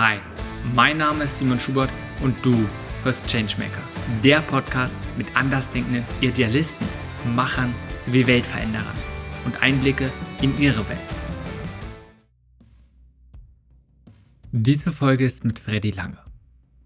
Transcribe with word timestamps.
Hi, 0.00 0.16
mein 0.74 0.96
Name 0.96 1.24
ist 1.24 1.36
Simon 1.36 1.58
Schubert 1.58 1.90
und 2.22 2.34
du 2.42 2.54
hörst 3.04 3.26
Changemaker, 3.26 3.82
der 4.24 4.40
Podcast 4.40 4.94
mit 5.18 5.26
andersdenkenden 5.36 6.04
Idealisten, 6.22 6.86
Machern 7.36 7.74
sowie 8.00 8.26
Weltveränderern 8.26 8.96
und 9.44 9.62
Einblicke 9.62 10.10
in 10.40 10.58
ihre 10.58 10.88
Welt. 10.88 10.98
Diese 14.52 14.90
Folge 14.90 15.26
ist 15.26 15.44
mit 15.44 15.58
Freddy 15.58 15.90
Lange. 15.90 16.16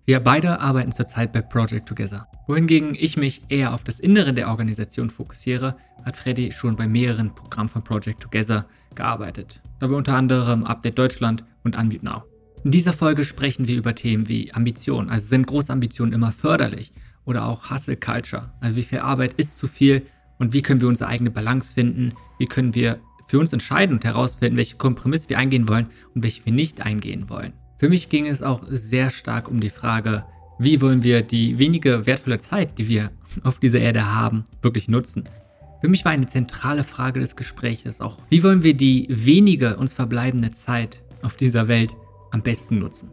Wir 0.06 0.18
beide 0.18 0.58
arbeiten 0.58 0.90
zurzeit 0.90 1.32
bei 1.32 1.40
Project 1.40 1.86
Together. 1.88 2.24
Wohingegen 2.48 2.96
ich 2.96 3.16
mich 3.16 3.42
eher 3.48 3.74
auf 3.74 3.84
das 3.84 4.00
Innere 4.00 4.34
der 4.34 4.48
Organisation 4.48 5.08
fokussiere, 5.08 5.76
hat 6.04 6.16
Freddy 6.16 6.50
schon 6.50 6.74
bei 6.74 6.88
mehreren 6.88 7.32
Programmen 7.32 7.68
von 7.68 7.84
Project 7.84 8.24
Together 8.24 8.66
gearbeitet. 8.96 9.62
Dabei 9.78 9.94
unter 9.94 10.16
anderem 10.16 10.64
Update 10.64 10.98
Deutschland 10.98 11.44
und 11.62 11.76
Unmute 11.76 12.04
Now. 12.04 12.24
In 12.64 12.70
dieser 12.70 12.94
Folge 12.94 13.24
sprechen 13.24 13.68
wir 13.68 13.76
über 13.76 13.94
Themen 13.94 14.26
wie 14.30 14.54
Ambition. 14.54 15.10
Also 15.10 15.26
sind 15.26 15.46
große 15.46 15.70
Ambitionen 15.70 16.14
immer 16.14 16.32
förderlich? 16.32 16.94
Oder 17.26 17.44
auch 17.44 17.70
Hustle 17.70 17.96
Culture. 17.96 18.52
Also 18.58 18.76
wie 18.76 18.82
viel 18.82 19.00
Arbeit 19.00 19.34
ist 19.34 19.58
zu 19.58 19.68
viel 19.68 20.00
und 20.38 20.54
wie 20.54 20.62
können 20.62 20.80
wir 20.80 20.88
unsere 20.88 21.10
eigene 21.10 21.30
Balance 21.30 21.74
finden? 21.74 22.14
Wie 22.38 22.46
können 22.46 22.74
wir 22.74 23.00
für 23.26 23.38
uns 23.38 23.52
entscheiden 23.52 23.94
und 23.94 24.04
herausfinden, 24.04 24.56
welche 24.56 24.76
Kompromisse 24.76 25.28
wir 25.28 25.38
eingehen 25.38 25.68
wollen 25.68 25.88
und 26.14 26.22
welche 26.22 26.44
wir 26.46 26.54
nicht 26.54 26.80
eingehen 26.80 27.28
wollen? 27.28 27.52
Für 27.76 27.90
mich 27.90 28.08
ging 28.08 28.26
es 28.26 28.42
auch 28.42 28.62
sehr 28.66 29.10
stark 29.10 29.50
um 29.50 29.60
die 29.60 29.68
Frage, 29.68 30.24
wie 30.58 30.80
wollen 30.80 31.04
wir 31.04 31.20
die 31.20 31.58
wenige 31.58 32.06
wertvolle 32.06 32.38
Zeit, 32.38 32.78
die 32.78 32.88
wir 32.88 33.10
auf 33.42 33.58
dieser 33.58 33.80
Erde 33.80 34.14
haben, 34.14 34.44
wirklich 34.62 34.88
nutzen. 34.88 35.24
Für 35.82 35.88
mich 35.88 36.06
war 36.06 36.12
eine 36.12 36.26
zentrale 36.26 36.82
Frage 36.82 37.20
des 37.20 37.36
Gesprächs 37.36 38.00
auch, 38.00 38.20
wie 38.30 38.42
wollen 38.42 38.64
wir 38.64 38.72
die 38.72 39.06
wenige 39.10 39.76
uns 39.76 39.92
verbleibende 39.92 40.50
Zeit 40.50 41.02
auf 41.20 41.36
dieser 41.36 41.68
Welt 41.68 41.94
am 42.34 42.42
besten 42.42 42.80
nutzen. 42.80 43.10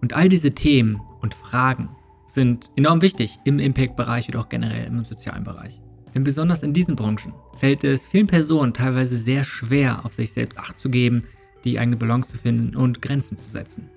Und 0.00 0.12
all 0.12 0.28
diese 0.28 0.52
Themen 0.52 1.00
und 1.22 1.34
Fragen 1.34 1.88
sind 2.26 2.70
enorm 2.76 3.02
wichtig 3.02 3.38
im 3.44 3.58
Impact-Bereich 3.58 4.28
oder 4.28 4.40
auch 4.40 4.48
generell 4.48 4.86
im 4.86 5.04
sozialen 5.04 5.42
Bereich. 5.42 5.80
Denn 6.14 6.22
besonders 6.22 6.62
in 6.62 6.74
diesen 6.74 6.94
Branchen 6.94 7.32
fällt 7.56 7.82
es 7.82 8.06
vielen 8.06 8.26
Personen 8.26 8.74
teilweise 8.74 9.16
sehr 9.16 9.42
schwer, 9.42 10.04
auf 10.04 10.12
sich 10.12 10.32
selbst 10.32 10.58
Acht 10.58 10.78
zu 10.78 10.90
geben, 10.90 11.24
die 11.64 11.78
eigene 11.78 11.96
Balance 11.96 12.30
zu 12.30 12.38
finden 12.38 12.76
und 12.76 13.00
Grenzen 13.00 13.36
zu 13.36 13.48
setzen. 13.48 13.88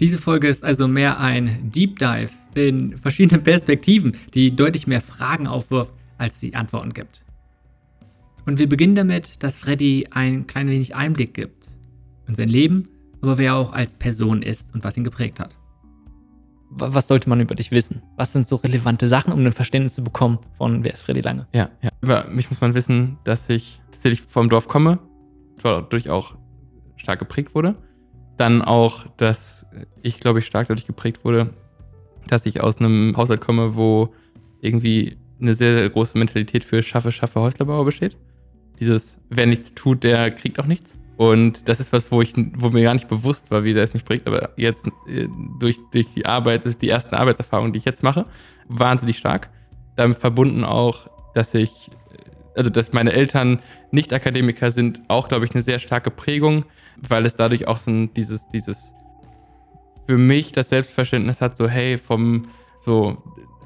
Diese 0.00 0.18
Folge 0.18 0.48
ist 0.48 0.64
also 0.64 0.88
mehr 0.88 1.20
ein 1.20 1.70
Deep 1.70 1.98
Dive 1.98 2.30
in 2.54 2.98
verschiedene 2.98 3.40
Perspektiven, 3.42 4.16
die 4.34 4.56
deutlich 4.56 4.86
mehr 4.86 5.00
Fragen 5.00 5.46
aufwirft, 5.46 5.92
als 6.18 6.40
sie 6.40 6.54
Antworten 6.54 6.92
gibt. 6.92 7.22
Und 8.46 8.58
wir 8.58 8.68
beginnen 8.68 8.94
damit, 8.94 9.42
dass 9.44 9.58
Freddy 9.58 10.08
ein 10.10 10.46
klein 10.46 10.68
wenig 10.68 10.96
Einblick 10.96 11.34
gibt 11.34 11.60
in 12.30 12.34
sein 12.34 12.48
Leben, 12.48 12.88
aber 13.20 13.38
wer 13.38 13.52
er 13.52 13.56
auch 13.56 13.72
als 13.72 13.94
Person 13.94 14.42
ist 14.42 14.74
und 14.74 14.84
was 14.84 14.96
ihn 14.96 15.04
geprägt 15.04 15.40
hat. 15.40 15.56
Was 16.70 17.08
sollte 17.08 17.28
man 17.28 17.40
über 17.40 17.54
dich 17.54 17.72
wissen? 17.72 18.02
Was 18.16 18.32
sind 18.32 18.46
so 18.46 18.56
relevante 18.56 19.08
Sachen, 19.08 19.32
um 19.32 19.40
ein 19.40 19.52
Verständnis 19.52 19.94
zu 19.94 20.04
bekommen 20.04 20.38
von 20.56 20.84
wer 20.84 20.92
ist 20.92 21.02
Freddy 21.02 21.20
Lange? 21.20 21.48
Ja, 21.52 21.68
ja. 21.82 21.90
Über 22.00 22.26
mich 22.28 22.48
muss 22.48 22.60
man 22.60 22.74
wissen, 22.74 23.18
dass 23.24 23.48
ich 23.50 23.80
tatsächlich 23.90 24.22
vom 24.22 24.48
Dorf 24.48 24.68
komme, 24.68 25.00
dadurch 25.62 26.08
auch 26.08 26.36
stark 26.96 27.18
geprägt 27.18 27.54
wurde 27.54 27.76
dann 28.40 28.62
auch, 28.62 29.06
dass 29.18 29.66
ich, 30.00 30.18
glaube 30.18 30.38
ich, 30.38 30.46
stark 30.46 30.68
dadurch 30.68 30.86
geprägt 30.86 31.24
wurde, 31.24 31.52
dass 32.26 32.46
ich 32.46 32.62
aus 32.62 32.78
einem 32.78 33.14
Haushalt 33.16 33.42
komme, 33.42 33.76
wo 33.76 34.14
irgendwie 34.62 35.18
eine 35.40 35.52
sehr, 35.52 35.74
sehr 35.74 35.90
große 35.90 36.16
Mentalität 36.16 36.64
für 36.64 36.82
Schaffe, 36.82 37.12
Schaffe, 37.12 37.40
Häuslerbauer 37.40 37.84
besteht. 37.84 38.16
Dieses, 38.78 39.18
wer 39.28 39.44
nichts 39.44 39.74
tut, 39.74 40.04
der 40.04 40.30
kriegt 40.30 40.58
auch 40.58 40.66
nichts. 40.66 40.96
Und 41.20 41.68
das 41.68 41.80
ist 41.80 41.92
was, 41.92 42.10
wo 42.10 42.22
ich, 42.22 42.32
wo 42.56 42.70
mir 42.70 42.82
gar 42.82 42.94
nicht 42.94 43.06
bewusst 43.06 43.50
war, 43.50 43.62
wie 43.62 43.74
sehr 43.74 43.82
es 43.82 43.92
mich 43.92 44.06
prägt, 44.06 44.26
aber 44.26 44.52
jetzt 44.56 44.86
äh, 45.06 45.28
durch, 45.58 45.76
durch 45.92 46.14
die 46.14 46.24
Arbeit, 46.24 46.64
durch 46.64 46.78
die 46.78 46.88
ersten 46.88 47.14
Arbeitserfahrungen, 47.14 47.74
die 47.74 47.78
ich 47.78 47.84
jetzt 47.84 48.02
mache, 48.02 48.24
wahnsinnig 48.68 49.18
stark. 49.18 49.50
Damit 49.96 50.16
verbunden 50.16 50.64
auch, 50.64 51.10
dass 51.34 51.52
ich 51.52 51.90
also 52.56 52.70
dass 52.70 52.94
meine 52.94 53.12
Eltern 53.12 53.60
nicht 53.90 54.14
Akademiker 54.14 54.70
sind, 54.70 55.02
auch, 55.08 55.28
glaube 55.28 55.44
ich, 55.44 55.50
eine 55.50 55.60
sehr 55.60 55.78
starke 55.78 56.10
Prägung, 56.10 56.64
weil 56.96 57.26
es 57.26 57.36
dadurch 57.36 57.68
auch 57.68 57.76
so 57.76 58.06
dieses, 58.06 58.48
dieses 58.48 58.94
für 60.06 60.16
mich 60.16 60.52
das 60.52 60.70
Selbstverständnis 60.70 61.42
hat, 61.42 61.54
so, 61.54 61.68
hey, 61.68 61.98
vom 61.98 62.44
so 62.80 63.22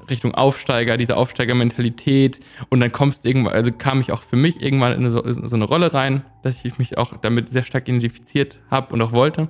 Richtung 0.09 0.33
Aufsteiger, 0.33 0.97
diese 0.97 1.17
Aufsteigermentalität 1.17 2.39
und 2.69 2.79
dann 2.79 2.91
kommst 2.91 3.25
irgendwann, 3.25 3.53
also 3.53 3.71
kam 3.71 3.99
ich 3.99 4.11
auch 4.11 4.21
für 4.21 4.35
mich 4.35 4.61
irgendwann 4.61 4.93
in 4.93 5.09
so, 5.09 5.21
in 5.21 5.47
so 5.47 5.55
eine 5.55 5.65
Rolle 5.65 5.93
rein, 5.93 6.23
dass 6.43 6.63
ich 6.63 6.77
mich 6.77 6.97
auch 6.97 7.17
damit 7.17 7.49
sehr 7.49 7.63
stark 7.63 7.87
identifiziert 7.87 8.59
habe 8.69 8.93
und 8.93 9.01
auch 9.01 9.11
wollte. 9.11 9.49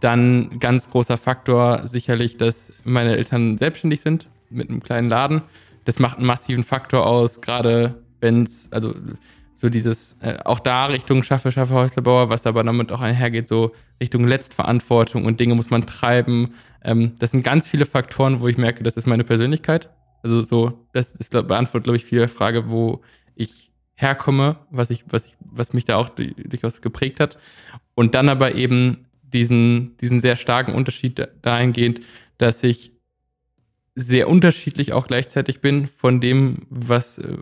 Dann 0.00 0.58
ganz 0.60 0.90
großer 0.90 1.16
Faktor 1.16 1.86
sicherlich, 1.86 2.36
dass 2.36 2.72
meine 2.84 3.16
Eltern 3.16 3.58
selbstständig 3.58 4.00
sind 4.00 4.28
mit 4.48 4.70
einem 4.70 4.82
kleinen 4.82 5.10
Laden. 5.10 5.42
Das 5.84 5.98
macht 5.98 6.18
einen 6.18 6.26
massiven 6.26 6.64
Faktor 6.64 7.06
aus, 7.06 7.40
gerade 7.40 8.02
wenn 8.20 8.42
es, 8.42 8.72
also 8.72 8.94
so 9.54 9.68
dieses, 9.68 10.16
äh, 10.20 10.38
auch 10.44 10.60
da 10.60 10.86
Richtung 10.86 11.22
Schaffe, 11.22 11.52
Schaffe, 11.52 11.74
Häuslebauer, 11.74 12.28
was 12.30 12.46
aber 12.46 12.64
damit 12.64 12.92
auch 12.92 13.00
einhergeht, 13.00 13.48
so 13.48 13.72
Richtung 14.00 14.26
Letztverantwortung 14.26 15.24
und 15.24 15.40
Dinge 15.40 15.54
muss 15.54 15.70
man 15.70 15.86
treiben. 15.86 16.54
Ähm, 16.82 17.14
das 17.18 17.32
sind 17.32 17.42
ganz 17.42 17.68
viele 17.68 17.86
Faktoren, 17.86 18.40
wo 18.40 18.48
ich 18.48 18.58
merke, 18.58 18.82
das 18.82 18.96
ist 18.96 19.06
meine 19.06 19.24
Persönlichkeit. 19.24 19.90
Also 20.22 20.42
so, 20.42 20.86
das 20.92 21.14
ist, 21.14 21.32
beantwortet, 21.32 21.84
glaube 21.84 21.96
ich, 21.96 22.04
viel 22.04 22.26
Frage, 22.28 22.70
wo 22.70 23.02
ich 23.34 23.70
herkomme, 23.94 24.56
was 24.70 24.90
ich, 24.90 25.04
was 25.08 25.26
ich, 25.26 25.36
was 25.40 25.72
mich 25.72 25.84
da 25.84 25.96
auch 25.96 26.10
durchaus 26.10 26.80
geprägt 26.80 27.20
hat. 27.20 27.38
Und 27.94 28.14
dann 28.14 28.28
aber 28.28 28.54
eben 28.54 29.06
diesen, 29.22 29.96
diesen 29.98 30.20
sehr 30.20 30.36
starken 30.36 30.74
Unterschied 30.74 31.28
dahingehend, 31.42 32.00
dass 32.38 32.62
ich 32.62 32.92
sehr 33.94 34.28
unterschiedlich 34.28 34.92
auch 34.92 35.06
gleichzeitig 35.06 35.60
bin 35.60 35.86
von 35.86 36.20
dem, 36.20 36.66
was 36.70 37.18
äh, 37.18 37.36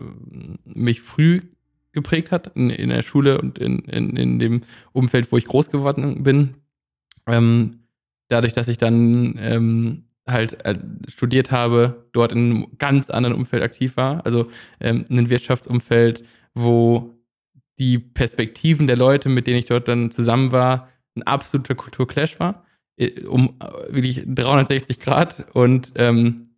mich 0.65 1.01
früh 1.01 1.41
geprägt 1.91 2.31
hat, 2.31 2.51
in, 2.55 2.69
in 2.69 2.89
der 2.89 3.03
Schule 3.03 3.39
und 3.39 3.57
in, 3.57 3.79
in, 3.79 4.15
in, 4.15 4.39
dem 4.39 4.61
Umfeld, 4.91 5.31
wo 5.31 5.37
ich 5.37 5.45
groß 5.45 5.71
geworden 5.71 6.23
bin. 6.23 6.55
Ähm, 7.27 7.79
dadurch, 8.27 8.53
dass 8.53 8.67
ich 8.67 8.77
dann 8.77 9.37
ähm, 9.39 10.03
halt 10.27 10.65
also 10.65 10.85
studiert 11.07 11.51
habe, 11.51 12.07
dort 12.11 12.31
in 12.31 12.37
einem 12.37 12.67
ganz 12.77 13.09
anderen 13.09 13.35
Umfeld 13.35 13.63
aktiv 13.63 13.97
war, 13.97 14.25
also 14.25 14.49
ähm, 14.79 15.05
in 15.09 15.17
einem 15.17 15.29
Wirtschaftsumfeld, 15.29 16.23
wo 16.53 17.15
die 17.79 17.97
Perspektiven 17.97 18.87
der 18.87 18.97
Leute, 18.97 19.29
mit 19.29 19.47
denen 19.47 19.59
ich 19.59 19.65
dort 19.65 19.87
dann 19.87 20.11
zusammen 20.11 20.51
war, 20.51 20.89
ein 21.15 21.23
absoluter 21.23 21.75
Kulturclash 21.75 22.39
war, 22.39 22.65
äh, 22.97 23.21
um 23.25 23.55
äh, 23.59 23.93
wirklich 23.93 24.23
360 24.25 24.99
Grad 24.99 25.45
und 25.53 25.93
ähm, 25.95 26.48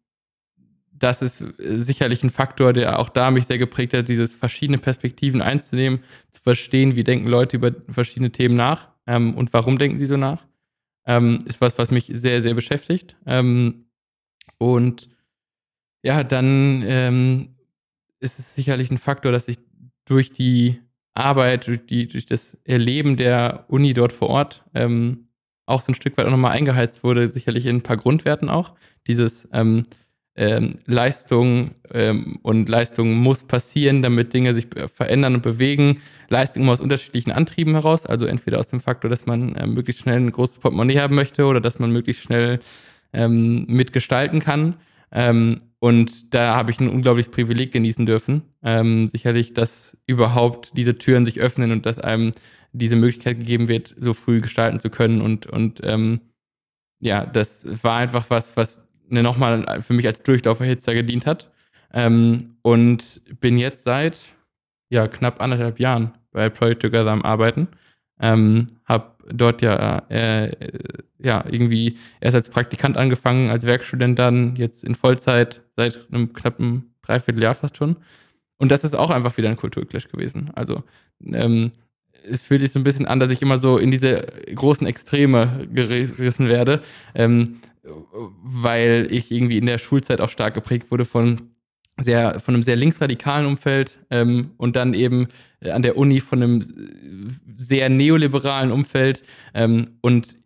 das 1.01 1.21
ist 1.21 1.41
äh, 1.41 1.77
sicherlich 1.77 2.23
ein 2.23 2.29
Faktor, 2.29 2.73
der 2.73 2.99
auch 2.99 3.09
da 3.09 3.31
mich 3.31 3.45
sehr 3.45 3.57
geprägt 3.57 3.93
hat, 3.93 4.07
dieses 4.07 4.33
verschiedene 4.33 4.77
Perspektiven 4.77 5.41
einzunehmen, 5.41 5.99
zu 6.29 6.41
verstehen, 6.41 6.95
wie 6.95 7.03
denken 7.03 7.27
Leute 7.27 7.57
über 7.57 7.71
verschiedene 7.89 8.31
Themen 8.31 8.55
nach 8.55 8.89
ähm, 9.07 9.35
und 9.35 9.51
warum 9.53 9.77
denken 9.77 9.97
sie 9.97 10.05
so 10.05 10.17
nach, 10.17 10.45
ähm, 11.05 11.39
ist 11.45 11.59
was, 11.59 11.77
was 11.77 11.91
mich 11.91 12.09
sehr, 12.13 12.41
sehr 12.41 12.53
beschäftigt. 12.53 13.17
Ähm, 13.25 13.85
und 14.57 15.09
ja, 16.03 16.23
dann 16.23 16.83
ähm, 16.85 17.55
ist 18.19 18.39
es 18.39 18.55
sicherlich 18.55 18.91
ein 18.91 18.97
Faktor, 18.97 19.31
dass 19.31 19.47
ich 19.47 19.57
durch 20.05 20.31
die 20.31 20.79
Arbeit, 21.13 21.67
durch, 21.67 21.85
die, 21.85 22.07
durch 22.07 22.25
das 22.25 22.57
Erleben 22.63 23.17
der 23.17 23.65
Uni 23.67 23.93
dort 23.93 24.13
vor 24.13 24.29
Ort 24.29 24.63
ähm, 24.73 25.27
auch 25.65 25.81
so 25.81 25.91
ein 25.91 25.95
Stück 25.95 26.17
weit 26.17 26.25
auch 26.25 26.31
nochmal 26.31 26.51
eingeheizt 26.51 27.03
wurde, 27.03 27.27
sicherlich 27.27 27.65
in 27.65 27.77
ein 27.77 27.83
paar 27.83 27.97
Grundwerten 27.97 28.49
auch. 28.49 28.75
Dieses 29.07 29.49
ähm, 30.35 30.51
ähm, 30.51 30.79
Leistung 30.85 31.71
ähm, 31.93 32.39
und 32.41 32.69
Leistung 32.69 33.15
muss 33.15 33.43
passieren, 33.43 34.01
damit 34.01 34.33
Dinge 34.33 34.53
sich 34.53 34.67
verändern 34.93 35.35
und 35.35 35.43
bewegen. 35.43 35.99
Leistung 36.29 36.69
aus 36.69 36.79
unterschiedlichen 36.79 37.31
Antrieben 37.31 37.73
heraus, 37.73 38.05
also 38.05 38.25
entweder 38.25 38.59
aus 38.59 38.69
dem 38.69 38.79
Faktor, 38.79 39.09
dass 39.09 39.25
man 39.25 39.55
äh, 39.55 39.67
möglichst 39.67 40.03
schnell 40.03 40.17
ein 40.17 40.31
großes 40.31 40.59
Portemonnaie 40.59 40.99
haben 40.99 41.15
möchte 41.15 41.45
oder 41.45 41.59
dass 41.59 41.79
man 41.79 41.91
möglichst 41.91 42.23
schnell 42.23 42.59
ähm, 43.13 43.65
mitgestalten 43.67 44.39
kann. 44.39 44.75
Ähm, 45.11 45.57
und 45.79 46.33
da 46.33 46.55
habe 46.55 46.71
ich 46.71 46.79
ein 46.79 46.89
unglaubliches 46.89 47.31
Privileg 47.31 47.73
genießen 47.73 48.05
dürfen. 48.05 48.43
Ähm, 48.63 49.09
sicherlich, 49.09 49.53
dass 49.53 49.97
überhaupt 50.05 50.77
diese 50.77 50.95
Türen 50.95 51.25
sich 51.25 51.39
öffnen 51.41 51.71
und 51.71 51.85
dass 51.85 51.99
einem 51.99 52.31
diese 52.71 52.95
Möglichkeit 52.95 53.39
gegeben 53.39 53.67
wird, 53.67 53.93
so 53.99 54.13
früh 54.13 54.39
gestalten 54.39 54.79
zu 54.79 54.89
können. 54.89 55.19
Und, 55.19 55.47
und 55.47 55.81
ähm, 55.83 56.21
ja, 56.99 57.25
das 57.25 57.83
war 57.83 57.97
einfach 57.97 58.29
was, 58.29 58.55
was 58.55 58.87
nochmal 59.11 59.81
für 59.81 59.93
mich 59.93 60.07
als 60.07 60.23
Durchlauferhitzer 60.23 60.93
gedient 60.93 61.25
hat. 61.25 61.51
Ähm, 61.93 62.55
und 62.61 63.21
bin 63.39 63.57
jetzt 63.57 63.83
seit 63.83 64.33
ja, 64.89 65.07
knapp 65.07 65.41
anderthalb 65.41 65.79
Jahren 65.79 66.13
bei 66.31 66.49
Project 66.49 66.81
Together 66.81 67.11
am 67.11 67.23
Arbeiten. 67.23 67.67
Ähm, 68.19 68.67
hab 68.85 69.21
dort 69.27 69.61
ja, 69.61 69.99
äh, 70.09 70.51
ja 71.19 71.43
irgendwie 71.49 71.97
erst 72.19 72.35
als 72.35 72.49
Praktikant 72.49 72.97
angefangen, 72.97 73.49
als 73.49 73.65
Werkstudent 73.65 74.19
dann, 74.19 74.55
jetzt 74.55 74.83
in 74.83 74.95
Vollzeit 74.95 75.61
seit 75.75 76.07
einem 76.11 76.33
knappen 76.33 76.93
Dreivierteljahr 77.01 77.55
fast 77.55 77.77
schon. 77.77 77.97
Und 78.57 78.71
das 78.71 78.83
ist 78.83 78.95
auch 78.95 79.09
einfach 79.09 79.35
wieder 79.37 79.49
ein 79.49 79.57
Kulturclash 79.57 80.07
gewesen. 80.09 80.51
Also 80.53 80.83
ähm, 81.25 81.71
es 82.23 82.43
fühlt 82.43 82.61
sich 82.61 82.71
so 82.71 82.79
ein 82.79 82.83
bisschen 82.83 83.07
an, 83.07 83.19
dass 83.19 83.31
ich 83.31 83.41
immer 83.41 83.57
so 83.57 83.77
in 83.77 83.89
diese 83.89 84.27
großen 84.53 84.85
Extreme 84.85 85.67
gerissen 85.73 86.47
werde, 86.47 86.81
ähm, 87.15 87.59
weil 87.83 89.07
ich 89.09 89.31
irgendwie 89.31 89.57
in 89.57 89.65
der 89.65 89.77
Schulzeit 89.77 90.21
auch 90.21 90.29
stark 90.29 90.53
geprägt 90.53 90.91
wurde 90.91 91.05
von 91.05 91.51
sehr, 91.99 92.39
von 92.39 92.53
einem 92.53 92.63
sehr 92.63 92.75
linksradikalen 92.75 93.45
Umfeld 93.45 93.99
ähm, 94.09 94.51
und 94.57 94.75
dann 94.75 94.93
eben 94.93 95.27
an 95.61 95.81
der 95.81 95.97
Uni 95.97 96.19
von 96.19 96.41
einem 96.41 96.63
sehr 97.55 97.89
neoliberalen 97.89 98.71
Umfeld 98.71 99.23
ähm, 99.53 99.89
und 100.01 100.37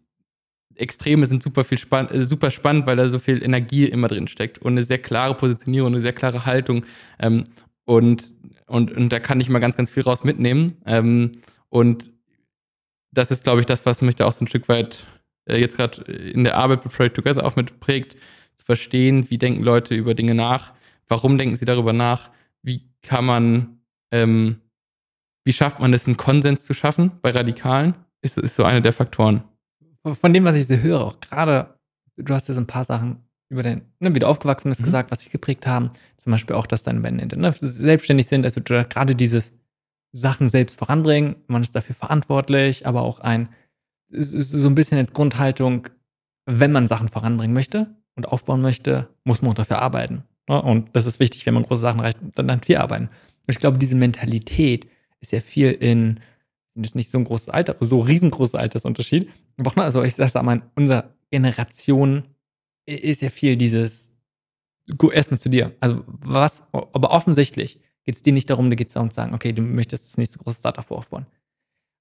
Extreme 0.77 1.25
sind 1.25 1.41
super 1.41 1.63
viel 1.63 1.77
spann 1.77 2.09
äh, 2.09 2.25
super 2.25 2.51
spannend, 2.51 2.85
weil 2.85 2.97
da 2.97 3.07
so 3.07 3.19
viel 3.19 3.41
Energie 3.41 3.85
immer 3.85 4.09
drin 4.09 4.27
steckt 4.27 4.57
und 4.59 4.73
eine 4.73 4.83
sehr 4.83 4.97
klare 4.97 5.35
Positionierung, 5.35 5.93
eine 5.93 6.01
sehr 6.01 6.13
klare 6.13 6.45
Haltung 6.45 6.85
ähm, 7.19 7.45
und, 7.85 8.33
und, 8.65 8.91
und 8.91 9.09
da 9.09 9.19
kann 9.19 9.39
ich 9.39 9.49
mal 9.49 9.59
ganz, 9.59 9.77
ganz 9.77 9.91
viel 9.91 10.03
raus 10.03 10.23
mitnehmen. 10.23 10.73
Ähm, 10.85 11.31
und 11.69 12.11
das 13.11 13.31
ist, 13.31 13.43
glaube 13.43 13.61
ich, 13.61 13.65
das, 13.65 13.85
was 13.85 14.01
mich 14.01 14.15
da 14.15 14.25
auch 14.25 14.31
so 14.31 14.43
ein 14.43 14.47
Stück 14.47 14.67
weit 14.67 15.05
äh, 15.45 15.57
jetzt 15.57 15.77
gerade 15.77 16.01
in 16.11 16.43
der 16.43 16.57
Arbeit 16.57 16.83
mit 16.83 16.93
Project 16.93 17.15
Together 17.15 17.45
auch 17.45 17.55
mit 17.55 17.79
prägt, 17.79 18.17
zu 18.55 18.65
verstehen, 18.65 19.29
wie 19.29 19.37
denken 19.37 19.63
Leute 19.63 19.95
über 19.95 20.13
Dinge 20.13 20.35
nach, 20.35 20.73
warum 21.07 21.37
denken 21.37 21.55
sie 21.55 21.65
darüber 21.65 21.93
nach, 21.93 22.31
wie 22.61 22.83
kann 23.01 23.25
man, 23.25 23.79
ähm, 24.11 24.61
wie 25.43 25.53
schafft 25.53 25.79
man 25.79 25.93
es, 25.93 26.07
einen 26.07 26.17
Konsens 26.17 26.65
zu 26.65 26.73
schaffen 26.73 27.11
bei 27.21 27.31
Radikalen, 27.31 27.95
ist, 28.21 28.37
ist 28.37 28.55
so 28.55 28.63
einer 28.63 28.81
der 28.81 28.93
Faktoren. 28.93 29.43
Von 30.03 30.33
dem, 30.33 30.45
was 30.45 30.55
ich 30.55 30.67
so 30.67 30.75
höre, 30.75 31.01
auch 31.01 31.19
gerade, 31.19 31.75
du 32.17 32.33
hast 32.33 32.47
jetzt 32.47 32.57
ein 32.57 32.67
paar 32.67 32.83
Sachen 32.83 33.25
über 33.49 33.63
den, 33.63 33.81
ne, 33.99 34.13
wie 34.15 34.19
du 34.19 34.27
aufgewachsen 34.27 34.69
bist, 34.69 34.81
mhm. 34.81 34.85
gesagt, 34.85 35.11
was 35.11 35.21
sie 35.21 35.29
geprägt 35.29 35.67
haben. 35.67 35.91
Zum 36.17 36.31
Beispiel 36.31 36.55
auch, 36.55 36.67
dass 36.67 36.83
deine 36.83 37.01
Bände 37.01 37.37
ne, 37.37 37.51
selbstständig 37.51 38.27
sind, 38.27 38.45
also 38.45 38.61
gerade 38.61 39.15
dieses 39.15 39.53
Sachen 40.11 40.49
selbst 40.49 40.79
voranbringen, 40.79 41.35
man 41.47 41.61
ist 41.61 41.75
dafür 41.75 41.95
verantwortlich, 41.95 42.87
aber 42.87 43.01
auch 43.01 43.19
ein, 43.19 43.49
so 44.07 44.67
ein 44.67 44.75
bisschen 44.75 44.97
als 44.97 45.13
Grundhaltung, 45.13 45.87
wenn 46.45 46.71
man 46.71 46.87
Sachen 46.87 47.07
voranbringen 47.07 47.53
möchte 47.53 47.95
und 48.15 48.27
aufbauen 48.27 48.61
möchte, 48.61 49.07
muss 49.23 49.41
man 49.41 49.55
dafür 49.55 49.79
arbeiten. 49.79 50.23
Ne? 50.47 50.61
Und 50.61 50.95
das 50.95 51.05
ist 51.05 51.19
wichtig, 51.19 51.45
wenn 51.45 51.53
man 51.53 51.63
große 51.63 51.81
Sachen 51.81 51.99
erreicht, 51.99 52.19
dann 52.35 52.47
dann 52.47 52.61
viel 52.61 52.77
arbeiten. 52.77 53.05
Und 53.05 53.49
ich 53.49 53.59
glaube, 53.59 53.77
diese 53.77 53.95
Mentalität 53.95 54.87
ist 55.21 55.31
ja 55.31 55.39
viel 55.39 55.71
in, 55.71 56.19
sind 56.67 56.85
jetzt 56.85 56.95
nicht 56.95 57.09
so 57.09 57.17
ein 57.17 57.23
großes 57.23 57.49
Alter, 57.49 57.75
so 57.79 57.99
riesengroßes 57.99 58.55
Altersunterschied. 58.55 59.29
Aber 59.57 59.83
also 59.83 60.03
ich 60.03 60.15
sage 60.15 60.43
mal, 60.43 60.57
in 60.57 60.61
unserer 60.75 61.15
Generation 61.31 62.23
ist 62.85 63.21
ja 63.21 63.29
viel 63.29 63.57
dieses, 63.57 64.11
erstmal 65.11 65.39
zu 65.39 65.49
dir. 65.49 65.75
Also 65.79 66.03
was, 66.05 66.67
aber 66.71 67.11
offensichtlich 67.11 67.79
geht 68.03 68.15
es 68.15 68.21
dir 68.21 68.33
nicht 68.33 68.49
darum, 68.49 68.69
da 68.69 68.75
geht 68.75 68.87
es 68.87 68.93
darum 68.93 69.09
zu 69.09 69.15
sagen, 69.15 69.33
okay, 69.33 69.51
du 69.51 69.63
möchtest 69.63 70.05
das 70.05 70.17
nächste 70.17 70.37
große 70.39 70.59
Startup 70.59 70.89
aufbauen. 70.91 71.25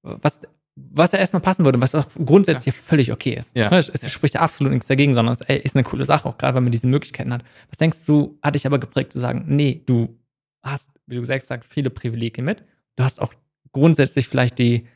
Was, 0.03 0.43
was 0.77 1.13
ja 1.13 1.21
erstmal 1.21 1.43
passen 1.43 1.65
würde, 1.65 1.81
was 1.81 1.95
auch 1.95 2.07
grundsätzlich 2.25 2.75
ja. 2.75 2.81
völlig 2.81 3.13
okay 3.13 3.35
ist. 3.35 3.57
Ja. 3.57 3.71
Es 3.71 4.03
ja. 4.03 4.09
spricht 4.09 4.37
absolut 4.37 4.73
nichts 4.73 4.89
dagegen, 4.89 5.15
sondern 5.15 5.33
es 5.33 5.41
ist 5.41 5.77
eine 5.77 5.85
coole 5.85 6.05
Sache, 6.05 6.29
auch 6.29 6.37
gerade 6.37 6.57
wenn 6.57 6.65
man 6.65 6.73
diese 6.73 6.89
Möglichkeiten 6.89 7.33
hat. 7.33 7.45
Was 7.71 7.79
denkst 7.79 8.05
du, 8.07 8.39
hat 8.43 8.55
dich 8.55 8.67
aber 8.67 8.79
geprägt 8.79 9.13
zu 9.13 9.19
sagen, 9.21 9.45
nee, 9.47 9.83
du 9.87 10.19
hast, 10.65 10.91
wie 11.07 11.17
du 11.17 11.25
selbst 11.25 11.49
sagst, 11.49 11.71
viele 11.71 11.91
Privilegien 11.91 12.45
mit. 12.45 12.65
Du 12.97 13.05
hast 13.05 13.21
auch 13.21 13.35
grundsätzlich 13.73 14.27
vielleicht 14.29 14.59
die, 14.59 14.87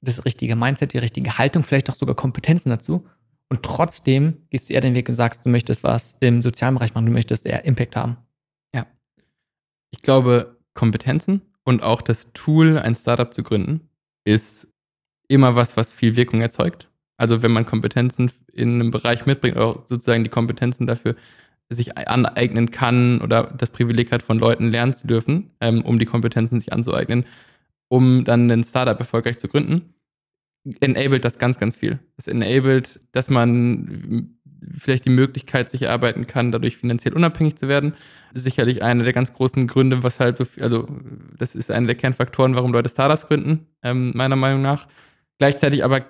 das 0.00 0.24
richtige 0.24 0.56
Mindset, 0.56 0.92
die 0.94 0.98
richtige 0.98 1.36
Haltung, 1.36 1.64
vielleicht 1.64 1.90
auch 1.90 1.96
sogar 1.96 2.16
Kompetenzen 2.16 2.70
dazu. 2.70 3.06
Und 3.48 3.62
trotzdem 3.62 4.46
gehst 4.50 4.70
du 4.70 4.74
eher 4.74 4.80
den 4.80 4.94
Weg 4.94 5.08
und 5.08 5.16
sagst, 5.16 5.44
du 5.44 5.50
möchtest 5.50 5.82
was 5.82 6.16
im 6.20 6.40
sozialen 6.40 6.76
Bereich 6.76 6.94
machen, 6.94 7.06
du 7.06 7.12
möchtest 7.12 7.44
eher 7.44 7.64
Impact 7.64 7.96
haben. 7.96 8.16
Ja. 8.74 8.86
Ich 9.90 10.00
glaube, 10.00 10.56
Kompetenzen 10.72 11.42
und 11.64 11.82
auch 11.82 12.00
das 12.00 12.32
Tool, 12.32 12.78
ein 12.78 12.94
Startup 12.94 13.34
zu 13.34 13.42
gründen, 13.42 13.88
ist 14.24 14.72
immer 15.30 15.54
was, 15.54 15.76
was 15.76 15.92
viel 15.92 16.16
Wirkung 16.16 16.40
erzeugt. 16.40 16.88
Also 17.16 17.42
wenn 17.42 17.52
man 17.52 17.66
Kompetenzen 17.66 18.30
in 18.52 18.74
einem 18.74 18.90
Bereich 18.90 19.26
mitbringt, 19.26 19.56
oder 19.56 19.82
sozusagen 19.86 20.24
die 20.24 20.30
Kompetenzen 20.30 20.86
dafür 20.86 21.14
sich 21.68 21.96
aneignen 21.96 22.72
kann 22.72 23.20
oder 23.20 23.54
das 23.56 23.70
Privileg 23.70 24.10
hat, 24.10 24.22
von 24.22 24.40
Leuten 24.40 24.70
lernen 24.70 24.92
zu 24.92 25.06
dürfen, 25.06 25.50
ähm, 25.60 25.82
um 25.82 25.98
die 25.98 26.06
Kompetenzen 26.06 26.58
sich 26.58 26.72
anzueignen, 26.72 27.24
um 27.88 28.24
dann 28.24 28.50
ein 28.50 28.64
Startup 28.64 28.98
erfolgreich 28.98 29.38
zu 29.38 29.46
gründen, 29.46 29.94
enabled 30.80 31.24
das 31.24 31.38
ganz, 31.38 31.58
ganz 31.58 31.76
viel. 31.76 32.00
Es 32.16 32.26
enabled, 32.26 32.98
dass 33.12 33.30
man 33.30 34.36
vielleicht 34.76 35.04
die 35.04 35.10
Möglichkeit 35.10 35.70
sich 35.70 35.82
erarbeiten 35.82 36.26
kann, 36.26 36.50
dadurch 36.50 36.76
finanziell 36.76 37.14
unabhängig 37.14 37.56
zu 37.56 37.68
werden. 37.68 37.94
Sicherlich 38.34 38.82
einer 38.82 39.04
der 39.04 39.12
ganz 39.12 39.32
großen 39.32 39.66
Gründe, 39.68 40.02
weshalb, 40.02 40.40
also 40.60 40.88
das 41.38 41.54
ist 41.54 41.70
einer 41.70 41.86
der 41.86 41.94
Kernfaktoren, 41.94 42.56
warum 42.56 42.72
Leute 42.72 42.88
Startups 42.88 43.28
gründen, 43.28 43.66
ähm, 43.82 44.10
meiner 44.14 44.36
Meinung 44.36 44.62
nach. 44.62 44.88
Gleichzeitig 45.40 45.82
aber 45.82 46.04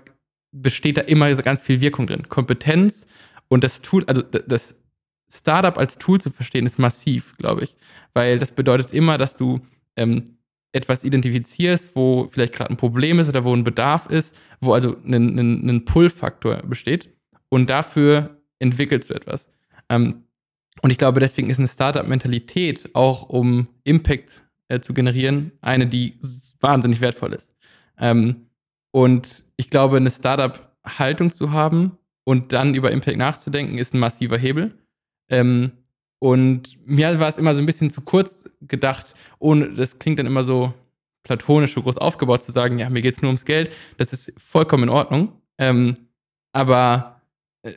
besteht 0.51 0.97
da 0.97 1.03
immer 1.03 1.33
so 1.33 1.43
ganz 1.43 1.63
viel 1.63 1.81
Wirkung 1.81 2.09
drin. 2.09 2.29
Kompetenz 2.29 3.07
und 3.47 3.63
das 3.63 3.81
Tool, 3.81 4.05
also 4.07 4.23
das 4.23 4.83
Startup 5.33 5.79
als 5.79 5.99
Tool 5.99 6.21
zu 6.21 6.31
verstehen, 6.31 6.67
ist 6.67 6.81
massiv, 6.81 7.37
glaube 7.37 7.63
ich. 7.63 7.77
Weil 8.13 8.41
das 8.41 8.51
bedeutet 8.51 8.93
immer, 8.93 9.19
dass 9.19 9.37
du 9.37 9.61
ähm, 9.95 10.25
etwas 10.73 11.05
identifizierst, 11.05 11.95
wo 11.95 12.29
vielleicht 12.33 12.55
gerade 12.55 12.71
ein 12.71 12.77
Problem 12.77 13.21
ist 13.21 13.29
oder 13.29 13.45
wo 13.45 13.55
ein 13.55 13.63
Bedarf 13.63 14.07
ist, 14.07 14.37
wo 14.61 14.73
also 14.73 14.97
ein, 15.05 15.39
ein, 15.39 15.69
ein 15.69 15.85
Pull-Faktor 15.85 16.65
besteht. 16.65 17.11
Und 17.51 17.71
dafür 17.71 18.37
entwickelst 18.59 19.11
du 19.11 19.15
etwas. 19.15 19.53
Ähm, 19.89 20.25
und 20.83 20.91
ich 20.91 20.99
glaube, 20.99 21.21
deswegen 21.21 21.51
ist 21.51 21.59
eine 21.59 21.69
Startup-Mentalität 21.69 22.91
auch, 22.95 23.29
um 23.29 23.69
Impact 23.85 24.43
äh, 24.67 24.81
zu 24.81 24.93
generieren, 24.93 25.53
eine, 25.61 25.87
die 25.87 26.19
wahnsinnig 26.59 27.01
wertvoll 27.01 27.33
ist. 27.33 27.55
Ähm, 27.97 28.50
und 28.93 29.45
ich 29.57 29.71
glaube, 29.71 29.97
eine 29.97 30.11
Startup-Haltung 30.11 31.33
zu 31.33 31.53
haben 31.53 31.99
und 32.25 32.53
dann 32.53 32.75
über 32.75 32.91
Impact 32.91 33.19
nachzudenken, 33.19 33.79
ist 33.79 33.95
ein 33.95 34.01
massiver 34.01 34.39
Hebel. 34.39 34.79
Ähm, 35.29 35.73
und 36.19 36.79
mir 36.87 37.19
war 37.19 37.29
es 37.29 37.39
immer 37.39 37.55
so 37.55 37.61
ein 37.61 37.67
bisschen 37.67 37.91
zu 37.91 38.03
kurz 38.03 38.49
gedacht, 38.61 39.15
ohne, 39.39 39.71
das 39.71 39.99
klingt 39.99 40.19
dann 40.19 40.27
immer 40.27 40.43
so 40.43 40.75
platonisch, 41.23 41.75
so 41.75 41.83
groß 41.83 41.97
aufgebaut, 41.97 42.43
zu 42.43 42.53
sagen, 42.53 42.79
ja, 42.79 42.91
mir 42.91 43.03
geht 43.03 43.15
es 43.15 43.23
nur 43.23 43.31
ums 43.31 43.45
Geld. 43.45 43.75
Das 43.97 44.13
ist 44.13 44.39
vollkommen 44.41 44.85
in 44.85 44.89
Ordnung. 44.91 45.33
Ähm, 45.59 45.95
aber 46.53 47.23
äh, 47.63 47.75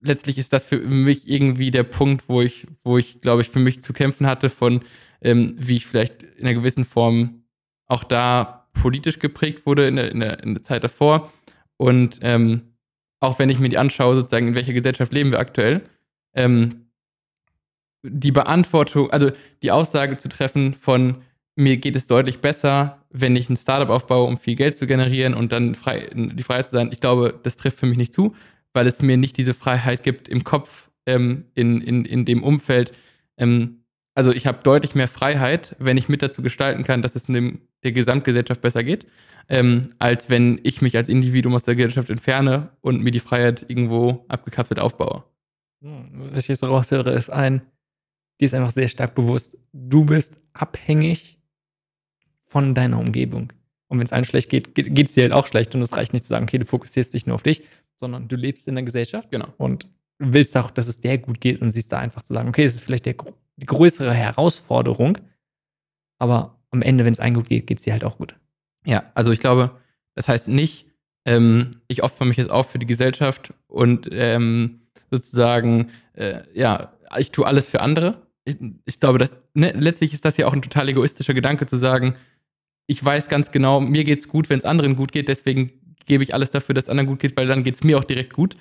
letztlich 0.00 0.38
ist 0.38 0.52
das 0.52 0.64
für 0.64 0.78
mich 0.78 1.28
irgendwie 1.28 1.70
der 1.70 1.82
Punkt, 1.82 2.28
wo 2.28 2.40
ich, 2.40 2.66
wo 2.84 2.96
ich, 2.98 3.20
glaube 3.20 3.42
ich, 3.42 3.50
für 3.50 3.58
mich 3.58 3.82
zu 3.82 3.92
kämpfen 3.92 4.26
hatte, 4.26 4.50
von 4.50 4.82
ähm, 5.20 5.54
wie 5.58 5.76
ich 5.76 5.86
vielleicht 5.86 6.22
in 6.22 6.46
einer 6.46 6.54
gewissen 6.54 6.84
Form 6.84 7.42
auch 7.86 8.04
da 8.04 8.57
politisch 8.82 9.18
geprägt 9.18 9.66
wurde 9.66 9.86
in 9.86 9.96
der, 9.96 10.10
in 10.10 10.20
der, 10.20 10.42
in 10.42 10.54
der 10.54 10.62
Zeit 10.62 10.84
davor. 10.84 11.32
Und 11.76 12.18
ähm, 12.22 12.74
auch 13.20 13.38
wenn 13.38 13.50
ich 13.50 13.58
mir 13.58 13.68
die 13.68 13.78
anschaue, 13.78 14.14
sozusagen, 14.16 14.48
in 14.48 14.56
welcher 14.56 14.72
Gesellschaft 14.72 15.12
leben 15.12 15.30
wir 15.30 15.38
aktuell, 15.38 15.82
ähm, 16.34 16.88
die 18.02 18.32
Beantwortung, 18.32 19.10
also 19.10 19.30
die 19.62 19.72
Aussage 19.72 20.16
zu 20.16 20.28
treffen 20.28 20.74
von 20.74 21.16
mir 21.56 21.76
geht 21.78 21.96
es 21.96 22.06
deutlich 22.06 22.40
besser, 22.40 23.02
wenn 23.10 23.34
ich 23.34 23.50
ein 23.50 23.56
Startup 23.56 23.90
aufbaue, 23.90 24.28
um 24.28 24.38
viel 24.38 24.54
Geld 24.54 24.76
zu 24.76 24.86
generieren 24.86 25.34
und 25.34 25.50
dann 25.50 25.74
frei, 25.74 26.08
die 26.14 26.42
Freiheit 26.42 26.68
zu 26.68 26.76
sein, 26.76 26.90
ich 26.92 27.00
glaube, 27.00 27.34
das 27.42 27.56
trifft 27.56 27.80
für 27.80 27.86
mich 27.86 27.98
nicht 27.98 28.14
zu, 28.14 28.36
weil 28.72 28.86
es 28.86 29.02
mir 29.02 29.16
nicht 29.16 29.36
diese 29.36 29.54
Freiheit 29.54 30.04
gibt 30.04 30.28
im 30.28 30.44
Kopf, 30.44 30.88
ähm, 31.06 31.46
in, 31.54 31.80
in, 31.80 32.04
in 32.04 32.24
dem 32.24 32.44
Umfeld. 32.44 32.92
Ähm, 33.36 33.82
also 34.18 34.32
ich 34.32 34.48
habe 34.48 34.58
deutlich 34.64 34.96
mehr 34.96 35.06
Freiheit, 35.06 35.76
wenn 35.78 35.96
ich 35.96 36.08
mit 36.08 36.22
dazu 36.22 36.42
gestalten 36.42 36.82
kann, 36.82 37.02
dass 37.02 37.14
es 37.14 37.28
in 37.28 37.34
dem, 37.34 37.60
der 37.84 37.92
Gesamtgesellschaft 37.92 38.60
besser 38.60 38.82
geht, 38.82 39.06
ähm, 39.48 39.90
als 40.00 40.28
wenn 40.28 40.58
ich 40.64 40.82
mich 40.82 40.96
als 40.96 41.08
Individuum 41.08 41.54
aus 41.54 41.62
der 41.62 41.76
Gesellschaft 41.76 42.10
entferne 42.10 42.70
und 42.80 43.00
mir 43.00 43.12
die 43.12 43.20
Freiheit 43.20 43.66
irgendwo 43.68 44.24
abgekapselt 44.26 44.80
aufbaue. 44.80 45.22
Hm, 45.82 46.08
was 46.32 46.42
ich 46.42 46.48
jetzt 46.48 46.64
raushöre, 46.64 47.12
ist 47.12 47.30
ein, 47.30 47.62
die 48.40 48.46
ist 48.46 48.54
einfach 48.54 48.72
sehr 48.72 48.88
stark 48.88 49.14
bewusst, 49.14 49.56
du 49.72 50.04
bist 50.04 50.40
abhängig 50.52 51.38
von 52.44 52.74
deiner 52.74 52.98
Umgebung. 52.98 53.52
Und 53.86 54.00
wenn 54.00 54.06
es 54.06 54.12
allen 54.12 54.24
schlecht 54.24 54.50
geht, 54.50 54.74
geht 54.74 55.06
es 55.06 55.14
dir 55.14 55.22
halt 55.22 55.32
auch 55.32 55.46
schlecht. 55.46 55.76
Und 55.76 55.82
es 55.82 55.96
reicht 55.96 56.12
nicht 56.12 56.24
zu 56.24 56.30
sagen, 56.30 56.42
okay, 56.42 56.58
du 56.58 56.64
fokussierst 56.64 57.14
dich 57.14 57.26
nur 57.26 57.36
auf 57.36 57.44
dich, 57.44 57.62
sondern 57.94 58.26
du 58.26 58.34
lebst 58.34 58.66
in 58.66 58.74
der 58.74 58.82
Gesellschaft. 58.82 59.30
Genau. 59.30 59.54
Und 59.58 59.86
willst 60.18 60.56
auch, 60.56 60.72
dass 60.72 60.88
es 60.88 60.96
der 60.96 61.18
gut 61.18 61.40
geht 61.40 61.62
und 61.62 61.70
siehst 61.70 61.92
da 61.92 62.00
einfach 62.00 62.22
zu 62.22 62.34
sagen, 62.34 62.48
okay, 62.48 62.64
es 62.64 62.74
ist 62.74 62.82
vielleicht 62.82 63.06
der, 63.06 63.14
die 63.58 63.66
größere 63.66 64.12
Herausforderung, 64.12 65.18
aber 66.18 66.58
am 66.70 66.82
Ende, 66.82 67.04
wenn 67.04 67.12
es 67.12 67.20
allen 67.20 67.34
gut 67.34 67.48
geht, 67.48 67.66
geht 67.66 67.78
es 67.78 67.84
dir 67.84 67.92
halt 67.92 68.04
auch 68.04 68.18
gut. 68.18 68.34
Ja, 68.86 69.04
also 69.14 69.32
ich 69.32 69.40
glaube, 69.40 69.70
das 70.14 70.28
heißt 70.28 70.48
nicht, 70.48 70.86
ähm, 71.24 71.70
ich 71.88 72.02
opfere 72.02 72.26
mich 72.26 72.36
jetzt 72.36 72.50
auf 72.50 72.70
für 72.70 72.78
die 72.78 72.86
Gesellschaft 72.86 73.52
und 73.66 74.08
ähm, 74.12 74.80
sozusagen, 75.10 75.90
äh, 76.14 76.42
ja, 76.54 76.92
ich 77.16 77.32
tue 77.32 77.46
alles 77.46 77.66
für 77.66 77.80
andere, 77.80 78.22
ich, 78.44 78.56
ich 78.86 79.00
glaube, 79.00 79.18
dass, 79.18 79.36
ne, 79.54 79.72
letztlich 79.72 80.12
ist 80.12 80.24
das 80.24 80.36
ja 80.36 80.46
auch 80.46 80.52
ein 80.52 80.62
total 80.62 80.88
egoistischer 80.88 81.34
Gedanke 81.34 81.66
zu 81.66 81.76
sagen, 81.76 82.14
ich 82.86 83.04
weiß 83.04 83.28
ganz 83.28 83.50
genau, 83.52 83.80
mir 83.80 84.04
geht's 84.04 84.28
gut, 84.28 84.48
wenn 84.48 84.58
es 84.58 84.64
anderen 84.64 84.96
gut 84.96 85.12
geht, 85.12 85.28
deswegen 85.28 85.72
gebe 86.06 86.22
ich 86.22 86.32
alles 86.32 86.50
dafür, 86.50 86.74
dass 86.74 86.84
es 86.84 86.90
anderen 86.90 87.06
gut 87.06 87.20
geht, 87.20 87.36
weil 87.36 87.46
dann 87.46 87.62
geht 87.62 87.74
es 87.74 87.84
mir 87.84 87.98
auch 87.98 88.04
direkt 88.04 88.32
gut. 88.32 88.56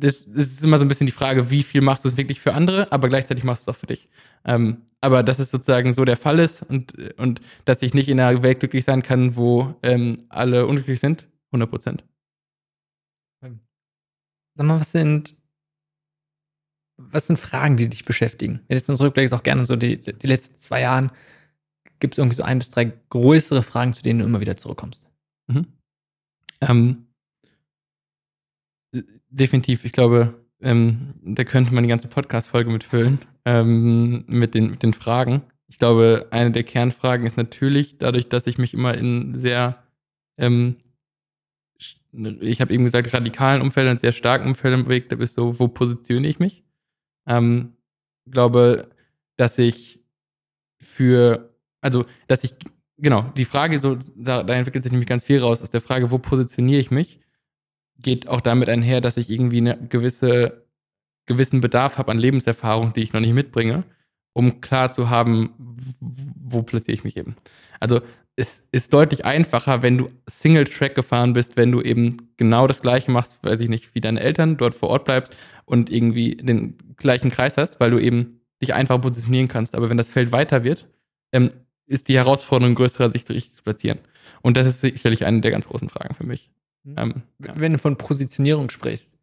Das, 0.00 0.24
das, 0.24 0.46
ist 0.46 0.64
immer 0.64 0.78
so 0.78 0.84
ein 0.84 0.88
bisschen 0.88 1.06
die 1.06 1.12
Frage, 1.12 1.50
wie 1.50 1.62
viel 1.62 1.80
machst 1.80 2.04
du 2.04 2.08
es 2.08 2.16
wirklich 2.16 2.40
für 2.40 2.54
andere, 2.54 2.90
aber 2.90 3.08
gleichzeitig 3.08 3.44
machst 3.44 3.66
du 3.66 3.70
es 3.70 3.76
auch 3.76 3.80
für 3.80 3.86
dich. 3.86 4.08
Ähm, 4.44 4.82
aber 5.00 5.22
dass 5.22 5.38
es 5.38 5.50
sozusagen 5.50 5.92
so 5.92 6.04
der 6.04 6.16
Fall 6.16 6.38
ist 6.38 6.62
und, 6.62 6.94
und 7.18 7.40
dass 7.64 7.82
ich 7.82 7.94
nicht 7.94 8.08
in 8.08 8.20
einer 8.20 8.42
Welt 8.42 8.60
glücklich 8.60 8.84
sein 8.84 9.02
kann, 9.02 9.36
wo 9.36 9.74
ähm, 9.82 10.14
alle 10.28 10.66
unglücklich 10.66 11.00
sind, 11.00 11.28
100 11.52 11.70
Prozent. 11.70 12.04
Sag 14.60 14.66
mal, 14.66 14.80
was 14.80 14.92
sind, 14.92 15.34
was 16.98 17.26
sind 17.26 17.38
Fragen, 17.38 17.76
die 17.76 17.88
dich 17.88 18.04
beschäftigen? 18.04 18.60
Wenn 18.66 18.74
du 18.74 18.74
jetzt 18.74 18.88
mal 18.88 18.96
zurückblickst, 18.96 19.32
auch 19.32 19.42
gerne 19.42 19.64
so 19.64 19.76
die, 19.76 19.96
die 19.96 20.26
letzten 20.26 20.58
zwei 20.58 20.82
Jahren, 20.82 21.12
gibt 21.98 22.14
es 22.14 22.18
irgendwie 22.18 22.36
so 22.36 22.42
ein 22.42 22.58
bis 22.58 22.70
drei 22.70 22.92
größere 23.08 23.62
Fragen, 23.62 23.94
zu 23.94 24.02
denen 24.02 24.20
du 24.20 24.26
immer 24.26 24.40
wieder 24.40 24.56
zurückkommst? 24.56 25.08
Mhm. 25.46 25.66
Ähm, 26.60 27.06
definitiv. 29.30 29.84
Ich 29.84 29.92
glaube, 29.92 30.34
ähm, 30.60 31.14
da 31.22 31.44
könnte 31.44 31.72
man 31.74 31.84
die 31.84 31.88
ganze 31.88 32.08
Podcast-Folge 32.08 32.70
mitfüllen, 32.70 33.18
ähm, 33.44 34.24
mit, 34.26 34.54
den, 34.54 34.70
mit 34.70 34.82
den 34.82 34.92
Fragen. 34.92 35.42
Ich 35.68 35.78
glaube, 35.78 36.26
eine 36.30 36.50
der 36.50 36.64
Kernfragen 36.64 37.26
ist 37.26 37.36
natürlich, 37.36 37.98
dadurch, 37.98 38.28
dass 38.28 38.46
ich 38.46 38.58
mich 38.58 38.74
immer 38.74 38.94
in 38.94 39.36
sehr, 39.36 39.82
ähm, 40.36 40.76
ich 42.40 42.60
habe 42.60 42.74
eben 42.74 42.84
gesagt, 42.84 43.14
radikalen 43.14 43.62
Umfeldern, 43.62 43.96
sehr 43.96 44.12
starken 44.12 44.48
Umfeldern 44.48 44.84
bewegt 44.84 45.12
habe, 45.12 45.22
ist 45.22 45.34
so, 45.34 45.58
wo 45.60 45.68
positioniere 45.68 46.30
ich 46.30 46.40
mich? 46.40 46.64
Ähm, 47.26 47.76
glaube, 48.26 48.90
dass 49.36 49.58
ich 49.58 50.00
für, 50.80 51.54
also, 51.80 52.04
dass 52.26 52.44
ich, 52.44 52.54
genau, 52.98 53.22
die 53.36 53.44
Frage, 53.44 53.78
so, 53.78 53.96
da, 54.16 54.42
da 54.42 54.54
entwickelt 54.54 54.82
sich 54.82 54.92
nämlich 54.92 55.08
ganz 55.08 55.24
viel 55.24 55.38
raus 55.38 55.62
aus 55.62 55.70
der 55.70 55.80
Frage, 55.80 56.10
wo 56.10 56.18
positioniere 56.18 56.80
ich 56.80 56.90
mich? 56.90 57.20
Geht 58.02 58.28
auch 58.28 58.40
damit 58.40 58.68
einher, 58.68 59.00
dass 59.00 59.16
ich 59.16 59.30
irgendwie 59.30 59.58
eine 59.58 59.78
gewisse, 59.88 60.66
gewissen 61.26 61.60
Bedarf 61.60 61.98
habe 61.98 62.10
an 62.10 62.18
Lebenserfahrung, 62.18 62.92
die 62.92 63.02
ich 63.02 63.12
noch 63.12 63.20
nicht 63.20 63.34
mitbringe, 63.34 63.84
um 64.32 64.60
klar 64.60 64.90
zu 64.90 65.10
haben, 65.10 65.50
wo 66.00 66.62
platziere 66.62 66.94
ich 66.94 67.04
mich 67.04 67.16
eben. 67.16 67.36
Also 67.78 68.00
es 68.36 68.66
ist 68.72 68.92
deutlich 68.92 69.24
einfacher, 69.24 69.82
wenn 69.82 69.98
du 69.98 70.06
Single-Track 70.28 70.94
gefahren 70.94 71.34
bist, 71.34 71.56
wenn 71.56 71.72
du 71.72 71.82
eben 71.82 72.32
genau 72.36 72.66
das 72.66 72.80
gleiche 72.80 73.10
machst, 73.10 73.42
weiß 73.44 73.60
ich 73.60 73.68
nicht, 73.68 73.94
wie 73.94 74.00
deine 74.00 74.20
Eltern, 74.20 74.56
dort 74.56 74.74
vor 74.74 74.88
Ort 74.88 75.04
bleibst 75.04 75.36
und 75.66 75.90
irgendwie 75.90 76.36
den 76.36 76.78
gleichen 76.96 77.30
Kreis 77.30 77.56
hast, 77.56 77.80
weil 77.80 77.90
du 77.90 77.98
eben 77.98 78.40
dich 78.62 78.74
einfach 78.74 79.00
positionieren 79.00 79.48
kannst. 79.48 79.74
Aber 79.74 79.90
wenn 79.90 79.96
das 79.96 80.08
Feld 80.08 80.32
weiter 80.32 80.64
wird, 80.64 80.86
ähm, 81.32 81.50
ist 81.86 82.08
die 82.08 82.16
Herausforderung 82.16 82.74
größerer, 82.74 83.08
sich 83.08 83.28
richtig 83.28 83.52
zu 83.52 83.62
platzieren. 83.62 83.98
Und 84.42 84.56
das 84.56 84.66
ist 84.66 84.80
sicherlich 84.80 85.26
eine 85.26 85.40
der 85.40 85.50
ganz 85.50 85.66
großen 85.66 85.88
Fragen 85.88 86.14
für 86.14 86.26
mich. 86.26 86.50
Mhm. 86.84 86.94
Ähm, 86.96 87.22
ja. 87.44 87.54
Wenn 87.56 87.72
du 87.72 87.78
von 87.78 87.96
Positionierung 87.96 88.70
sprichst, 88.70 89.16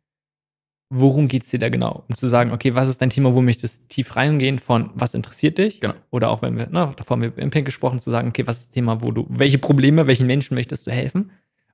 worum 0.90 1.28
geht 1.28 1.44
es 1.44 1.50
dir 1.50 1.60
da 1.60 1.70
genau? 1.70 2.06
Um 2.08 2.16
zu 2.16 2.28
sagen, 2.28 2.52
okay, 2.52 2.76
was 2.76 2.88
ist 2.88 3.02
dein 3.02 3.10
Thema, 3.10 3.34
wo 3.34 3.42
möchtest 3.42 3.84
du 3.84 3.88
tief 3.88 4.16
reingehen 4.16 4.60
von 4.60 4.92
was 4.94 5.14
interessiert 5.14 5.58
dich? 5.58 5.80
Genau. 5.80 5.96
Oder 6.12 6.30
auch 6.30 6.42
wenn 6.42 6.58
wir, 6.58 6.68
ne, 6.68 6.94
davor 6.96 7.16
haben 7.16 7.22
wir 7.22 7.38
im 7.38 7.50
Pink 7.50 7.66
gesprochen, 7.66 8.00
zu 8.00 8.10
sagen, 8.10 8.30
okay, 8.30 8.48
was 8.48 8.58
ist 8.58 8.68
das 8.68 8.72
Thema, 8.72 9.02
wo 9.02 9.12
du, 9.12 9.26
welche 9.30 9.58
Probleme, 9.58 10.08
welchen 10.08 10.28
Menschen 10.28 10.56
möchtest 10.56 10.88
du 10.88 10.92
helfen? 10.92 11.32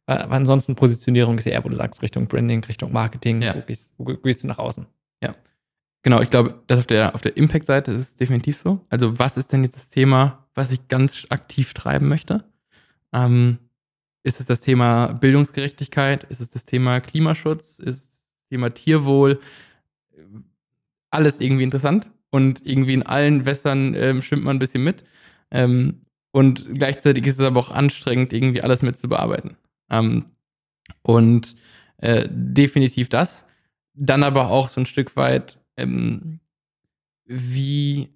Äh, 0.08 0.14
aber 0.14 0.36
ansonsten 0.36 0.76
Positionierung 0.76 1.38
ist 1.38 1.46
eher, 1.46 1.64
wo 1.64 1.70
du 1.70 1.76
sagst, 1.76 2.02
Richtung 2.02 2.28
Branding, 2.28 2.64
Richtung 2.64 2.92
Marketing, 2.92 3.42
ja. 3.42 3.56
wo, 3.56 3.62
gehst, 3.62 3.94
wo 3.98 4.06
gehst 4.06 4.44
du 4.44 4.48
nach 4.48 4.58
außen? 4.58 4.88
Ja. 5.22 5.36
Genau, 6.02 6.22
ich 6.22 6.30
glaube, 6.30 6.62
das 6.68 6.80
auf 6.80 6.88
der, 6.88 7.16
auf 7.16 7.22
der 7.22 7.38
Impact-Seite 7.38 7.92
ist 7.92 8.00
es 8.00 8.16
definitiv 8.18 8.58
so. 8.58 8.82
Also, 8.90 9.18
was 9.20 9.38
ist 9.38 9.54
denn 9.54 9.64
jetzt 9.64 9.78
das 9.78 9.90
Thema, 9.90 10.46
was 10.54 10.72
ich 10.72 10.90
ganz 10.90 11.26
aktiv 11.30 11.74
treiben 11.74 12.10
möchte? 12.10 12.44
Ähm, 13.14 13.60
ist 14.24 14.40
es 14.40 14.46
das 14.46 14.62
Thema 14.62 15.08
Bildungsgerechtigkeit? 15.08 16.24
Ist 16.26 16.42
es 16.42 16.50
das 16.50 16.64
Thema 16.64 17.02
Klimaschutz? 17.02 17.80
Ist 17.80 17.88
es 17.88 18.08
das 18.08 18.30
Thema 18.50 18.70
Tierwohl? 18.74 19.40
Alles 21.12 21.40
irgendwie 21.40 21.64
interessant. 21.64 22.10
Und 22.30 22.66
irgendwie 22.66 22.94
in 22.94 23.04
allen 23.04 23.46
Wässern 23.46 23.94
ähm, 23.96 24.22
schwimmt 24.22 24.44
man 24.44 24.56
ein 24.56 24.60
bisschen 24.60 24.84
mit. 24.84 25.04
Ähm, 25.52 26.02
und 26.32 26.68
gleichzeitig 26.74 27.28
ist 27.28 27.40
es 27.40 27.46
aber 27.46 27.60
auch 27.60 27.72
anstrengend, 27.72 28.34
irgendwie 28.34 28.62
alles 28.62 28.82
mit 28.82 28.98
zu 28.98 29.08
bearbeiten. 29.08 29.58
Ähm, 29.92 30.26
und 31.04 31.56
äh, 31.98 32.28
definitiv 32.32 33.10
das. 33.10 33.46
Dann 33.94 34.24
aber 34.24 34.50
auch 34.50 34.68
so 34.68 34.82
ein 34.82 34.88
Stück 34.88 35.16
weit, 35.16 35.60
ähm, 35.78 36.40
wie, 37.26 38.10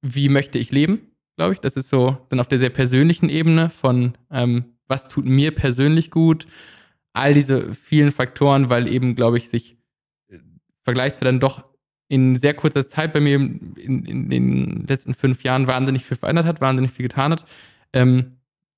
wie 0.00 0.28
möchte 0.28 0.58
ich 0.58 0.70
leben? 0.70 1.09
Glaube 1.40 1.54
ich. 1.54 1.60
Das 1.60 1.74
ist 1.74 1.88
so 1.88 2.18
dann 2.28 2.38
auf 2.38 2.48
der 2.48 2.58
sehr 2.58 2.68
persönlichen 2.68 3.30
Ebene 3.30 3.70
von, 3.70 4.12
ähm, 4.30 4.76
was 4.88 5.08
tut 5.08 5.24
mir 5.24 5.54
persönlich 5.54 6.10
gut, 6.10 6.44
all 7.14 7.32
diese 7.32 7.72
vielen 7.72 8.12
Faktoren, 8.12 8.68
weil 8.68 8.86
eben, 8.86 9.14
glaube 9.14 9.38
ich, 9.38 9.48
sich 9.48 9.78
äh, 10.28 10.36
vergleichsweise 10.82 11.24
dann 11.24 11.40
doch 11.40 11.64
in 12.08 12.34
sehr 12.34 12.52
kurzer 12.52 12.86
Zeit 12.86 13.14
bei 13.14 13.20
mir 13.20 13.36
in, 13.36 14.04
in, 14.04 14.28
den 14.28 14.84
letzten 14.86 15.14
fünf 15.14 15.42
Jahren 15.42 15.66
wahnsinnig 15.66 16.04
viel 16.04 16.18
verändert 16.18 16.44
hat, 16.44 16.60
wahnsinnig 16.60 16.90
viel 16.90 17.04
getan 17.04 17.32
hat. 17.32 17.46
Ähm, 17.94 18.36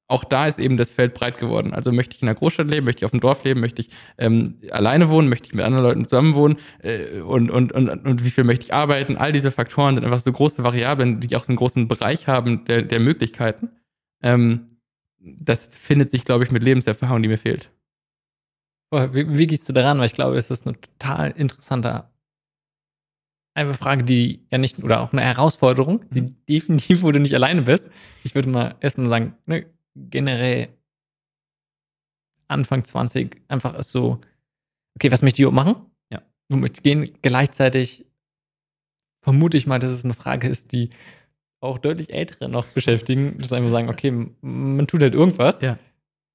auch 0.09 0.25
da 0.25 0.47
ist 0.47 0.59
eben 0.59 0.77
das 0.77 0.91
Feld 0.91 1.15
breit 1.15 1.39
geworden. 1.39 1.73
Also 1.73 1.91
möchte 1.91 2.17
ich 2.17 2.23
in 2.23 2.29
einer 2.29 2.35
Großstadt 2.35 2.71
leben, 2.71 2.85
möchte 2.85 3.01
ich 3.01 3.05
auf 3.05 3.13
dem 3.13 3.21
Dorf 3.21 3.45
leben, 3.45 3.61
möchte 3.61 3.83
ich 3.83 3.89
ähm, 4.19 4.59
alleine 4.71 5.09
wohnen, 5.09 5.29
möchte 5.29 5.49
ich 5.49 5.55
mit 5.55 5.65
anderen 5.65 5.85
Leuten 5.85 6.05
zusammen 6.05 6.35
wohnen 6.35 6.57
äh, 6.83 7.21
und, 7.21 7.51
und, 7.51 7.73
und, 7.73 7.89
und 7.89 8.25
wie 8.25 8.31
viel 8.31 8.45
möchte 8.45 8.67
ich 8.67 8.75
arbeiten. 8.75 9.17
All 9.17 9.33
diese 9.33 9.51
Faktoren 9.51 9.95
sind 9.95 10.05
einfach 10.05 10.19
so 10.19 10.33
große 10.33 10.63
Variablen, 10.63 11.21
die 11.21 11.35
auch 11.35 11.45
so 11.45 11.49
einen 11.49 11.57
großen 11.57 11.89
Bereich 11.89 12.27
haben 12.27 12.65
der, 12.67 12.83
der 12.83 13.01
Möglichkeiten. 13.01 13.71
Ähm, 14.23 14.79
das 15.19 15.75
findet 15.77 16.11
sich, 16.11 16.25
glaube 16.25 16.45
ich, 16.45 16.51
mit 16.51 16.63
Lebenserfahrung, 16.63 17.23
die 17.23 17.29
mir 17.29 17.39
fehlt. 17.39 17.71
Wie, 18.91 19.39
wie 19.39 19.47
gehst 19.47 19.67
du 19.69 19.73
daran? 19.73 19.99
Weil 19.99 20.07
ich 20.07 20.13
glaube, 20.13 20.35
das 20.37 20.51
ist 20.51 20.67
eine 20.67 20.79
total 20.79 21.31
interessante 21.31 22.13
eine 23.55 23.75
Frage, 23.75 24.05
die 24.05 24.47
ja 24.51 24.59
nicht, 24.59 24.83
oder 24.83 25.01
auch 25.01 25.13
eine 25.13 25.23
Herausforderung, 25.23 26.05
die 26.11 26.23
mhm. 26.23 26.37
definitiv, 26.49 27.03
wo 27.03 27.13
du 27.13 27.21
nicht 27.21 27.35
alleine 27.35 27.63
bist. 27.63 27.89
Ich 28.25 28.35
würde 28.35 28.49
mal 28.49 28.77
erstmal 28.81 29.09
sagen, 29.09 29.35
ne, 29.47 29.67
generell 29.95 30.69
Anfang 32.49 32.85
20 32.85 33.43
einfach 33.49 33.75
ist 33.75 33.93
so, 33.93 34.21
okay, 34.97 35.11
was 35.11 35.23
möchte 35.23 35.41
ich 35.41 35.49
überhaupt 35.49 35.67
machen? 35.67 35.87
Ja. 36.11 36.23
Wo 36.49 36.59
möchte 36.59 36.79
ich 36.79 36.83
gehen? 36.83 37.09
Gleichzeitig 37.23 38.07
vermute 39.23 39.57
ich 39.57 39.67
mal, 39.67 39.79
dass 39.79 39.91
es 39.91 40.05
eine 40.05 40.15
Frage 40.15 40.49
ist, 40.49 40.73
die 40.73 40.91
auch 41.61 41.79
deutlich 41.79 42.13
Ältere 42.13 42.49
noch 42.49 42.67
beschäftigen, 42.67 43.39
dass 43.39 43.53
einfach 43.53 43.71
sagen, 43.71 43.89
okay, 43.89 44.11
man 44.41 44.87
tut 44.87 45.03
halt 45.03 45.15
irgendwas. 45.15 45.61
Ja. 45.61 45.79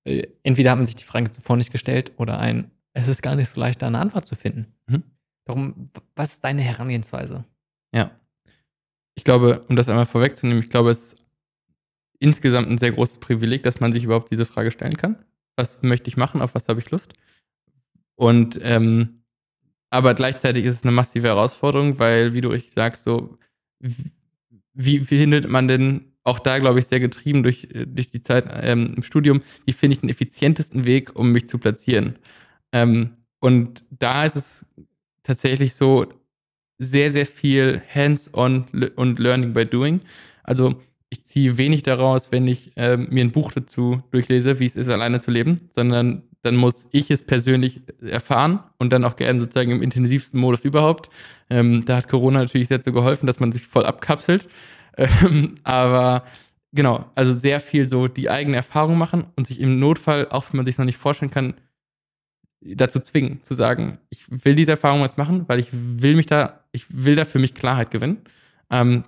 Äh, 0.05 0.27
entweder 0.43 0.71
hat 0.71 0.77
man 0.77 0.85
sich 0.85 0.95
die 0.95 1.03
Frage 1.03 1.31
zuvor 1.31 1.57
nicht 1.57 1.71
gestellt 1.71 2.13
oder 2.17 2.39
ein, 2.39 2.71
es 2.93 3.07
ist 3.07 3.21
gar 3.21 3.35
nicht 3.35 3.49
so 3.49 3.59
leicht, 3.59 3.81
da 3.81 3.87
eine 3.87 3.99
Antwort 3.99 4.25
zu 4.25 4.35
finden. 4.35 4.73
Mhm. 4.87 5.03
Darum, 5.45 5.89
was 6.15 6.33
ist 6.33 6.43
deine 6.43 6.61
Herangehensweise? 6.61 7.45
Ja. 7.93 8.11
Ich 9.15 9.23
glaube, 9.23 9.61
um 9.67 9.75
das 9.75 9.89
einmal 9.89 10.05
vorwegzunehmen, 10.05 10.63
ich 10.63 10.69
glaube, 10.69 10.91
es 10.91 11.13
ist 11.13 11.26
insgesamt 12.19 12.69
ein 12.69 12.77
sehr 12.77 12.91
großes 12.91 13.19
Privileg, 13.19 13.63
dass 13.63 13.79
man 13.79 13.93
sich 13.93 14.03
überhaupt 14.03 14.31
diese 14.31 14.45
Frage 14.45 14.71
stellen 14.71 14.97
kann. 14.97 15.17
Was 15.55 15.81
möchte 15.83 16.09
ich 16.09 16.17
machen? 16.17 16.41
Auf 16.41 16.55
was 16.55 16.67
habe 16.67 16.79
ich 16.79 16.91
Lust? 16.91 17.13
Und 18.15 18.59
ähm, 18.63 19.23
aber 19.89 20.13
gleichzeitig 20.13 20.65
ist 20.65 20.75
es 20.75 20.83
eine 20.83 20.91
massive 20.91 21.27
Herausforderung, 21.27 21.99
weil, 21.99 22.33
wie 22.33 22.41
du 22.41 22.49
richtig 22.49 22.73
sagst, 22.73 23.03
so 23.03 23.37
wie, 23.79 24.11
wie 24.73 24.99
findet 24.99 25.49
man 25.49 25.67
denn 25.67 26.13
auch 26.23 26.39
da, 26.39 26.59
glaube 26.59 26.79
ich, 26.79 26.85
sehr 26.85 26.99
getrieben 26.99 27.41
durch, 27.41 27.69
durch 27.71 28.11
die 28.11 28.21
Zeit 28.21 28.45
ähm, 28.51 28.93
im 28.95 29.01
Studium, 29.01 29.41
wie 29.65 29.71
finde 29.71 29.93
ich 29.93 29.99
den 29.99 30.09
effizientesten 30.09 30.85
Weg, 30.85 31.15
um 31.15 31.31
mich 31.31 31.47
zu 31.47 31.57
platzieren? 31.57 32.19
Ähm, 32.73 33.11
und 33.39 33.85
da 33.91 34.25
ist 34.25 34.35
es 34.35 34.65
tatsächlich 35.23 35.73
so 35.73 36.07
sehr, 36.79 37.11
sehr 37.11 37.25
viel 37.25 37.81
Hands-on 37.93 38.65
und 38.95 39.19
Learning 39.19 39.53
by 39.53 39.65
Doing. 39.65 40.01
Also 40.43 40.81
ich 41.09 41.23
ziehe 41.23 41.57
wenig 41.57 41.83
daraus, 41.83 42.31
wenn 42.31 42.47
ich 42.47 42.75
äh, 42.75 42.97
mir 42.97 43.23
ein 43.23 43.31
Buch 43.31 43.51
dazu 43.51 44.01
durchlese, 44.11 44.59
wie 44.59 44.65
es 44.65 44.75
ist, 44.75 44.89
alleine 44.89 45.19
zu 45.19 45.31
leben, 45.31 45.57
sondern 45.71 46.23
dann 46.41 46.55
muss 46.55 46.87
ich 46.91 47.09
es 47.11 47.25
persönlich 47.25 47.81
erfahren 48.01 48.59
und 48.77 48.91
dann 48.91 49.03
auch 49.03 49.15
gerne 49.15 49.39
sozusagen 49.39 49.71
im 49.71 49.81
intensivsten 49.81 50.39
Modus 50.39 50.65
überhaupt. 50.65 51.09
Ähm, 51.49 51.81
da 51.85 51.97
hat 51.97 52.07
Corona 52.07 52.39
natürlich 52.39 52.67
sehr 52.67 52.81
zu 52.81 52.91
geholfen, 52.91 53.27
dass 53.27 53.39
man 53.39 53.51
sich 53.51 53.65
voll 53.65 53.85
abkapselt. 53.85 54.47
Ähm, 54.99 55.59
aber 55.61 56.23
genau, 56.73 57.05
also 57.13 57.31
sehr 57.31 57.59
viel 57.59 57.87
so 57.87 58.07
die 58.07 58.31
eigene 58.31 58.57
Erfahrung 58.57 58.97
machen 58.97 59.25
und 59.35 59.45
sich 59.45 59.59
im 59.59 59.77
Notfall, 59.77 60.27
auch 60.31 60.45
wenn 60.51 60.57
man 60.57 60.65
sich 60.65 60.79
noch 60.79 60.85
nicht 60.85 60.97
vorstellen 60.97 61.29
kann, 61.29 61.53
dazu 62.61 62.99
zwingen, 62.99 63.43
zu 63.43 63.53
sagen, 63.53 63.99
ich 64.09 64.25
will 64.43 64.55
diese 64.55 64.71
Erfahrung 64.71 65.01
jetzt 65.01 65.19
machen, 65.19 65.45
weil 65.47 65.59
ich 65.59 65.67
will 65.71 66.15
mich 66.15 66.25
da, 66.25 66.63
ich 66.71 66.85
will 66.89 67.15
da 67.15 67.25
für 67.25 67.37
mich 67.37 67.53
Klarheit 67.53 67.91
gewinnen. 67.91 68.23
Ähm, 68.71 69.03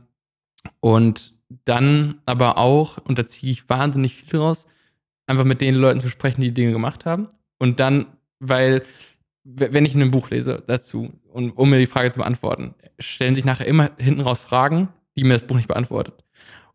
und 0.79 1.34
dann 1.65 2.22
aber 2.25 2.58
auch, 2.58 2.98
und 2.98 3.20
da 3.20 3.27
ziehe 3.27 3.51
ich 3.51 3.70
wahnsinnig 3.70 4.15
viel 4.15 4.39
raus, 4.39 4.68
einfach 5.27 5.46
mit 5.46 5.62
den 5.62 5.75
Leuten 5.75 6.00
zu 6.00 6.10
sprechen, 6.10 6.41
die 6.41 6.53
Dinge 6.53 6.72
gemacht 6.72 7.06
haben. 7.06 7.27
Und 7.58 7.79
dann, 7.79 8.08
weil, 8.39 8.84
wenn 9.44 9.86
ich 9.86 9.96
in 9.96 10.01
einem 10.01 10.12
Buch 10.12 10.29
lese 10.29 10.63
dazu, 10.68 11.12
und 11.32 11.51
um 11.51 11.70
mir 11.70 11.79
die 11.79 11.86
Frage 11.86 12.12
zu 12.12 12.20
beantworten, 12.20 12.74
stellen 13.00 13.36
sich 13.36 13.46
nachher 13.46 13.68
immer 13.68 13.91
hinten 13.98 14.22
raus 14.22 14.44
Fragen, 14.44 14.89
die 15.15 15.24
mir 15.24 15.34
das 15.34 15.46
Buch 15.46 15.56
nicht 15.56 15.68
beantwortet. 15.68 16.24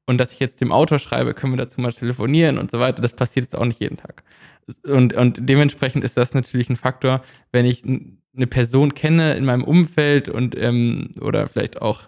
Und 0.07 0.19
dass 0.19 0.33
ich 0.33 0.39
jetzt 0.39 0.61
dem 0.61 0.71
Autor 0.71 0.99
schreibe, 0.99 1.35
können 1.35 1.55
wir 1.55 1.57
dazu 1.57 1.81
mal 1.81 1.93
telefonieren 1.93 2.59
und 2.59 2.71
so 2.71 2.79
weiter, 2.79 3.01
das 3.01 3.17
passiert 3.17 3.45
jetzt 3.45 3.57
auch 3.57 3.65
nicht 3.65 3.81
jeden 3.81 3.97
Tag. 3.97 4.23
Und, 4.87 5.15
und 5.15 5.39
dementsprechend 5.41 6.05
ist 6.05 6.17
das 6.17 6.35
natürlich 6.35 6.69
ein 6.69 6.77
Faktor, 6.77 7.23
wenn 7.53 7.65
ich 7.65 7.85
eine 7.85 8.47
Person 8.47 8.95
kenne 8.95 9.35
in 9.35 9.45
meinem 9.45 9.65
Umfeld 9.65 10.29
und 10.29 10.57
ähm, 10.59 11.11
oder 11.21 11.47
vielleicht 11.47 11.81
auch 11.81 12.03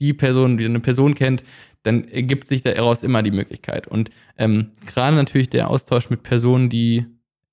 die 0.00 0.14
Person, 0.14 0.58
die 0.58 0.64
eine 0.64 0.80
Person 0.80 1.14
kennt, 1.14 1.44
dann 1.82 2.08
ergibt 2.08 2.46
sich 2.46 2.62
daraus 2.62 3.02
immer 3.02 3.22
die 3.22 3.30
Möglichkeit. 3.30 3.88
Und 3.88 4.10
ähm, 4.38 4.70
gerade 4.86 5.16
natürlich 5.16 5.50
der 5.50 5.68
Austausch 5.68 6.10
mit 6.10 6.22
Personen, 6.22 6.68
die 6.68 7.06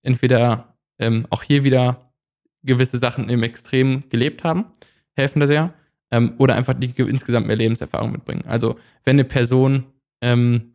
entweder 0.03 0.75
ähm, 0.99 1.25
auch 1.29 1.43
hier 1.43 1.63
wieder 1.63 2.11
gewisse 2.63 2.97
Sachen 2.97 3.29
im 3.29 3.43
Extrem 3.43 4.03
gelebt 4.09 4.43
haben, 4.43 4.65
helfen 5.15 5.39
da 5.39 5.47
sehr. 5.47 5.73
Ähm, 6.11 6.33
oder 6.37 6.55
einfach 6.55 6.73
die 6.73 6.91
insgesamt 7.01 7.47
mehr 7.47 7.55
Lebenserfahrung 7.55 8.11
mitbringen. 8.11 8.43
Also 8.45 8.79
wenn 9.03 9.15
eine 9.15 9.25
Person 9.25 9.85
ähm, 10.21 10.73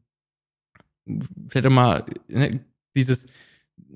vielleicht 1.48 1.66
auch 1.66 1.70
mal 1.70 2.04
ne, 2.28 2.60
dieses, 2.96 3.28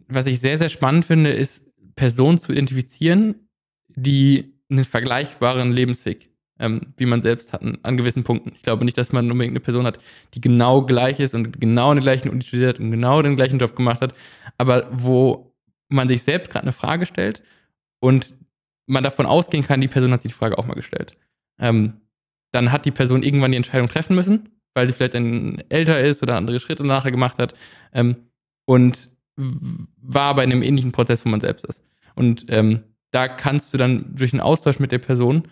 was 0.09 0.27
ich 0.27 0.41
sehr, 0.41 0.59
sehr 0.59 0.69
spannend 0.69 1.05
finde, 1.05 1.31
ist 1.31 1.71
Personen 1.95 2.39
zu 2.39 2.53
identifizieren, 2.53 3.49
die 3.89 4.53
einen 4.71 4.85
vergleichbaren 4.85 5.73
Lebensweg, 5.73 6.29
ähm, 6.59 6.93
wie 6.97 7.07
man 7.07 7.21
selbst 7.21 7.53
hat, 7.53 7.63
an 7.63 7.97
gewissen 7.97 8.25
Punkten. 8.25 8.53
Ich 8.55 8.63
glaube 8.63 8.85
nicht, 8.85 8.99
dass 8.99 9.13
man 9.13 9.31
unbedingt 9.31 9.53
eine 9.53 9.61
Person 9.61 9.87
hat, 9.87 9.99
die 10.35 10.41
genau 10.41 10.83
gleich 10.83 11.21
ist 11.21 11.35
und 11.35 11.61
genau 11.61 11.95
den 11.95 12.03
gleichen 12.03 12.29
Uni 12.29 12.43
studiert 12.43 12.81
und 12.81 12.91
genau 12.91 13.23
den 13.23 13.37
gleichen 13.37 13.59
Job 13.59 13.77
gemacht 13.77 14.01
hat, 14.01 14.15
aber 14.57 14.89
wo 14.91 15.55
man 15.89 16.09
sich 16.09 16.23
selbst 16.23 16.53
gerade 16.53 16.65
eine 16.65 16.73
Frage 16.73 17.07
stellt 17.07 17.43
und 18.01 18.35
man 18.87 19.05
davon 19.05 19.27
ausgehen 19.27 19.65
kann, 19.65 19.81
die 19.81 19.89
Person 19.89 20.13
hat 20.13 20.23
sich 20.23 20.33
die 20.33 20.39
Frage 20.39 20.59
auch 20.59 20.67
mal 20.67 20.75
gestellt. 20.75 21.17
Ähm, 21.59 22.01
dann 22.53 22.73
hat 22.73 22.87
die 22.87 22.91
Person 22.91 23.23
irgendwann 23.23 23.53
die 23.53 23.57
Entscheidung 23.57 23.89
treffen 23.89 24.17
müssen, 24.17 24.49
weil 24.75 24.87
sie 24.87 24.95
vielleicht 24.95 25.15
dann 25.15 25.63
älter 25.69 26.01
ist 26.01 26.23
oder 26.23 26.37
andere 26.37 26.61
Schritte 26.61 26.87
nachher 26.87 27.11
gemacht 27.11 27.39
hat 27.39 27.55
ähm, 27.93 28.17
und 28.65 29.11
war 29.37 30.35
bei 30.35 30.43
einem 30.43 30.63
ähnlichen 30.63 30.93
Prozess, 30.93 31.25
wo 31.25 31.29
man 31.29 31.41
selbst 31.41 31.65
ist. 31.67 31.85
Und 32.15 32.47
ähm, 32.49 32.83
da 33.11 33.29
kannst 33.29 33.73
du 33.73 33.79
dann 33.79 34.15
durch 34.17 34.33
einen 34.33 34.41
Austausch 34.41 34.79
mit 34.79 34.93
der 34.93 34.99
Person 34.99 35.49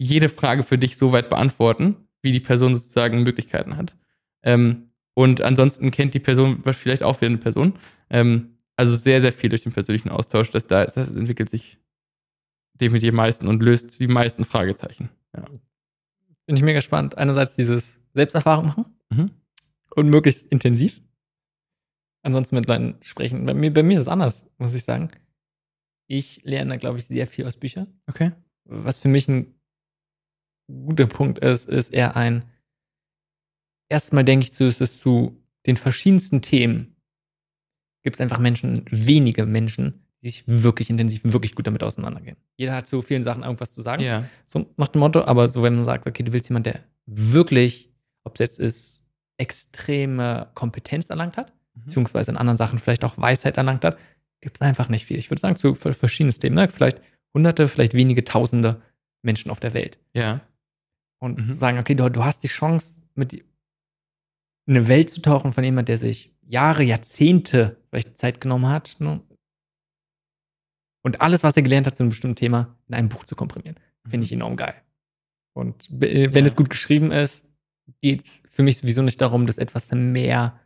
jede 0.00 0.30
Frage 0.30 0.62
für 0.62 0.78
dich 0.78 0.96
so 0.96 1.12
weit 1.12 1.28
beantworten, 1.28 2.08
wie 2.22 2.32
die 2.32 2.40
Person 2.40 2.74
sozusagen 2.74 3.22
Möglichkeiten 3.22 3.76
hat. 3.76 3.94
Ähm, 4.42 4.92
und 5.12 5.42
ansonsten 5.42 5.90
kennt 5.90 6.14
die 6.14 6.20
Person 6.20 6.62
vielleicht 6.72 7.02
auch 7.02 7.20
wieder 7.20 7.28
eine 7.28 7.38
Person. 7.38 7.74
Ähm, 8.08 8.56
also 8.76 8.96
sehr, 8.96 9.20
sehr 9.20 9.32
viel 9.32 9.50
durch 9.50 9.62
den 9.62 9.72
persönlichen 9.72 10.08
Austausch. 10.08 10.48
Das, 10.48 10.66
das 10.66 10.96
entwickelt 10.96 11.50
sich 11.50 11.78
definitiv 12.72 13.10
am 13.10 13.16
meisten 13.16 13.46
und 13.46 13.62
löst 13.62 14.00
die 14.00 14.08
meisten 14.08 14.46
Fragezeichen. 14.46 15.10
Ja. 15.36 15.44
Bin 16.46 16.56
ich 16.56 16.62
mega 16.62 16.78
gespannt. 16.78 17.18
Einerseits 17.18 17.56
dieses 17.56 18.00
Selbsterfahrung 18.14 18.68
machen 18.68 18.86
mhm. 19.10 19.30
und 19.94 20.08
möglichst 20.08 20.46
intensiv. 20.46 21.02
Ansonsten 22.22 22.56
mit 22.56 22.66
Leuten 22.66 22.96
sprechen. 23.02 23.44
Bei 23.44 23.52
mir, 23.52 23.70
bei 23.70 23.82
mir 23.82 23.98
ist 23.98 24.02
es 24.02 24.08
anders, 24.08 24.46
muss 24.56 24.72
ich 24.72 24.84
sagen. 24.84 25.08
Ich 26.06 26.40
lerne, 26.42 26.78
glaube 26.78 26.98
ich, 26.98 27.04
sehr 27.04 27.26
viel 27.26 27.46
aus 27.46 27.58
Büchern. 27.58 28.00
Okay. 28.06 28.32
Was 28.64 28.98
für 28.98 29.08
mich 29.08 29.28
ein 29.28 29.59
guter 30.86 31.06
Punkt 31.06 31.38
ist, 31.38 31.68
ist 31.68 31.92
eher 31.92 32.16
ein, 32.16 32.44
erstmal 33.88 34.24
denke 34.24 34.44
ich 34.44 34.52
zu, 34.52 34.64
ist 34.64 34.80
es 34.80 34.98
zu 34.98 35.36
den 35.66 35.76
verschiedensten 35.76 36.42
Themen 36.42 36.96
gibt 38.02 38.16
es 38.16 38.20
einfach 38.20 38.38
Menschen, 38.38 38.84
wenige 38.90 39.46
Menschen, 39.46 40.06
die 40.22 40.30
sich 40.30 40.44
wirklich 40.46 40.90
intensiv, 40.90 41.22
wirklich 41.24 41.54
gut 41.54 41.66
damit 41.66 41.82
auseinandergehen. 41.82 42.36
Jeder 42.56 42.74
hat 42.74 42.86
zu 42.86 43.02
vielen 43.02 43.22
Sachen 43.22 43.42
irgendwas 43.42 43.72
zu 43.74 43.82
sagen. 43.82 44.02
Ja. 44.02 44.24
So 44.44 44.66
nach 44.76 44.88
dem 44.88 45.00
Motto, 45.00 45.22
aber 45.22 45.48
so, 45.48 45.62
wenn 45.62 45.76
man 45.76 45.84
sagt, 45.84 46.06
okay, 46.06 46.22
du 46.22 46.32
willst 46.32 46.48
jemanden, 46.48 46.72
der 46.72 46.80
wirklich, 47.06 47.90
ob 48.24 48.34
es 48.34 48.40
jetzt 48.40 48.58
ist, 48.58 49.02
extreme 49.38 50.48
Kompetenz 50.54 51.10
erlangt 51.10 51.36
hat, 51.36 51.52
mhm. 51.74 51.82
beziehungsweise 51.82 52.30
in 52.30 52.36
anderen 52.36 52.56
Sachen 52.56 52.78
vielleicht 52.78 53.04
auch 53.04 53.16
Weisheit 53.16 53.56
erlangt 53.56 53.84
hat, 53.84 53.98
gibt 54.40 54.56
es 54.56 54.62
einfach 54.62 54.88
nicht 54.88 55.06
viel. 55.06 55.18
Ich 55.18 55.30
würde 55.30 55.40
sagen, 55.40 55.56
zu 55.56 55.74
verschiedenen 55.74 56.38
Themen, 56.38 56.68
vielleicht 56.68 57.00
hunderte, 57.34 57.68
vielleicht 57.68 57.94
wenige 57.94 58.24
tausende 58.24 58.80
Menschen 59.22 59.50
auf 59.50 59.60
der 59.60 59.74
Welt. 59.74 59.98
Ja. 60.14 60.40
Und 61.22 61.38
mhm. 61.38 61.52
sagen, 61.52 61.78
okay, 61.78 61.94
du, 61.94 62.08
du 62.08 62.24
hast 62.24 62.42
die 62.42 62.48
Chance, 62.48 63.02
mit 63.14 63.34
in 63.34 64.76
eine 64.76 64.88
Welt 64.88 65.10
zu 65.10 65.20
tauchen 65.20 65.52
von 65.52 65.64
jemandem, 65.64 65.86
der 65.86 65.98
sich 65.98 66.34
Jahre, 66.46 66.82
Jahrzehnte 66.82 67.76
vielleicht 67.88 68.16
Zeit 68.16 68.40
genommen 68.40 68.68
hat 68.68 68.96
ne? 68.98 69.20
und 71.02 71.20
alles, 71.20 71.42
was 71.42 71.56
er 71.56 71.62
gelernt 71.62 71.86
hat 71.86 71.96
zu 71.96 72.02
einem 72.02 72.10
bestimmten 72.10 72.36
Thema, 72.36 72.76
in 72.88 72.94
einem 72.94 73.08
Buch 73.08 73.24
zu 73.24 73.34
komprimieren. 73.34 73.76
Finde 74.08 74.24
ich 74.24 74.32
mhm. 74.32 74.38
enorm 74.38 74.56
geil. 74.56 74.74
Und 75.54 75.86
wenn 75.90 76.32
ja. 76.32 76.46
es 76.46 76.56
gut 76.56 76.70
geschrieben 76.70 77.10
ist, 77.10 77.48
geht 78.00 78.22
es 78.22 78.42
für 78.46 78.62
mich 78.62 78.78
sowieso 78.78 79.02
nicht 79.02 79.20
darum, 79.20 79.46
dass 79.46 79.58
etwas 79.58 79.90
mehr 79.90 80.58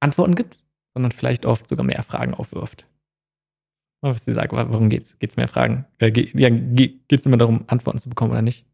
Antworten 0.00 0.34
gibt, 0.34 0.62
sondern 0.94 1.12
vielleicht 1.12 1.46
oft 1.46 1.68
sogar 1.68 1.84
mehr 1.84 2.02
Fragen 2.02 2.34
aufwirft. 2.34 2.86
Was 4.00 4.24
sie 4.24 4.32
sagt, 4.32 4.52
warum 4.52 4.88
geht's? 4.88 5.18
Geht's 5.18 5.36
mehr 5.36 5.48
Fragen? 5.48 5.86
Äh, 5.98 6.10
geht, 6.10 6.34
ja, 6.34 6.48
geht's 6.50 7.26
immer 7.26 7.36
darum, 7.36 7.64
Antworten 7.68 8.00
zu 8.00 8.08
bekommen 8.08 8.32
oder 8.32 8.42
nicht? 8.42 8.66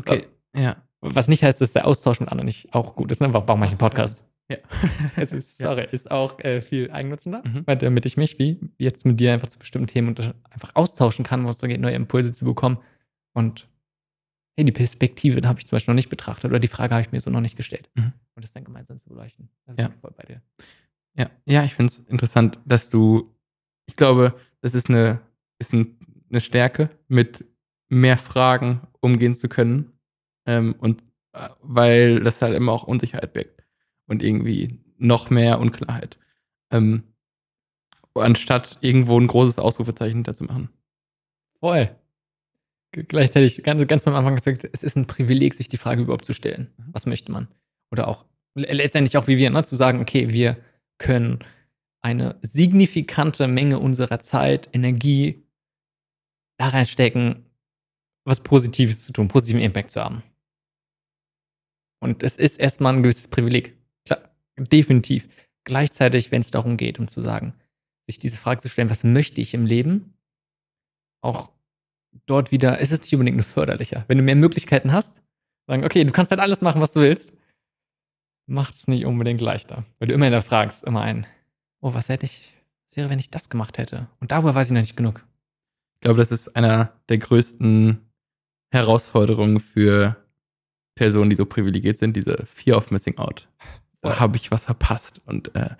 Okay, 0.00 0.26
ja. 0.56 0.76
Was 1.00 1.28
nicht 1.28 1.42
heißt, 1.42 1.60
dass 1.60 1.72
der 1.72 1.86
Austausch 1.86 2.20
mit 2.20 2.28
anderen 2.28 2.46
nicht 2.46 2.74
auch 2.74 2.94
gut 2.94 3.10
ist. 3.10 3.20
Ne? 3.20 3.32
Warum 3.32 3.60
mache 3.60 3.68
ich 3.68 3.72
einen 3.72 3.78
Podcast? 3.78 4.24
Ja. 4.50 4.58
es 5.16 5.32
ist, 5.32 5.58
sorry, 5.58 5.86
ist 5.92 6.10
auch 6.10 6.38
äh, 6.40 6.60
viel 6.60 6.90
eigennutzender, 6.90 7.42
mhm. 7.46 7.62
weil 7.66 7.76
damit 7.76 8.04
ich 8.04 8.16
mich 8.16 8.38
wie 8.38 8.58
jetzt 8.78 9.06
mit 9.06 9.20
dir 9.20 9.32
einfach 9.32 9.48
zu 9.48 9.58
bestimmten 9.58 9.86
Themen 9.86 10.14
einfach 10.50 10.74
austauschen 10.74 11.24
kann, 11.24 11.44
wo 11.46 11.50
es 11.50 11.58
so 11.58 11.68
geht, 11.68 11.80
neue 11.80 11.94
Impulse 11.94 12.32
zu 12.32 12.44
bekommen. 12.44 12.78
Und 13.32 13.68
hey, 14.56 14.64
die 14.64 14.72
Perspektive, 14.72 15.40
da 15.40 15.48
habe 15.48 15.60
ich 15.60 15.66
zum 15.66 15.76
Beispiel 15.76 15.92
noch 15.92 15.96
nicht 15.96 16.10
betrachtet 16.10 16.50
oder 16.50 16.58
die 16.58 16.68
Frage 16.68 16.94
habe 16.94 17.02
ich 17.02 17.12
mir 17.12 17.20
so 17.20 17.30
noch 17.30 17.40
nicht 17.40 17.56
gestellt. 17.56 17.88
Mhm. 17.94 18.12
Und 18.34 18.44
das 18.44 18.52
dann 18.52 18.64
gemeinsam 18.64 18.98
zu 18.98 19.08
beleuchten. 19.08 19.48
Also 19.66 19.80
ja. 19.80 19.90
voll 20.00 20.12
bei 20.16 20.24
dir. 20.24 20.42
Ja, 21.16 21.30
ja 21.46 21.64
ich 21.64 21.74
finde 21.74 21.92
es 21.92 22.00
interessant, 22.00 22.58
dass 22.66 22.90
du, 22.90 23.32
ich 23.86 23.96
glaube, 23.96 24.34
das 24.62 24.74
ist 24.74 24.88
eine, 24.88 25.20
ist 25.58 25.72
ein, 25.72 25.96
eine 26.28 26.40
Stärke, 26.40 26.90
mit 27.06 27.44
mehr 27.88 28.18
Fragen 28.18 28.80
umgehen 29.00 29.34
zu 29.34 29.48
können. 29.48 29.92
Ähm, 30.46 30.74
und 30.78 31.02
äh, 31.32 31.48
weil 31.62 32.20
das 32.20 32.42
halt 32.42 32.54
immer 32.54 32.72
auch 32.72 32.84
Unsicherheit 32.84 33.32
birgt 33.32 33.64
und 34.06 34.22
irgendwie 34.22 34.80
noch 34.98 35.30
mehr 35.30 35.60
Unklarheit. 35.60 36.18
Ähm, 36.70 37.04
anstatt 38.14 38.78
irgendwo 38.80 39.18
ein 39.18 39.26
großes 39.26 39.58
Ausrufezeichen 39.58 40.16
hinterzumachen. 40.16 40.70
Voll. 41.60 41.94
Gleichzeitig 42.92 43.62
ganz, 43.62 43.86
ganz 43.86 44.06
am 44.06 44.14
Anfang 44.14 44.34
gesagt, 44.34 44.68
es 44.72 44.82
ist 44.82 44.96
ein 44.96 45.06
Privileg, 45.06 45.54
sich 45.54 45.68
die 45.68 45.76
Frage 45.76 46.02
überhaupt 46.02 46.24
zu 46.24 46.32
stellen. 46.32 46.72
Mhm. 46.76 46.88
Was 46.92 47.06
möchte 47.06 47.30
man? 47.30 47.48
Oder 47.92 48.08
auch 48.08 48.24
letztendlich 48.54 49.16
auch 49.16 49.28
wie 49.28 49.38
wir, 49.38 49.50
ne, 49.50 49.62
zu 49.62 49.76
sagen, 49.76 50.00
okay, 50.00 50.30
wir 50.30 50.56
können 50.98 51.38
eine 52.02 52.36
signifikante 52.42 53.46
Menge 53.46 53.78
unserer 53.78 54.20
Zeit, 54.20 54.68
Energie 54.72 55.44
da 56.58 56.68
reinstecken, 56.68 57.44
was 58.24 58.40
Positives 58.40 59.04
zu 59.04 59.12
tun, 59.12 59.28
positiven 59.28 59.60
Impact 59.60 59.90
zu 59.90 60.00
haben. 60.00 60.22
Und 62.00 62.22
es 62.22 62.36
ist 62.36 62.58
erstmal 62.58 62.94
ein 62.94 63.02
gewisses 63.02 63.28
Privileg. 63.28 63.76
Definitiv. 64.56 65.28
Gleichzeitig, 65.64 66.30
wenn 66.30 66.40
es 66.40 66.50
darum 66.50 66.76
geht, 66.76 66.98
um 66.98 67.08
zu 67.08 67.20
sagen, 67.20 67.54
sich 68.06 68.18
diese 68.18 68.36
Frage 68.36 68.60
zu 68.60 68.68
stellen, 68.68 68.90
was 68.90 69.04
möchte 69.04 69.40
ich 69.40 69.54
im 69.54 69.66
Leben, 69.66 70.14
auch 71.22 71.50
dort 72.26 72.50
wieder, 72.50 72.78
ist 72.78 72.92
es 72.92 73.00
nicht 73.00 73.14
unbedingt 73.14 73.36
nur 73.36 73.44
förderlicher. 73.44 74.04
Wenn 74.08 74.18
du 74.18 74.24
mehr 74.24 74.36
Möglichkeiten 74.36 74.92
hast, 74.92 75.22
sagen, 75.66 75.84
okay, 75.84 76.04
du 76.04 76.12
kannst 76.12 76.30
halt 76.30 76.40
alles 76.40 76.60
machen, 76.60 76.80
was 76.80 76.92
du 76.92 77.00
willst, 77.00 77.32
macht 78.46 78.74
es 78.74 78.88
nicht 78.88 79.06
unbedingt 79.06 79.40
leichter. 79.40 79.84
Weil 79.98 80.08
du 80.08 80.14
immer 80.14 80.24
hinterfragst, 80.24 80.84
immer 80.84 81.02
ein, 81.02 81.26
oh, 81.80 81.94
was 81.94 82.08
hätte 82.08 82.26
ich, 82.26 82.56
was 82.86 82.96
wäre, 82.96 83.10
wenn 83.10 83.18
ich 83.18 83.30
das 83.30 83.48
gemacht 83.48 83.78
hätte? 83.78 84.08
Und 84.20 84.32
darüber 84.32 84.54
weiß 84.54 84.68
ich 84.68 84.72
noch 84.72 84.80
nicht 84.80 84.96
genug. 84.96 85.24
Ich 85.94 86.00
glaube, 86.00 86.18
das 86.18 86.32
ist 86.32 86.56
einer 86.56 86.92
der 87.08 87.18
größten 87.18 88.09
Herausforderungen 88.70 89.60
für 89.60 90.16
Personen, 90.94 91.30
die 91.30 91.36
so 91.36 91.46
privilegiert 91.46 91.98
sind, 91.98 92.16
diese 92.16 92.44
Fear 92.46 92.76
of 92.76 92.90
Missing 92.90 93.18
Out 93.18 93.48
da 94.02 94.18
habe 94.18 94.36
ich 94.36 94.50
was 94.50 94.64
verpasst. 94.64 95.20
Und 95.26 95.54
äh, 95.54 95.70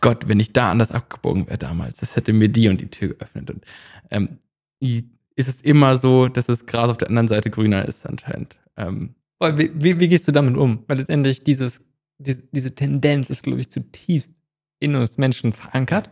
Gott, 0.00 0.28
wenn 0.28 0.40
ich 0.40 0.52
da 0.52 0.70
anders 0.70 0.92
abgebogen 0.92 1.46
wäre 1.46 1.58
damals, 1.58 1.98
das 1.98 2.16
hätte 2.16 2.32
mir 2.32 2.48
die 2.48 2.68
und 2.68 2.80
die 2.80 2.90
Tür 2.90 3.08
geöffnet. 3.08 3.50
Und 3.50 3.64
ähm, 4.10 4.38
ist 4.80 5.48
es 5.48 5.60
immer 5.60 5.96
so, 5.96 6.28
dass 6.28 6.46
das 6.46 6.66
Gras 6.66 6.90
auf 6.90 6.98
der 6.98 7.08
anderen 7.08 7.28
Seite 7.28 7.50
grüner 7.50 7.84
ist, 7.86 8.06
anscheinend. 8.06 8.56
Ähm, 8.76 9.14
wie, 9.40 9.70
wie, 9.74 10.00
wie, 10.00 10.08
gehst 10.08 10.26
du 10.26 10.32
damit 10.32 10.56
um? 10.56 10.84
Weil 10.88 10.98
letztendlich 10.98 11.44
dieses, 11.44 11.84
diese, 12.18 12.42
diese 12.52 12.74
Tendenz 12.74 13.28
ist, 13.28 13.42
glaube 13.42 13.60
ich, 13.60 13.68
zutiefst 13.68 14.32
in 14.80 14.94
uns 14.94 15.18
Menschen 15.18 15.52
verankert. 15.52 16.10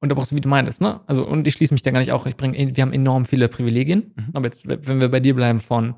Und 0.00 0.08
da 0.08 0.14
brauchst 0.14 0.32
du, 0.32 0.36
wie 0.36 0.40
du 0.40 0.48
meintest, 0.48 0.80
ne? 0.80 1.00
Also, 1.06 1.26
und 1.26 1.46
ich 1.46 1.54
schließe 1.54 1.74
mich 1.74 1.82
da 1.82 1.90
gar 1.90 2.00
nicht 2.00 2.12
auch. 2.12 2.24
Ich 2.26 2.36
bringe, 2.36 2.74
wir 2.74 2.82
haben 2.82 2.92
enorm 2.92 3.26
viele 3.26 3.48
Privilegien. 3.48 4.14
Mhm. 4.16 4.30
Aber 4.32 4.46
jetzt, 4.46 4.66
wenn 4.66 5.00
wir 5.00 5.10
bei 5.10 5.20
dir 5.20 5.34
bleiben 5.34 5.60
von 5.60 5.94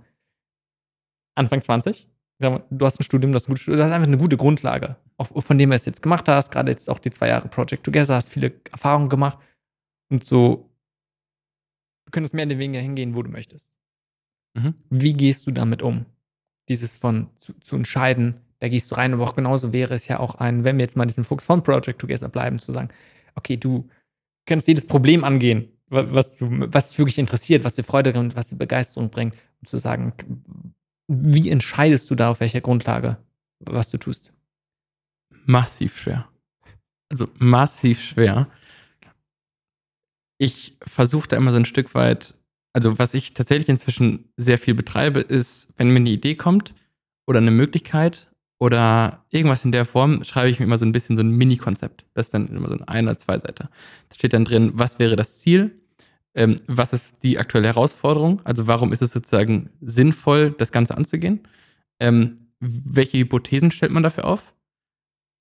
Anfang 1.37 1.63
20, 1.63 2.09
du 2.41 2.85
hast 2.85 3.01
ein 3.01 3.05
Studium, 3.05 3.33
du 3.33 3.37
hast, 3.37 3.49
ein 3.49 3.53
gutes 3.53 3.65
du 3.65 3.77
hast 3.77 3.93
einfach 3.93 4.07
eine 4.07 4.19
gute 4.19 4.37
Grundlage, 4.37 4.97
auch 5.17 5.43
von 5.43 5.59
dem, 5.59 5.71
was 5.71 5.85
du 5.85 5.91
jetzt 5.91 6.03
gemacht 6.03 6.29
hast, 6.29 6.51
gerade 6.51 6.71
jetzt 6.71 6.91
auch 6.91 6.99
die 6.99 7.11
zwei 7.11 7.29
Jahre 7.29 7.49
Project 7.49 7.85
Together, 7.85 8.15
hast 8.15 8.31
viele 8.31 8.53
Erfahrungen 8.71 9.09
gemacht 9.09 9.39
und 10.11 10.25
so, 10.25 10.71
du 12.07 12.11
könntest 12.11 12.35
mehr 12.35 12.43
in 12.43 12.49
den 12.49 12.59
weniger 12.59 12.83
hingehen, 12.83 13.15
wo 13.15 13.23
du 13.23 13.31
möchtest. 13.31 13.73
Mhm. 14.55 14.75
Wie 14.91 15.15
gehst 15.15 15.47
du 15.47 15.51
damit 15.51 15.83
um? 15.83 16.07
Dieses 16.69 16.97
von 16.97 17.31
zu, 17.37 17.55
zu, 17.61 17.77
entscheiden, 17.77 18.39
da 18.59 18.69
gehst 18.69 18.91
du 18.91 18.97
rein, 18.97 19.13
aber 19.15 19.25
auch 19.25 19.35
genauso 19.35 19.73
wäre 19.73 19.95
es 19.95 20.09
ja 20.09 20.21
auch 20.21 20.37
ein, 20.37 20.65
wenn 20.65 20.77
wir 20.77 20.85
jetzt 20.85 20.97
mal 20.97 21.07
diesen 21.07 21.25
Fuchs 21.25 21.47
von 21.47 21.63
Project 21.63 22.01
Together 22.01 22.29
bleiben, 22.29 22.59
zu 22.59 22.73
sagen, 22.73 22.89
okay, 23.35 23.57
du 23.57 23.89
kannst 24.47 24.69
jedes 24.69 24.87
Problem 24.87 25.25
angehen, 25.25 25.69
was, 25.89 26.39
du, 26.39 26.47
was 26.51 26.91
dich 26.91 26.99
wirklich 26.99 27.19
interessiert, 27.19 27.65
was 27.65 27.75
dir 27.75 27.85
Freude 27.85 28.13
bringt, 28.13 28.35
was 28.35 28.49
dir 28.49 28.57
Begeisterung 28.57 29.11
bringt, 29.11 29.35
um 29.61 29.67
zu 29.67 29.77
sagen, 29.77 30.15
wie 31.09 31.51
entscheidest 31.51 32.11
du 32.11 32.15
da 32.15 32.31
auf 32.31 32.41
welcher 32.41 32.61
Grundlage, 32.61 33.19
was 33.61 33.91
du 33.91 33.99
tust? 33.99 34.33
Massiv 35.45 35.99
schwer. 35.99 36.29
Also 37.11 37.29
massiv 37.39 38.01
schwer. 38.01 38.49
Ich 40.39 40.79
versuche 40.81 41.29
da 41.29 41.37
immer 41.37 41.53
so 41.53 41.59
ein 41.59 41.67
Stück 41.67 41.95
weit, 41.95 42.35
also 42.73 42.99
was 42.99 43.13
ich 43.13 43.35
tatsächlich 43.35 43.69
inzwischen 43.69 44.33
sehr 44.37 44.59
viel 44.59 44.75
betreibe, 44.75 45.21
ist, 45.21 45.75
wenn 45.77 45.91
mir 45.91 45.97
eine 45.97 46.11
Idee 46.11 46.37
kommt 46.37 46.75
oder 47.27 47.39
eine 47.39 47.51
Möglichkeit 47.51 48.32
oder 48.63 49.25
irgendwas 49.31 49.65
in 49.65 49.73
der 49.73 49.85
Form, 49.85 50.23
schreibe 50.23 50.49
ich 50.49 50.61
mir 50.61 50.67
immer 50.67 50.79
so 50.79 50.87
ein 50.87 50.93
bisschen 50.93 51.17
so 51.17 51.23
ein 51.23 51.33
Mini-Konzept. 51.33 52.05
Das 52.15 52.27
ist 52.27 52.35
dann 52.35 52.47
immer 52.47 52.69
so 52.69 52.77
ein 52.77 52.85
ein 52.85 53.09
oder 53.09 53.17
zwei 53.17 53.37
Seite. 53.37 53.69
Da 54.09 54.15
steht 54.15 54.35
dann 54.35 54.45
drin, 54.45 54.71
was 54.75 55.01
wäre 55.01 55.17
das 55.17 55.41
Ziel? 55.41 55.81
Ähm, 56.37 56.55
was 56.69 56.93
ist 56.93 57.25
die 57.25 57.41
aktuelle 57.41 57.67
Herausforderung? 57.67 58.41
Also 58.45 58.69
warum 58.69 58.93
ist 58.93 59.03
es 59.03 59.11
sozusagen 59.11 59.71
sinnvoll, 59.81 60.53
das 60.53 60.71
Ganze 60.71 60.97
anzugehen? 60.97 61.41
Ähm, 61.99 62.37
welche 62.61 63.19
Hypothesen 63.19 63.73
stellt 63.73 63.91
man 63.91 64.05
dafür 64.05 64.27
auf? 64.27 64.55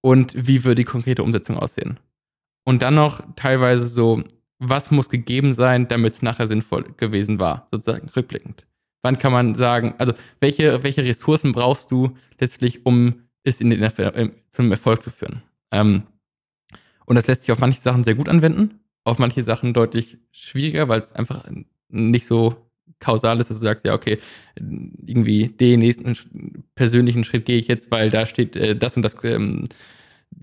Und 0.04 0.34
wie 0.36 0.64
würde 0.64 0.82
die 0.82 0.84
konkrete 0.84 1.22
Umsetzung 1.22 1.60
aussehen? 1.60 2.00
Und 2.66 2.82
dann 2.82 2.96
noch 2.96 3.22
teilweise 3.36 3.86
so, 3.86 4.24
was 4.58 4.90
muss 4.90 5.10
gegeben 5.10 5.54
sein, 5.54 5.88
damit 5.88 6.14
es 6.14 6.24
nachher 6.24 6.48
sinnvoll 6.48 6.86
gewesen 6.98 7.38
war, 7.38 7.68
sozusagen 7.70 8.10
rückblickend. 8.10 8.66
Wann 9.04 9.18
kann 9.18 9.32
man 9.32 9.56
sagen, 9.56 9.96
also 9.98 10.14
welche, 10.40 10.84
welche 10.84 11.04
Ressourcen 11.04 11.52
brauchst 11.52 11.92
du 11.92 12.16
letztlich, 12.40 12.86
um 12.86 13.24
es 13.44 13.60
in 13.62 13.70
den, 13.72 13.82
äh, 13.82 14.30
zum 14.50 14.72
Erfolg 14.72 15.02
zu 15.02 15.10
führen? 15.10 15.42
Ähm, 15.72 16.04
und 17.06 17.16
das 17.16 17.28
lässt 17.28 17.44
sich 17.44 17.52
auf 17.52 17.60
manche 17.60 17.80
Sachen 17.80 18.04
sehr 18.04 18.16
gut 18.16 18.30
anwenden, 18.30 18.80
auf 19.04 19.18
manche 19.18 19.44
Sachen 19.44 19.74
deutlich 19.74 20.18
schwieriger, 20.32 20.88
weil 20.88 21.02
es 21.02 21.12
einfach 21.12 21.50
nicht 21.90 22.26
so 22.26 22.56
kausal 23.00 23.40
ist, 23.40 23.50
dass 23.50 23.58
du 23.58 23.64
sagst, 23.64 23.84
ja, 23.84 23.94
okay, 23.94 24.18
irgendwie 24.56 25.48
den 25.48 25.80
nächsten 25.80 26.16
persönlichen 26.76 27.24
Schritt 27.24 27.46
gehe 27.46 27.58
ich 27.58 27.68
jetzt, 27.68 27.92
weil 27.92 28.10
da 28.10 28.26
steht 28.26 28.56
äh, 28.56 28.76
das 28.76 28.96
und 28.96 29.02
das 29.02 29.16
ähm, 29.24 29.66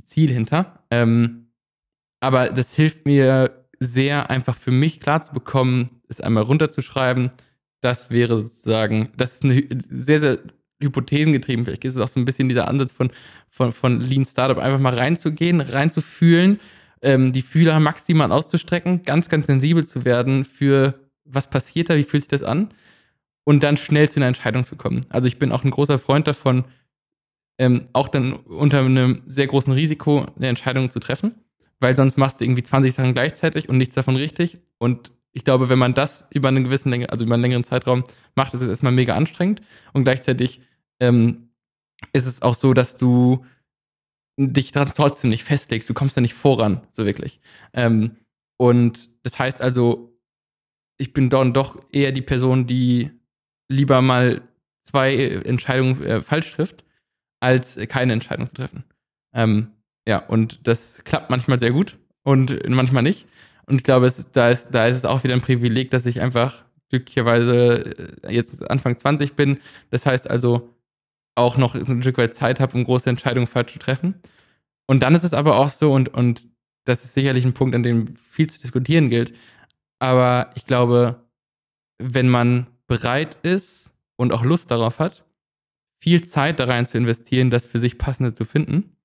Ziel 0.03 0.33
hinter. 0.33 0.83
Ähm, 0.91 1.47
aber 2.21 2.49
das 2.49 2.75
hilft 2.75 3.07
mir 3.07 3.65
sehr, 3.81 4.29
einfach 4.29 4.57
für 4.57 4.73
mich 4.73 5.01
klar 5.01 5.23
zu 5.23 5.33
bekommen, 5.33 5.87
es 6.09 6.21
einmal 6.21 6.43
runterzuschreiben, 6.43 7.31
das 7.81 8.11
wäre 8.11 8.41
sozusagen, 8.41 9.11
das 9.17 9.37
ist 9.37 9.45
eine 9.45 9.65
sehr, 9.89 10.21
sehr 10.21 10.39
hypothesengetrieben. 10.81 11.65
Vielleicht 11.65 11.85
ist 11.85 11.95
es 11.95 12.01
auch 12.01 12.09
so 12.09 12.21
ein 12.21 12.25
bisschen 12.25 12.49
dieser 12.49 12.69
Ansatz 12.69 12.93
von, 12.93 13.11
von, 13.51 13.73
von 13.73 14.01
Lean 14.01 14.25
Startup, 14.25 14.59
einfach 14.59 14.81
mal 14.81 14.95
reinzugehen, 14.95 15.61
reinzufühlen, 15.61 16.61
ähm, 17.03 17.33
die 17.33 17.43
Fühler 17.43 17.79
maximal 17.81 18.33
auszustrecken, 18.33 19.03
ganz, 19.03 19.29
ganz 19.29 19.47
sensibel 19.47 19.85
zu 19.85 20.05
werden 20.05 20.45
für 20.45 20.95
was 21.25 21.51
passiert 21.51 21.91
da, 21.91 21.97
wie 21.97 22.05
fühlt 22.05 22.25
sich 22.25 22.29
das 22.29 22.43
an 22.43 22.73
und 23.45 23.63
dann 23.63 23.77
schnell 23.77 24.11
zu 24.11 24.19
einer 24.19 24.29
Entscheidung 24.29 24.65
zu 24.65 24.77
kommen. 24.77 25.05
Also 25.09 25.29
ich 25.29 25.39
bin 25.39 25.53
auch 25.53 25.65
ein 25.65 25.71
großer 25.71 25.99
Freund 25.99 26.27
davon, 26.27 26.65
ähm, 27.59 27.89
auch 27.93 28.09
dann 28.09 28.33
unter 28.33 28.81
einem 28.81 29.23
sehr 29.27 29.47
großen 29.47 29.73
Risiko 29.73 30.27
eine 30.37 30.49
Entscheidung 30.49 30.91
zu 30.91 31.01
treffen, 31.01 31.35
weil 31.81 31.97
sonst 31.97 32.17
machst 32.17 32.41
du 32.41 32.45
irgendwie 32.45 32.63
20 32.63 32.93
Sachen 32.93 33.15
gleichzeitig 33.15 33.69
und 33.69 33.79
nichts 33.79 33.95
davon 33.95 34.17
richtig 34.17 34.59
und 34.79 35.13
ich 35.33 35.45
glaube, 35.45 35.69
wenn 35.69 35.79
man 35.79 35.95
das 35.95 36.29
über 36.33 36.49
eine 36.49 36.63
gewisse 36.63 36.89
Länge, 36.89 37.11
also 37.11 37.25
über 37.25 37.35
einen 37.35 37.43
längeren 37.43 37.65
Zeitraum 37.65 38.05
macht, 38.35 38.55
ist 38.55 38.61
es 38.61 38.69
erstmal 38.69 38.93
mega 38.93 39.15
anstrengend. 39.15 39.61
Und 39.93 40.05
gleichzeitig 40.05 40.61
ähm, 41.01 41.51
ist 42.13 42.27
es 42.27 42.43
auch 42.43 42.55
so, 42.55 42.75
dass 42.75 42.99
du 42.99 43.45
dich 44.39 44.73
dann 44.73 44.91
trotzdem 44.95 45.31
nicht 45.31 45.45
festlegst. 45.45 45.89
Du 45.89 45.95
kommst 45.95 46.17
da 46.17 46.21
nicht 46.21 46.35
voran, 46.35 46.87
so 46.91 47.05
wirklich. 47.05 47.41
Ähm, 47.73 48.17
und 48.57 49.11
das 49.23 49.39
heißt 49.39 49.61
also, 49.61 50.19
ich 50.99 51.13
bin 51.13 51.29
dann 51.31 51.53
doch 51.53 51.81
eher 51.93 52.13
die 52.13 52.23
Person, 52.23 52.67
die 52.67 53.11
lieber 53.69 54.03
mal 54.03 54.43
zwei 54.81 55.17
Entscheidungen 55.17 56.03
äh, 56.03 56.23
falsch 56.23 56.53
trifft, 56.53 56.85
als 57.41 57.79
keine 57.89 58.13
Entscheidung 58.13 58.49
zu 58.49 58.55
treffen. 58.55 58.85
Ähm, 59.35 59.73
ja, 60.09 60.19
und 60.19 60.67
das 60.67 61.05
klappt 61.05 61.31
manchmal 61.31 61.59
sehr 61.59 61.71
gut 61.71 61.99
und 62.23 62.69
manchmal 62.69 63.03
nicht. 63.03 63.27
Und 63.69 63.77
ich 63.77 63.85
glaube, 63.85 64.07
es, 64.07 64.31
da, 64.33 64.51
ist, 64.51 64.71
da 64.71 64.87
ist 64.87 64.97
es 64.97 65.05
auch 65.05 65.25
wieder 65.25 65.35
ein 65.35 65.41
Privileg, 65.41 65.91
dass 65.91 66.07
ich 66.07 66.21
einfach 66.21 66.65
glücklicherweise 66.89 68.17
äh, 68.25 68.33
jetzt 68.33 68.69
Anfang 68.71 68.97
20 68.97 69.35
bin. 69.35 69.59
Das 69.91 70.07
heißt 70.07 70.29
also 70.29 70.75
auch 71.35 71.57
noch 71.57 71.75
ein 71.75 72.03
Stück 72.03 72.19
weit 72.19 72.35
Zeit 72.35 72.61
habe, 72.61 72.77
um 72.77 72.85
große 72.85 73.09
Entscheidungen 73.09 73.47
falsch 73.47 73.75
zu 73.75 73.79
treffen. 73.79 74.15
Und 74.87 75.03
dann 75.03 75.15
ist 75.15 75.23
es 75.23 75.35
aber 75.35 75.57
auch 75.57 75.69
so, 75.69 75.93
und, 75.93 76.09
und 76.15 76.49
das 76.85 77.05
ist 77.05 77.15
sicherlich 77.15 77.45
ein 77.45 77.53
Punkt, 77.53 77.77
an 77.77 77.83
dem 77.83 78.07
viel 78.17 78.49
zu 78.49 78.59
diskutieren 78.59 79.11
gilt. 79.11 79.35
Aber 79.99 80.51
ich 80.55 80.65
glaube, 80.65 81.23
wenn 81.99 82.29
man 82.29 82.67
bereit 82.87 83.37
ist 83.43 83.97
und 84.17 84.33
auch 84.33 84.45
Lust 84.45 84.71
darauf 84.71 84.99
hat, 84.99 85.25
viel 86.03 86.23
Zeit 86.25 86.59
da 86.59 86.65
rein 86.65 86.87
zu 86.87 86.97
investieren, 86.97 87.51
das 87.51 87.67
für 87.67 87.79
sich 87.79 87.99
passende 87.99 88.33
zu 88.33 88.45
finden 88.45 88.97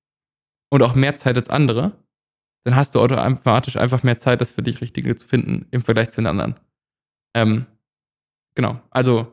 und 0.70 0.82
auch 0.82 0.94
mehr 0.94 1.16
Zeit 1.16 1.36
als 1.36 1.50
andere, 1.50 1.92
dann 2.64 2.76
hast 2.76 2.94
du 2.94 3.00
automatisch 3.00 3.76
einfach 3.76 4.02
mehr 4.02 4.16
Zeit, 4.16 4.40
das 4.40 4.50
für 4.50 4.62
dich 4.62 4.80
Richtige 4.80 5.14
zu 5.14 5.26
finden 5.26 5.66
im 5.70 5.82
Vergleich 5.82 6.10
zu 6.10 6.20
den 6.20 6.26
anderen. 6.26 6.56
Ähm, 7.34 7.66
genau. 8.54 8.80
Also, 8.90 9.32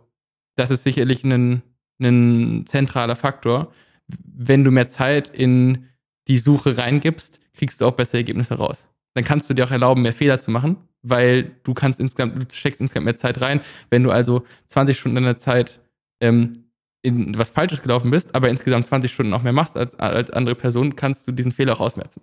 das 0.57 0.69
ist 0.69 0.83
sicherlich 0.83 1.23
ein, 1.23 1.61
ein 2.01 2.65
zentraler 2.65 3.15
Faktor. 3.15 3.73
Wenn 4.07 4.63
du 4.63 4.71
mehr 4.71 4.89
Zeit 4.89 5.29
in 5.29 5.87
die 6.27 6.37
Suche 6.37 6.77
reingibst, 6.77 7.39
kriegst 7.53 7.79
du 7.79 7.85
auch 7.85 7.93
bessere 7.93 8.17
Ergebnisse 8.17 8.55
raus. 8.55 8.89
Dann 9.13 9.23
kannst 9.23 9.49
du 9.49 9.53
dir 9.53 9.65
auch 9.65 9.71
erlauben, 9.71 10.01
mehr 10.01 10.13
Fehler 10.13 10.39
zu 10.39 10.51
machen, 10.51 10.77
weil 11.01 11.55
du 11.63 11.73
kannst 11.73 11.99
insgesamt, 11.99 12.35
du 12.35 12.55
steckst 12.55 12.81
insgesamt 12.81 13.05
mehr 13.05 13.15
Zeit 13.15 13.39
rein. 13.39 13.61
Wenn 13.89 14.03
du 14.03 14.11
also 14.11 14.43
20 14.67 14.99
Stunden 14.99 15.15
deiner 15.15 15.37
Zeit 15.37 15.79
ähm, 16.21 16.53
in 17.01 17.37
was 17.37 17.49
Falsches 17.49 17.81
gelaufen 17.81 18.11
bist, 18.11 18.35
aber 18.35 18.49
insgesamt 18.49 18.85
20 18.85 19.11
Stunden 19.11 19.33
auch 19.33 19.41
mehr 19.41 19.53
machst 19.53 19.77
als, 19.77 19.95
als 19.95 20.31
andere 20.31 20.55
Person, 20.55 20.95
kannst 20.95 21.27
du 21.27 21.31
diesen 21.31 21.51
Fehler 21.51 21.73
auch 21.73 21.79
ausmerzen. 21.79 22.21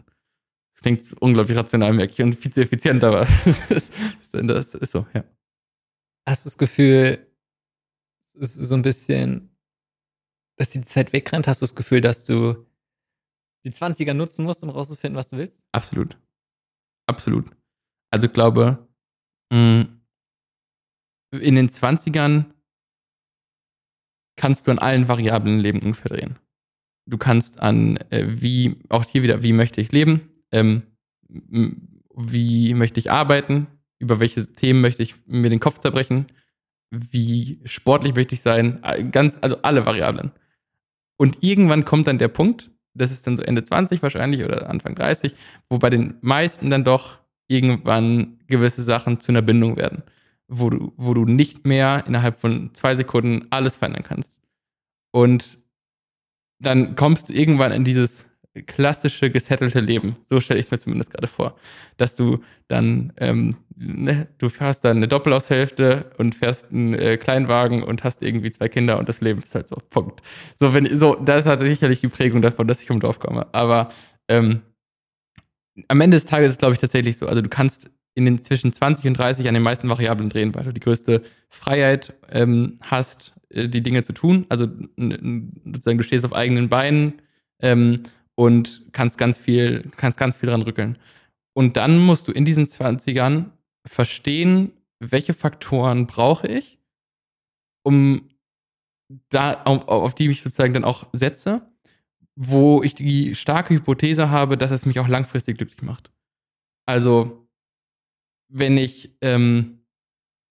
Das 0.79 0.83
klingt 0.83 1.21
unglaublich 1.21 1.59
rational, 1.59 1.93
merke 1.93 2.13
ich, 2.13 2.23
und 2.23 2.35
viel 2.35 2.53
zu 2.53 2.63
effizient, 2.63 3.03
aber 3.03 3.27
das 4.33 4.75
ist 4.75 4.93
so, 4.93 5.05
ja. 5.13 5.25
Hast 6.25 6.45
du 6.45 6.51
das 6.51 6.57
Gefühl, 6.57 7.27
es 8.25 8.37
ist 8.37 8.55
so 8.55 8.77
ein 8.77 8.83
bisschen, 8.83 9.51
dass 10.57 10.71
die 10.71 10.85
Zeit 10.85 11.13
wegrennt? 11.13 11.49
Hast 11.49 11.63
du 11.63 11.65
das 11.65 11.75
Gefühl, 11.75 12.01
dass 12.01 12.27
du 12.27 12.65
die 13.67 13.73
20er 13.73 14.15
nutzen 14.15 14.45
musst, 14.45 14.63
um 14.63 14.71
rauszufinden, 14.71 15.17
was 15.17 15.31
du 15.31 15.39
willst? 15.39 15.65
Absolut. 15.73 16.17
Absolut. 17.09 17.51
Also 18.13 18.29
ich 18.29 18.33
glaube, 18.33 18.87
mm, 19.53 19.83
in 21.33 21.55
den 21.57 21.69
20ern 21.69 22.55
kannst 24.37 24.69
du 24.69 24.71
an 24.71 24.79
allen 24.79 25.09
Variablen 25.09 25.57
im 25.57 25.61
Leben 25.61 25.83
ungefähr 25.83 26.17
drehen. 26.17 26.39
Du 27.05 27.19
kannst 27.19 27.59
an, 27.59 27.97
äh, 28.11 28.27
wie, 28.29 28.79
auch 28.91 29.05
hier 29.05 29.25
wieder, 29.25 29.43
wie 29.43 29.53
möchte 29.53 29.81
ich 29.81 29.91
leben? 29.91 30.31
Ähm, 30.53 30.83
wie 31.29 32.75
möchte 32.75 33.01
ich 33.01 33.11
arbeiten, 33.11 33.67
über 33.99 34.21
welche 34.21 34.47
Themen 34.53 34.81
möchte 34.81 35.03
ich 35.03 35.15
mir 35.27 35.51
den 35.51 35.61
Kopf 35.61 35.79
zerbrechen, 35.79 36.27
wie 36.91 37.61
sportlich 37.65 38.15
möchte 38.15 38.35
ich 38.35 38.41
sein, 38.41 38.81
ganz, 39.11 39.39
also 39.41 39.61
alle 39.63 39.87
Variablen. 39.87 40.33
Und 41.17 41.39
irgendwann 41.41 41.85
kommt 41.85 42.07
dann 42.07 42.19
der 42.19 42.29
Punkt, 42.29 42.71
das 42.95 43.11
ist 43.11 43.27
dann 43.27 43.37
so 43.37 43.43
Ende 43.43 43.63
20 43.63 44.03
wahrscheinlich 44.03 44.45
oder 44.45 44.71
Anfang 44.71 44.95
30, 44.95 45.35
wo 45.69 45.79
bei 45.79 45.91
den 45.91 46.17
meisten 46.21 46.71
dann 46.71 46.85
doch 46.85 47.19
irgendwann 47.49 48.39
gewisse 48.47 48.83
Sachen 48.83 49.21
zu 49.21 49.33
einer 49.33 49.43
Bindung 49.43 49.77
werden, 49.77 50.03
wo 50.49 50.71
du, 50.71 50.93
wo 50.97 51.15
du 51.15 51.25
nicht 51.25 51.67
mehr 51.67 52.05
innerhalb 52.07 52.37
von 52.37 52.71
zwei 52.75 52.95
Sekunden 52.95 53.47
alles 53.51 53.77
verändern 53.77 54.05
kannst. 54.05 54.39
Und 55.13 55.59
dann 56.61 56.97
kommst 56.97 57.29
du 57.29 57.33
irgendwann 57.33 57.73
in 57.73 57.85
dieses 57.85 58.28
klassische 58.63 59.31
gesettelte 59.31 59.81
Leben. 59.81 60.17
So 60.23 60.41
stelle 60.41 60.61
ich 60.61 60.67
es 60.67 60.71
mir 60.71 60.79
zumindest 60.79 61.11
gerade 61.13 61.27
vor. 61.27 61.57
Dass 61.97 62.17
du 62.17 62.43
dann, 62.69 63.13
ähm, 63.19 63.51
ne, 63.77 64.29
du 64.39 64.49
fährst 64.49 64.85
dann 64.85 64.99
eine 64.99 65.09
Doppelaushälfte 65.09 66.11
und 66.19 66.35
fährst 66.35 66.71
einen 66.71 66.95
äh, 66.95 67.17
Kleinwagen 67.17 67.83
und 67.83 68.05
hast 68.05 68.23
irgendwie 68.23 68.51
zwei 68.51 68.69
Kinder 68.69 68.99
und 68.99 69.09
das 69.09 69.21
Leben 69.21 69.43
ist 69.43 69.55
halt 69.55 69.69
so. 69.69 69.77
Punkt. 69.91 70.23
So, 70.55 70.73
wenn, 70.73 70.95
so, 70.97 71.15
das 71.15 71.47
hat 71.47 71.61
sicherlich 71.61 72.01
die 72.01 72.09
Prägung 72.09 72.43
davon, 72.43 72.67
dass 72.67 72.81
ich 72.81 72.89
vom 72.89 73.01
Dorf 73.01 73.19
komme. 73.21 73.47
Aber 73.53 73.89
ähm, 74.29 74.63
am 75.87 76.01
Ende 76.01 76.17
des 76.17 76.27
Tages 76.27 76.49
ist 76.49 76.53
es, 76.55 76.59
glaube 76.59 76.75
ich, 76.75 76.81
tatsächlich 76.81 77.17
so. 77.17 77.27
Also 77.27 77.43
du 77.43 77.49
kannst 77.49 77.91
in 78.15 78.25
den 78.25 78.43
zwischen 78.43 78.73
20 78.73 79.07
und 79.07 79.19
30 79.19 79.47
an 79.47 79.55
den 79.55 79.63
meisten 79.63 79.89
Variablen 79.89 80.29
drehen, 80.29 80.55
weil 80.55 80.65
du 80.65 80.73
die 80.73 80.81
größte 80.81 81.23
Freiheit 81.49 82.15
ähm, 82.31 82.77
hast, 82.83 83.33
äh, 83.51 83.69
die 83.69 83.83
Dinge 83.83 84.03
zu 84.03 84.13
tun. 84.13 84.45
Also 84.49 84.67
sozusagen, 84.97 85.99
du 85.99 86.03
stehst 86.03 86.25
auf 86.25 86.35
eigenen 86.35 86.69
Beinen. 86.69 87.23
Ähm, 87.61 88.01
und 88.39 88.85
kannst 88.93 89.19
ganz 89.19 89.37
viel, 89.37 89.91
kannst 89.97 90.17
ganz 90.17 90.37
viel 90.37 90.49
dran 90.49 90.63
rückeln. 90.63 90.97
Und 91.57 91.77
dann 91.77 91.99
musst 91.99 92.29
du 92.29 92.33
in 92.33 92.45
diesen 92.45 92.67
20ern 92.67 93.47
verstehen, 93.85 94.71
welche 95.01 95.35
Faktoren 95.35 96.07
brauche 96.07 96.47
ich, 96.47 96.79
um 97.85 98.31
da, 99.31 99.65
auf, 99.65 99.89
auf 99.89 100.15
die 100.15 100.29
ich 100.29 100.43
sozusagen 100.43 100.73
dann 100.73 100.85
auch 100.85 101.09
setze, 101.13 101.69
wo 102.37 102.81
ich 102.85 102.95
die 102.95 103.35
starke 103.35 103.75
Hypothese 103.75 104.31
habe, 104.31 104.57
dass 104.57 104.71
es 104.71 104.87
mich 104.87 105.01
auch 105.01 105.09
langfristig 105.09 105.59
glücklich 105.59 105.83
macht. 105.83 106.13
Also, 106.87 107.49
wenn 108.53 108.77
ich 108.77 109.17
ähm, 109.21 109.81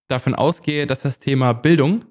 davon 0.09 0.35
ausgehe, 0.35 0.87
dass 0.87 1.03
das 1.03 1.19
Thema 1.19 1.53
Bildung 1.53 2.03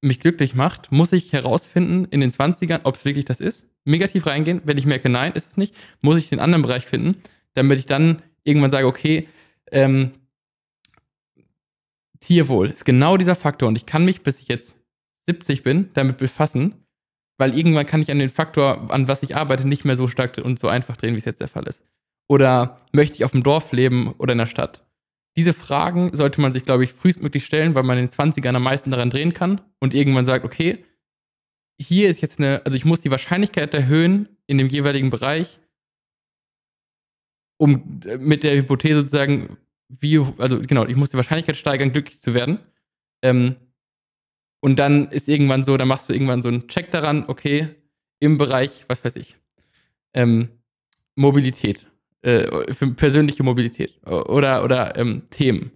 mich 0.00 0.20
glücklich 0.20 0.54
macht, 0.54 0.92
muss 0.92 1.12
ich 1.12 1.32
herausfinden 1.32 2.04
in 2.04 2.20
den 2.20 2.30
20ern, 2.30 2.82
ob 2.84 2.94
es 2.94 3.04
wirklich 3.04 3.24
das 3.24 3.40
ist. 3.40 3.71
Negativ 3.84 4.26
reingehen. 4.26 4.60
Wenn 4.64 4.78
ich 4.78 4.86
merke, 4.86 5.08
nein, 5.08 5.32
ist 5.32 5.48
es 5.48 5.56
nicht, 5.56 5.74
muss 6.00 6.18
ich 6.18 6.28
den 6.28 6.40
anderen 6.40 6.62
Bereich 6.62 6.84
finden, 6.84 7.20
damit 7.54 7.78
ich 7.78 7.86
dann 7.86 8.22
irgendwann 8.44 8.70
sage, 8.70 8.86
okay, 8.86 9.28
ähm, 9.70 10.12
Tierwohl 12.20 12.70
ist 12.70 12.84
genau 12.84 13.16
dieser 13.16 13.34
Faktor 13.34 13.68
und 13.68 13.76
ich 13.76 13.86
kann 13.86 14.04
mich, 14.04 14.22
bis 14.22 14.38
ich 14.38 14.48
jetzt 14.48 14.78
70 15.26 15.62
bin, 15.62 15.90
damit 15.94 16.18
befassen, 16.18 16.86
weil 17.38 17.56
irgendwann 17.56 17.86
kann 17.86 18.00
ich 18.00 18.10
an 18.10 18.18
den 18.18 18.28
Faktor, 18.28 18.92
an 18.92 19.08
was 19.08 19.22
ich 19.22 19.36
arbeite, 19.36 19.66
nicht 19.66 19.84
mehr 19.84 19.96
so 19.96 20.06
stark 20.06 20.38
und 20.38 20.58
so 20.58 20.68
einfach 20.68 20.96
drehen, 20.96 21.14
wie 21.14 21.18
es 21.18 21.24
jetzt 21.24 21.40
der 21.40 21.48
Fall 21.48 21.66
ist. 21.66 21.84
Oder 22.28 22.76
möchte 22.92 23.16
ich 23.16 23.24
auf 23.24 23.32
dem 23.32 23.42
Dorf 23.42 23.72
leben 23.72 24.14
oder 24.18 24.32
in 24.32 24.38
der 24.38 24.46
Stadt? 24.46 24.84
Diese 25.36 25.52
Fragen 25.52 26.14
sollte 26.14 26.40
man 26.40 26.52
sich, 26.52 26.64
glaube 26.64 26.84
ich, 26.84 26.92
frühestmöglich 26.92 27.44
stellen, 27.44 27.74
weil 27.74 27.82
man 27.82 27.98
in 27.98 28.06
den 28.06 28.12
20ern 28.12 28.54
am 28.54 28.62
meisten 28.62 28.90
daran 28.90 29.10
drehen 29.10 29.32
kann 29.32 29.60
und 29.80 29.94
irgendwann 29.94 30.24
sagt, 30.24 30.44
okay, 30.44 30.84
hier 31.78 32.08
ist 32.08 32.20
jetzt 32.20 32.38
eine, 32.38 32.62
also 32.64 32.76
ich 32.76 32.84
muss 32.84 33.00
die 33.00 33.10
Wahrscheinlichkeit 33.10 33.74
erhöhen 33.74 34.28
in 34.46 34.58
dem 34.58 34.68
jeweiligen 34.68 35.10
Bereich, 35.10 35.60
um 37.58 38.00
mit 38.18 38.42
der 38.42 38.56
Hypothese 38.56 39.00
sozusagen, 39.00 39.56
wie, 39.88 40.18
also 40.38 40.60
genau, 40.60 40.86
ich 40.86 40.96
muss 40.96 41.10
die 41.10 41.16
Wahrscheinlichkeit 41.16 41.56
steigern, 41.56 41.92
glücklich 41.92 42.20
zu 42.20 42.34
werden. 42.34 42.58
Ähm, 43.22 43.56
und 44.60 44.76
dann 44.78 45.08
ist 45.10 45.28
irgendwann 45.28 45.62
so, 45.62 45.76
dann 45.76 45.88
machst 45.88 46.08
du 46.08 46.12
irgendwann 46.12 46.42
so 46.42 46.48
einen 46.48 46.68
Check 46.68 46.90
daran, 46.90 47.24
okay, 47.26 47.68
im 48.20 48.36
Bereich, 48.36 48.84
was 48.88 49.04
weiß 49.04 49.16
ich, 49.16 49.36
ähm, 50.14 50.48
Mobilität, 51.16 51.88
äh, 52.22 52.72
für 52.72 52.88
persönliche 52.92 53.42
Mobilität 53.42 54.00
oder, 54.06 54.64
oder 54.64 54.96
ähm, 54.96 55.22
Themen. 55.30 55.72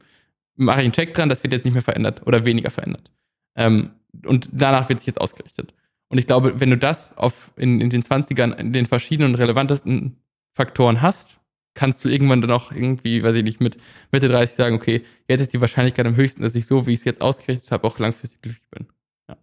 Mache 0.54 0.80
ich 0.80 0.84
einen 0.84 0.92
Check 0.92 1.12
dran, 1.14 1.28
das 1.28 1.42
wird 1.42 1.52
jetzt 1.52 1.64
nicht 1.64 1.74
mehr 1.74 1.82
verändert 1.82 2.26
oder 2.26 2.44
weniger 2.44 2.70
verändert. 2.70 3.10
Ähm, 3.56 3.90
und 4.24 4.48
danach 4.52 4.88
wird 4.88 5.00
sich 5.00 5.08
jetzt 5.08 5.20
ausgerichtet. 5.20 5.74
Und 6.08 6.18
ich 6.18 6.26
glaube, 6.26 6.60
wenn 6.60 6.70
du 6.70 6.78
das 6.78 7.16
auf, 7.16 7.52
in, 7.56 7.80
in 7.80 7.90
den 7.90 8.02
20ern 8.02 8.56
in 8.56 8.72
den 8.72 8.86
verschiedenen 8.86 9.34
relevantesten 9.34 10.16
Faktoren 10.54 11.02
hast, 11.02 11.40
kannst 11.74 12.04
du 12.04 12.08
irgendwann 12.08 12.40
dann 12.40 12.50
auch 12.50 12.72
irgendwie, 12.72 13.22
weiß 13.22 13.34
ich 13.36 13.44
nicht, 13.44 13.60
mit 13.60 13.76
Mitte 14.10 14.28
30 14.28 14.56
sagen, 14.56 14.76
okay, 14.76 15.04
jetzt 15.28 15.42
ist 15.42 15.52
die 15.52 15.60
Wahrscheinlichkeit 15.60 16.06
am 16.06 16.16
höchsten, 16.16 16.42
dass 16.42 16.54
ich 16.54 16.66
so, 16.66 16.86
wie 16.86 16.92
ich 16.92 17.00
es 17.00 17.04
jetzt 17.04 17.20
ausgerichtet 17.20 17.70
habe, 17.70 17.86
auch 17.86 17.98
langfristig 17.98 18.40
glücklich 18.40 18.68
bin. 18.70 18.86
Ja. 19.28 19.36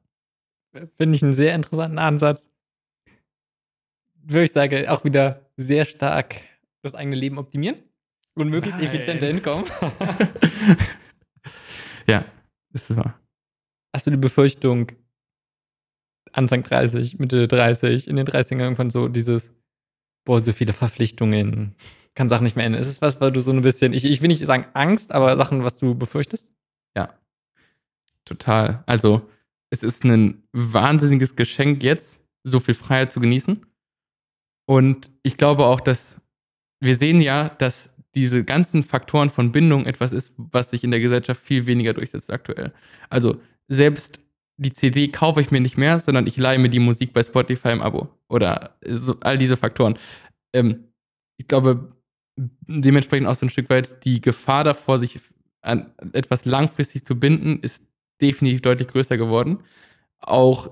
Finde 0.98 1.16
ich 1.16 1.24
einen 1.24 1.34
sehr 1.34 1.54
interessanten 1.54 2.00
Ansatz. 2.00 2.50
Würde 4.16 4.46
ich 4.46 4.52
sagen, 4.52 4.88
auch 4.88 5.04
wieder 5.04 5.52
sehr 5.58 5.86
stark 5.86 6.36
das 6.82 6.96
eigene 6.96 7.16
Leben 7.16 7.38
optimieren 7.38 7.76
und 8.36 8.50
möglichst 8.50 8.80
Nein. 8.80 8.90
effizienter 8.90 9.28
hinkommen. 9.28 9.66
ja, 12.08 12.26
ist 12.74 12.96
wahr. 12.96 13.20
Hast 13.94 14.08
du 14.08 14.12
die 14.12 14.18
Befürchtung, 14.18 14.92
Anfang 16.34 16.64
30, 16.64 17.20
Mitte 17.20 17.48
30, 17.48 18.08
in 18.08 18.16
den 18.16 18.28
30ern 18.28 18.62
irgendwann 18.62 18.90
so 18.90 19.08
dieses, 19.08 19.54
boah, 20.26 20.40
so 20.40 20.52
viele 20.52 20.74
Verpflichtungen, 20.74 21.76
kann 22.16 22.30
Sachen 22.30 22.44
nicht 22.44 22.56
mehr 22.56 22.66
ändern. 22.66 22.82
Ist 22.82 22.88
es 22.88 23.02
was, 23.02 23.22
weil 23.22 23.32
du 23.32 23.42
so 23.42 23.52
ein 23.52 23.62
bisschen, 23.62 23.94
ich, 23.94 24.06
ich 24.06 24.22
will 24.22 24.28
nicht 24.28 24.46
sagen 24.46 24.66
Angst, 24.74 25.12
aber 25.12 25.36
Sachen, 25.36 25.64
was 25.64 25.80
du 25.80 25.96
befürchtest? 25.96 26.52
Ja. 26.96 27.10
Total. 28.26 28.84
Also, 28.86 29.30
es 29.70 29.84
ist 29.84 30.04
ein 30.06 30.44
wahnsinniges 30.52 31.36
Geschenk 31.36 31.84
jetzt, 31.84 32.26
so 32.44 32.60
viel 32.60 32.76
Freiheit 32.76 33.12
zu 33.12 33.20
genießen. 33.20 33.66
Und 34.66 35.12
ich 35.24 35.38
glaube 35.38 35.66
auch, 35.66 35.82
dass 35.82 36.22
wir 36.80 36.96
sehen 36.96 37.22
ja, 37.22 37.50
dass 37.50 37.96
diese 38.16 38.44
ganzen 38.44 38.84
Faktoren 38.84 39.30
von 39.30 39.52
Bindung 39.52 39.86
etwas 39.86 40.14
ist, 40.14 40.34
was 40.38 40.70
sich 40.70 40.84
in 40.84 40.92
der 40.92 41.00
Gesellschaft 41.00 41.42
viel 41.42 41.66
weniger 41.66 41.94
durchsetzt 41.94 42.32
aktuell. 42.32 42.72
Also 43.10 43.42
selbst 43.68 44.20
die 44.58 44.72
CD 44.72 45.08
kaufe 45.10 45.42
ich 45.42 45.52
mir 45.52 45.62
nicht 45.62 45.78
mehr, 45.78 46.00
sondern 46.00 46.28
ich 46.28 46.38
leihe 46.38 46.60
mir 46.60 46.70
die 46.70 46.80
Musik 46.80 47.14
bei 47.14 47.24
Spotify 47.24 47.70
im 47.70 47.82
Abo. 47.82 48.08
Oder 48.30 48.78
so, 48.86 49.16
all 49.22 49.38
diese 49.38 49.58
Faktoren. 49.58 49.98
Ähm, 50.54 50.86
ich 51.38 51.48
glaube, 51.48 51.92
dementsprechend 52.38 53.28
auch 53.28 53.36
so 53.36 53.46
ein 53.46 53.50
Stück 53.50 53.70
weit 53.70 54.04
die 54.06 54.22
Gefahr 54.22 54.64
davor, 54.64 55.00
sich 55.00 55.20
an 55.62 55.94
etwas 56.14 56.46
langfristig 56.46 57.06
zu 57.06 57.20
binden, 57.20 57.60
ist 57.60 57.84
definitiv 58.22 58.62
deutlich 58.62 58.88
größer 58.88 59.18
geworden. 59.18 59.60
Auch 60.20 60.72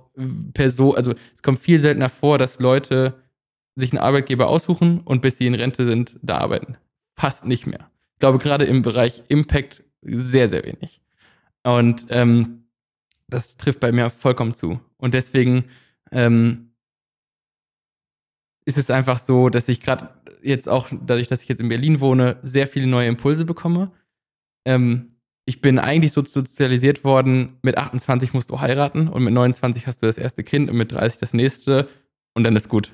per 0.53 0.69
so, 0.69 0.95
also 0.95 1.13
es 1.33 1.41
kommt 1.41 1.59
viel 1.59 1.79
seltener 1.79 2.09
vor, 2.09 2.37
dass 2.37 2.59
Leute 2.59 3.15
sich 3.75 3.91
einen 3.91 4.01
Arbeitgeber 4.01 4.47
aussuchen 4.47 5.01
und 5.01 5.21
bis 5.21 5.37
sie 5.37 5.47
in 5.47 5.55
Rente 5.55 5.85
sind, 5.85 6.19
da 6.21 6.37
arbeiten. 6.37 6.77
Fast 7.15 7.45
nicht 7.45 7.67
mehr. 7.67 7.89
Ich 8.13 8.19
glaube, 8.19 8.37
gerade 8.37 8.65
im 8.65 8.81
Bereich 8.81 9.23
Impact 9.27 9.83
sehr, 10.01 10.47
sehr 10.47 10.63
wenig. 10.63 11.01
Und 11.63 12.05
ähm, 12.09 12.60
das 13.31 13.57
trifft 13.57 13.79
bei 13.79 13.91
mir 13.91 14.09
vollkommen 14.09 14.53
zu. 14.53 14.79
Und 14.97 15.13
deswegen 15.15 15.65
ähm, 16.11 16.73
ist 18.65 18.77
es 18.77 18.91
einfach 18.91 19.17
so, 19.17 19.49
dass 19.49 19.67
ich 19.67 19.81
gerade 19.81 20.09
jetzt 20.43 20.69
auch, 20.69 20.89
dadurch, 20.91 21.27
dass 21.27 21.41
ich 21.41 21.49
jetzt 21.49 21.61
in 21.61 21.69
Berlin 21.69 21.99
wohne, 21.99 22.37
sehr 22.43 22.67
viele 22.67 22.87
neue 22.87 23.07
Impulse 23.07 23.45
bekomme. 23.45 23.91
Ähm, 24.65 25.07
ich 25.45 25.61
bin 25.61 25.79
eigentlich 25.79 26.11
so 26.11 26.23
sozialisiert 26.23 27.03
worden, 27.03 27.57
mit 27.63 27.77
28 27.77 28.33
musst 28.33 28.51
du 28.51 28.59
heiraten 28.59 29.07
und 29.07 29.23
mit 29.23 29.33
29 29.33 29.87
hast 29.87 30.03
du 30.03 30.05
das 30.05 30.17
erste 30.17 30.43
Kind 30.43 30.69
und 30.69 30.77
mit 30.77 30.91
30 30.91 31.19
das 31.19 31.33
nächste 31.33 31.89
und 32.35 32.43
dann 32.43 32.55
ist 32.55 32.69
gut. 32.69 32.91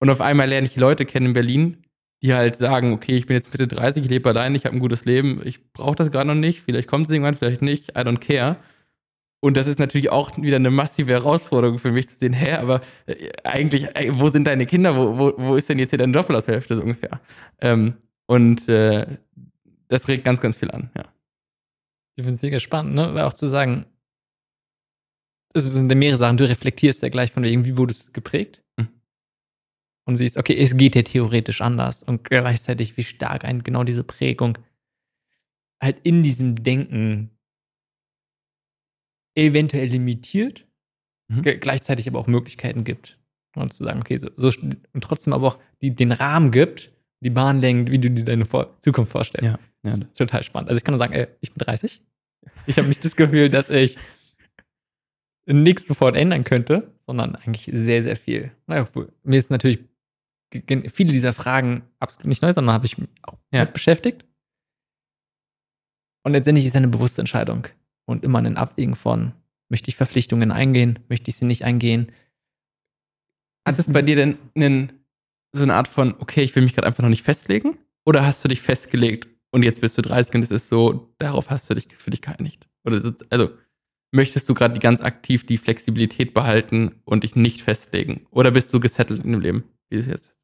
Und 0.00 0.08
auf 0.08 0.20
einmal 0.20 0.48
lerne 0.48 0.66
ich 0.66 0.76
Leute 0.76 1.04
kennen 1.04 1.26
in 1.26 1.32
Berlin, 1.34 1.84
die 2.22 2.32
halt 2.34 2.56
sagen, 2.56 2.92
okay, 2.92 3.16
ich 3.16 3.26
bin 3.26 3.36
jetzt 3.36 3.52
Mitte 3.52 3.68
30, 3.68 4.04
ich 4.04 4.10
lebe 4.10 4.28
allein, 4.28 4.54
ich 4.54 4.64
habe 4.64 4.74
ein 4.74 4.80
gutes 4.80 5.04
Leben, 5.04 5.42
ich 5.44 5.72
brauche 5.72 5.96
das 5.96 6.10
gerade 6.10 6.28
noch 6.28 6.34
nicht, 6.34 6.62
vielleicht 6.62 6.88
kommt 6.88 7.06
es 7.06 7.10
irgendwann, 7.10 7.34
vielleicht 7.34 7.62
nicht, 7.62 7.90
I 7.90 8.00
don't 8.00 8.18
care. 8.18 8.56
Und 9.44 9.56
das 9.56 9.66
ist 9.66 9.80
natürlich 9.80 10.10
auch 10.10 10.36
wieder 10.38 10.56
eine 10.56 10.70
massive 10.70 11.12
Herausforderung 11.12 11.78
für 11.78 11.90
mich 11.90 12.08
zu 12.08 12.14
sehen, 12.14 12.32
hä, 12.32 12.52
aber 12.52 12.80
äh, 13.06 13.30
eigentlich, 13.42 13.84
äh, 13.96 14.10
wo 14.12 14.28
sind 14.28 14.46
deine 14.46 14.66
Kinder? 14.66 14.96
Wo, 14.96 15.18
wo, 15.18 15.32
wo 15.36 15.54
ist 15.56 15.68
denn 15.68 15.80
jetzt 15.80 15.90
hier 15.90 15.98
deine 15.98 16.12
Doppelaushälfte 16.12 16.76
so 16.76 16.82
ungefähr? 16.82 17.20
Ähm, 17.60 17.94
und 18.26 18.68
äh, 18.68 19.18
das 19.88 20.06
regt 20.06 20.24
ganz, 20.24 20.40
ganz 20.40 20.56
viel 20.56 20.70
an, 20.70 20.90
ja. 20.96 21.02
Ich 22.14 22.22
finde 22.22 22.34
es 22.34 22.42
mega 22.42 22.60
spannend, 22.60 22.94
ne? 22.94 23.14
Weil 23.14 23.24
auch 23.24 23.32
zu 23.32 23.46
sagen, 23.46 23.86
also 25.54 25.66
es 25.66 25.74
sind 25.74 25.90
ja 25.90 25.96
mehrere 25.96 26.18
Sachen, 26.18 26.36
du 26.36 26.48
reflektierst 26.48 27.02
ja 27.02 27.08
gleich 27.08 27.32
von 27.32 27.42
wegen, 27.42 27.64
wie 27.64 27.76
wurde 27.76 27.92
es 27.92 28.12
geprägt? 28.12 28.62
und 30.04 30.16
siehst, 30.16 30.36
okay, 30.36 30.56
es 30.56 30.76
geht 30.76 30.96
ja 30.96 31.02
theoretisch 31.02 31.60
anders 31.60 32.02
und 32.02 32.24
gleichzeitig, 32.24 32.96
wie 32.96 33.04
stark 33.04 33.44
ein 33.44 33.62
genau 33.62 33.84
diese 33.84 34.04
Prägung 34.04 34.58
halt 35.82 35.98
in 36.02 36.22
diesem 36.22 36.62
Denken 36.62 37.30
eventuell 39.34 39.88
limitiert, 39.88 40.66
mhm. 41.28 41.42
gleichzeitig 41.42 42.08
aber 42.08 42.18
auch 42.18 42.26
Möglichkeiten 42.26 42.84
gibt. 42.84 43.18
Und 43.54 43.72
zu 43.74 43.84
sagen, 43.84 44.00
okay, 44.00 44.16
so, 44.16 44.30
so 44.36 44.50
und 44.92 45.04
trotzdem 45.04 45.34
aber 45.34 45.46
auch 45.46 45.58
die, 45.82 45.94
den 45.94 46.10
Rahmen 46.10 46.50
gibt, 46.50 46.90
die 47.20 47.30
Bahn 47.30 47.60
lenkt, 47.60 47.90
wie 47.90 47.98
du 47.98 48.10
dir 48.10 48.24
deine 48.24 48.46
Vor 48.46 48.80
Zukunft 48.80 49.12
vorstellst. 49.12 49.44
Ja, 49.44 49.58
ja. 49.84 49.90
Das 49.90 49.98
ist 49.98 50.16
total 50.16 50.42
spannend. 50.42 50.70
Also 50.70 50.78
ich 50.78 50.84
kann 50.84 50.92
nur 50.92 50.98
sagen, 50.98 51.12
ey, 51.12 51.28
ich 51.40 51.52
bin 51.52 51.58
30. 51.58 52.00
Ich 52.66 52.76
habe 52.76 52.88
nicht 52.88 53.04
das 53.04 53.14
Gefühl, 53.14 53.50
dass 53.50 53.70
ich 53.70 53.96
nichts 55.46 55.86
sofort 55.86 56.16
ändern 56.16 56.42
könnte, 56.42 56.92
sondern 56.98 57.36
eigentlich 57.36 57.70
sehr, 57.72 58.02
sehr 58.02 58.16
viel. 58.16 58.50
Naja, 58.66 58.86
mir 59.22 59.38
ist 59.38 59.50
natürlich 59.50 59.78
viele 60.88 61.12
dieser 61.12 61.32
Fragen 61.32 61.82
absolut 62.00 62.26
nicht 62.26 62.42
neu, 62.42 62.52
sondern 62.52 62.74
habe 62.74 62.86
ich 62.86 62.98
mich 62.98 63.08
auch 63.22 63.38
ja. 63.52 63.60
mit 63.60 63.72
beschäftigt. 63.72 64.24
Und 66.24 66.32
letztendlich 66.32 66.64
ist 66.64 66.72
es 66.72 66.76
eine 66.76 66.88
bewusste 66.88 67.22
Entscheidung 67.22 67.68
und 68.06 68.24
immer 68.24 68.38
ein 68.38 68.56
Abwägen 68.56 68.94
von, 68.94 69.32
möchte 69.70 69.88
ich 69.88 69.96
Verpflichtungen 69.96 70.52
eingehen, 70.52 70.98
möchte 71.08 71.30
ich 71.30 71.36
sie 71.36 71.44
nicht 71.44 71.64
eingehen. 71.64 72.12
Ist 73.68 73.78
es 73.78 73.92
bei 73.92 74.02
dir 74.02 74.16
denn 74.16 74.38
einen, 74.54 75.04
so 75.54 75.62
eine 75.62 75.74
Art 75.74 75.88
von, 75.88 76.14
okay, 76.18 76.42
ich 76.42 76.54
will 76.54 76.62
mich 76.62 76.74
gerade 76.74 76.86
einfach 76.86 77.02
noch 77.02 77.10
nicht 77.10 77.22
festlegen? 77.22 77.78
Oder 78.04 78.26
hast 78.26 78.44
du 78.44 78.48
dich 78.48 78.60
festgelegt 78.60 79.28
und 79.52 79.62
jetzt 79.62 79.80
bist 79.80 79.96
du 79.96 80.02
30 80.02 80.34
und 80.34 80.42
es 80.42 80.50
ist 80.50 80.68
so, 80.68 81.14
darauf 81.18 81.50
hast 81.50 81.70
du 81.70 81.74
dich 81.74 81.88
für 81.96 82.10
dich 82.10 82.22
geeinigt? 82.22 82.68
Oder 82.84 83.00
also 83.30 83.50
möchtest 84.10 84.48
du 84.48 84.54
gerade 84.54 84.80
ganz 84.80 85.00
aktiv 85.00 85.46
die 85.46 85.58
Flexibilität 85.58 86.34
behalten 86.34 87.00
und 87.04 87.22
dich 87.22 87.36
nicht 87.36 87.62
festlegen? 87.62 88.26
Oder 88.30 88.50
bist 88.50 88.74
du 88.74 88.80
gesettelt 88.80 89.24
in 89.24 89.32
dem 89.32 89.40
Leben, 89.40 89.64
wie 89.90 89.96
es 89.96 90.06
jetzt 90.06 90.42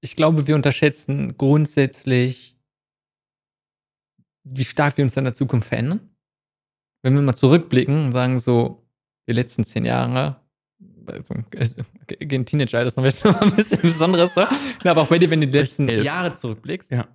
ich 0.00 0.16
glaube, 0.16 0.46
wir 0.46 0.54
unterschätzen 0.54 1.36
grundsätzlich, 1.36 2.56
wie 4.44 4.64
stark 4.64 4.96
wir 4.96 5.04
uns 5.04 5.16
in 5.16 5.24
der 5.24 5.32
Zukunft 5.32 5.68
verändern. 5.68 6.00
Wenn 7.02 7.14
wir 7.14 7.22
mal 7.22 7.34
zurückblicken 7.34 8.06
und 8.06 8.12
sagen, 8.12 8.38
so 8.38 8.86
die 9.28 9.32
letzten 9.32 9.64
zehn 9.64 9.84
Jahre, 9.84 10.36
also, 11.56 11.82
gegen 12.06 12.44
Teenager, 12.44 12.84
das 12.84 12.96
ist 12.96 13.24
noch 13.24 13.40
ein 13.40 13.54
bisschen 13.54 13.80
Besonderes, 13.80 14.34
so. 14.34 14.44
aber 14.84 15.02
auch 15.02 15.08
bei 15.08 15.18
dir, 15.18 15.30
wenn 15.30 15.40
du 15.40 15.48
die 15.48 15.58
letzten 15.58 15.88
Jahre 15.88 16.34
zurückblickst, 16.34 16.90
ja. 16.90 17.06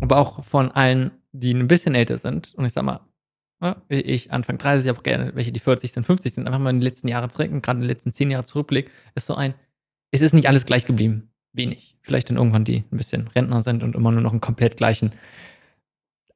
aber 0.00 0.18
auch 0.18 0.44
von 0.44 0.70
allen, 0.72 1.10
die 1.32 1.52
ein 1.52 1.68
bisschen 1.68 1.94
älter 1.94 2.18
sind, 2.18 2.54
und 2.54 2.64
ich 2.64 2.72
sag 2.72 2.84
mal, 2.84 3.00
ne, 3.60 3.76
ich 3.88 4.32
Anfang 4.32 4.58
30, 4.58 4.90
aber 4.90 5.02
gerne 5.02 5.34
welche, 5.34 5.52
die 5.52 5.60
40 5.60 5.92
sind, 5.92 6.04
50 6.04 6.34
sind, 6.34 6.46
einfach 6.46 6.58
mal 6.58 6.70
in 6.70 6.80
die 6.80 6.86
letzten 6.86 7.08
Jahre 7.08 7.28
zurück 7.28 7.50
und 7.52 7.62
gerade 7.62 7.78
in 7.78 7.82
die 7.82 7.88
letzten 7.88 8.12
zehn 8.12 8.30
Jahre 8.30 8.44
zurückblick, 8.44 8.90
ist 9.14 9.26
so 9.26 9.34
ein, 9.34 9.54
es 10.10 10.22
ist 10.22 10.32
nicht 10.32 10.48
alles 10.48 10.66
gleich 10.66 10.86
geblieben 10.86 11.30
wenig. 11.56 11.96
Vielleicht 12.02 12.30
dann 12.30 12.36
irgendwann 12.36 12.64
die 12.64 12.84
ein 12.90 12.96
bisschen 12.96 13.28
Rentner 13.28 13.62
sind 13.62 13.82
und 13.82 13.96
immer 13.96 14.12
nur 14.12 14.20
noch 14.20 14.32
einen 14.32 14.40
komplett 14.40 14.76
gleichen 14.76 15.12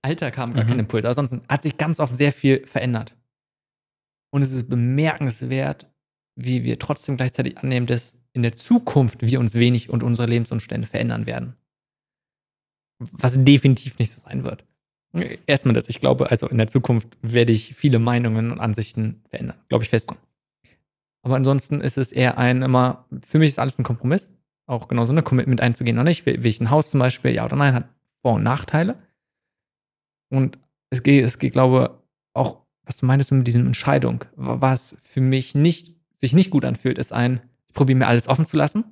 Alltag 0.02 0.38
haben, 0.38 0.52
gar 0.52 0.64
mhm. 0.64 0.68
keinen 0.68 0.80
Impuls. 0.80 1.04
Aber 1.04 1.14
sonst 1.14 1.36
hat 1.48 1.62
sich 1.62 1.76
ganz 1.76 2.00
oft 2.00 2.14
sehr 2.14 2.32
viel 2.32 2.66
verändert. 2.66 3.16
Und 4.30 4.42
es 4.42 4.52
ist 4.52 4.68
bemerkenswert, 4.68 5.88
wie 6.36 6.64
wir 6.64 6.78
trotzdem 6.78 7.16
gleichzeitig 7.16 7.58
annehmen, 7.58 7.86
dass 7.86 8.16
in 8.32 8.42
der 8.42 8.52
Zukunft 8.52 9.22
wir 9.22 9.40
uns 9.40 9.54
wenig 9.54 9.90
und 9.90 10.02
unsere 10.02 10.28
Lebensumstände 10.28 10.86
verändern 10.86 11.26
werden. 11.26 11.56
Was 12.98 13.42
definitiv 13.42 13.98
nicht 13.98 14.12
so 14.12 14.20
sein 14.20 14.44
wird. 14.44 14.64
Erstmal 15.46 15.74
das, 15.74 15.88
ich 15.88 16.00
glaube, 16.00 16.30
also 16.30 16.46
in 16.46 16.58
der 16.58 16.68
Zukunft 16.68 17.08
werde 17.20 17.52
ich 17.52 17.74
viele 17.74 17.98
Meinungen 17.98 18.52
und 18.52 18.60
Ansichten 18.60 19.22
verändern, 19.28 19.56
glaube 19.68 19.82
ich 19.82 19.90
fest. 19.90 20.12
Aber 21.22 21.34
ansonsten 21.34 21.80
ist 21.80 21.98
es 21.98 22.12
eher 22.12 22.38
ein 22.38 22.62
immer, 22.62 23.04
für 23.26 23.38
mich 23.38 23.50
ist 23.50 23.58
alles 23.58 23.78
ein 23.78 23.84
Kompromiss, 23.84 24.32
auch 24.66 24.86
genauso 24.86 25.12
eine 25.12 25.22
Commitment 25.22 25.60
einzugehen 25.60 25.96
oder 25.96 26.04
nicht. 26.04 26.26
Will, 26.26 26.42
will 26.42 26.50
ich 26.50 26.60
ein 26.60 26.70
Haus 26.70 26.90
zum 26.90 27.00
Beispiel, 27.00 27.32
ja 27.32 27.44
oder 27.44 27.56
nein, 27.56 27.74
hat 27.74 27.88
Vor- 28.22 28.34
und 28.34 28.44
Nachteile. 28.44 28.96
Und 30.30 30.58
es 30.90 31.02
geht, 31.02 31.24
es 31.24 31.38
geht, 31.38 31.52
glaube 31.52 32.02
auch, 32.32 32.62
was 32.84 32.96
du 32.98 33.06
meinst 33.06 33.30
mit 33.32 33.46
dieser 33.46 33.60
Entscheidung, 33.60 34.24
was 34.34 34.96
für 35.00 35.20
mich 35.20 35.54
nicht, 35.54 35.96
sich 36.16 36.32
nicht 36.32 36.50
gut 36.50 36.64
anfühlt, 36.64 36.98
ist 36.98 37.12
ein, 37.12 37.40
ich 37.68 37.74
probiere 37.74 37.98
mir 37.98 38.06
alles 38.06 38.28
offen 38.28 38.46
zu 38.46 38.56
lassen 38.56 38.84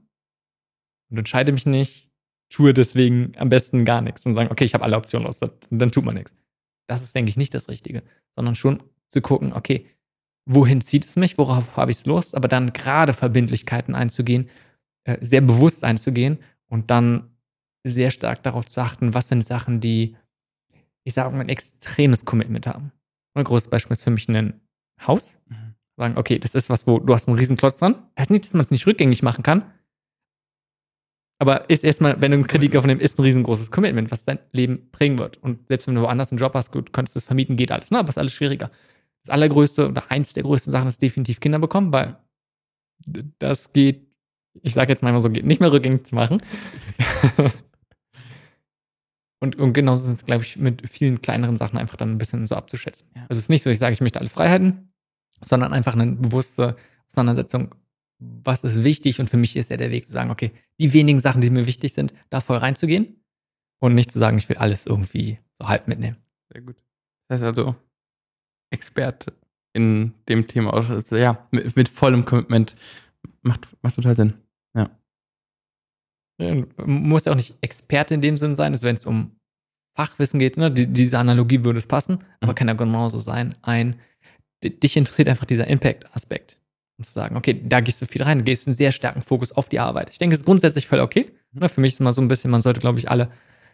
und 1.11 1.19
entscheide 1.19 1.53
mich 1.53 1.67
nicht, 1.67 2.09
tue 2.49 2.75
deswegen 2.75 3.33
am 3.37 3.49
besten 3.49 3.85
gar 3.85 4.01
nichts 4.01 4.25
und 4.27 4.35
sagen, 4.35 4.51
okay, 4.51 4.65
ich 4.65 4.75
habe 4.75 4.85
alle 4.85 4.97
Optionen 4.97 5.27
los, 5.27 5.41
dann 5.71 5.93
tut 5.93 6.05
man 6.05 6.15
nichts. 6.15 6.35
Das 6.87 7.03
ist, 7.03 7.15
denke 7.15 7.29
ich, 7.29 7.37
nicht 7.37 7.55
das 7.55 7.69
Richtige, 7.69 8.03
sondern 8.31 8.55
schon 8.55 8.83
zu 9.09 9.21
gucken, 9.21 9.53
okay, 9.53 9.87
wohin 10.47 10.81
zieht 10.81 11.05
es 11.05 11.17
mich, 11.17 11.37
worauf 11.37 11.77
habe 11.77 11.91
ich 11.91 11.99
es 11.99 12.07
Lust, 12.07 12.35
aber 12.35 12.49
dann 12.49 12.73
gerade 12.73 13.13
Verbindlichkeiten 13.13 13.95
einzugehen, 13.95 14.49
äh, 15.05 15.19
sehr 15.21 15.43
bewusst 15.43 15.85
einzugehen 15.85 16.39
und 16.69 16.91
dann 16.91 17.31
sehr 17.85 18.11
stark 18.11 18.43
darauf 18.43 18.67
zu 18.67 18.81
achten, 18.81 19.15
was 19.15 19.29
sind 19.29 19.47
Sachen, 19.47 19.81
die, 19.81 20.17
ich 21.05 21.15
sage 21.15 21.35
mal, 21.35 21.41
ein 21.41 21.49
extremes 21.49 22.25
Commitment 22.25 22.67
haben. 22.67 22.93
Ein 23.35 23.45
großes 23.45 23.69
Beispiel 23.69 23.93
ist 23.93 24.05
für 24.05 24.11
mich 24.11 24.29
ein 24.29 24.61
Haus. 25.07 25.39
Mhm. 25.49 25.75
Sagen, 25.97 26.17
okay, 26.17 26.39
das 26.39 26.55
ist 26.55 26.71
was, 26.71 26.87
wo 26.87 26.99
du 26.99 27.15
hast 27.15 27.29
einen 27.29 27.39
riesen 27.39 27.57
Klotz 27.57 27.79
dran. 27.79 27.97
Heißt 28.19 28.31
nicht, 28.31 28.45
dass 28.45 28.55
man 28.55 28.63
es 28.63 28.71
nicht 28.71 28.87
rückgängig 28.87 29.23
machen 29.23 29.43
kann. 29.43 29.63
Aber 31.41 31.71
ist 31.71 31.85
erstmal, 31.85 32.21
wenn 32.21 32.33
du 32.33 32.39
einen 32.39 32.47
Kredit 32.47 32.77
aufnimmst, 32.77 33.03
ist 33.03 33.19
ein 33.19 33.23
riesengroßes 33.23 33.71
Commitment, 33.71 34.11
was 34.11 34.25
dein 34.25 34.41
Leben 34.53 34.91
bringen 34.91 35.19
wird. 35.19 35.37
Und 35.39 35.69
selbst 35.69 35.87
wenn 35.87 35.95
du 35.95 36.03
woanders 36.03 36.33
einen 36.33 36.39
Job 36.39 36.55
hast, 36.55 36.73
gut, 36.73 36.93
könntest 36.93 37.15
du 37.15 37.19
es 37.19 37.25
vermieten, 37.25 37.57
geht 37.57 37.71
alles. 37.71 37.91
Ne? 37.91 37.99
Aber 37.99 38.09
ist 38.09 38.19
alles 38.19 38.33
schwieriger 38.33 38.71
das 39.29 39.35
allergrößte 39.35 39.89
oder 39.89 40.11
eins 40.11 40.33
der 40.33 40.43
größten 40.43 40.73
Sachen 40.73 40.89
ist 40.89 41.03
definitiv 41.03 41.41
Kinder 41.41 41.59
bekommen, 41.59 41.93
weil 41.93 42.17
das 43.39 43.73
geht, 43.73 44.07
ich 44.63 44.75
sage 44.75 44.93
jetzt 44.93 45.03
mal 45.03 45.19
so, 45.21 45.31
geht 45.31 45.47
nicht 45.47 45.61
mehr 45.61 45.73
rückgängig 45.73 46.07
zu 46.07 46.15
machen. 46.15 46.43
und, 49.41 49.57
und 49.57 49.73
genauso 49.73 50.05
sind 50.05 50.15
es, 50.15 50.25
glaube 50.25 50.43
ich, 50.43 50.57
mit 50.57 50.89
vielen 50.89 51.23
kleineren 51.23 51.57
Sachen 51.57 51.79
einfach 51.79 51.97
dann 51.97 52.11
ein 52.11 52.19
bisschen 52.19 52.47
so 52.47 52.55
abzuschätzen. 52.57 53.09
Ja. 53.15 53.23
Also 53.23 53.39
es 53.39 53.45
ist 53.45 53.49
nicht 53.49 53.63
so, 53.63 53.71
ich 53.71 53.79
sage, 53.79 53.93
ich 53.93 54.01
möchte 54.01 54.19
alles 54.19 54.33
Freiheiten, 54.33 54.93
sondern 55.45 55.73
einfach 55.73 55.95
eine 55.95 56.13
bewusste 56.13 56.77
Auseinandersetzung, 57.07 57.75
was 58.19 58.65
ist 58.65 58.83
wichtig 58.83 59.21
und 59.21 59.31
für 59.31 59.37
mich 59.37 59.57
ist 59.57 59.71
ja 59.71 59.77
der 59.77 59.91
Weg 59.91 60.07
zu 60.07 60.13
sagen, 60.13 60.31
okay, 60.31 60.51
die 60.81 60.93
wenigen 60.93 61.21
Sachen, 61.21 61.41
die 61.41 61.51
mir 61.51 61.67
wichtig 61.67 61.93
sind, 61.93 62.13
da 62.31 62.41
voll 62.41 62.57
reinzugehen 62.57 63.23
und 63.79 63.95
nicht 63.95 64.11
zu 64.11 64.19
sagen, 64.19 64.39
ich 64.39 64.49
will 64.49 64.57
alles 64.57 64.87
irgendwie 64.87 65.39
so 65.53 65.69
halb 65.69 65.87
mitnehmen. 65.87 66.17
Sehr 66.53 66.63
gut. 66.63 66.77
Das 67.29 67.41
heißt 67.41 67.59
also, 67.59 67.77
Experte 68.71 69.33
in 69.73 70.15
dem 70.29 70.47
Thema. 70.47 70.73
Also, 70.73 71.17
ja, 71.17 71.47
mit, 71.51 71.77
mit, 71.77 71.89
vollem 71.89 72.25
Commitment. 72.25 72.75
Macht, 73.43 73.69
macht 73.83 73.95
total 73.95 74.17
Sinn. 74.17 74.35
Ja. 76.39 76.65
Muss 76.87 77.25
ja 77.25 77.33
auch 77.33 77.37
nicht 77.37 77.55
Experte 77.61 78.15
in 78.15 78.21
dem 78.21 78.37
Sinn 78.37 78.55
sein, 78.55 78.81
wenn 78.83 78.97
es 78.97 79.07
um 79.07 79.33
Fachwissen 79.97 80.39
geht. 80.39 80.57
Ne? 80.57 80.71
Die, 80.71 80.87
diese 80.87 81.19
Analogie 81.19 81.65
würde 81.65 81.81
es 81.81 81.87
passen, 81.87 82.19
aber 82.41 82.53
mhm. 82.53 82.57
kann 82.57 82.69
ja 82.69 82.75
genauso 82.75 83.19
sein. 83.19 83.55
Ein, 83.63 83.97
dich 84.63 84.97
interessiert 84.97 85.29
einfach 85.29 85.47
dieser 85.47 85.67
Impact-Aspekt. 85.67 86.59
Und 86.97 87.05
zu 87.05 87.13
sagen, 87.13 87.37
okay, 87.37 87.61
da 87.65 87.81
gehst 87.81 88.03
du 88.03 88.07
viel 88.07 88.23
rein, 88.23 88.39
du 88.39 88.45
gehst 88.45 88.67
einen 88.67 88.75
sehr 88.75 88.91
starken 88.91 89.23
Fokus 89.23 89.53
auf 89.53 89.69
die 89.69 89.79
Arbeit. 89.79 90.11
Ich 90.11 90.19
denke, 90.19 90.35
es 90.35 90.41
ist 90.41 90.47
grundsätzlich 90.47 90.87
voll 90.87 91.01
okay. 91.01 91.31
Mhm. 91.53 91.61
Ne? 91.61 91.69
Für 91.69 91.81
mich 91.81 91.95
ist 91.95 92.01
immer 92.01 92.13
so 92.13 92.21
ein 92.21 92.29
bisschen, 92.29 92.51
man 92.51 92.61
sollte, 92.61 92.81
glaube 92.81 92.99
ich, 92.99 93.11
alle 93.11 93.31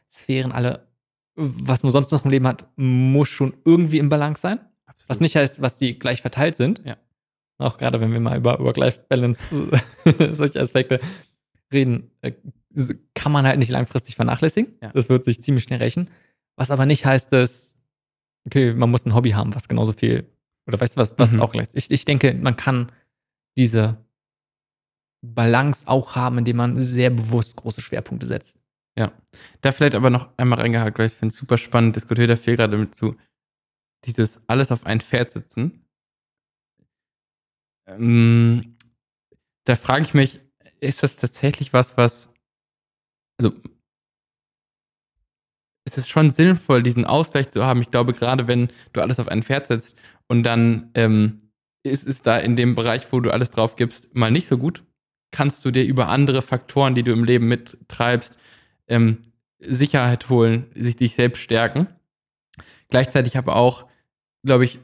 Sphären, 0.09 0.53
alle, 0.53 0.87
was 1.35 1.83
man 1.83 1.93
sonst 1.93 2.11
noch 2.11 2.25
im 2.25 2.31
Leben 2.31 2.47
hat, 2.47 2.67
muss 2.77 3.29
schon 3.29 3.55
irgendwie 3.65 3.99
im 3.99 4.09
Balance 4.09 4.41
sein. 4.41 4.61
Absolut. 4.87 5.11
Was 5.11 5.21
nicht 5.21 5.37
heißt, 5.37 5.61
was 5.61 5.79
die 5.79 5.99
gleich 5.99 6.23
verteilt 6.23 6.57
sind. 6.57 6.83
Ja. 6.85 6.97
Auch 7.59 7.79
gerade 7.79 8.01
wenn 8.01 8.13
wir 8.13 8.21
mal 8.21 8.37
über 8.37 8.59
Work-Life-Balance, 8.59 9.41
solche 10.33 10.61
Aspekte 10.61 11.01
reden, 11.75 12.11
äh, 12.23 12.33
kann 13.15 13.33
man 13.33 13.47
halt 13.47 13.59
nicht 13.59 13.71
langfristig 13.71 14.17
vernachlässigen. 14.17 14.75
Ja. 14.83 14.91
Das 14.93 15.09
wird 15.09 15.25
sich 15.25 15.43
ziemlich 15.43 15.65
schnell 15.65 15.79
rächen. 15.79 16.11
Was 16.57 16.71
aber 16.71 16.87
nicht 16.87 17.05
heißt, 17.05 17.33
dass, 17.33 17.79
okay, 18.47 18.73
man 18.73 18.91
muss 18.91 19.07
ein 19.07 19.15
Hobby 19.15 19.31
haben, 19.31 19.55
was 19.55 19.69
genauso 19.69 19.93
viel, 19.93 20.27
oder 20.67 20.81
weißt 20.81 20.97
du 20.97 21.01
was, 21.01 21.19
was 21.19 21.33
mhm. 21.33 21.41
auch 21.41 21.53
gleich. 21.53 21.69
Ich, 21.75 21.91
ich 21.91 22.05
denke, 22.05 22.35
man 22.35 22.57
kann 22.57 22.91
diese 23.57 23.99
Balance 25.25 25.87
auch 25.87 26.17
haben, 26.17 26.39
indem 26.39 26.57
man 26.57 26.81
sehr 26.81 27.11
bewusst 27.11 27.57
große 27.57 27.81
Schwerpunkte 27.81 28.27
setzt. 28.27 28.59
Ja. 28.97 29.13
Da 29.61 29.73
vielleicht 29.73 29.95
aber 29.95 30.11
noch 30.11 30.29
einmal 30.37 30.61
reingehakt, 30.61 30.99
weil 30.99 31.07
ich 31.07 31.15
finde 31.15 31.33
es 31.33 31.39
super 31.39 31.59
spannend, 31.59 31.97
diskutiert 31.97 32.31
da 32.31 32.37
viel 32.37 32.57
gerade 32.57 32.77
mit 32.77 32.95
zu 32.95 33.17
dieses 34.05 34.47
alles 34.49 34.71
auf 34.71 34.85
ein 34.87 35.01
Pferd 35.01 35.31
sitzen, 35.31 35.85
ähm, 37.87 38.61
da 39.65 39.77
frage 39.77 40.05
ich 40.05 40.15
mich, 40.15 40.41
ist 40.85 41.03
das 41.03 41.17
tatsächlich 41.17 41.73
was, 41.73 41.97
was, 41.97 42.33
also, 43.39 43.53
ist 45.87 45.99
es 45.99 46.09
schon 46.09 46.31
sinnvoll, 46.31 46.83
diesen 46.83 47.05
Ausgleich 47.05 47.51
zu 47.51 47.65
haben? 47.65 47.83
Ich 47.83 47.91
glaube, 47.91 48.15
gerade 48.15 48.49
wenn 48.49 48.69
du 48.93 49.03
alles 49.03 49.19
auf 49.19 49.29
ein 49.29 49.43
Pferd 49.43 49.67
setzt 49.67 49.97
und 50.29 50.43
dann 50.43 50.91
ähm, 50.95 51.51
ist 51.83 52.09
es 52.09 52.23
da 52.23 52.39
in 52.39 52.57
dem 52.57 52.75
Bereich, 52.75 53.13
wo 53.13 53.21
du 53.21 53.31
alles 53.31 53.51
drauf 53.51 53.77
gibst, 53.77 54.15
mal 54.15 54.31
nicht 54.31 54.47
so 54.49 54.57
gut, 54.57 54.83
kannst 55.31 55.65
du 55.65 55.71
dir 55.71 55.85
über 55.85 56.09
andere 56.09 56.41
Faktoren, 56.41 56.95
die 56.95 57.03
du 57.03 57.13
im 57.13 57.25
Leben 57.25 57.49
mittreibst, 57.49 58.39
ähm, 58.89 59.19
Sicherheit 59.59 60.31
holen, 60.31 60.71
sich 60.75 60.97
dich 60.97 61.15
selbst 61.15 61.41
stärken. 61.41 61.89
Gleichzeitig 62.89 63.37
aber 63.37 63.57
auch 63.57 63.87
glaube 64.45 64.65
ich, 64.65 64.81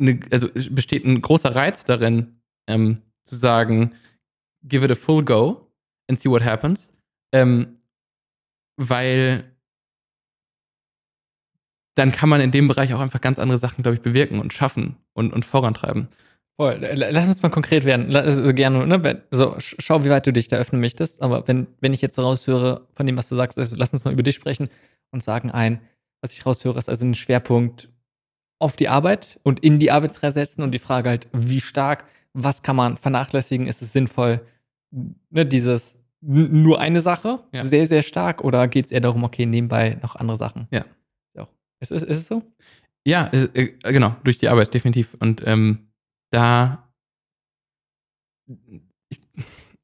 eine, 0.00 0.18
also 0.30 0.48
besteht 0.70 1.04
ein 1.04 1.20
großer 1.20 1.54
Reiz 1.54 1.84
darin, 1.84 2.40
ähm, 2.66 3.02
zu 3.24 3.36
sagen, 3.36 3.94
give 4.66 4.84
it 4.84 4.90
a 4.90 4.94
full 4.94 5.22
go 5.22 5.68
and 6.08 6.18
see 6.18 6.28
what 6.28 6.44
happens. 6.44 6.92
Ähm, 7.32 7.78
weil 8.76 9.44
dann 11.94 12.10
kann 12.10 12.28
man 12.28 12.40
in 12.40 12.50
dem 12.50 12.68
Bereich 12.68 12.92
auch 12.92 13.00
einfach 13.00 13.20
ganz 13.20 13.38
andere 13.38 13.58
Sachen, 13.58 13.82
glaube 13.82 13.94
ich, 13.94 14.02
bewirken 14.02 14.40
und 14.40 14.52
schaffen 14.52 14.96
und, 15.12 15.32
und 15.32 15.44
vorantreiben. 15.44 16.08
Voll. 16.56 16.78
Lass 16.94 17.28
uns 17.28 17.42
mal 17.42 17.50
konkret 17.50 17.84
werden. 17.84 18.14
Also 18.14 18.52
gerne, 18.54 18.86
ne? 18.86 19.22
So, 19.30 19.56
schau, 19.58 20.04
wie 20.04 20.10
weit 20.10 20.26
du 20.26 20.32
dich 20.32 20.48
da 20.48 20.56
öffnen 20.56 20.80
möchtest. 20.80 21.20
Aber 21.20 21.46
wenn, 21.48 21.66
wenn 21.80 21.92
ich 21.92 22.00
jetzt 22.00 22.18
raushöre 22.18 22.86
von 22.94 23.06
dem, 23.06 23.16
was 23.16 23.28
du 23.28 23.34
sagst, 23.34 23.58
also 23.58 23.74
lass 23.76 23.92
uns 23.92 24.04
mal 24.04 24.12
über 24.12 24.22
dich 24.22 24.36
sprechen 24.36 24.68
und 25.10 25.22
sagen 25.22 25.50
ein, 25.50 25.80
was 26.20 26.32
ich 26.32 26.46
raushöre, 26.46 26.78
ist 26.78 26.88
also 26.88 27.04
ein 27.04 27.14
Schwerpunkt 27.14 27.88
auf 28.60 28.76
die 28.76 28.88
Arbeit 28.88 29.40
und 29.42 29.60
in 29.60 29.78
die 29.78 29.90
Arbeit 29.90 30.14
setzen 30.14 30.62
und 30.62 30.70
die 30.70 30.78
Frage 30.78 31.10
halt, 31.10 31.28
wie 31.32 31.60
stark, 31.60 32.04
was 32.34 32.62
kann 32.62 32.76
man 32.76 32.96
vernachlässigen, 32.96 33.66
ist 33.66 33.82
es 33.82 33.92
sinnvoll, 33.92 34.40
ne, 35.30 35.46
dieses 35.46 35.98
nur 36.20 36.80
eine 36.80 37.02
Sache, 37.02 37.40
ja. 37.52 37.64
sehr, 37.64 37.86
sehr 37.86 38.02
stark, 38.02 38.42
oder 38.42 38.66
geht 38.68 38.86
es 38.86 38.92
eher 38.92 39.00
darum, 39.00 39.24
okay, 39.24 39.44
nebenbei 39.44 39.98
noch 40.02 40.16
andere 40.16 40.38
Sachen? 40.38 40.68
Ja. 40.70 40.84
Ist, 41.80 41.90
ist, 41.90 42.02
ist 42.04 42.18
es 42.18 42.26
so? 42.28 42.42
Ja, 43.06 43.30
äh, 43.32 43.72
genau, 43.82 44.16
durch 44.24 44.38
die 44.38 44.48
Arbeit, 44.48 44.72
definitiv. 44.72 45.14
Und 45.20 45.46
ähm, 45.46 45.90
da, 46.30 46.90
ich, 49.10 49.20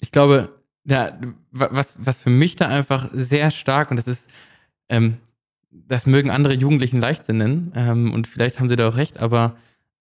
ich 0.00 0.10
glaube, 0.10 0.62
ja, 0.88 1.20
was, 1.50 1.96
was 2.04 2.20
für 2.20 2.30
mich 2.30 2.56
da 2.56 2.68
einfach 2.68 3.10
sehr 3.12 3.50
stark, 3.50 3.90
und 3.90 3.98
das 3.98 4.06
ist 4.06 4.30
ähm, 4.88 5.18
das 5.70 6.06
mögen 6.06 6.30
andere 6.30 6.54
Jugendlichen 6.54 6.96
Leichtsinn 6.96 7.36
nennen 7.36 7.72
ähm, 7.76 8.12
und 8.12 8.26
vielleicht 8.26 8.58
haben 8.58 8.68
sie 8.68 8.76
da 8.76 8.88
auch 8.88 8.96
recht, 8.96 9.18
aber 9.18 9.56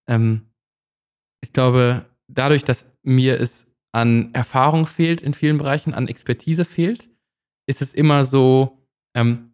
ähm, 0.07 0.49
ich 1.41 1.53
glaube, 1.53 2.05
dadurch, 2.27 2.63
dass 2.63 2.97
mir 3.03 3.39
es 3.39 3.68
an 3.91 4.33
Erfahrung 4.33 4.85
fehlt 4.85 5.21
in 5.21 5.33
vielen 5.33 5.57
Bereichen, 5.57 5.93
an 5.93 6.07
Expertise 6.07 6.65
fehlt, 6.65 7.09
ist 7.67 7.81
es 7.81 7.93
immer 7.93 8.23
so, 8.23 8.85
ähm, 9.15 9.53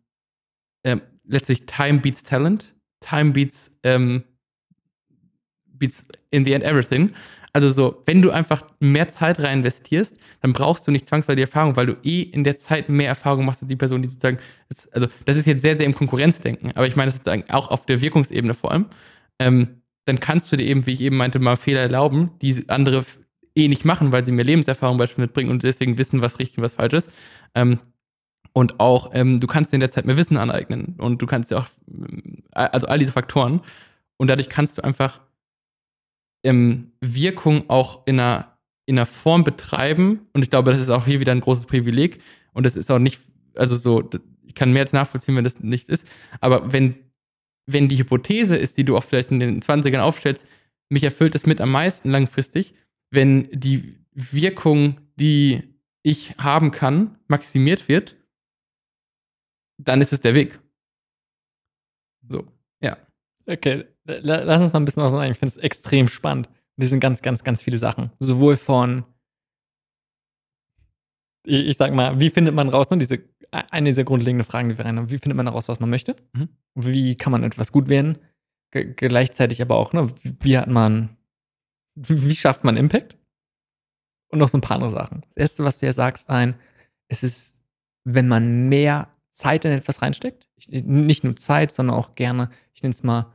äh, 0.83 0.97
letztlich 1.23 1.65
Time 1.65 1.99
beats 1.99 2.23
Talent, 2.23 2.73
Time 2.99 3.31
beats, 3.31 3.77
ähm, 3.83 4.23
beats 5.65 6.07
in 6.31 6.45
the 6.45 6.53
end 6.53 6.63
everything. 6.63 7.13
Also 7.53 7.69
so, 7.69 8.03
wenn 8.05 8.21
du 8.21 8.31
einfach 8.31 8.63
mehr 8.81 9.07
Zeit 9.07 9.39
rein 9.39 9.59
investierst, 9.59 10.17
dann 10.41 10.51
brauchst 10.51 10.85
du 10.85 10.91
nicht 10.91 11.07
zwangsweise 11.07 11.37
die 11.37 11.43
Erfahrung, 11.43 11.77
weil 11.77 11.85
du 11.85 11.97
eh 12.03 12.21
in 12.21 12.43
der 12.43 12.57
Zeit 12.57 12.89
mehr 12.89 13.07
Erfahrung 13.07 13.45
machst 13.45 13.61
als 13.61 13.69
die 13.69 13.77
Person, 13.77 14.01
die 14.01 14.09
sozusagen, 14.09 14.39
ist, 14.67 14.93
also 14.93 15.07
das 15.23 15.37
ist 15.37 15.47
jetzt 15.47 15.61
sehr, 15.61 15.75
sehr 15.75 15.85
im 15.85 15.95
Konkurrenzdenken, 15.95 16.71
aber 16.75 16.85
ich 16.85 16.97
meine 16.97 17.11
sozusagen 17.11 17.45
auch 17.49 17.69
auf 17.69 17.85
der 17.85 18.01
Wirkungsebene 18.01 18.53
vor 18.53 18.73
allem. 18.73 18.87
Ähm, 19.39 19.81
dann 20.03 20.19
kannst 20.19 20.51
du 20.51 20.57
dir 20.57 20.65
eben, 20.65 20.85
wie 20.85 20.91
ich 20.91 21.01
eben 21.01 21.15
meinte, 21.15 21.39
mal 21.39 21.55
Fehler 21.55 21.79
erlauben, 21.79 22.31
die 22.41 22.65
andere 22.67 23.05
eh 23.55 23.67
nicht 23.67 23.85
machen, 23.85 24.11
weil 24.11 24.25
sie 24.25 24.31
mehr 24.31 24.45
Lebenserfahrung 24.45 24.97
beispielsweise 24.97 25.27
mitbringen 25.27 25.49
und 25.49 25.63
deswegen 25.63 25.97
wissen, 25.97 26.21
was 26.21 26.39
richtig 26.39 26.57
und 26.57 26.63
was 26.63 26.73
falsch 26.73 26.93
ist. 26.93 27.11
Ähm, 27.55 27.79
und 28.53 28.79
auch, 28.79 29.11
ähm, 29.13 29.39
du 29.39 29.47
kannst 29.47 29.71
dir 29.71 29.75
in 29.75 29.81
der 29.81 29.89
Zeit 29.89 30.05
mehr 30.05 30.17
Wissen 30.17 30.37
aneignen 30.37 30.95
und 30.97 31.21
du 31.21 31.25
kannst 31.25 31.51
ja 31.51 31.59
auch, 31.59 31.67
also 32.51 32.87
all 32.87 32.99
diese 32.99 33.11
Faktoren. 33.11 33.61
Und 34.17 34.29
dadurch 34.29 34.47
kannst 34.47 34.77
du 34.77 34.83
einfach 34.83 35.19
ähm, 36.43 36.91
Wirkung 37.01 37.69
auch 37.69 38.05
in 38.05 38.19
einer, 38.19 38.57
in 38.85 38.97
einer 38.97 39.05
Form 39.05 39.43
betreiben. 39.43 40.27
Und 40.31 40.43
ich 40.43 40.49
glaube, 40.49 40.71
das 40.71 40.79
ist 40.79 40.89
auch 40.89 41.05
hier 41.05 41.19
wieder 41.19 41.33
ein 41.33 41.41
großes 41.41 41.65
Privileg. 41.65 42.21
Und 42.53 42.65
das 42.65 42.77
ist 42.77 42.89
auch 42.91 42.99
nicht, 42.99 43.19
also 43.55 43.75
so, 43.75 44.09
ich 44.45 44.55
kann 44.55 44.71
mehr 44.71 44.83
als 44.83 44.93
nachvollziehen, 44.93 45.35
wenn 45.35 45.43
das 45.43 45.59
nicht 45.59 45.89
ist. 45.89 46.07
Aber 46.39 46.71
wenn, 46.71 46.95
wenn 47.65 47.89
die 47.89 47.97
Hypothese 47.97 48.55
ist, 48.55 48.77
die 48.77 48.85
du 48.85 48.95
auch 48.95 49.03
vielleicht 49.03 49.31
in 49.31 49.41
den 49.41 49.61
20ern 49.61 49.99
aufstellst, 49.99 50.47
mich 50.87 51.03
erfüllt 51.03 51.35
das 51.35 51.45
mit 51.45 51.59
am 51.59 51.71
meisten 51.71 52.09
langfristig, 52.09 52.73
wenn 53.11 53.49
die 53.51 53.97
Wirkung, 54.11 54.99
die 55.15 55.63
ich 56.03 56.37
haben 56.37 56.71
kann, 56.71 57.17
maximiert 57.27 57.87
wird, 57.87 58.15
dann 59.77 60.01
ist 60.01 60.13
es 60.13 60.21
der 60.21 60.35
Weg. 60.35 60.59
So, 62.27 62.47
ja. 62.81 62.97
Okay, 63.47 63.85
lass 64.05 64.61
uns 64.61 64.73
mal 64.73 64.79
ein 64.79 64.85
bisschen 64.85 65.03
auseinander. 65.03 65.31
Ich 65.31 65.37
finde 65.37 65.51
es 65.51 65.57
extrem 65.57 66.07
spannend. 66.07 66.49
Wir 66.77 66.87
sind 66.87 66.99
ganz, 66.99 67.21
ganz, 67.21 67.43
ganz 67.43 67.61
viele 67.61 67.77
Sachen. 67.77 68.11
Sowohl 68.19 68.57
von, 68.57 69.05
ich 71.45 71.77
sag 71.77 71.93
mal, 71.93 72.19
wie 72.19 72.29
findet 72.29 72.55
man 72.55 72.69
raus, 72.69 72.89
ne, 72.89 72.97
diese, 72.97 73.23
eine 73.51 73.89
dieser 73.89 74.03
grundlegenden 74.03 74.45
Fragen, 74.45 74.69
die 74.69 74.77
wir 74.77 74.85
rein 74.85 74.97
haben, 74.97 75.11
wie 75.11 75.17
findet 75.17 75.37
man 75.37 75.47
heraus, 75.47 75.69
was 75.69 75.79
man 75.79 75.89
möchte? 75.89 76.15
Mhm. 76.33 76.49
Wie 76.75 77.15
kann 77.15 77.31
man 77.31 77.43
etwas 77.43 77.71
gut 77.71 77.87
werden? 77.87 78.17
G 78.71 78.93
gleichzeitig 78.95 79.61
aber 79.61 79.75
auch, 79.75 79.93
ne, 79.93 80.13
wie 80.23 80.57
hat 80.57 80.67
man, 80.67 81.15
wie 81.95 82.35
schafft 82.35 82.63
man 82.63 82.77
Impact? 82.77 83.17
Und 84.29 84.39
noch 84.39 84.49
so 84.49 84.57
ein 84.57 84.61
paar 84.61 84.75
andere 84.75 84.91
Sachen. 84.91 85.21
Das 85.29 85.37
erste, 85.37 85.63
was 85.63 85.79
du 85.79 85.85
ja 85.85 85.93
sagst, 85.93 86.29
ein, 86.29 86.55
es 87.07 87.23
ist, 87.23 87.61
wenn 88.03 88.27
man 88.27 88.67
mehr 88.69 89.07
Zeit 89.29 89.65
in 89.65 89.71
etwas 89.71 90.01
reinsteckt. 90.01 90.47
Ich, 90.55 90.83
nicht 90.83 91.23
nur 91.23 91.35
Zeit, 91.35 91.73
sondern 91.73 91.95
auch 91.95 92.15
gerne, 92.15 92.49
ich 92.73 92.81
nenne 92.83 92.93
es 92.93 93.03
mal 93.03 93.33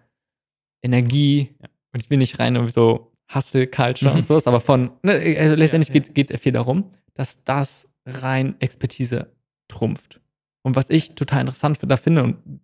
Energie. 0.83 1.55
Ja. 1.61 1.69
Und 1.93 2.03
ich 2.03 2.11
will 2.11 2.19
nicht 2.19 2.39
rein 2.39 2.57
um 2.57 2.69
so 2.69 3.13
Hustle, 3.33 3.67
Culture 3.67 4.13
und 4.13 4.27
sowas, 4.27 4.47
aber 4.47 4.61
von, 4.61 4.91
ne, 5.03 5.37
also 5.39 5.55
letztendlich 5.55 5.95
ja, 5.95 6.03
ja. 6.03 6.13
geht 6.13 6.27
es 6.27 6.33
ja 6.33 6.39
viel 6.39 6.53
darum, 6.53 6.91
dass 7.15 7.45
das 7.45 7.89
rein 8.05 8.61
Expertise 8.61 9.33
trumpft. 9.69 10.21
Und 10.63 10.77
was 10.77 10.91
ich 10.91 11.15
total 11.15 11.43
interessant 11.43 11.79
da 11.83 11.97
finde 11.97 12.25
und 12.25 12.61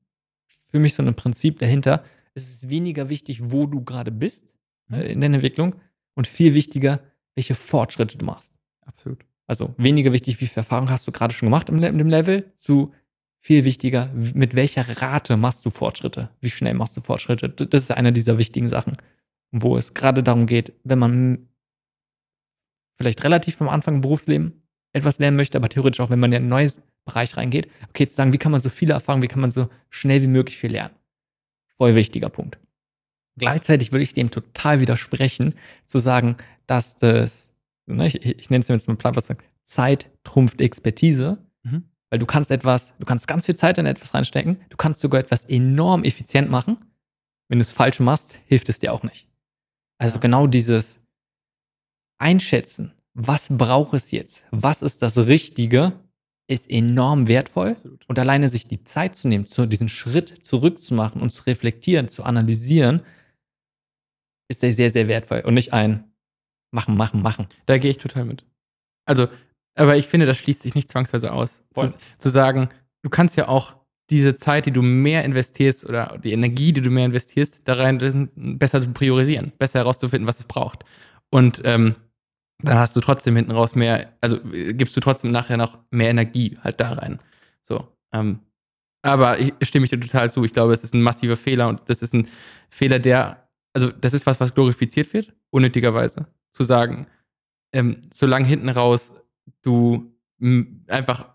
für 0.70 0.78
mich 0.78 0.94
so 0.94 1.03
ein 1.03 1.14
Prinzip 1.14 1.59
dahinter, 1.59 2.03
ist 2.34 2.53
es 2.53 2.68
weniger 2.68 3.09
wichtig, 3.09 3.51
wo 3.51 3.66
du 3.66 3.82
gerade 3.82 4.11
bist 4.11 4.55
mhm. 4.55 4.55
äh, 4.55 4.55
in 4.91 5.20
deiner 5.20 5.37
Entwicklung 5.37 5.74
und 6.14 6.26
viel 6.26 6.55
wichtiger, 6.55 7.01
welche 7.34 7.55
Fortschritte 7.55 8.18
du 8.18 8.24
machst. 8.24 8.55
Absolut. 8.80 9.24
Also 9.47 9.74
weniger 9.78 10.12
wichtig, 10.12 10.41
wie 10.41 10.47
viel 10.47 10.59
Erfahrung 10.59 10.91
hast 10.91 11.07
du 11.07 11.12
gerade 11.12 11.34
schon 11.34 11.47
gemacht 11.47 11.68
im, 11.68 11.82
im 11.82 12.09
Level, 12.09 12.51
zu 12.55 12.93
viel 13.41 13.64
wichtiger, 13.64 14.11
mit 14.12 14.55
welcher 14.55 15.01
Rate 15.01 15.37
machst 15.37 15.64
du 15.64 15.70
Fortschritte? 15.70 16.30
Wie 16.41 16.51
schnell 16.51 16.74
machst 16.74 16.97
du 16.97 17.01
Fortschritte? 17.01 17.49
Das 17.49 17.82
ist 17.82 17.93
eine 17.93 18.12
dieser 18.12 18.39
wichtigen 18.39 18.68
Sachen, 18.68 18.95
wo 19.53 19.76
es 19.76 19.95
gerade 19.95 20.22
darum 20.22 20.47
geht, 20.47 20.72
wenn 20.82 20.99
man 20.99 21.49
vielleicht 22.95 23.22
relativ 23.22 23.61
am 23.61 23.68
Anfang 23.68 23.97
im 23.97 24.01
Berufsleben 24.01 24.62
etwas 24.93 25.18
lernen 25.18 25.37
möchte, 25.37 25.59
aber 25.59 25.68
theoretisch 25.68 26.01
auch, 26.01 26.11
wenn 26.11 26.18
man 26.18 26.32
in 26.32 26.45
ein 26.45 26.49
neues 26.49 26.80
Bereich 27.05 27.37
reingeht, 27.37 27.70
okay, 27.89 28.09
zu 28.09 28.16
sagen, 28.16 28.32
wie 28.32 28.39
kann 28.39 28.51
man 28.51 28.61
so 28.61 28.68
viele 28.68 28.95
Erfahrungen, 28.95 29.22
wie 29.22 29.28
kann 29.28 29.41
man 29.41 29.51
so 29.51 29.68
schnell 29.91 30.22
wie 30.22 30.26
möglich 30.26 30.57
viel 30.57 30.72
lernen? 30.72 30.95
Voll 31.76 31.95
wichtiger 31.95 32.30
Punkt. 32.30 32.59
Gleichzeitig 33.39 33.93
würde 33.93 34.03
ich 34.03 34.14
dem 34.14 34.30
total 34.30 34.80
widersprechen, 34.80 35.55
zu 35.84 35.99
sagen, 35.99 36.37
dass 36.66 36.97
das, 36.97 37.53
ne, 37.87 38.07
ich, 38.07 38.24
ich 38.24 38.51
nenne 38.51 38.62
es 38.62 38.68
jetzt 38.68 38.89
mal 38.89 38.97
platt, 38.97 39.16
was 39.16 39.26
sagt, 39.26 39.45
Zeit 39.62 40.11
trumpft 40.24 40.61
Expertise. 40.61 41.39
Mhm. 41.62 41.84
Weil 42.09 42.18
du 42.18 42.26
kannst 42.26 42.51
etwas, 42.51 42.95
du 42.99 43.05
kannst 43.05 43.26
ganz 43.26 43.45
viel 43.45 43.57
Zeit 43.57 43.78
in 43.78 43.87
etwas 43.87 44.14
reinstecken, 44.14 44.59
du 44.70 44.76
kannst 44.76 45.01
sogar 45.01 45.20
etwas 45.20 45.45
enorm 45.45 46.05
effizient 46.05 46.51
machen. 46.51 46.76
Wenn 47.49 47.59
du 47.59 47.62
es 47.62 47.72
falsch 47.72 48.01
machst, 48.01 48.39
hilft 48.47 48.68
es 48.68 48.78
dir 48.78 48.93
auch 48.93 49.03
nicht. 49.03 49.28
Also 49.99 50.18
genau 50.18 50.47
dieses 50.47 51.01
Einschätzen, 52.18 52.93
was 53.14 53.49
braucht 53.51 53.95
es 53.95 54.11
jetzt? 54.11 54.47
Was 54.51 54.82
ist 54.82 55.03
das 55.03 55.16
Richtige? 55.16 55.93
Ist 56.49 56.70
enorm 56.70 57.26
wertvoll. 57.26 57.70
Absolut. 57.70 58.09
Und 58.09 58.18
alleine 58.18 58.49
sich 58.49 58.68
die 58.68 58.84
Zeit 58.84 59.16
zu 59.16 59.26
nehmen, 59.26 59.47
zu, 59.47 59.66
diesen 59.66 59.89
Schritt 59.89 60.45
zurückzumachen 60.45 61.20
und 61.20 61.32
zu 61.32 61.43
reflektieren, 61.45 62.09
zu 62.09 62.22
analysieren, 62.22 63.01
ist 64.49 64.61
sehr, 64.61 64.72
sehr, 64.72 64.90
sehr 64.90 65.09
wertvoll. 65.09 65.40
Und 65.40 65.55
nicht 65.55 65.72
ein 65.72 66.05
machen, 66.74 66.97
machen, 66.97 67.22
machen. 67.22 67.47
Da 67.66 67.78
gehe 67.78 67.90
ich 67.90 67.99
total 67.99 68.24
mit. 68.24 68.44
Also 69.07 69.28
aber 69.76 69.97
ich 69.97 70.07
finde, 70.07 70.26
das 70.26 70.38
schließt 70.38 70.62
sich 70.62 70.74
nicht 70.74 70.88
zwangsweise 70.88 71.32
aus. 71.32 71.62
Zu, 71.74 71.94
zu, 72.18 72.28
sagen, 72.30 72.70
du 73.03 73.11
kannst 73.11 73.36
ja 73.36 73.49
auch 73.49 73.76
diese 74.11 74.34
Zeit, 74.34 74.66
die 74.66 74.72
du 74.72 74.82
mehr 74.82 75.24
investierst 75.24 75.86
oder 75.88 76.18
die 76.22 76.32
Energie, 76.32 76.72
die 76.72 76.80
du 76.80 76.90
mehr 76.90 77.05
investierst, 77.05 77.61
da 77.64 77.74
rein 77.74 78.30
besser 78.34 78.80
zu 78.80 78.90
priorisieren, 78.92 79.53
besser 79.59 79.80
herauszufinden, 79.80 80.26
was 80.26 80.38
es 80.38 80.47
braucht. 80.47 80.84
Und 81.30 81.61
ähm, 81.64 81.94
dann 82.62 82.78
hast 82.78 82.97
du 82.97 83.01
trotzdem 83.01 83.36
hinten 83.36 83.51
raus 83.51 83.74
mehr, 83.74 84.12
also 84.22 84.38
gibst 84.42 84.97
du 84.97 85.01
trotzdem 85.01 85.30
nachher 85.30 85.59
noch 85.59 85.78
mehr 85.90 86.09
Energie 86.09 86.57
halt 86.62 86.80
da 86.80 86.92
rein. 86.92 87.20
So. 87.61 87.86
Ähm, 88.14 88.40
aber 89.03 89.38
ich 89.38 89.53
stimme 89.62 89.84
ich 89.84 89.90
dir 89.90 90.01
total 90.01 90.30
zu. 90.30 90.42
Ich 90.44 90.55
glaube, 90.55 90.72
es 90.72 90.82
ist 90.82 90.94
ein 90.94 91.03
massiver 91.03 91.36
Fehler 91.36 91.68
und 91.68 91.82
das 91.86 92.01
ist 92.01 92.14
ein 92.14 92.28
Fehler, 92.70 92.99
der, 92.99 93.45
also 93.77 93.93
das 93.93 94.14
ist 94.14 94.24
was, 94.24 94.41
was 94.41 94.55
glorifiziert 94.55 95.12
wird, 95.12 95.35
unnötigerweise. 95.51 96.27
Zu 96.51 96.64
sagen, 96.64 97.09
ähm, 97.74 98.01
solange 98.12 98.47
hinten 98.47 98.70
raus 98.70 99.20
du 99.61 100.16
einfach 100.89 101.29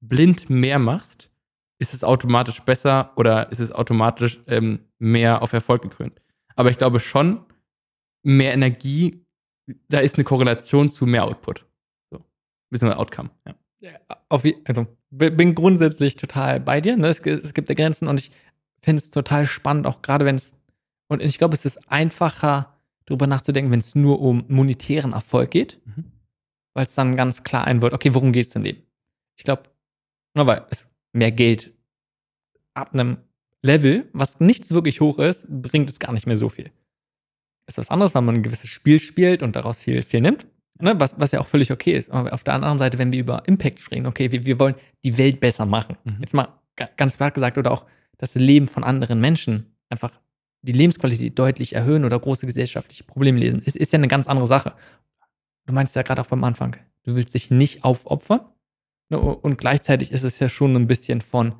blind 0.00 0.50
mehr 0.50 0.80
machst, 0.80 1.30
ist 1.78 1.94
es 1.94 2.02
automatisch 2.02 2.60
besser 2.62 3.12
oder 3.14 3.52
ist 3.52 3.60
es 3.60 3.70
automatisch 3.70 4.40
ähm, 4.48 4.80
mehr 4.98 5.40
auf 5.40 5.52
Erfolg 5.52 5.82
gekrönt. 5.82 6.20
Aber 6.56 6.72
ich 6.72 6.78
glaube 6.78 6.98
schon, 6.98 7.44
mehr 8.24 8.52
Energie, 8.52 9.24
da 9.88 10.00
ist 10.00 10.16
eine 10.16 10.24
Korrelation 10.24 10.88
zu 10.88 11.06
mehr 11.06 11.24
Output. 11.24 11.64
So. 12.10 12.24
Bisschen 12.70 12.92
Outcome, 12.92 13.30
ja. 13.46 13.54
ja 13.78 13.90
auf, 14.28 14.42
also 14.64 14.86
bin 15.10 15.54
grundsätzlich 15.54 16.16
total 16.16 16.58
bei 16.58 16.80
dir. 16.80 16.96
Ne? 16.96 17.06
Es, 17.06 17.20
es 17.20 17.54
gibt 17.54 17.68
Grenzen 17.68 18.08
und 18.08 18.18
ich 18.18 18.32
finde 18.82 18.98
es 18.98 19.10
total 19.10 19.46
spannend, 19.46 19.86
auch 19.86 20.02
gerade 20.02 20.24
wenn 20.24 20.34
es, 20.34 20.56
und 21.08 21.22
ich 21.22 21.38
glaube, 21.38 21.54
es 21.54 21.64
ist 21.64 21.90
einfacher, 21.90 22.78
darüber 23.06 23.26
nachzudenken, 23.26 23.70
wenn 23.72 23.80
es 23.80 23.94
nur 23.94 24.20
um 24.20 24.44
monetären 24.48 25.12
Erfolg 25.12 25.50
geht. 25.50 25.80
Mhm 25.84 26.04
weil 26.78 26.86
es 26.86 26.94
dann 26.94 27.16
ganz 27.16 27.42
klar 27.42 27.66
ein 27.66 27.82
wird, 27.82 27.92
okay, 27.92 28.14
worum 28.14 28.30
geht 28.30 28.46
es 28.46 28.52
denn 28.52 28.62
Leben? 28.62 28.84
Ich 29.36 29.42
glaube, 29.42 29.64
nur 30.34 30.46
weil 30.46 30.64
es 30.70 30.86
mehr 31.12 31.32
Geld 31.32 31.74
ab 32.72 32.94
einem 32.94 33.18
Level, 33.62 34.08
was 34.12 34.38
nichts 34.38 34.70
wirklich 34.70 35.00
hoch 35.00 35.18
ist, 35.18 35.48
bringt 35.50 35.90
es 35.90 35.98
gar 35.98 36.12
nicht 36.12 36.28
mehr 36.28 36.36
so 36.36 36.48
viel. 36.48 36.70
Ist 37.66 37.78
was 37.78 37.90
anderes, 37.90 38.14
weil 38.14 38.22
man 38.22 38.36
ein 38.36 38.42
gewisses 38.44 38.70
Spiel 38.70 39.00
spielt 39.00 39.42
und 39.42 39.56
daraus 39.56 39.78
viel, 39.78 40.02
viel 40.02 40.20
nimmt, 40.20 40.46
ne? 40.80 40.94
was, 41.00 41.18
was 41.18 41.32
ja 41.32 41.40
auch 41.40 41.48
völlig 41.48 41.72
okay 41.72 41.94
ist. 41.94 42.12
Aber 42.12 42.32
auf 42.32 42.44
der 42.44 42.54
anderen 42.54 42.78
Seite, 42.78 42.96
wenn 42.98 43.10
wir 43.10 43.18
über 43.18 43.42
Impact 43.48 43.80
sprechen, 43.80 44.06
okay, 44.06 44.30
wir, 44.30 44.46
wir 44.46 44.60
wollen 44.60 44.76
die 45.02 45.18
Welt 45.18 45.40
besser 45.40 45.66
machen. 45.66 45.96
Mhm. 46.04 46.18
Jetzt 46.20 46.34
mal 46.34 46.60
ganz 46.96 47.16
klar 47.16 47.32
gesagt, 47.32 47.58
oder 47.58 47.72
auch 47.72 47.86
das 48.18 48.36
Leben 48.36 48.68
von 48.68 48.84
anderen 48.84 49.20
Menschen 49.20 49.74
einfach 49.88 50.12
die 50.62 50.72
Lebensqualität 50.72 51.38
deutlich 51.38 51.74
erhöhen 51.74 52.04
oder 52.04 52.18
große 52.18 52.46
gesellschaftliche 52.46 53.04
Probleme 53.04 53.38
lesen, 53.38 53.62
ist, 53.62 53.76
ist 53.76 53.92
ja 53.92 53.98
eine 53.98 54.08
ganz 54.08 54.26
andere 54.26 54.46
Sache. 54.46 54.74
Du 55.66 55.72
meinst 55.72 55.94
ja 55.94 56.02
gerade 56.02 56.22
auch 56.22 56.26
beim 56.26 56.44
Anfang, 56.44 56.76
du 57.04 57.14
willst 57.14 57.34
dich 57.34 57.50
nicht 57.50 57.84
aufopfern. 57.84 58.40
Ne, 59.10 59.18
und 59.18 59.58
gleichzeitig 59.58 60.12
ist 60.12 60.24
es 60.24 60.38
ja 60.38 60.48
schon 60.48 60.74
ein 60.76 60.86
bisschen 60.86 61.20
von, 61.20 61.54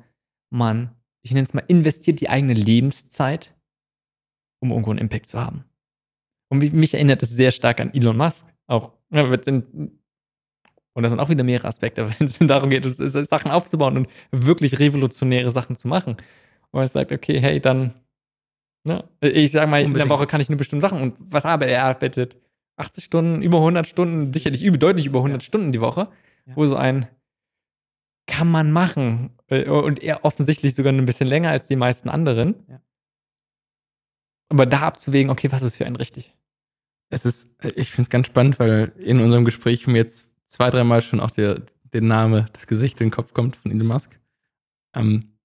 man, 0.51 0.95
ich 1.21 1.31
nenne 1.31 1.45
es 1.45 1.53
mal, 1.53 1.63
investiert 1.67 2.19
die 2.19 2.29
eigene 2.29 2.53
Lebenszeit, 2.53 3.55
um 4.61 4.71
irgendwo 4.71 4.91
einen 4.91 4.99
Impact 4.99 5.27
zu 5.27 5.39
haben. 5.39 5.65
Und 6.51 6.73
mich 6.73 6.93
erinnert 6.93 7.23
es 7.23 7.29
sehr 7.29 7.51
stark 7.51 7.79
an 7.79 7.93
Elon 7.93 8.17
Musk. 8.17 8.47
Auch, 8.67 8.91
und 9.11 11.03
das 11.03 11.11
sind 11.11 11.19
auch 11.19 11.29
wieder 11.29 11.43
mehrere 11.43 11.67
Aspekte, 11.67 12.09
wenn 12.19 12.27
es 12.27 12.39
darum 12.39 12.69
geht, 12.69 12.85
Sachen 12.85 13.51
aufzubauen 13.51 13.97
und 13.97 14.07
wirklich 14.31 14.79
revolutionäre 14.79 15.51
Sachen 15.51 15.75
zu 15.75 15.87
machen. 15.87 16.17
Und 16.71 16.81
er 16.81 16.87
sagt, 16.87 17.11
okay, 17.11 17.39
hey, 17.39 17.59
dann, 17.59 17.93
ne, 18.83 19.03
ich 19.21 19.51
sage 19.51 19.69
mal, 19.69 19.77
Unbedingt. 19.83 20.03
in 20.03 20.09
der 20.09 20.17
Woche 20.17 20.27
kann 20.27 20.41
ich 20.41 20.49
nur 20.49 20.57
bestimmte 20.57 20.81
Sachen. 20.87 21.01
Und 21.01 21.17
was 21.19 21.43
habe 21.43 21.65
er 21.65 21.85
arbeitet 21.85 22.37
80 22.77 23.03
Stunden, 23.03 23.41
über 23.41 23.57
100 23.57 23.87
Stunden, 23.87 24.33
sicherlich 24.33 24.63
über, 24.63 24.77
deutlich 24.77 25.05
über 25.05 25.19
100 25.19 25.41
ja. 25.41 25.45
Stunden 25.45 25.71
die 25.71 25.81
Woche, 25.81 26.09
ja. 26.45 26.55
wo 26.55 26.65
so 26.65 26.75
ein 26.75 27.07
kann 28.29 28.49
man 28.49 28.71
machen 28.71 29.31
äh, 29.47 29.67
und 29.67 30.03
er 30.03 30.23
offensichtlich 30.23 30.75
sogar 30.75 30.93
ein 30.93 31.05
bisschen 31.05 31.27
länger 31.27 31.49
als 31.49 31.67
die 31.67 31.75
meisten 31.75 32.09
anderen. 32.09 32.55
Ja. 32.69 32.79
Aber 34.49 34.65
da 34.65 34.81
abzuwägen, 34.81 35.31
okay, 35.31 35.51
was 35.51 35.63
ist 35.63 35.75
für 35.75 35.85
einen 35.85 35.95
richtig? 35.95 36.35
Es 37.09 37.25
ist, 37.25 37.55
ich 37.75 37.89
finde 37.89 38.03
es 38.03 38.09
ganz 38.09 38.27
spannend, 38.27 38.59
weil 38.59 38.93
in 38.97 39.19
unserem 39.19 39.45
Gespräch 39.45 39.87
mir 39.87 39.97
jetzt 39.97 40.31
zwei, 40.45 40.69
dreimal 40.69 41.01
schon 41.01 41.19
auch 41.19 41.31
der, 41.31 41.63
der 41.91 42.01
Name, 42.01 42.45
das 42.53 42.67
Gesicht 42.67 43.01
in 43.01 43.07
den 43.07 43.11
Kopf 43.11 43.33
kommt 43.33 43.55
von 43.55 43.71
Elon 43.71 43.87
Musk. 43.87 44.19
Ähm, 44.95 45.35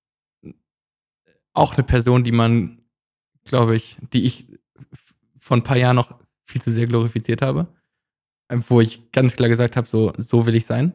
auch 1.55 1.75
eine 1.75 1.85
Person, 1.85 2.23
die 2.23 2.33
man, 2.33 2.84
glaube 3.45 3.77
ich, 3.77 3.99
die 4.13 4.25
ich 4.25 4.47
vor 5.39 5.57
ein 5.57 5.63
paar 5.63 5.77
Jahren 5.77 5.97
noch 5.97 6.15
viel 6.47 6.63
zu 6.63 6.71
sehr 6.71 6.87
glorifiziert 6.87 7.43
habe. 7.43 7.67
wo 8.69 8.81
ich 8.81 9.11
ganz 9.11 9.37
klar 9.37 9.49
gesagt 9.49 9.77
habe, 9.77 9.89
so, 9.89 10.13
so 10.17 10.47
will 10.47 10.55
ich 10.55 10.67
sein. 10.67 10.93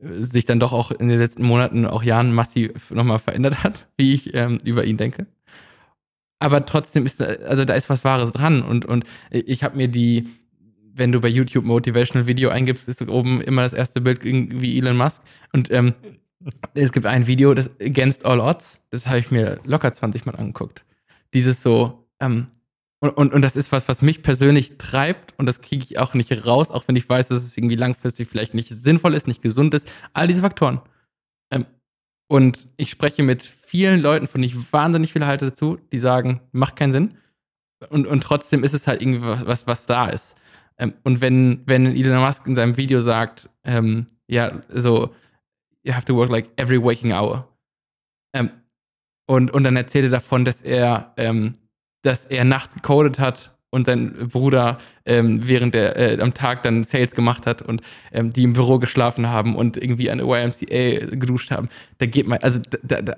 Sich 0.00 0.44
dann 0.44 0.60
doch 0.60 0.72
auch 0.72 0.90
in 0.90 1.08
den 1.08 1.18
letzten 1.18 1.42
Monaten, 1.42 1.84
auch 1.86 2.02
Jahren 2.02 2.32
massiv 2.32 2.90
nochmal 2.90 3.18
verändert 3.18 3.62
hat, 3.62 3.88
wie 3.96 4.14
ich 4.14 4.34
ähm, 4.34 4.58
über 4.64 4.84
ihn 4.84 4.96
denke. 4.96 5.26
Aber 6.40 6.64
trotzdem 6.66 7.04
ist 7.04 7.20
da, 7.20 7.26
also 7.26 7.64
da 7.64 7.74
ist 7.74 7.90
was 7.90 8.04
Wahres 8.04 8.32
dran. 8.32 8.62
Und, 8.62 8.84
und 8.84 9.04
ich 9.30 9.64
habe 9.64 9.76
mir 9.76 9.88
die, 9.88 10.28
wenn 10.92 11.12
du 11.12 11.20
bei 11.20 11.28
YouTube 11.28 11.64
Motivational 11.64 12.26
Video 12.26 12.50
eingibst, 12.50 12.88
ist 12.88 13.06
oben 13.08 13.40
immer 13.40 13.62
das 13.62 13.72
erste 13.72 14.00
Bild 14.00 14.22
wie 14.24 14.78
Elon 14.78 14.96
Musk. 14.96 15.22
Und 15.52 15.70
ähm, 15.70 15.94
es 16.74 16.92
gibt 16.92 17.06
ein 17.06 17.26
Video, 17.26 17.54
das 17.54 17.70
Against 17.80 18.24
All 18.24 18.40
Odds, 18.40 18.86
das 18.90 19.06
habe 19.06 19.18
ich 19.18 19.30
mir 19.30 19.60
locker 19.64 19.92
20 19.92 20.26
Mal 20.26 20.36
angeguckt. 20.36 20.84
Dieses 21.34 21.62
so, 21.62 22.08
ähm, 22.20 22.48
und, 23.00 23.10
und, 23.10 23.32
und 23.32 23.42
das 23.42 23.54
ist 23.54 23.70
was, 23.70 23.86
was 23.88 24.02
mich 24.02 24.22
persönlich 24.22 24.76
treibt 24.78 25.38
und 25.38 25.46
das 25.46 25.60
kriege 25.60 25.84
ich 25.84 25.98
auch 25.98 26.14
nicht 26.14 26.46
raus, 26.46 26.70
auch 26.70 26.88
wenn 26.88 26.96
ich 26.96 27.08
weiß, 27.08 27.28
dass 27.28 27.44
es 27.44 27.56
irgendwie 27.56 27.76
langfristig 27.76 28.28
vielleicht 28.28 28.54
nicht 28.54 28.68
sinnvoll 28.70 29.14
ist, 29.14 29.28
nicht 29.28 29.42
gesund 29.42 29.72
ist. 29.74 29.90
All 30.14 30.26
diese 30.26 30.42
Faktoren. 30.42 30.80
Ähm, 31.52 31.66
und 32.28 32.68
ich 32.76 32.90
spreche 32.90 33.22
mit 33.22 33.42
vielen 33.42 34.00
Leuten, 34.00 34.26
von 34.26 34.42
denen 34.42 34.52
ich 34.52 34.72
wahnsinnig 34.72 35.12
viel 35.12 35.26
halte 35.26 35.46
dazu, 35.46 35.78
die 35.92 35.98
sagen, 35.98 36.40
macht 36.52 36.76
keinen 36.76 36.92
Sinn. 36.92 37.16
Und, 37.90 38.06
und 38.06 38.22
trotzdem 38.22 38.64
ist 38.64 38.74
es 38.74 38.88
halt 38.88 39.00
irgendwie 39.00 39.22
was, 39.22 39.46
was, 39.46 39.66
was 39.68 39.86
da 39.86 40.08
ist. 40.08 40.34
Ähm, 40.78 40.94
und 41.04 41.20
wenn, 41.20 41.62
wenn 41.66 41.86
Elon 41.86 42.20
Musk 42.20 42.46
in 42.46 42.56
seinem 42.56 42.76
Video 42.76 43.00
sagt, 43.00 43.48
ähm, 43.62 44.06
ja, 44.26 44.62
so, 44.68 45.14
you 45.84 45.92
have 45.92 46.04
to 46.04 46.16
work 46.16 46.30
like 46.30 46.50
every 46.56 46.82
waking 46.82 47.12
hour. 47.12 47.48
Ähm, 48.34 48.50
und, 49.28 49.50
und 49.50 49.62
dann 49.62 49.76
erzählt 49.76 50.06
er 50.06 50.10
davon, 50.10 50.44
dass 50.46 50.62
er, 50.62 51.12
ähm, 51.18 51.54
dass 52.02 52.24
er 52.24 52.44
nachts 52.44 52.74
gecodet 52.74 53.18
hat 53.18 53.54
und 53.70 53.84
sein 53.84 54.14
Bruder 54.32 54.78
ähm, 55.04 55.46
während 55.46 55.74
der 55.74 55.96
äh, 55.96 56.20
am 56.20 56.32
Tag 56.32 56.62
dann 56.62 56.82
Sales 56.82 57.14
gemacht 57.14 57.46
hat 57.46 57.60
und 57.60 57.82
ähm, 58.10 58.30
die 58.30 58.44
im 58.44 58.54
Büro 58.54 58.78
geschlafen 58.78 59.28
haben 59.28 59.54
und 59.54 59.76
irgendwie 59.76 60.10
eine 60.10 60.22
YMCA 60.22 61.14
geduscht 61.16 61.50
haben. 61.50 61.68
Da 61.98 62.06
geht 62.06 62.26
man, 62.26 62.38
also 62.38 62.58
da, 62.82 63.02
da, 63.02 63.16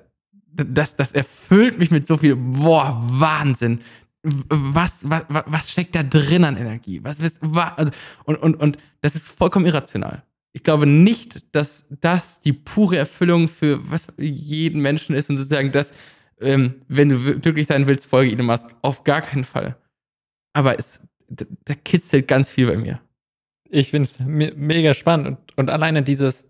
das, 0.53 0.97
das 0.97 1.13
erfüllt 1.13 1.79
mich 1.79 1.93
mit 1.93 2.09
so 2.09 2.17
viel, 2.17 2.35
boah, 2.35 3.01
Wahnsinn. 3.07 3.81
Was, 4.23 5.09
was, 5.09 5.25
was 5.29 5.71
steckt 5.71 5.95
da 5.95 6.03
drin 6.03 6.45
an 6.45 6.57
Energie? 6.57 7.01
Was, 7.05 7.23
was, 7.23 7.39
also, 7.77 7.93
und, 8.25 8.37
und, 8.37 8.57
und 8.57 8.79
das 9.01 9.15
ist 9.15 9.31
vollkommen 9.31 9.65
irrational. 9.65 10.25
Ich 10.53 10.64
glaube 10.64 10.86
nicht, 10.86 11.55
dass 11.55 11.86
das 12.01 12.40
die 12.40 12.53
pure 12.53 12.96
Erfüllung 12.96 13.46
für 13.46 13.88
was 13.88 14.09
jeden 14.18 14.82
Menschen 14.82 15.14
ist 15.14 15.30
und 15.30 15.36
sozusagen 15.36 15.70
das, 15.70 15.92
ähm, 16.40 16.68
wenn 16.88 17.09
du 17.09 17.38
glücklich 17.38 17.66
sein 17.66 17.86
willst, 17.86 18.07
folge 18.07 18.32
Elon 18.32 18.46
Musk. 18.46 18.74
Auf 18.82 19.05
gar 19.05 19.20
keinen 19.20 19.44
Fall. 19.44 19.76
Aber 20.53 20.78
es, 20.78 21.07
da 21.28 21.74
kitzelt 21.74 22.26
ganz 22.26 22.51
viel 22.51 22.66
bei 22.66 22.76
mir. 22.76 23.01
Ich 23.68 23.90
finde 23.90 24.09
es 24.09 24.18
me 24.18 24.53
mega 24.57 24.94
spannend 24.94 25.28
und, 25.28 25.59
und 25.59 25.70
alleine 25.70 26.03
dieses, 26.03 26.48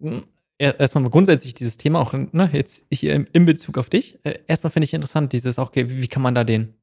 hm, 0.00 0.24
erstmal 0.58 1.04
grundsätzlich 1.04 1.54
dieses 1.54 1.76
Thema 1.76 2.00
auch 2.00 2.12
ne, 2.12 2.50
jetzt 2.52 2.86
hier 2.90 3.26
in 3.32 3.44
Bezug 3.44 3.76
auf 3.76 3.90
dich. 3.90 4.18
Äh, 4.24 4.38
erstmal 4.46 4.70
finde 4.70 4.84
ich 4.84 4.94
interessant, 4.94 5.32
dieses, 5.32 5.58
okay, 5.58 5.86
wie 5.88 6.08
kann 6.08 6.22
man 6.22 6.34
da 6.34 6.44
den 6.44 6.74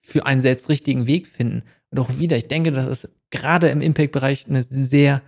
für 0.00 0.26
einen 0.26 0.40
selbst 0.40 0.68
richtigen 0.68 1.06
Weg 1.06 1.26
finden? 1.26 1.62
Und 1.90 1.98
auch 1.98 2.18
wieder, 2.18 2.36
ich 2.36 2.48
denke, 2.48 2.72
das 2.72 2.86
ist 2.86 3.14
gerade 3.30 3.68
im 3.68 3.80
Impact-Bereich 3.80 4.46
eine 4.46 4.62
sehr 4.62 5.22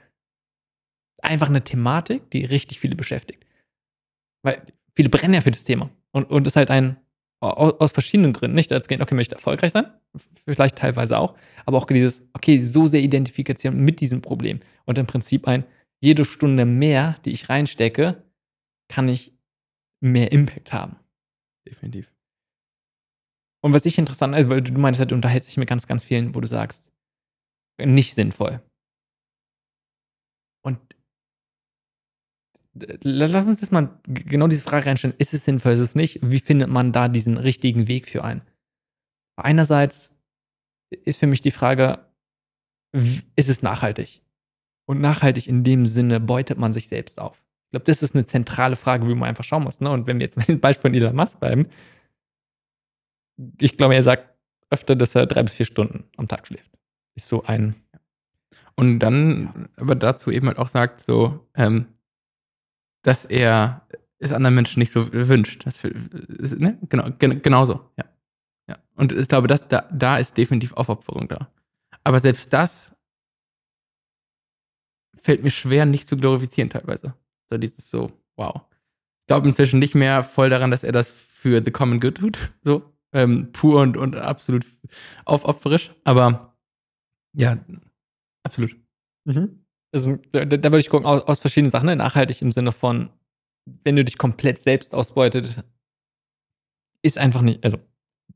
einfach 1.23 1.49
eine 1.49 1.63
Thematik, 1.63 2.31
die 2.31 2.45
richtig 2.45 2.81
viele 2.81 2.97
beschäftigt. 2.97 3.47
Weil 4.43 4.61
viele 4.95 5.09
brennen 5.09 5.35
ja 5.35 5.41
für 5.41 5.51
das 5.51 5.65
Thema. 5.65 5.91
Und, 6.11 6.31
und 6.31 6.47
ist 6.47 6.57
halt 6.57 6.71
ein, 6.71 6.97
aus, 7.41 7.93
verschiedenen 7.93 8.33
Gründen, 8.33 8.55
nicht 8.55 8.73
als 8.73 8.87
Kind, 8.87 9.03
okay, 9.03 9.15
möchte 9.15 9.35
erfolgreich 9.35 9.73
sein, 9.73 9.87
vielleicht 10.45 10.77
teilweise 10.77 11.19
auch, 11.19 11.35
aber 11.65 11.79
auch 11.79 11.87
dieses, 11.87 12.23
okay, 12.35 12.59
so 12.59 12.87
sehr 12.87 13.01
identifizieren 13.01 13.85
mit 13.85 14.01
diesem 14.01 14.21
Problem. 14.23 14.61
Und 14.85 14.99
im 14.99 15.07
Prinzip 15.07 15.49
ein, 15.49 15.65
jede 16.01 16.25
Stunde 16.25 16.67
mehr, 16.67 17.19
die 17.25 17.33
ich 17.33 17.49
reinstecke, 17.49 18.23
kann 18.89 19.09
ich 19.09 19.33
mehr 20.01 20.31
Impact 20.33 20.73
haben. 20.73 20.97
Definitiv. 21.67 22.13
Und 23.65 23.73
was 23.73 23.85
ich 23.87 23.99
interessant 23.99 24.35
ist, 24.37 24.51
weil 24.51 24.61
du 24.61 24.73
meinst, 24.73 24.99
halt, 24.99 25.13
du 25.13 25.15
unterhältst 25.15 25.49
dich 25.49 25.57
mit 25.57 25.69
ganz, 25.69 25.87
ganz 25.87 26.05
vielen, 26.05 26.35
wo 26.35 26.41
du 26.41 26.49
sagst, 26.49 26.91
nicht 27.81 28.15
sinnvoll. 28.15 28.61
Und 30.65 30.79
lass 32.75 33.47
uns 33.47 33.61
jetzt 33.61 33.73
mal 33.73 34.01
genau 34.07 34.49
diese 34.49 34.65
Frage 34.65 34.87
reinstellen. 34.87 35.17
Ist 35.19 35.35
es 35.35 35.45
sinnvoll, 35.45 35.73
ist 35.73 35.81
es 35.81 35.95
nicht? 35.95 36.19
Wie 36.23 36.41
findet 36.41 36.69
man 36.69 36.93
da 36.93 37.09
diesen 37.09 37.37
richtigen 37.37 37.89
Weg 37.89 38.09
für 38.09 38.25
einen? 38.25 38.43
Einerseits 39.37 40.17
ist 40.91 41.19
für 41.19 41.27
mich 41.27 41.41
die 41.41 41.51
Frage, 41.51 42.05
ist 43.37 43.49
es 43.49 43.63
nachhaltig? 43.63 44.23
Und 44.87 45.01
nachhaltig 45.01 45.47
in 45.47 45.65
dem 45.65 45.87
Sinne 45.87 46.21
beutet 46.21 46.59
man 46.59 46.73
sich 46.73 46.89
selbst 46.89 47.21
auf. 47.21 47.45
Ich 47.67 47.71
glaube, 47.71 47.85
das 47.85 48.03
ist 48.03 48.15
eine 48.15 48.25
zentrale 48.25 48.77
Frage, 48.77 49.09
wie 49.09 49.15
man 49.15 49.29
einfach 49.29 49.45
schauen 49.45 49.63
muss. 49.63 49.81
Ne? 49.81 49.91
Und 49.91 50.07
wenn 50.07 50.19
wir 50.19 50.27
jetzt 50.27 50.37
bei 50.37 50.45
dem 50.45 50.61
Beispiel 50.61 50.91
von 50.91 50.95
Elon 50.95 51.17
Musk 51.17 51.41
bleiben, 51.41 51.69
ich 53.59 53.77
glaube, 53.77 53.95
er 53.95 54.03
sagt 54.03 54.29
öfter, 54.71 54.97
dass 54.97 55.15
er 55.15 55.27
drei 55.27 55.43
bis 55.43 55.55
vier 55.55 55.67
Stunden 55.67 56.05
am 56.17 56.29
Tag 56.29 56.47
schläft. 56.47 56.71
Ist 57.15 57.29
so 57.29 57.45
ein. 57.45 57.77
Und 58.75 59.01
dann 59.01 59.69
aber 59.77 59.95
dazu 59.95 60.31
eben 60.31 60.47
halt 60.47 60.59
auch 60.59 60.69
sagt, 60.69 61.03
so, 61.03 61.47
ähm, 61.55 61.87
dass 63.03 63.25
er 63.25 63.87
es 64.19 64.33
anderen 64.33 64.55
Menschen 64.55 64.79
nicht 64.79 64.93
so 64.93 65.13
wünscht. 65.13 65.67
Das, 65.67 65.83
ne? 65.85 66.79
Genau, 66.89 67.11
gen 67.19 67.43
genauso, 67.43 67.91
ja. 67.99 68.05
ja. 68.69 68.79
Und 68.95 69.13
ich 69.13 69.29
glaube, 69.29 69.49
das, 69.49 69.69
da, 69.69 69.89
da 69.93 70.17
ist 70.17 70.39
definitiv 70.39 70.73
Aufopferung 70.75 71.29
da. 71.29 71.49
Aber 72.05 72.21
selbst 72.21 72.53
das 72.53 72.97
fällt 75.23 75.43
mir 75.43 75.51
schwer, 75.51 75.87
nicht 75.87 76.09
zu 76.09 76.17
glorifizieren 76.17 76.71
teilweise. 76.71 77.15
So 77.49 77.59
dieses 77.59 77.91
so, 77.91 78.13
wow. 78.37 78.63
Ich 79.21 79.27
glaube 79.27 79.47
inzwischen 79.47 79.79
nicht 79.79 79.95
mehr 79.95 80.25
voll 80.25 80.51
daran, 80.51 80.71
dass 80.71 80.85
er 80.85 80.93
das 80.93 81.11
für 81.11 81.63
the 81.65 81.71
common 81.71 82.01
good 82.01 82.17
tut. 82.17 82.53
So, 82.63 82.92
ähm, 83.13 83.53
pur 83.53 83.81
und, 83.81 83.97
und 83.97 84.17
absolut 84.17 84.65
aufopferisch. 85.25 85.93
Aber 86.05 86.57
ja, 87.35 87.59
absolut. 88.43 88.77
Mhm. 89.25 89.65
Also, 89.93 90.17
da, 90.33 90.45
da 90.45 90.63
würde 90.71 90.79
ich 90.79 90.89
gucken, 90.89 91.07
aus, 91.07 91.23
aus 91.23 91.41
verschiedenen 91.41 91.71
Sachen, 91.71 91.87
ne? 91.87 91.97
nachhaltig 91.97 92.41
im 92.43 92.51
Sinne 92.51 92.73
von, 92.73 93.11
wenn 93.85 93.97
du 93.97 94.05
dich 94.05 94.19
komplett 94.19 94.63
selbst 94.63 94.95
ausbeutet, 94.95 95.63
ist 97.03 97.19
einfach 97.19 97.43
nicht, 97.43 97.63
also 97.65 97.79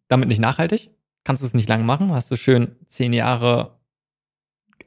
damit 0.09 0.29
nicht 0.29 0.41
nachhaltig. 0.41 0.91
Kannst 1.25 1.43
du 1.43 1.47
es 1.47 1.55
nicht 1.55 1.69
lange 1.69 1.85
machen, 1.85 2.13
hast 2.13 2.31
du 2.31 2.37
schön 2.37 2.77
zehn 2.85 3.13
Jahre 3.13 3.81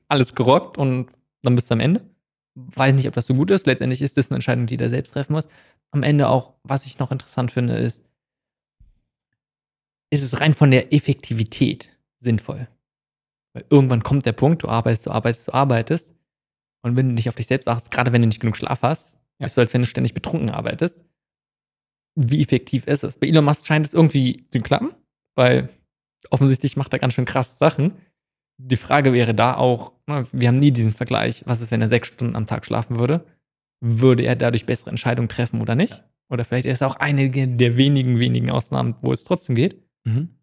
alles 0.08 0.36
gerockt 0.36 0.78
und 0.78 1.10
dann 1.44 1.56
bist 1.56 1.70
du 1.70 1.74
am 1.74 1.80
Ende. 1.80 2.06
Weiß 2.56 2.94
nicht, 2.94 3.08
ob 3.08 3.14
das 3.14 3.28
so 3.28 3.34
gut 3.34 3.52
ist. 3.52 3.68
Letztendlich 3.68 4.02
ist 4.02 4.18
das 4.18 4.30
eine 4.30 4.38
Entscheidung, 4.38 4.66
die 4.66 4.78
du 4.78 4.90
selbst 4.90 5.12
treffen 5.12 5.34
musst. 5.34 5.50
Am 5.92 6.04
Ende 6.04 6.28
auch, 6.28 6.56
was 6.64 6.86
ich 6.86 7.00
noch 7.00 7.12
interessant 7.12 7.52
finde, 7.52 7.76
ist, 7.76 8.04
ist 10.10 10.24
es 10.24 10.40
rein 10.40 10.54
von 10.54 10.72
der 10.72 10.94
Effektivität 10.94 11.98
sinnvoll. 12.20 12.68
Weil 13.54 13.66
irgendwann 13.70 14.04
kommt 14.04 14.26
der 14.26 14.34
Punkt, 14.34 14.64
du 14.64 14.68
arbeitest, 14.68 15.08
du 15.08 15.12
arbeitest, 15.12 15.48
du 15.48 15.54
arbeitest. 15.54 16.14
Und 16.82 16.96
wenn 16.96 17.10
du 17.10 17.16
dich 17.16 17.30
auf 17.30 17.36
dich 17.36 17.48
selbst 17.48 17.68
achtest, 17.68 17.92
gerade 17.92 18.12
wenn 18.12 18.22
du 18.22 18.28
nicht 18.28 18.40
genug 18.40 18.58
Schlaf 18.58 18.82
hast, 18.84 19.20
ja. 19.40 19.46
ist 19.46 19.56
so, 19.56 19.62
als 19.62 19.74
wenn 19.74 19.82
du 19.82 19.88
ständig 19.88 20.14
betrunken 20.14 20.50
arbeitest. 20.50 21.04
Wie 22.16 22.42
effektiv 22.42 22.88
ist 22.88 23.04
es? 23.04 23.18
Bei 23.18 23.28
Elon 23.28 23.46
Musk 23.46 23.68
scheint 23.68 23.86
es 23.86 23.94
irgendwie 23.94 24.46
zu 24.50 24.60
klappen, 24.62 24.92
weil 25.36 25.70
offensichtlich 26.30 26.78
macht 26.78 26.94
er 26.94 27.00
ganz 27.00 27.14
schön 27.14 27.26
krasse 27.26 27.58
Sachen. 27.58 27.94
Die 28.58 28.76
Frage 28.76 29.14
wäre 29.14 29.34
da 29.34 29.56
auch, 29.56 29.94
ne, 30.08 30.28
wir 30.32 30.48
haben 30.48 30.58
nie 30.58 30.72
diesen 30.72 30.92
Vergleich, 30.92 31.44
was 31.46 31.62
ist, 31.62 31.72
wenn 31.72 31.82
er 31.82 31.88
sechs 31.88 32.10
Stunden 32.10 32.36
am 32.36 32.46
Tag 32.46 32.66
schlafen 32.66 32.98
würde? 32.98 33.26
Würde 33.82 34.24
er 34.24 34.36
dadurch 34.36 34.66
bessere 34.66 34.90
Entscheidungen 34.90 35.30
treffen 35.30 35.62
oder 35.62 35.76
nicht? 35.76 36.04
Oder 36.30 36.44
vielleicht 36.44 36.66
ist 36.66 36.78
es 36.78 36.82
auch 36.84 36.96
eine 36.96 37.30
der 37.30 37.78
wenigen, 37.78 38.20
wenigen 38.20 38.50
Ausnahmen, 38.50 38.96
wo 39.02 39.12
es 39.12 39.24
trotzdem 39.24 39.56
geht. 39.56 39.82
Mhm. 40.06 40.36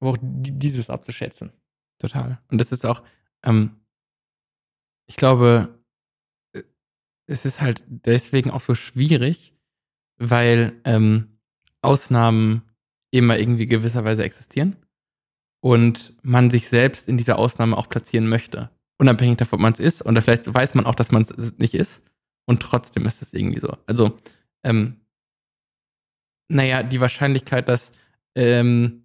Aber 0.00 0.10
auch 0.12 0.18
dieses 0.20 0.90
abzuschätzen. 0.90 1.52
Total. 1.98 2.40
Und 2.48 2.60
das 2.60 2.72
ist 2.72 2.86
auch, 2.86 3.02
ähm, 3.42 3.76
ich 5.06 5.16
glaube, 5.16 5.80
äh, 6.54 6.62
es 7.26 7.44
ist 7.44 7.60
halt 7.60 7.82
deswegen 7.88 8.50
auch 8.50 8.60
so 8.60 8.74
schwierig, 8.74 9.54
weil 10.18 10.80
ähm, 10.84 11.38
Ausnahmen 11.82 12.62
immer 13.10 13.38
irgendwie 13.38 13.66
gewisserweise 13.66 14.24
existieren 14.24 14.76
und 15.60 16.14
man 16.22 16.50
sich 16.50 16.68
selbst 16.68 17.08
in 17.08 17.16
dieser 17.16 17.38
Ausnahme 17.38 17.76
auch 17.76 17.88
platzieren 17.88 18.28
möchte. 18.28 18.70
Unabhängig 18.98 19.38
davon, 19.38 19.58
ob 19.58 19.62
man 19.62 19.72
es 19.72 19.80
ist. 19.80 20.02
Und 20.02 20.20
vielleicht 20.20 20.52
weiß 20.52 20.74
man 20.74 20.86
auch, 20.86 20.94
dass 20.94 21.12
man 21.12 21.22
es 21.22 21.58
nicht 21.58 21.74
ist. 21.74 22.02
Und 22.46 22.60
trotzdem 22.60 23.06
ist 23.06 23.22
es 23.22 23.32
irgendwie 23.32 23.60
so. 23.60 23.76
Also, 23.86 24.16
ähm, 24.64 25.00
naja, 26.50 26.82
die 26.82 27.00
Wahrscheinlichkeit, 27.00 27.68
dass 27.68 27.92
ähm, 28.38 29.04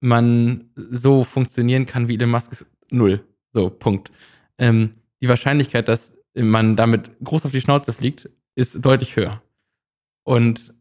man 0.00 0.70
so 0.76 1.24
funktionieren 1.24 1.86
kann 1.86 2.06
wie 2.06 2.16
Elon 2.16 2.30
Musk 2.30 2.52
ist 2.52 2.70
null. 2.90 3.26
So, 3.52 3.70
Punkt. 3.70 4.12
Ähm, 4.58 4.92
die 5.22 5.28
Wahrscheinlichkeit, 5.28 5.88
dass 5.88 6.14
man 6.34 6.76
damit 6.76 7.10
groß 7.24 7.46
auf 7.46 7.52
die 7.52 7.62
Schnauze 7.62 7.94
fliegt, 7.94 8.28
ist 8.54 8.84
deutlich 8.84 9.16
höher. 9.16 9.42
Und 10.26 10.74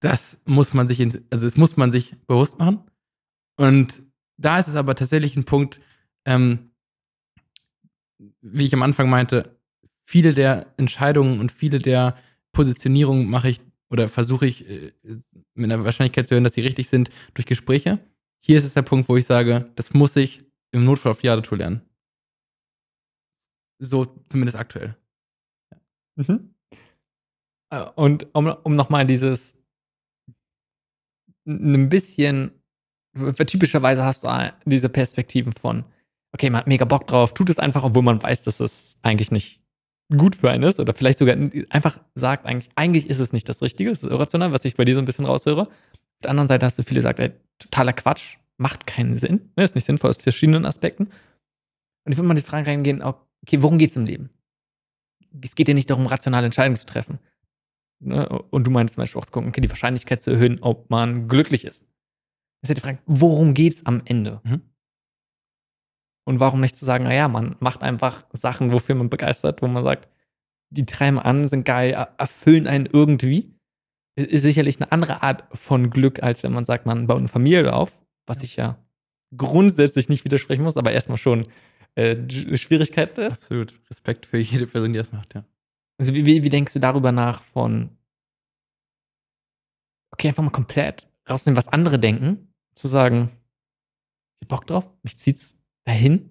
das 0.00 0.42
muss 0.44 0.72
man 0.72 0.86
sich, 0.86 1.00
also 1.00 1.46
das 1.46 1.56
muss 1.56 1.76
man 1.76 1.90
sich 1.90 2.16
bewusst 2.26 2.60
machen. 2.60 2.84
Und 3.56 4.02
da 4.38 4.60
ist 4.60 4.68
es 4.68 4.76
aber 4.76 4.94
tatsächlich 4.94 5.34
ein 5.36 5.44
Punkt, 5.44 5.80
ähm, 6.26 6.70
wie 8.40 8.66
ich 8.66 8.74
am 8.74 8.82
Anfang 8.82 9.10
meinte, 9.10 9.58
viele 10.04 10.32
der 10.32 10.72
Entscheidungen 10.76 11.40
und 11.40 11.50
viele 11.50 11.80
der 11.80 12.16
Positionierungen 12.52 13.28
mache 13.28 13.48
ich 13.48 13.60
oder 13.90 14.08
versuche 14.08 14.46
ich 14.46 14.68
äh, 14.68 14.92
mit 15.54 15.70
einer 15.70 15.84
Wahrscheinlichkeit 15.84 16.26
zu 16.26 16.34
hören, 16.34 16.44
dass 16.44 16.54
sie 16.54 16.60
richtig 16.60 16.88
sind, 16.88 17.10
durch 17.34 17.46
Gespräche. 17.46 17.98
Hier 18.44 18.58
ist 18.58 18.64
es 18.64 18.74
der 18.74 18.82
Punkt, 18.82 19.08
wo 19.08 19.16
ich 19.16 19.24
sage, 19.24 19.70
das 19.76 19.94
muss 19.94 20.16
ich 20.16 20.40
im 20.72 20.84
Notfall 20.84 21.12
auf 21.12 21.22
Jahre 21.22 21.42
lernen. 21.54 21.82
So 23.78 24.04
zumindest 24.28 24.56
aktuell. 24.56 24.96
Mhm. 26.16 26.54
Äh, 27.70 27.84
und 27.94 28.26
um, 28.34 28.46
um 28.46 28.72
nochmal 28.72 29.06
dieses 29.06 29.56
ein 31.46 31.88
bisschen, 31.88 32.50
typischerweise 33.46 34.04
hast 34.04 34.24
du 34.24 34.52
diese 34.64 34.88
Perspektiven 34.88 35.52
von, 35.52 35.84
okay, 36.32 36.50
man 36.50 36.60
hat 36.60 36.66
mega 36.66 36.84
Bock 36.84 37.06
drauf, 37.06 37.34
tut 37.34 37.50
es 37.50 37.58
einfach, 37.58 37.84
obwohl 37.84 38.02
man 38.02 38.22
weiß, 38.22 38.42
dass 38.42 38.60
es 38.60 38.96
eigentlich 39.02 39.30
nicht 39.30 39.62
gut 40.14 40.36
für 40.36 40.50
einen 40.50 40.62
ist 40.62 40.78
oder 40.78 40.94
vielleicht 40.94 41.18
sogar 41.18 41.36
einfach 41.70 41.98
sagt, 42.14 42.46
eigentlich, 42.46 42.70
eigentlich 42.76 43.08
ist 43.10 43.18
es 43.18 43.32
nicht 43.32 43.48
das 43.48 43.62
Richtige, 43.62 43.90
es 43.90 44.02
ist 44.02 44.10
irrational, 44.10 44.52
was 44.52 44.64
ich 44.64 44.76
bei 44.76 44.84
dir 44.84 44.94
so 44.94 45.00
ein 45.00 45.04
bisschen 45.04 45.24
raushöre. 45.24 45.62
Auf 45.62 46.22
der 46.22 46.30
anderen 46.30 46.48
Seite 46.48 46.64
hast 46.64 46.78
du 46.78 46.82
viele 46.82 46.98
gesagt, 46.98 47.18
ey, 47.18 47.32
totaler 47.58 47.92
Quatsch, 47.92 48.36
macht 48.58 48.86
keinen 48.86 49.18
Sinn, 49.18 49.50
ne, 49.56 49.64
ist 49.64 49.74
nicht 49.74 49.86
sinnvoll 49.86 50.10
aus 50.10 50.16
verschiedenen 50.16 50.64
Aspekten. 50.64 51.04
Und 52.04 52.12
ich 52.12 52.16
würde 52.16 52.28
mal 52.28 52.34
die 52.34 52.42
Frage 52.42 52.68
reingehen, 52.68 53.02
okay, 53.02 53.62
worum 53.62 53.78
geht 53.78 53.90
es 53.90 53.96
im 53.96 54.06
Leben? 54.06 54.30
Es 55.42 55.54
geht 55.54 55.68
ja 55.68 55.74
nicht 55.74 55.90
darum, 55.90 56.06
rationale 56.06 56.46
Entscheidungen 56.46 56.76
zu 56.76 56.86
treffen. 56.86 57.18
Ne? 57.98 58.28
Und 58.28 58.66
du 58.66 58.70
meinst 58.70 58.94
zum 58.94 59.02
Beispiel 59.02 59.20
auch 59.20 59.26
zu 59.26 59.32
gucken, 59.32 59.48
okay, 59.48 59.60
die 59.60 59.68
Wahrscheinlichkeit 59.68 60.20
zu 60.20 60.30
erhöhen, 60.30 60.58
ob 60.60 60.88
man 60.88 61.28
glücklich 61.28 61.64
ist. 61.64 61.82
Das 62.62 62.62
ist 62.62 62.68
ja 62.70 62.74
die 62.74 62.80
Frage, 62.80 62.98
worum 63.06 63.54
geht 63.54 63.74
es 63.74 63.86
am 63.86 64.02
Ende? 64.04 64.40
Mhm. 64.44 64.62
Und 66.26 66.40
warum 66.40 66.60
nicht 66.60 66.76
zu 66.76 66.84
sagen, 66.84 67.04
naja, 67.04 67.28
man 67.28 67.54
macht 67.60 67.82
einfach 67.82 68.24
Sachen, 68.32 68.72
wofür 68.72 68.96
man 68.96 69.08
begeistert, 69.08 69.62
wo 69.62 69.68
man 69.68 69.84
sagt, 69.84 70.08
die 70.70 70.84
treiben 70.84 71.20
an, 71.20 71.46
sind 71.46 71.64
geil, 71.64 71.92
erfüllen 72.18 72.66
einen 72.66 72.86
irgendwie. 72.86 73.54
Ist 74.16 74.42
sicherlich 74.42 74.80
eine 74.80 74.90
andere 74.90 75.22
Art 75.22 75.44
von 75.56 75.88
Glück, 75.88 76.22
als 76.22 76.42
wenn 76.42 76.52
man 76.52 76.64
sagt, 76.64 76.84
man 76.84 77.06
baut 77.06 77.18
eine 77.18 77.28
Familie 77.28 77.72
auf, 77.72 77.96
was 78.26 78.42
ich 78.42 78.56
ja 78.56 78.76
grundsätzlich 79.36 80.08
nicht 80.08 80.24
widersprechen 80.24 80.64
muss, 80.64 80.76
aber 80.76 80.90
erstmal 80.90 81.18
schon 81.18 81.44
äh, 81.94 82.16
eine 82.16 82.58
Schwierigkeit 82.58 83.16
ist. 83.18 83.42
Absolut. 83.42 83.78
Respekt 83.88 84.26
für 84.26 84.38
jede 84.38 84.66
Person, 84.66 84.92
die 84.92 84.98
das 84.98 85.12
macht, 85.12 85.34
ja. 85.34 85.44
Also 85.98 86.12
wie, 86.12 86.26
wie, 86.26 86.42
wie 86.42 86.48
denkst 86.50 86.72
du 86.72 86.78
darüber 86.78 87.12
nach 87.12 87.42
von, 87.42 87.90
okay, 90.12 90.28
einfach 90.28 90.42
mal 90.42 90.50
komplett 90.50 91.08
rausnehmen, 91.28 91.56
was 91.56 91.68
andere 91.68 91.98
denken, 91.98 92.52
zu 92.74 92.88
sagen, 92.88 93.30
ich 94.36 94.42
hab 94.42 94.48
Bock 94.48 94.66
drauf, 94.66 94.90
mich 95.02 95.16
zieht's 95.16 95.55
dahin. 95.86 96.30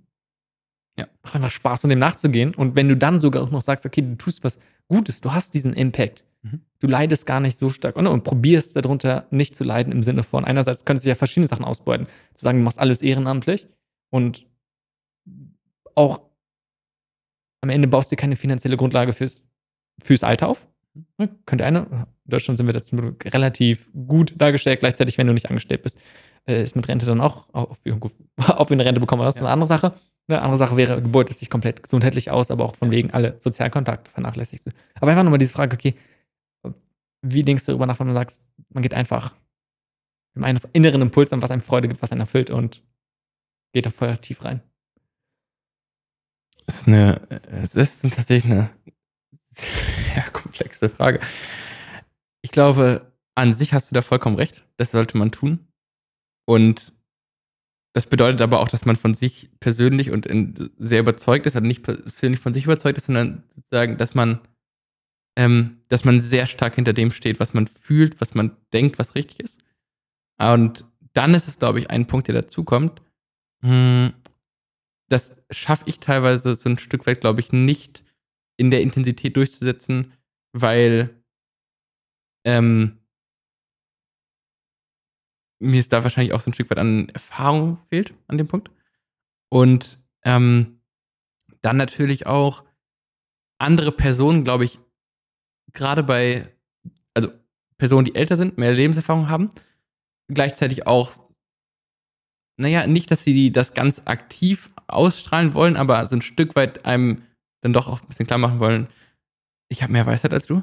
Ja. 0.97 1.07
Macht 1.23 1.35
einfach 1.35 1.51
Spaß, 1.51 1.83
um 1.85 1.89
dem 1.89 1.99
nachzugehen. 1.99 2.53
Und 2.53 2.75
wenn 2.75 2.87
du 2.87 2.95
dann 2.95 3.19
sogar 3.19 3.43
auch 3.43 3.51
noch 3.51 3.61
sagst, 3.61 3.85
okay, 3.85 4.01
du 4.01 4.15
tust 4.15 4.43
was 4.43 4.59
Gutes, 4.87 5.21
du 5.21 5.33
hast 5.33 5.53
diesen 5.53 5.73
Impact. 5.73 6.23
Mhm. 6.43 6.61
Du 6.79 6.87
leidest 6.87 7.25
gar 7.25 7.39
nicht 7.39 7.57
so 7.57 7.69
stark 7.69 7.95
und, 7.95 8.07
und, 8.07 8.23
probierst 8.23 8.75
darunter 8.75 9.25
nicht 9.31 9.55
zu 9.55 9.63
leiden 9.63 9.91
im 9.91 10.03
Sinne 10.03 10.23
von, 10.23 10.45
einerseits 10.45 10.85
könntest 10.85 11.05
du 11.05 11.09
ja 11.09 11.15
verschiedene 11.15 11.47
Sachen 11.47 11.65
ausbeuten. 11.65 12.07
Zu 12.33 12.43
sagen, 12.43 12.59
du 12.59 12.63
machst 12.63 12.79
alles 12.79 13.01
ehrenamtlich 13.01 13.67
und 14.11 14.45
auch 15.95 16.21
am 17.61 17.69
Ende 17.69 17.87
baust 17.87 18.11
du 18.11 18.15
keine 18.15 18.35
finanzielle 18.35 18.77
Grundlage 18.77 19.11
fürs, 19.11 19.43
fürs 19.99 20.23
Alter 20.23 20.49
auf. 20.49 20.67
Mhm. 20.93 21.05
Ne? 21.17 21.35
Könnte 21.45 21.65
eine, 21.65 21.79
in 22.25 22.29
Deutschland 22.29 22.57
sind 22.57 22.67
wir 22.67 22.73
dazu 22.73 22.95
relativ 23.23 23.89
gut 23.91 24.33
dargestellt, 24.37 24.81
gleichzeitig, 24.81 25.17
wenn 25.17 25.27
du 25.27 25.33
nicht 25.33 25.49
angestellt 25.49 25.81
bist 25.81 25.97
äh, 26.47 26.63
ist 26.63 26.75
mit 26.75 26.87
Rente 26.87 27.05
dann 27.05 27.21
auch, 27.21 27.47
auf, 27.53 27.77
ob 27.85 28.69
wir 28.69 28.75
eine 28.75 28.85
Rente 28.85 29.01
bekommen, 29.01 29.23
das 29.23 29.35
ist 29.35 29.39
ja. 29.39 29.45
eine 29.45 29.53
andere 29.53 29.67
Sache. 29.67 29.93
Eine 30.27 30.41
andere 30.41 30.57
Sache 30.57 30.75
wäre, 30.75 31.01
gebeutet 31.01 31.37
sich 31.37 31.51
komplett 31.51 31.83
gesundheitlich 31.83 32.31
aus, 32.31 32.49
aber 32.49 32.65
auch 32.65 32.75
von 32.75 32.91
wegen 32.91 33.13
alle 33.13 33.37
Sozialkontakte 33.37 34.09
vernachlässigt. 34.09 34.65
Aber 34.95 35.11
einfach 35.11 35.23
nochmal 35.23 35.37
diese 35.37 35.53
Frage, 35.53 35.75
okay, 35.75 35.95
wie 37.21 37.41
denkst 37.43 37.65
du 37.65 37.71
darüber 37.71 37.85
nach, 37.85 37.99
wenn 37.99 38.07
man 38.07 38.15
sagt, 38.15 38.41
man 38.69 38.81
geht 38.81 38.93
einfach 38.93 39.35
mit 40.33 40.45
einem 40.45 40.59
inneren 40.73 41.01
Impuls 41.01 41.31
an, 41.31 41.41
was 41.41 41.51
einem 41.51 41.61
Freude 41.61 41.87
gibt, 41.87 42.01
was 42.01 42.11
einen 42.11 42.21
erfüllt 42.21 42.49
und 42.49 42.81
geht 43.73 43.85
da 43.85 43.89
voll 43.91 44.17
tief 44.17 44.43
rein? 44.43 44.61
Das 46.65 46.81
ist 46.81 46.87
eine, 46.87 47.21
es 47.51 47.75
ist 47.75 48.01
tatsächlich 48.01 48.51
eine 48.51 48.69
sehr 49.43 50.23
komplexe 50.31 50.89
Frage. 50.89 51.19
Ich 52.41 52.51
glaube, 52.51 53.13
an 53.35 53.53
sich 53.53 53.73
hast 53.73 53.91
du 53.91 53.95
da 53.95 54.01
vollkommen 54.01 54.35
recht. 54.35 54.65
Das 54.77 54.91
sollte 54.91 55.17
man 55.17 55.31
tun. 55.31 55.67
Und 56.45 56.93
das 57.93 58.07
bedeutet 58.07 58.41
aber 58.41 58.59
auch, 58.59 58.67
dass 58.67 58.85
man 58.85 58.97
von 58.97 59.13
sich 59.13 59.49
persönlich 59.59 60.11
und 60.11 60.27
sehr 60.77 60.99
überzeugt 60.99 61.45
ist, 61.45 61.55
also 61.55 61.65
nicht 61.65 61.83
persönlich 61.83 62.41
von 62.41 62.51
sich 62.53 62.65
überzeugt 62.65 62.97
ist, 62.97 63.05
sondern 63.05 63.43
sozusagen, 63.55 63.97
dass 63.97 64.13
man, 64.13 64.39
ähm, 65.37 65.81
dass 65.87 66.03
man 66.03 66.19
sehr 66.19 66.45
stark 66.45 66.75
hinter 66.75 66.93
dem 66.93 67.11
steht, 67.11 67.39
was 67.39 67.53
man 67.53 67.67
fühlt, 67.67 68.19
was 68.19 68.35
man 68.35 68.51
denkt, 68.73 68.99
was 68.99 69.15
richtig 69.15 69.39
ist. 69.39 69.63
Und 70.37 70.83
dann 71.13 71.33
ist 71.33 71.47
es, 71.47 71.57
glaube 71.57 71.79
ich, 71.79 71.89
ein 71.89 72.05
Punkt, 72.05 72.27
der 72.27 72.35
dazukommt. 72.35 73.01
Hm, 73.63 74.13
das 75.09 75.41
schaffe 75.49 75.85
ich 75.87 75.99
teilweise 75.99 76.55
so 76.55 76.67
ein 76.67 76.77
Stück 76.77 77.07
weit, 77.07 77.21
glaube 77.21 77.39
ich, 77.39 77.53
nicht 77.53 78.03
in 78.57 78.71
der 78.71 78.81
Intensität 78.81 79.37
durchzusetzen, 79.37 80.11
weil 80.51 81.09
ähm, 82.45 82.97
mir 85.65 85.79
ist 85.79 85.91
da 85.93 86.03
wahrscheinlich 86.03 86.33
auch 86.33 86.39
so 86.39 86.49
ein 86.49 86.53
Stück 86.53 86.69
weit 86.69 86.79
an 86.79 87.09
Erfahrung 87.09 87.77
fehlt 87.89 88.13
an 88.27 88.37
dem 88.37 88.47
Punkt. 88.47 88.69
Und 89.49 89.99
ähm, 90.23 90.79
dann 91.61 91.77
natürlich 91.77 92.27
auch 92.27 92.63
andere 93.57 93.91
Personen, 93.91 94.43
glaube 94.43 94.65
ich, 94.65 94.79
gerade 95.73 96.03
bei, 96.03 96.47
also 97.13 97.29
Personen, 97.77 98.05
die 98.05 98.15
älter 98.15 98.37
sind, 98.37 98.57
mehr 98.57 98.73
Lebenserfahrung 98.73 99.29
haben, 99.29 99.49
gleichzeitig 100.27 100.87
auch, 100.87 101.11
naja, 102.57 102.87
nicht, 102.87 103.11
dass 103.11 103.23
sie 103.23 103.51
das 103.51 103.73
ganz 103.73 104.01
aktiv 104.05 104.69
ausstrahlen 104.87 105.53
wollen, 105.53 105.75
aber 105.75 106.05
so 106.05 106.15
ein 106.15 106.21
Stück 106.21 106.55
weit 106.55 106.85
einem 106.85 107.23
dann 107.61 107.73
doch 107.73 107.87
auch 107.87 108.01
ein 108.01 108.07
bisschen 108.07 108.27
klar 108.27 108.39
machen 108.39 108.59
wollen, 108.59 108.87
ich 109.69 109.81
habe 109.81 109.93
mehr 109.93 110.05
Weisheit 110.05 110.33
als 110.33 110.45
du. 110.45 110.61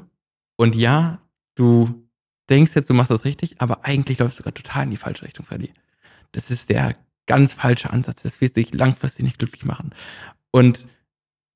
Und 0.55 0.75
ja, 0.75 1.21
du 1.55 2.02
denkst 2.49 2.75
jetzt, 2.75 2.89
du 2.89 2.93
machst 2.93 3.11
das 3.11 3.25
richtig, 3.25 3.55
aber 3.59 3.85
eigentlich 3.85 4.19
läufst 4.19 4.39
du 4.39 4.43
sogar 4.43 4.53
total 4.53 4.83
in 4.83 4.91
die 4.91 4.97
falsche 4.97 5.25
Richtung, 5.25 5.45
Freddy. 5.45 5.71
Das 6.31 6.51
ist 6.51 6.69
der 6.69 6.95
ganz 7.25 7.53
falsche 7.53 7.89
Ansatz. 7.89 8.23
Das 8.23 8.41
wird 8.41 8.55
dich 8.55 8.73
langfristig 8.73 9.23
nicht 9.23 9.39
glücklich 9.39 9.65
machen. 9.65 9.93
Und 10.51 10.85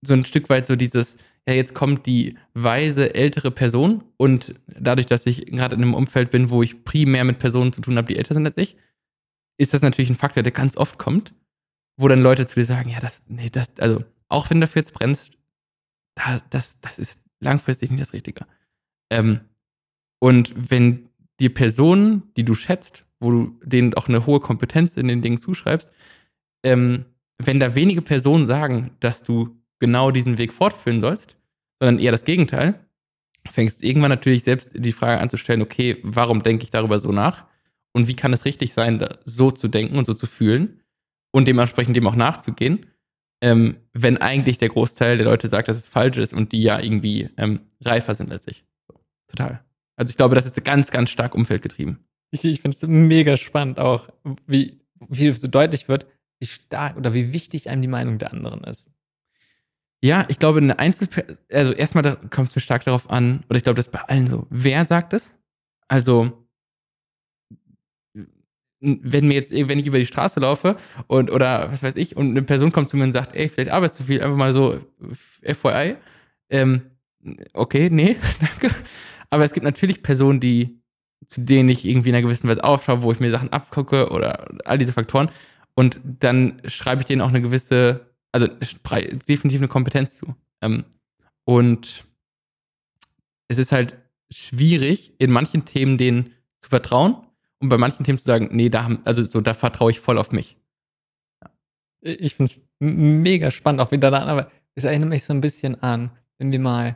so 0.02 0.14
ein 0.14 0.26
Stück 0.26 0.50
weit 0.50 0.66
so 0.66 0.76
dieses, 0.76 1.18
ja, 1.48 1.54
jetzt 1.54 1.74
kommt 1.74 2.06
die 2.06 2.38
weise 2.54 3.16
ältere 3.16 3.52
Person 3.52 4.04
und 4.18 4.56
dadurch, 4.68 5.08
dass 5.08 5.26
ich 5.26 5.46
gerade 5.48 5.76
in 5.76 5.82
einem 5.82 5.94
Umfeld 5.94 6.32
bin, 6.32 6.50
wo 6.50 6.62
ich 6.62 6.84
primär 6.84 7.24
mit 7.24 7.40
Personen 7.40 7.74
zu 7.74 7.82
tun 7.82 7.98
habe, 7.98 8.08
die 8.08 8.18
älter 8.18 8.34
sind 8.34 8.46
als 8.46 8.58
ich, 8.58 8.78
ist 9.58 9.74
das 9.74 9.82
natürlich 9.82 10.10
ein 10.10 10.16
Faktor, 10.16 10.44
der 10.44 10.52
ganz 10.52 10.78
oft 10.78 10.98
kommt, 10.98 11.34
wo 11.98 12.08
dann 12.08 12.22
Leute 12.22 12.46
zu 12.46 12.60
dir 12.60 12.66
sagen, 12.66 12.90
ja, 12.90 13.00
das, 13.00 13.24
nee, 13.28 13.50
das, 13.50 13.72
also, 13.80 14.04
auch 14.30 14.50
wenn 14.50 14.62
dafür 14.62 14.82
jetzt 14.82 14.94
brennst, 14.94 15.32
da, 16.16 16.42
das, 16.50 16.80
das 16.82 17.00
ist 17.00 17.24
langfristig 17.40 17.90
nicht 17.90 18.02
das 18.02 18.14
Richtige. 18.14 18.46
Ähm, 19.10 19.42
und 20.20 20.54
wenn 20.56 21.10
die 21.40 21.50
Personen, 21.50 22.24
die 22.36 22.46
du 22.46 22.56
schätzt, 22.56 23.06
wo 23.20 23.32
du 23.32 23.60
denen 23.64 23.94
auch 23.94 24.08
eine 24.08 24.26
hohe 24.26 24.40
Kompetenz 24.40 24.98
in 24.98 25.08
den 25.08 25.22
Dingen 25.22 25.38
zuschreibst, 25.38 25.94
ähm, 26.64 27.06
wenn 27.38 27.60
da 27.60 27.76
wenige 27.76 28.02
Personen 28.02 28.46
sagen, 28.46 28.92
dass 29.00 29.24
du 29.24 29.56
genau 29.80 30.12
diesen 30.12 30.38
Weg 30.38 30.54
fortführen 30.54 31.02
sollst, 31.02 31.38
sondern 31.80 32.00
eher 32.00 32.12
das 32.12 32.26
Gegenteil, 32.26 32.80
fängst 33.50 33.82
du 33.82 33.88
irgendwann 33.88 34.10
natürlich 34.10 34.44
selbst 34.44 34.74
die 34.76 34.92
Frage 34.92 35.22
anzustellen, 35.22 35.62
okay, 35.62 35.98
warum 36.04 36.42
denke 36.42 36.64
ich 36.64 36.72
darüber 36.72 37.00
so 37.00 37.12
nach? 37.12 37.46
Und 37.94 38.08
wie 38.08 38.16
kann 38.16 38.34
es 38.34 38.46
richtig 38.46 38.74
sein, 38.74 39.04
so 39.24 39.52
zu 39.52 39.68
denken 39.68 39.98
und 39.98 40.06
so 40.06 40.14
zu 40.14 40.26
fühlen 40.26 40.82
und 41.32 41.48
dementsprechend 41.48 41.96
dem 41.96 42.08
auch 42.08 42.16
nachzugehen, 42.16 42.88
ähm, 43.42 43.78
wenn 43.94 44.18
eigentlich 44.18 44.58
der 44.58 44.70
Großteil 44.70 45.18
der 45.18 45.26
Leute 45.26 45.48
sagt, 45.48 45.68
dass 45.68 45.78
es 45.78 45.88
falsch 45.88 46.18
ist 46.18 46.34
und 46.34 46.52
die 46.52 46.64
ja 46.64 46.80
irgendwie 46.80 47.30
ähm, 47.38 47.62
reifer 47.84 48.16
sind 48.16 48.32
als 48.32 48.48
ich. 48.48 48.66
Total. 49.28 49.64
Also 49.98 50.12
ich 50.12 50.18
glaube, 50.18 50.36
das 50.36 50.46
ist 50.46 50.64
ganz, 50.64 50.92
ganz 50.92 51.10
stark 51.10 51.36
umfeldgetrieben. 51.36 51.98
Ich, 52.32 52.46
ich 52.46 52.62
finde 52.62 52.78
es 52.78 52.88
mega 52.88 53.36
spannend 53.36 53.80
auch, 53.80 54.10
wie, 54.46 54.80
wie 55.10 55.32
so 55.32 55.48
deutlich 55.48 55.90
wird, 55.90 56.06
wie 56.40 56.46
stark 56.46 56.96
oder 56.98 57.14
wie 57.14 57.34
wichtig 57.34 57.70
einem 57.70 57.82
die 57.82 57.88
Meinung 57.88 58.20
der 58.20 58.32
anderen 58.32 58.64
ist. 58.64 58.90
Ja, 60.02 60.26
ich 60.28 60.38
glaube, 60.38 60.60
eine 60.60 60.78
Einzel, 60.78 61.08
also 61.52 61.74
erstmal 61.74 62.04
da 62.04 62.16
kommt 62.16 62.50
es 62.50 62.56
mir 62.56 62.62
stark 62.62 62.84
darauf 62.84 63.10
an, 63.10 63.44
oder 63.50 63.58
ich 63.58 63.64
glaube, 63.64 63.78
das 63.78 63.88
ist 63.88 63.92
bei 63.92 64.02
allen 64.02 64.28
so. 64.28 64.46
Wer 64.52 64.86
sagt 64.86 65.14
es? 65.14 65.36
Also, 65.88 66.48
wenn 68.80 69.28
mir 69.28 69.34
jetzt, 69.34 69.52
wenn 69.52 69.80
ich 69.80 69.88
über 69.88 69.98
die 69.98 70.06
Straße 70.06 70.40
laufe 70.40 70.76
und 71.08 71.32
oder 71.32 71.72
was 71.72 71.82
weiß 71.82 71.96
ich, 71.96 72.16
und 72.16 72.30
eine 72.30 72.44
Person 72.44 72.72
kommt 72.72 72.90
zu 72.90 72.98
mir 72.98 73.06
und 73.06 73.12
sagt, 73.12 73.36
ey, 73.36 73.50
vielleicht 73.50 73.72
arbeitest 73.72 74.02
du 74.02 74.04
viel, 74.04 74.22
einfach 74.22 74.38
mal 74.38 74.54
so 74.54 74.80
FYI. 75.42 75.96
Ähm, 76.50 76.92
okay, 77.54 77.90
nee, 77.90 78.18
danke. 78.40 78.76
Aber 79.30 79.44
es 79.44 79.54
gibt 79.54 79.64
natürlich 79.64 80.04
Personen, 80.04 80.40
die, 80.40 80.80
zu 81.26 81.42
denen 81.42 81.70
ich 81.70 81.86
irgendwie 81.86 82.10
in 82.10 82.16
einer 82.16 82.24
gewissen 82.24 82.50
Weise 82.50 82.64
aufschaue, 82.64 83.02
wo 83.02 83.12
ich 83.12 83.20
mir 83.20 83.30
Sachen 83.30 83.52
abgucke 83.52 84.10
oder 84.10 84.48
all 84.66 84.78
diese 84.78 84.94
Faktoren. 84.94 85.30
Und 85.76 86.00
dann 86.04 86.62
schreibe 86.66 87.02
ich 87.02 87.08
denen 87.08 87.22
auch 87.22 87.30
eine 87.30 87.42
gewisse, 87.42 88.08
also 88.32 88.48
definitiv 88.48 89.60
eine 89.60 89.68
Kompetenz 89.68 90.18
zu. 90.18 90.36
Ähm, 90.62 90.86
und 91.46 92.06
es 93.48 93.58
ist 93.58 93.72
halt 93.72 93.96
schwierig, 94.32 95.14
in 95.20 95.32
manchen 95.32 95.66
Themen 95.66 95.98
denen 95.98 96.34
zu 96.60 96.70
vertrauen 96.70 97.16
und 97.60 97.70
bei 97.70 97.78
manchen 97.78 98.04
Themen 98.04 98.18
zu 98.18 98.26
sagen, 98.26 98.50
nee, 98.52 98.70
da 98.70 98.84
haben, 98.84 99.00
also 99.06 99.24
so, 99.24 99.42
da 99.42 99.54
vertraue 99.54 99.92
ich 99.92 100.00
voll 100.00 100.18
auf 100.18 100.32
mich. 100.32 100.58
Ich 102.02 102.36
finde 102.36 102.52
es 102.52 102.62
mega 102.80 103.52
spannend, 103.52 103.82
auch 103.82 103.92
wieder 103.92 104.12
da, 104.12 104.26
aber 104.26 104.52
es 104.76 104.84
erinnert 104.84 105.10
mich 105.10 105.24
so 105.24 105.34
ein 105.34 105.42
bisschen 105.42 105.82
an, 105.82 106.12
wenn 106.38 106.52
wir 106.52 106.60
mal 106.60 106.96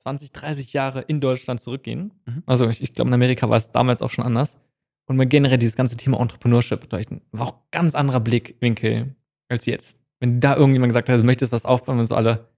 20, 0.00 0.32
30 0.32 0.72
Jahre 0.72 1.02
in 1.02 1.20
Deutschland 1.20 1.60
zurückgehen. 1.60 2.12
Mhm. 2.24 2.42
Also 2.46 2.68
ich, 2.68 2.82
ich 2.82 2.94
glaube, 2.94 3.08
in 3.08 3.14
Amerika 3.14 3.48
war 3.48 3.56
es 3.56 3.70
damals 3.70 4.02
auch 4.02 4.10
schon 4.10 4.24
anders. 4.24 4.56
Und 5.06 5.16
mal 5.16 5.26
generell 5.26 5.58
dieses 5.58 5.76
ganze 5.76 5.96
Thema 5.96 6.20
Entrepreneurship 6.20 6.90
war 7.32 7.46
auch 7.46 7.52
ein 7.52 7.60
ganz 7.70 7.94
anderer 7.94 8.20
Blickwinkel 8.20 9.14
als 9.48 9.66
jetzt. 9.66 9.98
Wenn 10.20 10.40
da 10.40 10.56
irgendjemand 10.56 10.90
gesagt 10.90 11.08
hat, 11.08 11.20
du 11.20 11.24
möchtest 11.24 11.52
was 11.52 11.64
aufbauen 11.64 11.98
und 11.98 12.06
so 12.06 12.14
alle, 12.14 12.48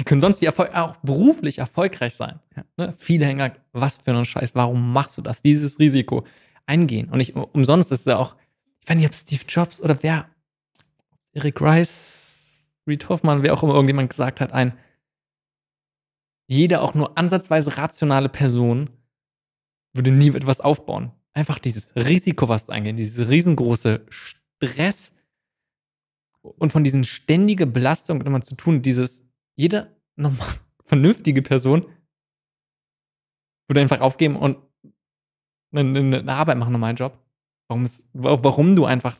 die 0.00 0.04
können 0.04 0.20
sonst 0.20 0.40
wie 0.40 0.46
Erfolg, 0.46 0.74
auch 0.74 0.96
beruflich 0.96 1.58
erfolgreich 1.58 2.14
sein. 2.14 2.38
Ja, 2.56 2.64
ne? 2.76 2.94
Viele 2.96 3.26
hängen 3.26 3.42
halt, 3.42 3.60
was 3.72 3.98
für 3.98 4.12
ein 4.12 4.24
Scheiß, 4.24 4.54
warum 4.54 4.92
machst 4.92 5.18
du 5.18 5.22
das? 5.22 5.42
Dieses 5.42 5.78
Risiko 5.78 6.24
eingehen. 6.64 7.10
Und 7.10 7.18
nicht 7.18 7.34
umsonst 7.34 7.92
ist 7.92 8.00
es 8.00 8.06
ja 8.06 8.16
auch, 8.16 8.36
ich 8.80 8.88
weiß 8.88 8.96
nicht, 8.96 9.06
ob 9.06 9.14
Steve 9.14 9.42
Jobs 9.48 9.80
oder 9.80 10.02
wer, 10.02 10.26
Eric 11.34 11.60
Rice, 11.60 12.70
Reed 12.86 13.08
Hoffmann, 13.08 13.42
wer 13.42 13.54
auch 13.54 13.62
immer 13.62 13.74
irgendjemand 13.74 14.10
gesagt 14.10 14.40
hat, 14.40 14.52
ein, 14.52 14.72
jede 16.46 16.80
auch 16.80 16.94
nur 16.94 17.16
ansatzweise 17.16 17.76
rationale 17.76 18.28
Person 18.28 18.90
würde 19.94 20.10
nie 20.10 20.28
etwas 20.28 20.60
aufbauen 20.60 21.12
einfach 21.34 21.58
dieses 21.58 21.94
Risiko, 21.96 22.48
was 22.48 22.70
eingehen, 22.70 22.96
dieses 22.96 23.28
riesengroße 23.28 24.06
Stress 24.08 25.12
und 26.42 26.72
von 26.72 26.84
diesen 26.84 27.04
ständige 27.04 27.66
Belastung 27.66 28.22
immer 28.22 28.42
zu 28.42 28.54
tun, 28.54 28.82
dieses, 28.82 29.24
jede 29.56 29.94
normal, 30.16 30.48
vernünftige 30.84 31.42
Person 31.42 31.86
würde 33.68 33.80
einfach 33.80 34.00
aufgeben 34.00 34.36
und 34.36 34.58
eine, 35.72 35.98
eine 35.98 36.32
Arbeit 36.32 36.58
machen, 36.58 36.68
einen 36.68 36.72
normalen 36.72 36.96
Job. 36.96 37.18
Warum, 37.68 37.84
ist, 37.84 38.04
warum 38.12 38.76
du 38.76 38.84
einfach, 38.84 39.16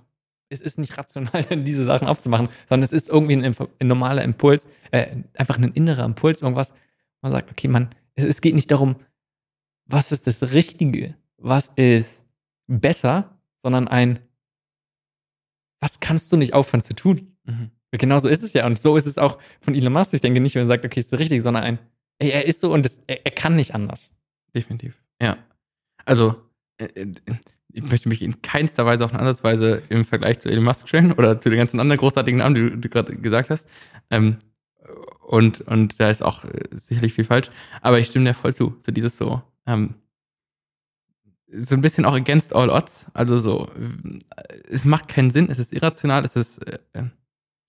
es 0.50 0.60
ist 0.60 0.78
nicht 0.78 0.98
rational, 0.98 1.44
diese 1.64 1.84
Sachen 1.84 2.06
aufzumachen, 2.06 2.48
sondern 2.68 2.82
es 2.82 2.92
ist 2.92 3.08
irgendwie 3.08 3.36
ein, 3.36 3.56
ein 3.78 3.86
normaler 3.86 4.22
Impuls, 4.22 4.68
äh, 4.90 5.16
einfach 5.34 5.56
ein 5.56 5.72
innerer 5.72 6.04
Impuls, 6.04 6.42
irgendwas. 6.42 6.74
Man 7.22 7.32
sagt, 7.32 7.50
okay, 7.50 7.68
man, 7.68 7.90
es, 8.14 8.24
es 8.24 8.40
geht 8.40 8.54
nicht 8.54 8.70
darum, 8.70 8.96
was 9.86 10.12
ist 10.12 10.26
das 10.26 10.52
Richtige, 10.52 11.14
was 11.38 11.68
ist 11.76 12.24
besser, 12.66 13.38
sondern 13.56 13.88
ein, 13.88 14.18
was 15.80 16.00
kannst 16.00 16.30
du 16.32 16.36
nicht 16.36 16.54
aufhören 16.54 16.82
zu 16.82 16.94
tun? 16.94 17.36
Mhm. 17.44 17.70
Genauso 17.92 18.28
ist 18.28 18.42
es 18.42 18.52
ja. 18.54 18.66
Und 18.66 18.78
so 18.78 18.96
ist 18.96 19.06
es 19.06 19.18
auch 19.18 19.38
von 19.60 19.74
Elon 19.74 19.92
Musk. 19.92 20.14
Ich 20.14 20.20
denke 20.20 20.40
nicht, 20.40 20.54
wenn 20.54 20.62
er 20.62 20.66
sagt, 20.66 20.84
okay, 20.84 21.00
ist 21.00 21.12
das 21.12 21.20
richtig, 21.20 21.42
sondern 21.42 21.62
ein, 21.62 21.78
ey, 22.18 22.30
er 22.30 22.46
ist 22.46 22.60
so 22.60 22.72
und 22.72 22.84
das, 22.84 23.02
er, 23.06 23.24
er, 23.26 23.32
kann 23.32 23.54
nicht 23.54 23.74
anders. 23.74 24.12
Definitiv. 24.54 25.02
Ja. 25.20 25.36
Also, 26.04 26.36
äh, 26.78 26.86
äh, 26.86 27.14
ich 27.72 27.82
möchte 27.82 28.08
mich 28.08 28.22
in 28.22 28.40
keinster 28.42 28.86
Weise 28.86 29.04
auch 29.04 29.12
in 29.12 29.18
Ansatzweise 29.18 29.82
im 29.88 30.04
Vergleich 30.04 30.38
zu 30.38 30.48
Elon 30.48 30.64
Musk 30.64 30.88
stellen 30.88 31.12
oder 31.12 31.38
zu 31.38 31.50
den 31.50 31.58
ganzen 31.58 31.80
anderen 31.80 31.98
großartigen 31.98 32.38
Namen, 32.38 32.54
die 32.54 32.60
du, 32.62 32.78
du 32.78 32.88
gerade 32.88 33.16
gesagt 33.16 33.50
hast. 33.50 33.68
Ähm, 34.10 34.38
und, 35.32 35.62
und 35.62 35.98
da 35.98 36.10
ist 36.10 36.22
auch 36.22 36.44
äh, 36.44 36.64
sicherlich 36.72 37.14
viel 37.14 37.24
falsch. 37.24 37.50
Aber 37.80 37.98
ich 37.98 38.08
stimme 38.08 38.26
dir 38.26 38.34
voll 38.34 38.52
zu. 38.52 38.76
So 38.82 38.92
dieses 38.92 39.16
so, 39.16 39.40
ähm, 39.66 39.94
so 41.50 41.74
ein 41.74 41.80
bisschen 41.80 42.04
auch 42.04 42.12
against 42.12 42.54
all 42.54 42.68
odds. 42.68 43.06
Also 43.14 43.38
so, 43.38 43.70
es 44.68 44.84
macht 44.84 45.08
keinen 45.08 45.30
Sinn, 45.30 45.48
es 45.50 45.58
ist 45.58 45.72
irrational, 45.72 46.26
es 46.26 46.36
ist 46.36 46.58
äh, 46.58 46.78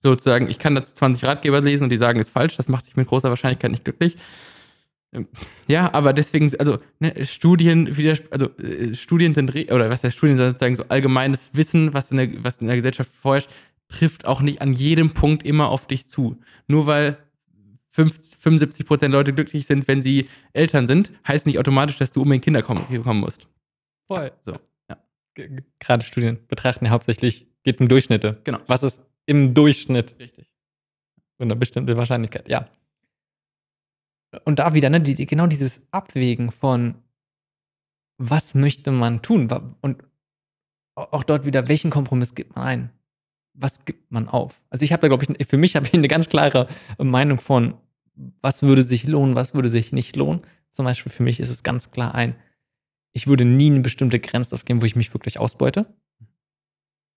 sozusagen, 0.02 0.50
ich 0.50 0.60
kann 0.60 0.76
dazu 0.76 0.94
20 0.94 1.24
Ratgeber 1.24 1.62
lesen 1.62 1.86
und 1.86 1.90
die 1.90 1.96
sagen, 1.96 2.20
ist 2.20 2.32
falsch, 2.32 2.58
das 2.58 2.68
macht 2.68 2.86
dich 2.86 2.98
mit 2.98 3.08
großer 3.08 3.30
Wahrscheinlichkeit 3.30 3.72
nicht 3.72 3.86
glücklich. 3.86 4.18
Ähm, 5.14 5.30
ja, 5.70 5.94
aber 5.94 6.12
deswegen, 6.12 6.52
also 6.60 6.80
ne, 7.00 7.24
Studien, 7.24 7.88
also 8.30 8.50
äh, 8.58 8.94
Studien 8.94 9.34
sind, 9.34 9.56
oder 9.72 9.90
was 9.90 10.04
heißt 10.04 10.18
Studien, 10.18 10.36
sozusagen 10.36 10.76
so 10.76 10.84
allgemeines 10.90 11.52
Wissen, 11.54 11.94
was 11.94 12.12
in, 12.12 12.18
der, 12.18 12.44
was 12.44 12.58
in 12.58 12.68
der 12.68 12.76
Gesellschaft 12.76 13.10
vorherrscht, 13.10 13.50
trifft 13.88 14.26
auch 14.26 14.42
nicht 14.42 14.62
an 14.62 14.74
jedem 14.74 15.12
Punkt 15.12 15.44
immer 15.44 15.70
auf 15.70 15.88
dich 15.88 16.08
zu. 16.08 16.42
Nur 16.68 16.88
weil 16.88 17.23
75 17.94 18.86
Prozent 18.86 19.12
Leute 19.12 19.34
glücklich 19.34 19.68
sind, 19.68 19.88
wenn 19.88 20.02
sie 20.02 20.28
Eltern 20.54 20.88
sind, 20.88 21.12
heißt 21.28 21.46
nicht 21.46 21.60
automatisch, 21.60 21.98
dass 21.98 22.12
du 22.12 22.22
unbedingt 22.22 22.44
Kinder 22.44 22.64
kommen, 22.64 22.86
kommen 23.04 23.20
musst. 23.20 23.48
Voll. 24.08 24.32
So, 24.42 24.58
ja. 24.90 24.98
Gerade 25.80 26.04
Studien 26.04 26.40
betrachten 26.48 26.86
ja 26.86 26.92
hauptsächlich, 26.92 27.48
geht 27.64 27.76
es 27.76 27.82
um 27.82 27.88
Durchschnitte. 27.88 28.42
Genau. 28.44 28.60
Was 28.68 28.84
ist 28.84 29.02
im 29.26 29.54
Durchschnitt? 29.54 30.16
Richtig. 30.20 30.50
Und 31.38 31.52
eine 31.52 31.56
bestimmte 31.56 31.96
Wahrscheinlichkeit, 31.96 32.50
ja. 32.50 32.68
Und 34.46 34.58
da 34.60 34.74
wieder, 34.74 34.90
ne, 34.90 35.00
die, 35.00 35.14
die, 35.14 35.28
genau 35.28 35.46
dieses 35.46 35.82
Abwägen 35.92 36.52
von, 36.52 36.96
was 38.18 38.56
möchte 38.56 38.92
man 38.92 39.22
tun? 39.22 39.48
Und 39.82 40.04
auch 40.96 41.24
dort 41.24 41.46
wieder, 41.46 41.68
welchen 41.68 41.92
Kompromiss 41.92 42.34
gibt 42.34 42.56
man 42.56 42.66
ein? 42.66 42.90
Was 43.54 43.86
gibt 43.86 44.12
man 44.12 44.28
auf? 44.28 44.64
Also 44.72 44.84
ich 44.84 44.92
habe 44.92 45.02
da, 45.02 45.08
glaube 45.08 45.24
ich, 45.24 45.48
für 45.48 45.58
mich 45.58 45.76
habe 45.76 45.86
ich 45.86 45.94
eine 45.94 46.08
ganz 46.08 46.28
klare 46.28 46.68
Meinung 46.98 47.40
von, 47.40 47.76
was 48.16 48.64
würde 48.64 48.84
sich 48.84 49.06
lohnen, 49.06 49.36
was 49.36 49.54
würde 49.54 49.70
sich 49.70 49.92
nicht 49.92 50.16
lohnen. 50.16 50.42
Zum 50.70 50.86
Beispiel 50.86 51.12
für 51.12 51.24
mich 51.24 51.40
ist 51.40 51.50
es 51.50 51.64
ganz 51.64 51.92
klar 51.92 52.16
ein, 52.16 52.36
ich 53.12 53.28
würde 53.28 53.46
nie 53.46 53.70
eine 53.70 53.82
bestimmte 53.82 54.20
Grenze 54.20 54.56
aufgeben, 54.56 54.82
wo 54.82 54.86
ich 54.86 54.96
mich 54.96 55.14
wirklich 55.14 55.40
ausbeute. 55.40 55.86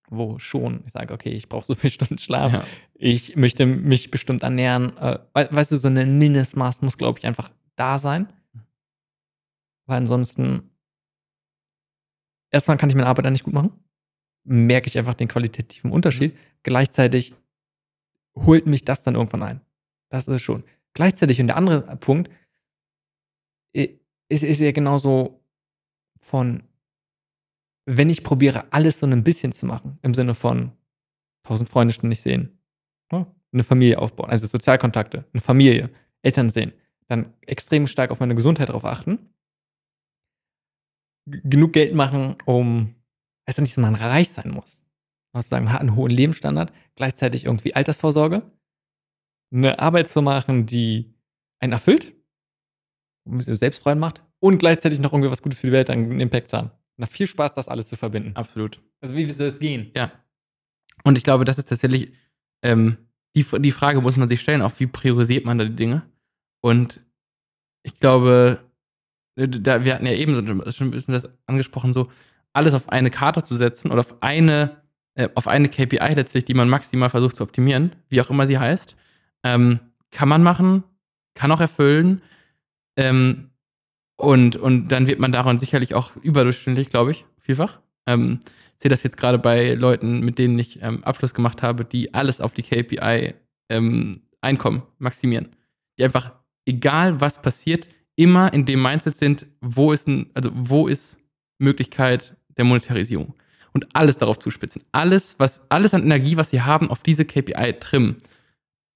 Wo 0.09 0.39
schon, 0.39 0.83
ich 0.85 0.93
sage, 0.93 1.13
okay, 1.13 1.31
ich 1.31 1.49
brauche 1.49 1.65
so 1.65 1.75
viele 1.75 1.91
Stunden 1.91 2.17
Schlaf, 2.17 2.53
ja. 2.53 2.65
ich 2.93 3.35
möchte 3.35 3.65
mich 3.65 4.11
bestimmt 4.11 4.43
ernähren. 4.43 4.95
Äh, 4.97 5.19
weißt 5.33 5.71
du, 5.71 5.77
so 5.77 5.87
ein 5.87 6.17
Mindestmaß 6.17 6.81
muss, 6.81 6.97
glaube 6.97 7.19
ich, 7.19 7.25
einfach 7.25 7.51
da 7.75 7.97
sein. 7.97 8.31
Weil 9.85 9.97
ansonsten, 9.97 10.69
erstmal 12.51 12.77
kann 12.77 12.89
ich 12.89 12.95
meine 12.95 13.07
Arbeit 13.07 13.25
dann 13.25 13.33
nicht 13.33 13.43
gut 13.43 13.53
machen. 13.53 13.71
Merke 14.43 14.87
ich 14.87 14.97
einfach 14.97 15.15
den 15.15 15.27
qualitativen 15.27 15.91
Unterschied. 15.91 16.33
Mhm. 16.33 16.39
Gleichzeitig 16.63 17.33
holt 18.35 18.65
mich 18.65 18.85
das 18.85 19.03
dann 19.03 19.15
irgendwann 19.15 19.43
ein. 19.43 19.61
Das 20.09 20.27
ist 20.27 20.41
schon. 20.41 20.63
Gleichzeitig, 20.97 21.39
und 21.39 21.45
der 21.45 21.57
andere 21.57 21.95
Punkt, 21.97 22.31
ist, 23.71 23.99
ist 24.43 24.59
ja 24.59 24.71
genauso 24.71 25.43
von, 26.19 26.63
wenn 27.85 28.09
ich 28.09 28.23
probiere, 28.23 28.73
alles 28.73 28.97
so 28.97 29.05
ein 29.05 29.23
bisschen 29.23 29.51
zu 29.51 29.67
machen, 29.67 29.99
im 30.01 30.15
Sinne 30.15 30.33
von 30.33 30.71
tausend 31.43 31.69
Freunde 31.69 31.93
ständig 31.93 32.21
sehen, 32.21 32.57
eine 33.11 33.61
Familie 33.61 33.99
aufbauen, 33.99 34.31
also 34.31 34.47
Sozialkontakte, 34.47 35.23
eine 35.31 35.39
Familie, 35.39 35.91
Eltern 36.23 36.49
sehen, 36.49 36.73
dann 37.05 37.31
extrem 37.41 37.85
stark 37.85 38.09
auf 38.09 38.19
meine 38.19 38.33
Gesundheit 38.33 38.69
drauf 38.69 38.83
achten, 38.83 39.19
genug 41.27 41.73
Geld 41.73 41.93
machen, 41.93 42.37
um, 42.45 42.95
heißt 43.47 43.59
ja 43.59 43.61
nicht, 43.61 43.77
dass 43.77 43.81
man 43.83 43.93
reich 43.93 44.31
sein 44.31 44.49
muss. 44.49 44.83
Also 45.31 45.49
sagen, 45.49 45.65
man 45.65 45.73
hat 45.73 45.81
einen 45.81 45.95
hohen 45.95 46.09
Lebensstandard, 46.09 46.73
gleichzeitig 46.95 47.45
irgendwie 47.45 47.75
Altersvorsorge, 47.75 48.51
eine 49.51 49.79
Arbeit 49.79 50.09
zu 50.09 50.21
machen, 50.21 50.65
die 50.65 51.13
einen 51.59 51.73
erfüllt, 51.73 52.13
selbst 53.25 53.83
Freude 53.83 53.99
macht 53.99 54.21
und 54.39 54.57
gleichzeitig 54.57 54.99
noch 54.99 55.13
irgendwie 55.13 55.31
was 55.31 55.41
Gutes 55.41 55.59
für 55.59 55.67
die 55.67 55.73
Welt, 55.73 55.89
einen 55.89 56.19
Impact 56.19 56.49
zu 56.49 56.57
haben. 56.57 56.71
Na, 56.97 57.05
viel 57.05 57.27
Spaß, 57.27 57.53
das 57.53 57.67
alles 57.67 57.87
zu 57.87 57.95
verbinden. 57.95 58.35
Absolut. 58.35 58.81
Also, 59.01 59.15
wie 59.15 59.25
soll 59.25 59.47
es 59.47 59.59
gehen? 59.59 59.91
Ja. 59.95 60.11
Und 61.03 61.17
ich 61.17 61.23
glaube, 61.23 61.45
das 61.45 61.57
ist 61.57 61.69
tatsächlich 61.69 62.11
ähm, 62.63 62.97
die, 63.35 63.45
die 63.59 63.71
Frage, 63.71 64.01
muss 64.01 64.17
man 64.17 64.27
sich 64.27 64.41
stellen, 64.41 64.61
auch 64.61 64.71
wie 64.79 64.87
priorisiert 64.87 65.45
man 65.45 65.57
da 65.59 65.65
die 65.65 65.75
Dinge? 65.75 66.03
Und 66.61 67.01
ich 67.83 67.99
glaube, 67.99 68.59
äh, 69.35 69.47
da, 69.47 69.85
wir 69.85 69.93
hatten 69.93 70.05
ja 70.05 70.13
eben 70.13 70.33
schon 70.71 70.87
ein 70.87 70.91
bisschen 70.91 71.13
das 71.13 71.29
angesprochen, 71.45 71.93
so 71.93 72.07
alles 72.53 72.73
auf 72.73 72.89
eine 72.89 73.11
Karte 73.11 73.43
zu 73.43 73.55
setzen 73.55 73.91
oder 73.91 73.99
auf 73.99 74.21
eine, 74.21 74.81
äh, 75.13 75.29
auf 75.35 75.47
eine 75.47 75.69
KPI 75.69 76.15
letztlich, 76.15 76.45
die 76.45 76.55
man 76.55 76.67
maximal 76.67 77.09
versucht 77.09 77.35
zu 77.35 77.43
optimieren, 77.43 77.95
wie 78.09 78.19
auch 78.21 78.31
immer 78.31 78.47
sie 78.47 78.57
heißt, 78.57 78.95
ähm, 79.43 79.79
kann 80.11 80.29
man 80.29 80.43
machen, 80.43 80.83
kann 81.33 81.51
auch 81.51 81.61
erfüllen. 81.61 82.21
Ähm, 82.95 83.51
und, 84.17 84.55
und 84.55 84.87
dann 84.89 85.07
wird 85.07 85.19
man 85.19 85.31
daran 85.31 85.59
sicherlich 85.59 85.93
auch 85.93 86.15
überdurchschnittlich, 86.15 86.89
glaube 86.89 87.11
ich, 87.11 87.25
vielfach. 87.39 87.79
Ähm, 88.07 88.39
sehe 88.77 88.89
das 88.89 89.03
jetzt 89.03 89.17
gerade 89.17 89.37
bei 89.37 89.73
Leuten, 89.73 90.21
mit 90.21 90.39
denen 90.39 90.57
ich 90.57 90.81
ähm, 90.81 91.03
Abschluss 91.03 91.33
gemacht 91.33 91.61
habe, 91.61 91.85
die 91.85 92.13
alles 92.13 92.41
auf 92.41 92.53
die 92.53 92.63
KPI 92.63 93.33
ähm, 93.69 94.13
Einkommen 94.41 94.83
maximieren. 94.99 95.55
Die 95.97 96.03
einfach, 96.03 96.31
egal 96.65 97.19
was 97.19 97.41
passiert, 97.41 97.89
immer 98.15 98.53
in 98.53 98.65
dem 98.65 98.81
Mindset 98.81 99.17
sind, 99.17 99.45
wo 99.61 99.91
ist, 99.91 100.07
ein, 100.07 100.29
also 100.33 100.51
wo 100.53 100.87
ist 100.87 101.23
Möglichkeit 101.59 102.35
der 102.55 102.65
Monetarisierung. 102.65 103.33
Und 103.73 103.95
alles 103.95 104.17
darauf 104.17 104.39
zuspitzen. 104.39 104.83
Alles, 104.91 105.35
was, 105.37 105.69
alles 105.69 105.93
an 105.93 106.03
Energie, 106.03 106.37
was 106.37 106.49
sie 106.49 106.61
haben, 106.61 106.89
auf 106.89 107.01
diese 107.01 107.25
KPI 107.25 107.73
trimmen. 107.79 108.17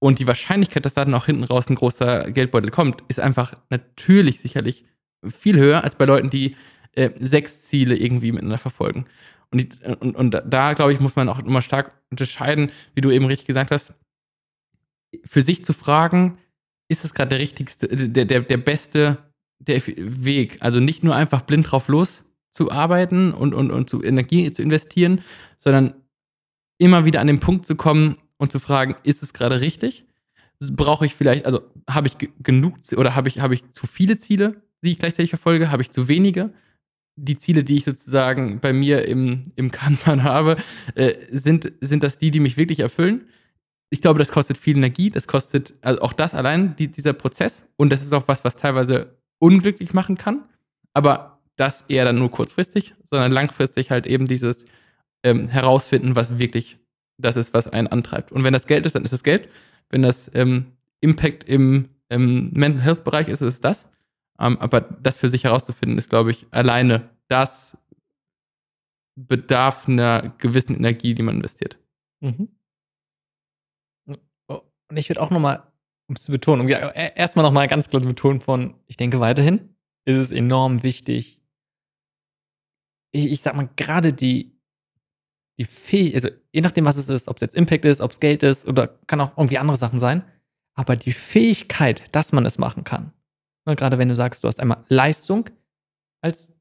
Und 0.02 0.18
die 0.18 0.26
Wahrscheinlichkeit, 0.26 0.84
dass 0.84 0.94
da 0.94 1.04
dann 1.04 1.14
auch 1.14 1.26
hinten 1.26 1.44
raus 1.44 1.70
ein 1.70 1.76
großer 1.76 2.32
Geldbeutel 2.32 2.72
kommt, 2.72 3.04
ist 3.06 3.20
einfach 3.20 3.54
natürlich 3.70 4.40
sicherlich 4.40 4.82
viel 5.24 5.56
höher 5.56 5.84
als 5.84 5.94
bei 5.94 6.06
Leuten, 6.06 6.28
die 6.28 6.56
äh, 6.96 7.10
sechs 7.20 7.68
Ziele 7.68 7.96
irgendwie 7.96 8.32
miteinander 8.32 8.58
verfolgen. 8.58 9.06
Und, 9.52 9.60
die, 9.60 9.68
und, 10.00 10.16
und 10.16 10.42
da, 10.44 10.72
glaube 10.72 10.92
ich, 10.92 10.98
muss 10.98 11.14
man 11.14 11.28
auch 11.28 11.38
immer 11.38 11.60
stark 11.60 11.94
unterscheiden, 12.10 12.72
wie 12.96 13.00
du 13.00 13.12
eben 13.12 13.26
richtig 13.26 13.46
gesagt 13.46 13.70
hast, 13.70 13.94
für 15.24 15.40
sich 15.40 15.64
zu 15.64 15.72
fragen, 15.72 16.36
ist 16.88 17.04
es 17.04 17.14
gerade 17.14 17.28
der 17.28 17.38
richtigste, 17.38 17.86
der, 17.86 18.24
der, 18.24 18.40
der 18.40 18.56
beste 18.56 19.18
der 19.60 19.80
Weg? 19.86 20.56
Also 20.58 20.80
nicht 20.80 21.04
nur 21.04 21.14
einfach 21.14 21.42
blind 21.42 21.70
drauf 21.70 21.86
los 21.86 22.24
zu 22.50 22.72
arbeiten 22.72 23.32
und, 23.32 23.54
und, 23.54 23.70
und 23.70 23.88
zu 23.88 24.02
Energie 24.02 24.50
zu 24.50 24.62
investieren, 24.62 25.20
sondern 25.60 25.94
immer 26.78 27.04
wieder 27.04 27.20
an 27.20 27.28
den 27.28 27.38
Punkt 27.38 27.66
zu 27.66 27.76
kommen 27.76 28.16
und 28.42 28.50
zu 28.50 28.58
fragen, 28.58 28.96
ist 29.04 29.22
es 29.22 29.32
gerade 29.32 29.60
richtig? 29.60 30.04
Brauche 30.72 31.06
ich 31.06 31.14
vielleicht, 31.14 31.46
also 31.46 31.62
habe 31.88 32.08
ich 32.08 32.16
genug 32.42 32.74
oder 32.96 33.14
habe 33.14 33.28
ich, 33.28 33.38
habe 33.38 33.54
ich 33.54 33.70
zu 33.70 33.86
viele 33.86 34.18
Ziele, 34.18 34.60
die 34.82 34.90
ich 34.90 34.98
gleichzeitig 34.98 35.30
verfolge? 35.30 35.70
Habe 35.70 35.82
ich 35.82 35.92
zu 35.92 36.08
wenige? 36.08 36.52
Die 37.14 37.38
Ziele, 37.38 37.62
die 37.62 37.76
ich 37.76 37.84
sozusagen 37.84 38.58
bei 38.58 38.72
mir 38.72 39.06
im, 39.06 39.44
im 39.54 39.70
Kanban 39.70 40.24
habe, 40.24 40.56
äh, 40.96 41.14
sind, 41.30 41.72
sind 41.80 42.02
das 42.02 42.18
die, 42.18 42.32
die 42.32 42.40
mich 42.40 42.56
wirklich 42.56 42.80
erfüllen? 42.80 43.28
Ich 43.90 44.00
glaube, 44.00 44.18
das 44.18 44.32
kostet 44.32 44.58
viel 44.58 44.76
Energie, 44.76 45.10
das 45.10 45.28
kostet, 45.28 45.74
also 45.80 46.02
auch 46.02 46.12
das 46.12 46.34
allein, 46.34 46.74
die, 46.74 46.90
dieser 46.90 47.12
Prozess. 47.12 47.68
Und 47.76 47.92
das 47.92 48.02
ist 48.02 48.12
auch 48.12 48.26
was, 48.26 48.42
was 48.42 48.56
teilweise 48.56 49.18
unglücklich 49.38 49.94
machen 49.94 50.16
kann. 50.16 50.42
Aber 50.94 51.38
das 51.54 51.82
eher 51.82 52.04
dann 52.04 52.18
nur 52.18 52.32
kurzfristig, 52.32 52.96
sondern 53.04 53.30
langfristig 53.30 53.92
halt 53.92 54.08
eben 54.08 54.26
dieses 54.26 54.64
ähm, 55.22 55.46
herausfinden, 55.46 56.16
was 56.16 56.40
wirklich 56.40 56.81
das 57.18 57.36
ist, 57.36 57.54
was 57.54 57.68
einen 57.68 57.88
antreibt. 57.88 58.32
Und 58.32 58.44
wenn 58.44 58.52
das 58.52 58.66
Geld 58.66 58.86
ist, 58.86 58.94
dann 58.94 59.04
ist 59.04 59.12
es 59.12 59.22
Geld. 59.22 59.48
Wenn 59.90 60.02
das 60.02 60.34
ähm, 60.34 60.72
Impact 61.00 61.44
im 61.44 61.88
ähm, 62.10 62.50
Mental 62.52 62.82
Health 62.82 63.04
Bereich 63.04 63.28
ist, 63.28 63.40
ist 63.40 63.54
es 63.54 63.60
das. 63.60 63.92
Ähm, 64.38 64.58
aber 64.58 64.80
das 64.80 65.18
für 65.18 65.28
sich 65.28 65.44
herauszufinden, 65.44 65.98
ist, 65.98 66.10
glaube 66.10 66.30
ich, 66.30 66.46
alleine 66.50 67.10
das 67.28 67.78
bedarf 69.14 69.88
einer 69.88 70.34
gewissen 70.38 70.74
Energie, 70.76 71.14
die 71.14 71.22
man 71.22 71.36
investiert. 71.36 71.78
Mhm. 72.20 72.48
Oh, 74.48 74.62
und 74.88 74.96
ich 74.96 75.08
würde 75.08 75.20
auch 75.20 75.30
nochmal, 75.30 75.62
um 76.08 76.16
es 76.16 76.24
zu 76.24 76.32
betonen, 76.32 76.62
um 76.62 76.68
äh, 76.68 77.12
erstmal 77.14 77.44
nochmal 77.44 77.68
ganz 77.68 77.88
klar 77.88 78.02
zu 78.02 78.08
betonen 78.08 78.40
von, 78.40 78.74
ich 78.86 78.96
denke 78.96 79.20
weiterhin, 79.20 79.74
ist 80.04 80.18
es 80.18 80.32
enorm 80.32 80.82
wichtig, 80.82 81.40
ich, 83.12 83.30
ich 83.30 83.42
sag 83.42 83.54
mal, 83.54 83.68
gerade 83.76 84.12
die, 84.12 84.58
die 85.62 85.64
Fähigkeit, 85.64 86.24
also 86.24 86.36
je 86.52 86.60
nachdem, 86.60 86.84
was 86.84 86.96
es 86.96 87.08
ist, 87.08 87.28
ob 87.28 87.36
es 87.36 87.40
jetzt 87.40 87.54
Impact 87.54 87.84
ist, 87.84 88.00
ob 88.00 88.10
es 88.10 88.20
Geld 88.20 88.42
ist 88.42 88.66
oder 88.66 88.88
kann 89.06 89.20
auch 89.20 89.36
irgendwie 89.38 89.58
andere 89.58 89.76
Sachen 89.76 89.98
sein, 89.98 90.24
aber 90.74 90.96
die 90.96 91.12
Fähigkeit, 91.12 92.04
dass 92.12 92.32
man 92.32 92.44
es 92.44 92.58
machen 92.58 92.82
kann, 92.82 93.12
ne, 93.64 93.76
gerade 93.76 93.98
wenn 93.98 94.08
du 94.08 94.16
sagst, 94.16 94.42
du 94.42 94.48
hast 94.48 94.58
einmal 94.58 94.84
Leistung 94.88 95.48
als 96.20 96.52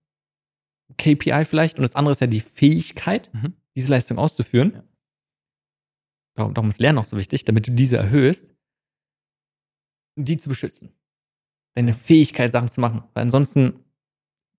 KPI 0.97 1.45
vielleicht 1.45 1.77
und 1.77 1.81
das 1.81 1.95
andere 1.95 2.11
ist 2.11 2.21
ja 2.21 2.27
die 2.27 2.41
Fähigkeit, 2.41 3.33
mhm. 3.33 3.53
diese 3.75 3.89
Leistung 3.89 4.19
auszuführen. 4.19 4.73
Ja. 4.73 4.83
Darum, 6.35 6.53
darum 6.53 6.69
ist 6.69 6.79
Lernen 6.79 6.99
auch 6.99 7.05
so 7.05 7.17
wichtig, 7.17 7.43
damit 7.43 7.67
du 7.67 7.71
diese 7.71 7.97
erhöhst, 7.97 8.53
die 10.15 10.37
zu 10.37 10.49
beschützen. 10.49 10.93
Deine 11.75 11.93
Fähigkeit, 11.93 12.51
Sachen 12.51 12.69
zu 12.69 12.81
machen. 12.81 13.03
Weil 13.13 13.23
ansonsten 13.23 13.79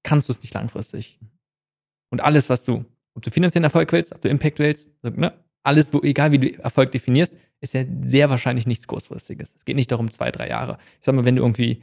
kannst 0.03 0.29
du 0.29 0.33
es 0.33 0.41
nicht 0.41 0.55
langfristig. 0.55 1.19
Mhm. 1.21 1.31
Und 2.11 2.21
alles, 2.23 2.49
was 2.51 2.65
du, 2.65 2.85
ob 3.15 3.23
du 3.23 3.31
finanziellen 3.31 3.65
Erfolg 3.65 3.93
willst, 3.93 4.15
ob 4.15 4.23
du 4.23 4.29
Impact 4.29 4.59
willst, 4.59 4.91
ne, 5.03 5.33
alles, 5.63 5.93
wo, 5.93 6.01
egal 6.03 6.33
wie 6.33 6.39
du 6.39 6.59
Erfolg 6.59 6.91
definierst, 6.93 7.37
ist 7.61 7.75
ja 7.75 7.85
sehr 8.03 8.31
wahrscheinlich 8.31 8.67
nichts 8.67 8.87
Kurzfristiges. 8.87 9.55
Es 9.57 9.65
geht 9.65 9.77
nicht 9.77 9.93
darum, 9.93 10.11
zwei, 10.11 10.31
drei 10.31 10.49
Jahre. 10.49 10.79
Ich 10.99 11.07
sag 11.07 11.15
mal, 11.15 11.25
wenn 11.25 11.37
du 11.37 11.43
irgendwie 11.43 11.83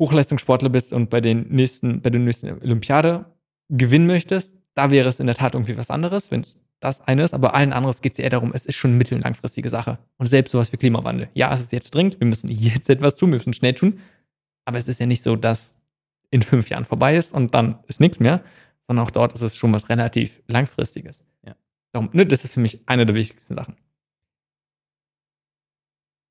Hochleistungssportler 0.00 0.68
bist 0.68 0.92
und 0.92 1.10
bei 1.10 1.20
den 1.20 1.48
nächsten, 1.48 2.00
bei 2.00 2.10
der 2.10 2.20
nächsten 2.20 2.50
Olympiade 2.62 3.26
gewinnen 3.68 4.06
möchtest, 4.06 4.56
da 4.74 4.90
wäre 4.90 5.08
es 5.08 5.20
in 5.20 5.26
der 5.26 5.36
Tat 5.36 5.54
irgendwie 5.54 5.76
was 5.76 5.90
anderes, 5.90 6.30
wenn 6.30 6.42
es 6.42 6.58
das 6.80 7.00
eine 7.00 7.22
ist, 7.22 7.32
aber 7.32 7.54
allen 7.54 7.72
anderen 7.72 7.96
geht 8.02 8.12
es 8.12 8.18
eher 8.18 8.30
darum, 8.30 8.52
es 8.52 8.66
ist 8.66 8.76
schon 8.76 8.98
mittel- 8.98 9.14
und 9.14 9.22
langfristige 9.22 9.68
Sache. 9.68 9.98
Und 10.18 10.26
selbst 10.26 10.50
sowas 10.50 10.72
wie 10.72 10.76
Klimawandel. 10.76 11.28
Ja, 11.32 11.52
es 11.52 11.60
ist 11.60 11.72
jetzt 11.72 11.94
dringend, 11.94 12.20
wir 12.20 12.26
müssen 12.26 12.48
jetzt 12.48 12.90
etwas 12.90 13.16
tun, 13.16 13.32
wir 13.32 13.38
müssen 13.38 13.54
schnell 13.54 13.74
tun, 13.74 14.00
aber 14.66 14.78
es 14.78 14.88
ist 14.88 15.00
ja 15.00 15.06
nicht 15.06 15.22
so, 15.22 15.36
dass 15.36 15.80
in 16.30 16.42
fünf 16.42 16.68
Jahren 16.68 16.84
vorbei 16.84 17.16
ist 17.16 17.32
und 17.32 17.54
dann 17.54 17.78
ist 17.86 18.00
nichts 18.00 18.20
mehr, 18.20 18.42
sondern 18.86 19.04
auch 19.04 19.10
dort 19.10 19.32
ist 19.32 19.40
es 19.40 19.56
schon 19.56 19.72
was 19.72 19.88
relativ 19.88 20.42
Langfristiges. 20.46 21.24
Ja. 21.44 21.56
Darum, 21.92 22.10
ne, 22.12 22.26
das 22.26 22.44
ist 22.44 22.54
für 22.54 22.60
mich 22.60 22.80
eine 22.86 23.06
der 23.06 23.14
wichtigsten 23.14 23.54
Sachen. 23.54 23.76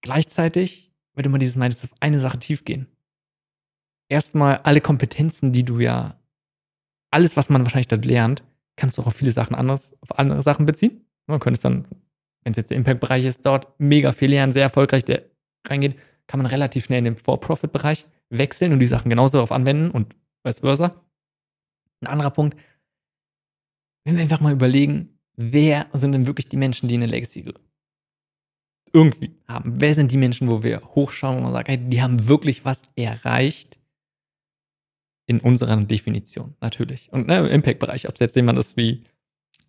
Gleichzeitig, 0.01 0.91
du 1.15 1.29
mal 1.29 1.37
dieses 1.37 1.55
meinst, 1.55 1.83
auf 1.83 1.93
eine 1.99 2.19
Sache 2.19 2.39
tief 2.39 2.65
gehen. 2.65 2.87
Erstmal 4.09 4.57
alle 4.57 4.81
Kompetenzen, 4.81 5.53
die 5.53 5.63
du 5.63 5.79
ja, 5.79 6.19
alles, 7.09 7.37
was 7.37 7.49
man 7.49 7.63
wahrscheinlich 7.63 7.87
dort 7.87 8.05
lernt, 8.05 8.43
kannst 8.75 8.97
du 8.97 9.01
auch 9.01 9.07
auf 9.07 9.15
viele 9.15 9.31
Sachen 9.31 9.55
anders, 9.55 9.95
auf 10.01 10.19
andere 10.19 10.41
Sachen 10.41 10.65
beziehen. 10.65 11.05
Man 11.27 11.39
könnte 11.39 11.55
es 11.55 11.61
dann, 11.61 11.87
wenn 12.43 12.51
es 12.51 12.57
jetzt 12.57 12.69
der 12.69 12.77
Impact-Bereich 12.77 13.25
ist, 13.25 13.45
dort 13.45 13.79
mega 13.79 14.11
viel 14.11 14.29
lernen, 14.29 14.51
sehr 14.51 14.63
erfolgreich 14.63 15.05
der 15.05 15.23
reingeht, 15.65 15.95
kann 16.27 16.39
man 16.39 16.47
relativ 16.47 16.85
schnell 16.85 16.99
in 16.99 17.05
den 17.05 17.17
For-Profit-Bereich 17.17 18.05
wechseln 18.29 18.73
und 18.73 18.79
die 18.79 18.85
Sachen 18.85 19.09
genauso 19.09 19.37
darauf 19.37 19.51
anwenden 19.51 19.91
und 19.91 20.15
vice 20.43 20.59
versa. 20.59 21.02
Ein 22.03 22.11
anderer 22.11 22.31
Punkt, 22.31 22.57
wenn 24.05 24.15
wir 24.15 24.23
einfach 24.23 24.41
mal 24.41 24.53
überlegen, 24.53 25.19
wer 25.35 25.87
sind 25.93 26.11
denn 26.11 26.27
wirklich 26.27 26.49
die 26.49 26.57
Menschen, 26.57 26.89
die 26.89 26.95
eine 26.95 27.05
Legacy 27.05 27.53
irgendwie 28.91 29.35
haben? 29.47 29.79
Wer 29.79 29.95
sind 29.95 30.11
die 30.11 30.17
Menschen, 30.17 30.49
wo 30.49 30.63
wir 30.63 30.81
hochschauen 30.81 31.45
und 31.45 31.53
sagt, 31.53 31.69
hey, 31.69 31.77
die 31.77 32.01
haben 32.01 32.27
wirklich 32.27 32.65
was 32.65 32.83
erreicht? 32.95 33.79
In 35.25 35.39
unserer 35.39 35.77
Definition, 35.77 36.55
natürlich. 36.59 37.11
Und 37.13 37.27
ne, 37.27 37.39
im 37.39 37.45
Impact-Bereich, 37.45 38.09
ob 38.09 38.15
es 38.15 38.19
jetzt 38.19 38.35
jemand 38.35 38.59
ist 38.59 38.75
wie 38.75 39.05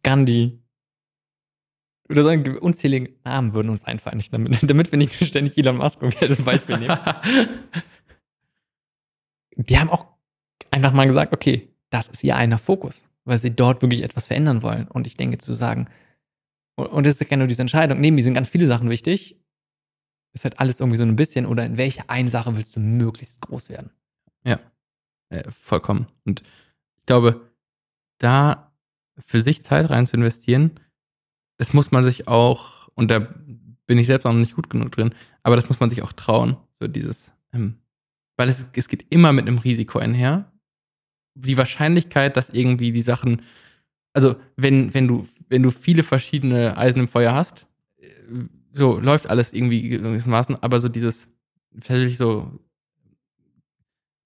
Gandhi 0.03 0.59
oder 2.11 2.25
sagen, 2.25 2.59
unzählige 2.59 3.15
Namen 3.25 3.55
würden 3.55 3.71
uns 3.71 3.85
einfallen, 3.85 4.17
nicht 4.17 4.33
damit, 4.33 4.59
damit 4.69 4.91
wir 4.91 4.99
nicht 4.99 5.13
ständig 5.13 5.57
Elon 5.57 5.77
Musk 5.77 6.03
als 6.03 6.43
Beispiel 6.43 6.79
nehmen. 6.79 6.99
die 9.57 9.79
haben 9.79 9.91
auch 9.91 10.07
einfach 10.73 10.93
mal 10.93 11.07
gesagt, 11.07 11.33
okay, 11.33 11.74
das 11.95 12.09
ist 12.09 12.25
ihr 12.25 12.37
einer 12.37 12.59
Fokus, 12.59 13.05
weil 13.25 13.39
sie 13.39 13.55
dort 13.55 13.81
wirklich 13.81 14.03
etwas 14.03 14.27
verändern 14.27 14.63
wollen. 14.63 14.89
Und 14.89 15.07
ich 15.07 15.17
denke 15.17 15.39
zu 15.39 15.53
sagen, 15.53 15.87
und 16.75 17.07
das 17.07 17.21
ist 17.21 17.31
ja 17.31 17.37
nur 17.37 17.47
diese 17.47 17.63
Entscheidung, 17.63 18.01
neben 18.01 18.17
mir 18.17 18.25
sind 18.25 18.35
ganz 18.35 18.49
viele 18.49 18.67
Sachen 18.67 18.91
wichtig, 18.91 19.41
ist 20.33 20.43
halt 20.43 20.59
alles 20.59 20.81
irgendwie 20.81 20.97
so 20.97 21.05
ein 21.05 21.15
bisschen, 21.15 21.47
oder 21.47 21.65
in 21.65 21.77
welche 21.77 22.11
eine 22.11 22.29
Sache 22.29 22.57
willst 22.57 22.75
du 22.75 22.81
möglichst 22.81 23.41
groß 23.43 23.71
werden? 23.71 23.91
Ja, 24.45 24.59
äh, 25.29 25.49
vollkommen. 25.53 26.09
Und 26.25 26.43
ich 26.97 27.07
glaube, 27.07 27.49
da 28.19 28.73
für 29.17 29.41
sich 29.41 29.63
Zeit 29.63 29.89
rein 29.89 30.07
zu 30.07 30.17
investieren, 30.17 30.81
das 31.59 31.73
muss 31.73 31.93
man 31.93 32.03
sich 32.03 32.27
auch, 32.27 32.89
und 32.97 33.13
da 33.13 33.21
bin 33.87 33.99
ich 33.99 34.09
selbst 34.09 34.25
noch 34.25 34.33
nicht 34.33 34.57
gut 34.57 34.69
genug 34.69 34.91
drin, 34.91 35.15
aber 35.45 35.55
das 35.55 35.69
muss 35.69 35.79
man 35.79 35.91
sich 35.91 36.03
auch 36.03 36.13
trauen. 36.13 36.57
So 36.81 36.89
dieses, 36.89 37.31
ähm, 37.53 37.79
weil 38.37 38.49
es, 38.49 38.67
es 38.75 38.89
geht 38.89 39.07
immer 39.11 39.33
mit 39.33 39.47
einem 39.47 39.59
Risiko 39.59 40.01
einher 40.01 40.51
die 41.35 41.57
Wahrscheinlichkeit, 41.57 42.37
dass 42.37 42.51
irgendwie 42.51 42.93
die 42.93 43.03
Sachen, 43.03 43.43
also 44.13 44.37
wenn, 44.57 44.95
wenn 44.95 45.09
du, 45.09 45.27
wenn 45.49 45.63
du 45.63 45.71
viele 45.71 46.03
verschiedene 46.03 46.77
Eisen 46.77 47.01
im 47.01 47.09
Feuer 47.09 47.35
hast, 47.35 47.67
äh, 47.99 48.09
so 48.73 48.99
läuft 48.99 49.29
alles 49.29 49.53
irgendwie 49.53 49.89
gewissermaßen, 49.89 50.63
aber 50.63 50.81
so 50.81 50.89
dieses, 50.89 51.33
tatsächlich 51.75 52.17
so, 52.17 52.51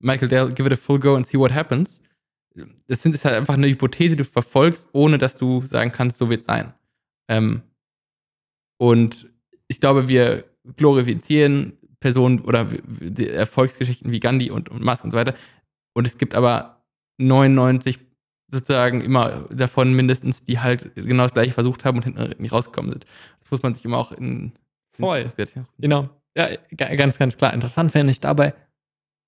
Michael 0.00 0.28
Dale, 0.28 0.52
give 0.54 0.66
it 0.66 0.72
a 0.72 0.76
full 0.76 0.98
go 0.98 1.16
and 1.16 1.26
see 1.26 1.38
what 1.38 1.52
happens. 1.52 2.02
Das 2.86 3.02
sind, 3.02 3.14
ist 3.14 3.24
halt 3.24 3.36
einfach 3.36 3.54
eine 3.54 3.68
Hypothese, 3.68 4.16
die 4.16 4.22
du 4.22 4.28
verfolgst, 4.28 4.88
ohne 4.92 5.18
dass 5.18 5.36
du 5.36 5.64
sagen 5.64 5.92
kannst, 5.92 6.18
so 6.18 6.30
wird 6.30 6.40
es 6.40 6.46
sein. 6.46 6.72
Ähm, 7.28 7.62
und 8.78 9.28
ich 9.68 9.80
glaube, 9.80 10.08
wir 10.08 10.44
glorifizieren 10.76 11.78
Personen 12.00 12.40
oder 12.40 12.66
Erfolgsgeschichten 13.18 14.12
wie 14.12 14.20
Gandhi 14.20 14.50
und, 14.50 14.68
und 14.68 14.82
Musk 14.82 15.04
und 15.04 15.10
so 15.10 15.18
weiter. 15.18 15.34
Und 15.94 16.06
es 16.06 16.16
gibt 16.16 16.34
aber 16.34 16.77
99 17.18 17.98
sozusagen 18.50 19.02
immer 19.02 19.46
davon 19.50 19.92
mindestens, 19.92 20.44
die 20.44 20.58
halt 20.58 20.94
genau 20.94 21.24
das 21.24 21.34
gleiche 21.34 21.52
versucht 21.52 21.84
haben 21.84 21.98
und 21.98 22.04
hinten 22.04 22.40
nicht 22.40 22.52
rausgekommen 22.52 22.92
sind. 22.92 23.04
Das 23.40 23.50
muss 23.50 23.62
man 23.62 23.74
sich 23.74 23.84
immer 23.84 23.98
auch 23.98 24.12
in. 24.12 24.52
Voll. 24.90 25.26
Genau. 25.78 26.08
Ja, 26.34 26.48
ganz, 26.76 27.18
ganz 27.18 27.36
klar. 27.36 27.52
Interessant 27.52 27.92
fände 27.92 28.10
ich 28.10 28.20
dabei, 28.20 28.54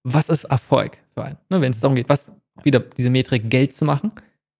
was 0.02 0.28
ist 0.28 0.44
Erfolg 0.44 0.98
für 1.14 1.24
einen? 1.24 1.38
Ne, 1.48 1.60
Wenn 1.60 1.72
es 1.72 1.80
darum 1.80 1.94
geht, 1.94 2.08
was 2.08 2.32
wieder 2.62 2.80
diese 2.80 3.10
Metrik 3.10 3.50
Geld 3.50 3.74
zu 3.74 3.84
machen, 3.84 4.12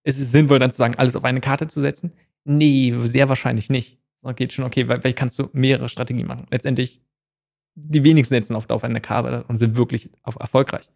ist 0.03 0.19
es 0.19 0.31
sinnvoll 0.31 0.59
dann 0.59 0.71
zu 0.71 0.77
sagen, 0.77 0.95
alles 0.95 1.15
auf 1.15 1.23
eine 1.23 1.41
Karte 1.41 1.67
zu 1.67 1.81
setzen? 1.81 2.11
Nee, 2.43 2.93
sehr 3.05 3.29
wahrscheinlich 3.29 3.69
nicht. 3.69 3.99
Es 4.23 4.35
geht 4.35 4.53
schon, 4.53 4.65
okay, 4.65 4.87
weil, 4.87 5.03
weil 5.03 5.13
kannst 5.13 5.37
du 5.39 5.49
mehrere 5.53 5.89
Strategien 5.89 6.27
machen. 6.27 6.47
Letztendlich, 6.51 7.01
die 7.75 8.03
wenigsten 8.03 8.35
setzen 8.35 8.55
oft 8.55 8.71
auf 8.71 8.83
eine 8.83 9.01
Karte 9.01 9.43
und 9.47 9.57
sind 9.57 9.77
wirklich 9.77 10.09
erfolgreich. 10.23 10.89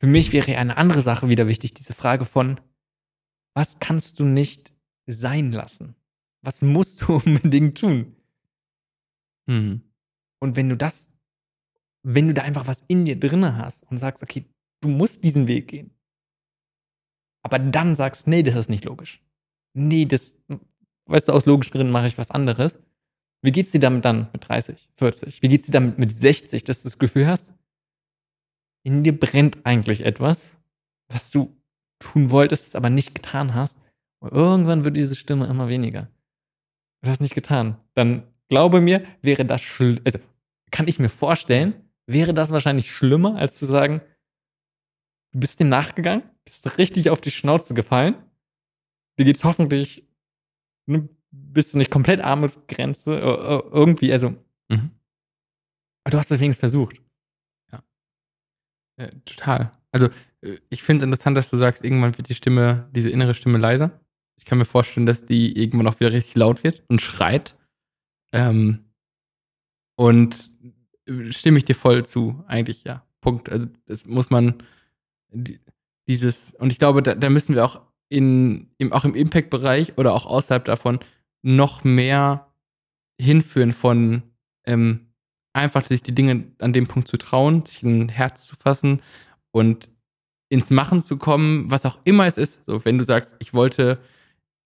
Für 0.00 0.06
mich 0.06 0.32
wäre 0.32 0.56
eine 0.56 0.78
andere 0.78 1.02
Sache 1.02 1.28
wieder 1.28 1.46
wichtig, 1.46 1.74
diese 1.74 1.92
Frage 1.92 2.24
von, 2.24 2.58
was 3.54 3.78
kannst 3.80 4.18
du 4.18 4.24
nicht 4.24 4.72
sein 5.06 5.52
lassen? 5.52 5.94
Was 6.42 6.62
musst 6.62 7.02
du 7.02 7.16
unbedingt 7.24 7.78
tun? 7.78 8.16
Mhm. 9.46 9.82
Und 10.40 10.56
wenn 10.56 10.70
du 10.70 10.76
das, 10.76 11.12
wenn 12.02 12.28
du 12.28 12.34
da 12.34 12.42
einfach 12.42 12.66
was 12.66 12.82
in 12.88 13.04
dir 13.04 13.20
drin 13.20 13.58
hast 13.58 13.82
und 13.90 13.98
sagst, 13.98 14.22
okay, 14.22 14.46
du 14.80 14.88
musst 14.88 15.22
diesen 15.22 15.46
Weg 15.46 15.68
gehen. 15.68 15.90
Aber 17.42 17.58
dann 17.58 17.94
sagst, 17.94 18.26
nee, 18.26 18.42
das 18.42 18.54
ist 18.54 18.70
nicht 18.70 18.86
logisch. 18.86 19.22
Nee, 19.74 20.06
das, 20.06 20.38
weißt 21.06 21.28
du, 21.28 21.32
aus 21.32 21.44
logischen 21.44 21.72
Gründen 21.72 21.92
mache 21.92 22.06
ich 22.06 22.16
was 22.16 22.30
anderes. 22.30 22.78
Wie 23.42 23.52
geht's 23.52 23.70
dir 23.70 23.80
damit 23.80 24.04
dann 24.04 24.28
mit 24.32 24.48
30, 24.48 24.90
40? 24.96 25.42
Wie 25.42 25.48
geht's 25.48 25.66
dir 25.66 25.72
damit 25.72 25.98
mit 25.98 26.14
60, 26.14 26.64
dass 26.64 26.82
du 26.82 26.86
das 26.86 26.98
Gefühl 26.98 27.26
hast, 27.26 27.52
in 28.82 29.04
dir 29.04 29.18
brennt 29.18 29.58
eigentlich 29.64 30.04
etwas, 30.04 30.56
was 31.08 31.30
du 31.30 31.56
tun 31.98 32.30
wolltest, 32.30 32.68
es 32.68 32.74
aber 32.74 32.90
nicht 32.90 33.14
getan 33.14 33.54
hast. 33.54 33.78
Und 34.20 34.32
irgendwann 34.32 34.84
wird 34.84 34.96
diese 34.96 35.16
Stimme 35.16 35.46
immer 35.46 35.68
weniger. 35.68 36.08
Du 37.02 37.10
hast 37.10 37.20
nicht 37.20 37.34
getan. 37.34 37.76
Dann 37.94 38.22
glaube 38.48 38.80
mir, 38.80 39.04
wäre 39.22 39.44
das, 39.44 39.62
also 40.04 40.18
kann 40.70 40.88
ich 40.88 40.98
mir 40.98 41.08
vorstellen, 41.08 41.74
wäre 42.06 42.34
das 42.34 42.50
wahrscheinlich 42.50 42.90
schlimmer, 42.90 43.36
als 43.36 43.58
zu 43.58 43.64
sagen, 43.64 44.00
du 45.32 45.40
bist 45.40 45.60
dem 45.60 45.68
nachgegangen, 45.68 46.22
bist 46.44 46.78
richtig 46.78 47.10
auf 47.10 47.20
die 47.20 47.30
Schnauze 47.30 47.74
gefallen, 47.74 48.16
dir 49.18 49.24
geht's 49.24 49.44
hoffentlich, 49.44 50.06
ne, 50.86 51.08
bist 51.30 51.74
du 51.74 51.78
nicht 51.78 51.90
komplett 51.90 52.20
Armutsgrenze, 52.20 53.16
irgendwie, 53.72 54.12
also, 54.12 54.30
mhm. 54.68 54.90
aber 56.04 56.10
du 56.10 56.18
hast 56.18 56.30
es 56.30 56.40
wenigstens 56.40 56.60
versucht. 56.60 57.00
Äh, 59.00 59.12
total. 59.24 59.72
Also, 59.92 60.08
äh, 60.42 60.58
ich 60.68 60.82
finde 60.82 60.98
es 60.98 61.04
interessant, 61.04 61.36
dass 61.36 61.50
du 61.50 61.56
sagst, 61.56 61.84
irgendwann 61.84 62.16
wird 62.18 62.28
die 62.28 62.34
Stimme, 62.34 62.88
diese 62.94 63.10
innere 63.10 63.34
Stimme 63.34 63.58
leiser. 63.58 63.98
Ich 64.36 64.44
kann 64.44 64.58
mir 64.58 64.66
vorstellen, 64.66 65.06
dass 65.06 65.24
die 65.24 65.56
irgendwann 65.56 65.86
auch 65.86 65.98
wieder 66.00 66.12
richtig 66.12 66.36
laut 66.36 66.64
wird 66.64 66.82
und 66.88 67.00
schreit. 67.00 67.56
Ähm, 68.32 68.84
und 69.96 70.50
äh, 71.06 71.32
stimme 71.32 71.58
ich 71.58 71.64
dir 71.64 71.74
voll 71.74 72.04
zu, 72.04 72.44
eigentlich, 72.46 72.84
ja. 72.84 73.06
Punkt. 73.22 73.50
Also, 73.50 73.68
das 73.86 74.04
muss 74.04 74.30
man, 74.30 74.62
dieses, 76.06 76.54
und 76.54 76.72
ich 76.72 76.78
glaube, 76.78 77.02
da, 77.02 77.14
da 77.14 77.30
müssen 77.30 77.54
wir 77.54 77.64
auch 77.64 77.80
in, 78.10 78.70
im, 78.76 78.92
auch 78.92 79.04
im 79.04 79.14
Impact-Bereich 79.14 79.96
oder 79.96 80.12
auch 80.12 80.26
außerhalb 80.26 80.64
davon 80.64 81.00
noch 81.42 81.84
mehr 81.84 82.52
hinführen 83.18 83.72
von 83.72 84.22
ähm, 84.64 85.09
einfach 85.52 85.86
sich 85.86 86.02
die 86.02 86.14
Dinge 86.14 86.44
an 86.58 86.72
dem 86.72 86.86
Punkt 86.86 87.08
zu 87.08 87.16
trauen, 87.16 87.64
sich 87.64 87.82
ein 87.82 88.08
Herz 88.08 88.46
zu 88.46 88.56
fassen 88.56 89.00
und 89.50 89.90
ins 90.48 90.70
Machen 90.70 91.00
zu 91.00 91.16
kommen, 91.16 91.70
was 91.70 91.86
auch 91.86 91.98
immer 92.04 92.26
es 92.26 92.38
ist. 92.38 92.64
So, 92.64 92.84
wenn 92.84 92.98
du 92.98 93.04
sagst, 93.04 93.36
ich 93.38 93.54
wollte 93.54 93.98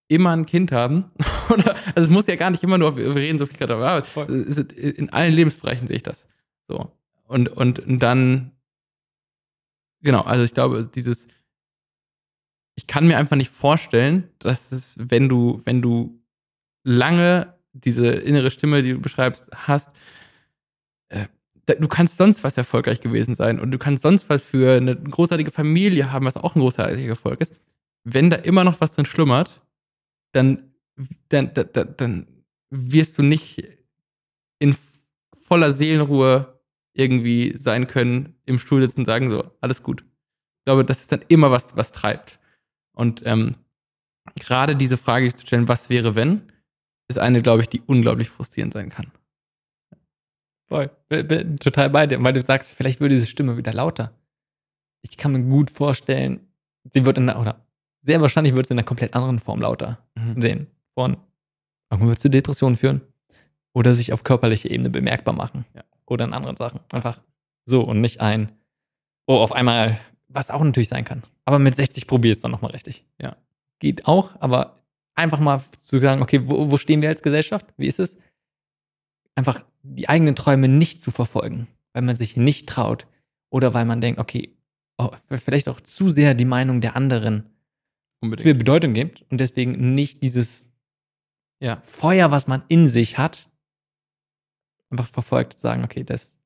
immer 0.08 0.30
ein 0.30 0.46
Kind 0.46 0.72
haben, 0.72 1.10
oder, 1.50 1.74
also 1.94 2.02
es 2.02 2.10
muss 2.10 2.26
ja 2.26 2.36
gar 2.36 2.50
nicht 2.50 2.62
immer 2.62 2.78
nur, 2.78 2.96
wir 2.96 3.14
reden 3.14 3.38
so 3.38 3.46
viel 3.46 3.58
gerade, 3.58 3.76
aber 3.76 4.28
in 4.28 5.10
allen 5.10 5.32
Lebensbereichen 5.32 5.86
sehe 5.86 5.96
ich 5.96 6.02
das. 6.02 6.28
So. 6.68 6.90
Und, 7.26 7.48
und, 7.48 7.80
und 7.80 7.98
dann, 8.00 8.52
genau, 10.02 10.22
also 10.22 10.44
ich 10.44 10.54
glaube, 10.54 10.86
dieses, 10.86 11.28
ich 12.76 12.86
kann 12.86 13.06
mir 13.06 13.18
einfach 13.18 13.36
nicht 13.36 13.50
vorstellen, 13.50 14.28
dass 14.38 14.72
es, 14.72 14.98
wenn 15.10 15.28
du, 15.28 15.62
wenn 15.64 15.80
du 15.80 16.20
lange 16.82 17.54
diese 17.72 18.06
innere 18.06 18.50
Stimme, 18.50 18.82
die 18.82 18.92
du 18.92 19.00
beschreibst, 19.00 19.50
hast, 19.54 19.90
äh, 21.08 21.26
du 21.66 21.88
kannst 21.88 22.16
sonst 22.16 22.44
was 22.44 22.56
erfolgreich 22.56 23.00
gewesen 23.00 23.34
sein 23.34 23.58
und 23.58 23.70
du 23.70 23.78
kannst 23.78 24.02
sonst 24.02 24.28
was 24.28 24.44
für 24.44 24.76
eine 24.76 24.96
großartige 24.96 25.50
Familie 25.50 26.12
haben, 26.12 26.26
was 26.26 26.36
auch 26.36 26.54
ein 26.54 26.60
großartiger 26.60 27.08
Erfolg 27.08 27.40
ist. 27.40 27.62
Wenn 28.04 28.30
da 28.30 28.36
immer 28.36 28.64
noch 28.64 28.80
was 28.80 28.92
drin 28.92 29.06
schlummert, 29.06 29.62
dann, 30.32 30.74
dann, 31.28 31.52
dann, 31.54 31.94
dann 31.96 32.26
wirst 32.70 33.16
du 33.18 33.22
nicht 33.22 33.66
in 34.58 34.76
voller 35.46 35.72
Seelenruhe 35.72 36.60
irgendwie 36.92 37.56
sein 37.56 37.86
können, 37.86 38.34
im 38.46 38.58
Stuhl 38.58 38.80
sitzen 38.80 39.00
und 39.00 39.06
sagen 39.06 39.30
so, 39.30 39.50
alles 39.60 39.82
gut. 39.82 40.02
Ich 40.02 40.64
glaube, 40.66 40.84
das 40.84 41.00
ist 41.00 41.12
dann 41.12 41.24
immer 41.28 41.50
was, 41.50 41.76
was 41.76 41.92
treibt. 41.92 42.38
Und 42.94 43.22
ähm, 43.24 43.56
gerade 44.38 44.76
diese 44.76 44.96
Frage 44.96 45.34
zu 45.34 45.46
stellen, 45.46 45.68
was 45.68 45.90
wäre, 45.90 46.14
wenn, 46.14 46.52
ist 47.08 47.18
eine, 47.18 47.42
glaube 47.42 47.62
ich, 47.62 47.68
die 47.68 47.82
unglaublich 47.86 48.30
frustrierend 48.30 48.72
sein 48.72 48.88
kann. 48.88 49.10
Voll. 50.66 50.90
Bin 51.08 51.56
total 51.58 51.90
bei 51.90 52.06
dir, 52.06 52.22
weil 52.22 52.32
du 52.32 52.40
sagst, 52.40 52.74
vielleicht 52.74 53.00
würde 53.00 53.14
diese 53.14 53.26
Stimme 53.26 53.56
wieder 53.56 53.72
lauter. 53.72 54.12
Ich 55.02 55.16
kann 55.16 55.32
mir 55.32 55.44
gut 55.44 55.70
vorstellen, 55.70 56.40
sie 56.90 57.04
wird 57.04 57.18
in 57.18 57.28
einer, 57.28 57.40
oder 57.40 57.66
sehr 58.00 58.20
wahrscheinlich 58.20 58.54
wird 58.54 58.66
sie 58.66 58.74
in 58.74 58.78
einer 58.78 58.86
komplett 58.86 59.14
anderen 59.14 59.38
Form 59.38 59.60
lauter 59.60 59.98
mhm. 60.14 60.40
sehen. 60.40 60.66
Von, 60.94 61.16
irgendwann 61.90 62.10
wird 62.10 62.20
zu 62.20 62.30
Depressionen 62.30 62.76
führen 62.76 63.02
oder 63.74 63.94
sich 63.94 64.12
auf 64.12 64.24
körperlicher 64.24 64.70
Ebene 64.70 64.90
bemerkbar 64.90 65.34
machen. 65.34 65.64
Ja. 65.74 65.84
Oder 66.06 66.24
in 66.24 66.32
anderen 66.32 66.56
Sachen. 66.56 66.80
Einfach 66.90 67.20
so 67.66 67.82
und 67.82 68.00
nicht 68.00 68.20
ein, 68.20 68.52
oh, 69.26 69.36
auf 69.36 69.52
einmal, 69.52 69.98
was 70.28 70.50
auch 70.50 70.62
natürlich 70.62 70.88
sein 70.88 71.04
kann. 71.04 71.22
Aber 71.44 71.58
mit 71.58 71.76
60 71.76 72.06
probier 72.06 72.32
es 72.32 72.40
dann 72.40 72.50
nochmal 72.50 72.72
richtig. 72.72 73.04
Ja. 73.20 73.36
Geht 73.80 74.06
auch, 74.06 74.40
aber 74.40 74.82
einfach 75.14 75.40
mal 75.40 75.62
zu 75.80 76.00
sagen, 76.00 76.22
okay, 76.22 76.40
wo, 76.44 76.70
wo 76.70 76.76
stehen 76.76 77.02
wir 77.02 77.08
als 77.08 77.22
Gesellschaft? 77.22 77.66
Wie 77.76 77.86
ist 77.86 77.98
es? 77.98 78.16
Einfach 79.34 79.64
die 79.84 80.08
eigenen 80.08 80.34
Träume 80.34 80.68
nicht 80.68 81.00
zu 81.02 81.10
verfolgen, 81.10 81.68
weil 81.92 82.02
man 82.02 82.16
sich 82.16 82.36
nicht 82.36 82.68
traut 82.68 83.06
oder 83.50 83.74
weil 83.74 83.84
man 83.84 84.00
denkt, 84.00 84.18
okay, 84.18 84.56
oh, 84.98 85.10
vielleicht 85.30 85.68
auch 85.68 85.80
zu 85.80 86.08
sehr 86.08 86.34
die 86.34 86.44
Meinung 86.44 86.80
der 86.80 86.96
anderen 86.96 87.50
Unbedingt. 88.20 88.40
zu 88.40 88.44
viel 88.44 88.54
Bedeutung 88.54 88.94
gibt 88.94 89.22
und 89.30 89.38
deswegen 89.40 89.94
nicht 89.94 90.22
dieses 90.22 90.66
ja. 91.60 91.80
Feuer, 91.82 92.30
was 92.30 92.46
man 92.46 92.62
in 92.68 92.88
sich 92.88 93.18
hat, 93.18 93.50
einfach 94.90 95.06
verfolgt, 95.06 95.58
sagen, 95.58 95.84
okay, 95.84 96.02
das, 96.02 96.40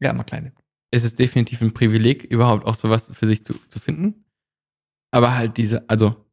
ja, 0.00 0.12
mal 0.12 0.24
kleine. 0.24 0.52
Es 0.92 1.04
ist 1.04 1.18
definitiv 1.18 1.62
ein 1.62 1.72
Privileg, 1.72 2.24
überhaupt 2.24 2.66
auch 2.66 2.74
sowas 2.74 3.12
für 3.14 3.26
sich 3.26 3.44
zu, 3.44 3.54
zu 3.68 3.78
finden. 3.78 4.24
Aber 5.12 5.36
halt 5.36 5.56
diese, 5.56 5.88
also 5.88 6.24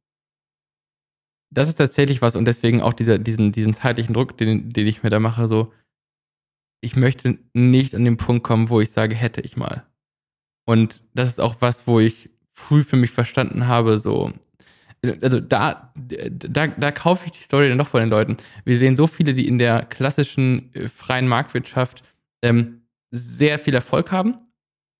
das 1.51 1.69
ist 1.69 1.75
tatsächlich 1.75 2.21
was 2.21 2.35
und 2.35 2.45
deswegen 2.45 2.81
auch 2.81 2.93
dieser, 2.93 3.19
diesen, 3.19 3.51
diesen 3.51 3.73
zeitlichen 3.73 4.13
Druck, 4.13 4.37
den, 4.37 4.71
den 4.71 4.87
ich 4.87 5.03
mir 5.03 5.09
da 5.09 5.19
mache, 5.19 5.47
so, 5.47 5.71
ich 6.81 6.95
möchte 6.95 7.37
nicht 7.53 7.95
an 7.95 8.05
den 8.05 8.17
Punkt 8.17 8.43
kommen, 8.43 8.69
wo 8.69 8.81
ich 8.81 8.91
sage, 8.91 9.15
hätte 9.15 9.41
ich 9.41 9.57
mal. 9.57 9.85
Und 10.65 11.03
das 11.13 11.29
ist 11.29 11.39
auch 11.39 11.55
was, 11.59 11.87
wo 11.87 11.99
ich 11.99 12.29
früh 12.53 12.83
für 12.83 12.97
mich 12.97 13.11
verstanden 13.11 13.67
habe, 13.67 13.97
so, 13.99 14.33
also 15.21 15.39
da, 15.39 15.93
da, 15.95 16.67
da 16.67 16.91
kaufe 16.91 17.25
ich 17.25 17.31
die 17.31 17.43
Story 17.43 17.69
dann 17.69 17.77
doch 17.77 17.87
von 17.87 18.01
den 18.01 18.09
Leuten. 18.09 18.37
Wir 18.65 18.77
sehen 18.77 18.95
so 18.95 19.07
viele, 19.07 19.33
die 19.33 19.47
in 19.47 19.57
der 19.57 19.85
klassischen 19.85 20.73
äh, 20.73 20.87
freien 20.87 21.27
Marktwirtschaft 21.27 22.03
ähm, 22.43 22.81
sehr 23.11 23.59
viel 23.59 23.73
Erfolg 23.73 24.11
haben, 24.11 24.35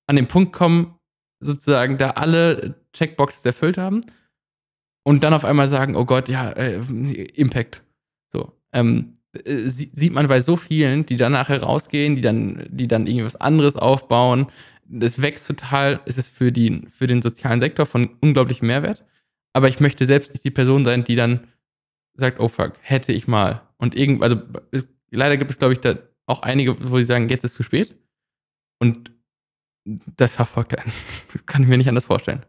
an 0.06 0.16
den 0.16 0.28
Punkt 0.28 0.52
kommen, 0.52 0.94
sozusagen 1.40 1.98
da 1.98 2.10
alle 2.10 2.80
Checkboxes 2.92 3.44
erfüllt 3.44 3.78
haben 3.78 4.00
und 5.04 5.22
dann 5.22 5.34
auf 5.34 5.44
einmal 5.44 5.68
sagen, 5.68 5.96
oh 5.96 6.04
Gott, 6.04 6.28
ja, 6.28 6.50
äh, 6.50 6.80
Impact. 7.34 7.82
So. 8.32 8.52
Ähm, 8.72 9.17
äh, 9.44 9.68
sieht 9.68 10.12
man 10.12 10.28
bei 10.28 10.40
so 10.40 10.56
vielen, 10.56 11.06
die 11.06 11.16
dann 11.16 11.32
nachher 11.32 11.62
rausgehen, 11.62 12.16
die 12.16 12.22
dann, 12.22 12.66
die 12.70 12.88
dann 12.88 13.06
irgendwas 13.06 13.36
anderes 13.36 13.76
aufbauen. 13.76 14.46
Das 14.86 15.20
wächst 15.20 15.46
total, 15.46 16.00
es 16.06 16.18
ist 16.18 16.28
für, 16.28 16.50
die, 16.50 16.86
für 16.88 17.06
den 17.06 17.22
sozialen 17.22 17.60
Sektor 17.60 17.86
von 17.86 18.10
unglaublichem 18.20 18.66
Mehrwert. 18.66 19.04
Aber 19.52 19.68
ich 19.68 19.80
möchte 19.80 20.06
selbst 20.06 20.32
nicht 20.32 20.44
die 20.44 20.50
Person 20.50 20.84
sein, 20.84 21.04
die 21.04 21.16
dann 21.16 21.48
sagt, 22.14 22.40
oh 22.40 22.48
fuck, 22.48 22.74
hätte 22.80 23.12
ich 23.12 23.28
mal. 23.28 23.62
Und 23.76 23.94
irgend, 23.94 24.22
also 24.22 24.40
es, 24.70 24.88
leider 25.10 25.36
gibt 25.36 25.50
es, 25.50 25.58
glaube 25.58 25.72
ich, 25.72 25.80
da 25.80 25.98
auch 26.26 26.42
einige, 26.42 26.90
wo 26.90 26.98
sie 26.98 27.04
sagen, 27.04 27.28
jetzt 27.28 27.44
ist 27.44 27.52
es 27.52 27.56
zu 27.56 27.62
spät. 27.62 27.94
Und 28.78 29.12
das 29.84 30.34
verfolgt 30.34 30.78
einen. 30.78 30.92
kann 31.46 31.62
ich 31.62 31.68
mir 31.68 31.78
nicht 31.78 31.88
anders 31.88 32.04
vorstellen. 32.04 32.44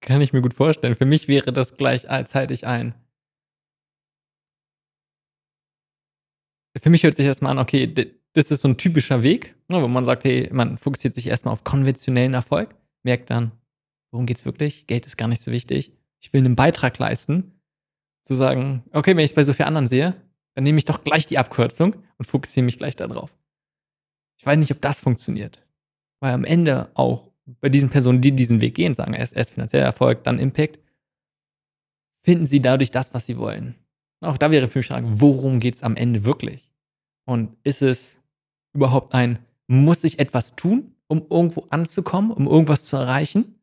Kann 0.00 0.20
ich 0.20 0.32
mir 0.32 0.42
gut 0.42 0.54
vorstellen. 0.54 0.94
Für 0.94 1.06
mich 1.06 1.28
wäre 1.28 1.52
das 1.52 1.76
gleich 1.76 2.06
zeitig 2.26 2.66
ein. 2.66 2.94
Für 6.82 6.90
mich 6.90 7.02
hört 7.02 7.16
sich 7.16 7.26
erstmal 7.26 7.52
an, 7.52 7.58
okay, 7.58 7.92
das 8.32 8.50
ist 8.50 8.60
so 8.60 8.68
ein 8.68 8.76
typischer 8.76 9.22
Weg, 9.22 9.54
ne, 9.68 9.82
wo 9.82 9.88
man 9.88 10.04
sagt, 10.04 10.24
hey, 10.24 10.48
man 10.52 10.78
fokussiert 10.78 11.14
sich 11.14 11.26
erstmal 11.26 11.52
auf 11.52 11.64
konventionellen 11.64 12.34
Erfolg, 12.34 12.74
merkt 13.02 13.30
dann, 13.30 13.52
worum 14.10 14.26
geht's 14.26 14.44
wirklich? 14.44 14.86
Geld 14.86 15.06
ist 15.06 15.16
gar 15.16 15.28
nicht 15.28 15.42
so 15.42 15.52
wichtig. 15.52 15.92
Ich 16.20 16.32
will 16.32 16.40
einen 16.40 16.56
Beitrag 16.56 16.98
leisten. 16.98 17.52
Zu 18.22 18.34
sagen, 18.34 18.82
okay, 18.92 19.16
wenn 19.16 19.24
ich 19.24 19.30
es 19.30 19.34
bei 19.34 19.44
so 19.44 19.52
vielen 19.52 19.68
anderen 19.68 19.86
sehe, 19.86 20.16
dann 20.54 20.64
nehme 20.64 20.78
ich 20.78 20.84
doch 20.84 21.04
gleich 21.04 21.26
die 21.26 21.38
Abkürzung 21.38 21.96
und 22.18 22.24
fokussiere 22.24 22.64
mich 22.64 22.78
gleich 22.78 22.96
darauf. 22.96 23.36
Ich 24.38 24.44
weiß 24.44 24.58
nicht, 24.58 24.72
ob 24.72 24.80
das 24.80 25.00
funktioniert. 25.00 25.62
Weil 26.20 26.34
am 26.34 26.44
Ende 26.44 26.90
auch 26.94 27.30
bei 27.60 27.68
diesen 27.68 27.88
Personen, 27.88 28.20
die 28.20 28.32
diesen 28.32 28.60
Weg 28.60 28.74
gehen, 28.74 28.94
sagen 28.94 29.14
erst, 29.14 29.34
erst 29.34 29.52
finanzieller 29.52 29.84
Erfolg, 29.84 30.24
dann 30.24 30.38
Impact, 30.38 30.80
finden 32.24 32.46
sie 32.46 32.60
dadurch 32.60 32.90
das, 32.90 33.14
was 33.14 33.26
sie 33.26 33.38
wollen. 33.38 33.76
Auch 34.20 34.38
da 34.38 34.50
wäre 34.50 34.66
für 34.66 34.78
mich 34.78 34.88
die 34.88 34.92
Frage, 34.92 35.20
worum 35.20 35.60
geht 35.60 35.76
es 35.76 35.82
am 35.82 35.94
Ende 35.94 36.24
wirklich? 36.24 36.65
Und 37.26 37.56
ist 37.64 37.82
es 37.82 38.20
überhaupt 38.72 39.12
ein, 39.12 39.38
muss 39.66 40.04
ich 40.04 40.18
etwas 40.18 40.54
tun, 40.54 40.94
um 41.08 41.26
irgendwo 41.28 41.66
anzukommen, 41.70 42.30
um 42.30 42.46
irgendwas 42.46 42.86
zu 42.86 42.96
erreichen? 42.96 43.60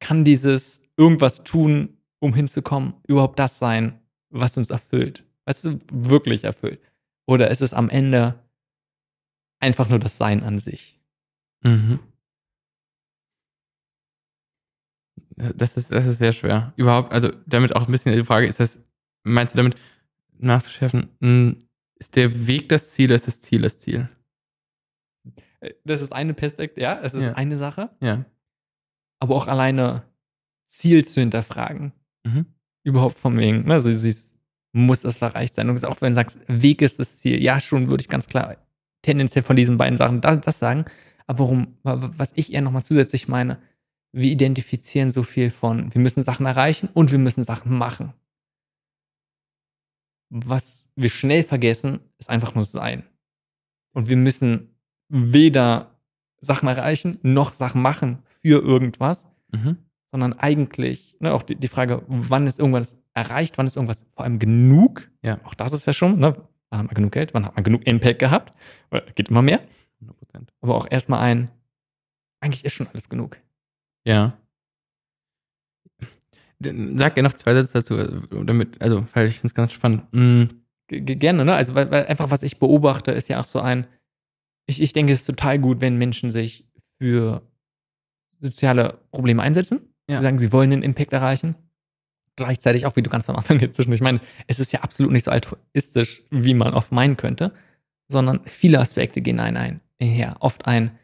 Kann 0.00 0.24
dieses 0.24 0.82
irgendwas 0.96 1.42
tun, 1.44 1.96
um 2.20 2.34
hinzukommen, 2.34 2.94
überhaupt 3.08 3.38
das 3.38 3.58
sein, 3.58 4.00
was 4.28 4.56
uns 4.56 4.70
erfüllt? 4.70 5.24
Du, 5.62 5.80
wirklich 5.90 6.44
erfüllt? 6.44 6.80
Oder 7.26 7.50
ist 7.50 7.60
es 7.60 7.72
am 7.72 7.88
Ende 7.88 8.38
einfach 9.58 9.88
nur 9.88 9.98
das 9.98 10.16
Sein 10.16 10.44
an 10.44 10.60
sich? 10.60 11.00
Mhm. 11.62 11.98
Das 15.36 15.76
ist, 15.76 15.90
das 15.90 16.06
ist 16.06 16.18
sehr 16.18 16.32
schwer. 16.32 16.72
Überhaupt, 16.76 17.12
also 17.12 17.32
damit 17.46 17.74
auch 17.74 17.86
ein 17.86 17.92
bisschen 17.92 18.14
die 18.14 18.22
Frage, 18.22 18.46
ist 18.46 18.60
das, 18.60 18.84
meinst 19.24 19.54
du 19.54 19.56
damit 19.56 19.76
nachzuschärfen, 20.38 21.08
hm, 21.20 21.58
ist 22.00 22.16
der 22.16 22.46
Weg 22.46 22.68
das 22.70 22.90
Ziel, 22.92 23.10
ist 23.12 23.26
das 23.26 23.40
Ziel 23.42 23.62
das 23.62 23.78
Ziel? 23.78 24.08
Das 25.84 26.00
ist 26.00 26.12
eine 26.12 26.32
Perspektive, 26.34 26.80
ja, 26.80 26.94
das 27.00 27.12
ist 27.14 27.22
Ja. 27.22 27.32
eine 27.34 27.56
Sache. 27.58 27.90
Ja. 28.00 28.24
Aber 29.20 29.34
auch 29.36 29.46
alleine 29.46 30.02
Ziel 30.66 31.04
zu 31.04 31.20
hinterfragen. 31.20 31.92
Mhm. 32.24 32.46
Überhaupt 32.82 33.18
von 33.18 33.36
wegen, 33.36 33.64
ne, 33.66 33.74
also 33.74 33.92
siehst, 33.92 34.34
muss 34.72 35.02
das 35.02 35.20
erreicht 35.20 35.54
sein. 35.54 35.68
Und 35.68 35.84
auch 35.84 36.00
wenn 36.00 36.12
du 36.12 36.16
sagst, 36.16 36.38
Weg 36.46 36.80
ist 36.80 36.98
das 36.98 37.18
Ziel, 37.18 37.42
ja, 37.42 37.60
schon 37.60 37.90
würde 37.90 38.00
ich 38.00 38.08
ganz 38.08 38.26
klar 38.26 38.56
tendenziell 39.02 39.42
von 39.42 39.56
diesen 39.56 39.76
beiden 39.76 39.98
Sachen 39.98 40.20
das, 40.20 40.40
das 40.40 40.58
sagen. 40.58 40.84
Aber 41.26 41.40
warum, 41.40 41.76
wa- 41.82 42.10
was 42.16 42.32
ich 42.36 42.52
eher 42.52 42.62
nochmal 42.62 42.82
zusätzlich 42.82 43.28
meine, 43.28 43.58
wir 44.12 44.30
identifizieren 44.30 45.10
so 45.10 45.22
viel 45.22 45.50
von, 45.50 45.92
wir 45.94 46.00
müssen 46.00 46.22
Sachen 46.22 46.46
erreichen 46.46 46.88
und 46.94 47.10
wir 47.12 47.18
müssen 47.18 47.44
Sachen 47.44 47.76
machen. 47.76 48.14
Was 50.30 50.86
wir 50.96 51.10
schnell 51.10 51.42
vergessen, 51.42 52.00
ist 52.18 52.30
einfach 52.30 52.54
nur 52.54 52.64
sein. 52.64 53.02
Und 53.92 54.08
wir 54.08 54.16
müssen 54.16 54.76
weder 55.08 55.98
Sachen 56.40 56.68
erreichen 56.68 57.18
noch 57.22 57.52
Sachen 57.52 57.82
machen 57.82 58.22
für 58.42 58.62
irgendwas, 58.62 59.26
Mhm. 59.52 59.76
sondern 60.12 60.32
eigentlich 60.34 61.16
ne, 61.18 61.32
auch 61.34 61.42
die, 61.42 61.56
die 61.56 61.66
Frage, 61.68 62.04
wann 62.06 62.46
ist 62.46 62.60
irgendwas 62.60 62.96
erreicht, 63.14 63.58
wann 63.58 63.66
ist 63.66 63.74
irgendwas 63.76 64.06
vor 64.14 64.24
allem 64.24 64.38
genug? 64.38 65.10
Ja. 65.22 65.40
Auch 65.44 65.54
das 65.54 65.72
ist 65.72 65.86
ja 65.86 65.92
schon, 65.92 66.20
ne? 66.20 66.34
wann 66.70 66.78
hat 66.78 66.86
man 66.86 66.94
genug 66.94 67.12
Geld, 67.12 67.34
wann 67.34 67.44
hat 67.44 67.56
man 67.56 67.64
genug 67.64 67.84
Impact 67.86 68.20
gehabt? 68.20 68.54
Oder 68.92 69.00
Geht 69.16 69.28
immer 69.28 69.42
mehr. 69.42 69.60
100 70.00 70.16
Prozent. 70.16 70.52
Aber 70.60 70.76
auch 70.76 70.86
erstmal 70.88 71.18
ein, 71.20 71.50
eigentlich 72.40 72.64
ist 72.64 72.74
schon 72.74 72.86
alles 72.86 73.08
genug. 73.08 73.38
Ja. 74.04 74.38
Sag 76.62 77.14
gerne 77.14 77.28
noch 77.28 77.32
zwei 77.32 77.54
Sätze 77.54 77.72
dazu, 77.74 77.96
also, 77.96 78.44
damit, 78.44 78.80
also, 78.82 79.06
weil 79.14 79.28
ich 79.28 79.34
finde 79.34 79.46
es 79.46 79.54
ganz 79.54 79.72
spannend. 79.72 80.02
G- 80.88 81.00
gerne, 81.00 81.44
ne? 81.44 81.54
Also, 81.54 81.74
weil, 81.74 81.90
weil 81.90 82.06
einfach, 82.06 82.30
was 82.30 82.42
ich 82.42 82.58
beobachte, 82.58 83.12
ist 83.12 83.28
ja 83.28 83.40
auch 83.40 83.46
so 83.46 83.60
ein, 83.60 83.86
ich, 84.66 84.82
ich 84.82 84.92
denke, 84.92 85.12
es 85.12 85.20
ist 85.20 85.26
total 85.26 85.58
gut, 85.58 85.80
wenn 85.80 85.96
Menschen 85.96 86.30
sich 86.30 86.66
für 86.98 87.42
soziale 88.40 88.98
Probleme 89.10 89.42
einsetzen. 89.42 89.80
Ja. 90.08 90.18
Sie 90.18 90.24
sagen, 90.24 90.38
sie 90.38 90.52
wollen 90.52 90.72
einen 90.72 90.82
Impact 90.82 91.12
erreichen. 91.12 91.54
Gleichzeitig 92.36 92.86
auch, 92.86 92.96
wie 92.96 93.02
du 93.02 93.10
ganz 93.10 93.28
am 93.28 93.36
Anfang 93.36 93.58
jetzt 93.60 93.76
zwischen, 93.76 93.92
ich 93.92 94.00
meine, 94.00 94.20
es 94.46 94.60
ist 94.60 94.72
ja 94.72 94.80
absolut 94.80 95.12
nicht 95.12 95.24
so 95.24 95.30
altruistisch, 95.30 96.22
wie 96.30 96.54
man 96.54 96.74
oft 96.74 96.92
meinen 96.92 97.16
könnte, 97.16 97.52
sondern 98.08 98.44
viele 98.44 98.80
Aspekte 98.80 99.22
gehen 99.22 99.40
ein, 99.40 99.56
ein, 99.56 99.80
her. 100.00 100.36
Oft 100.40 100.66
ein, 100.66 100.98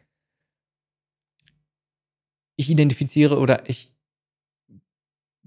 ich 2.55 2.69
identifiziere 2.69 3.39
oder 3.39 3.69
ich 3.69 3.91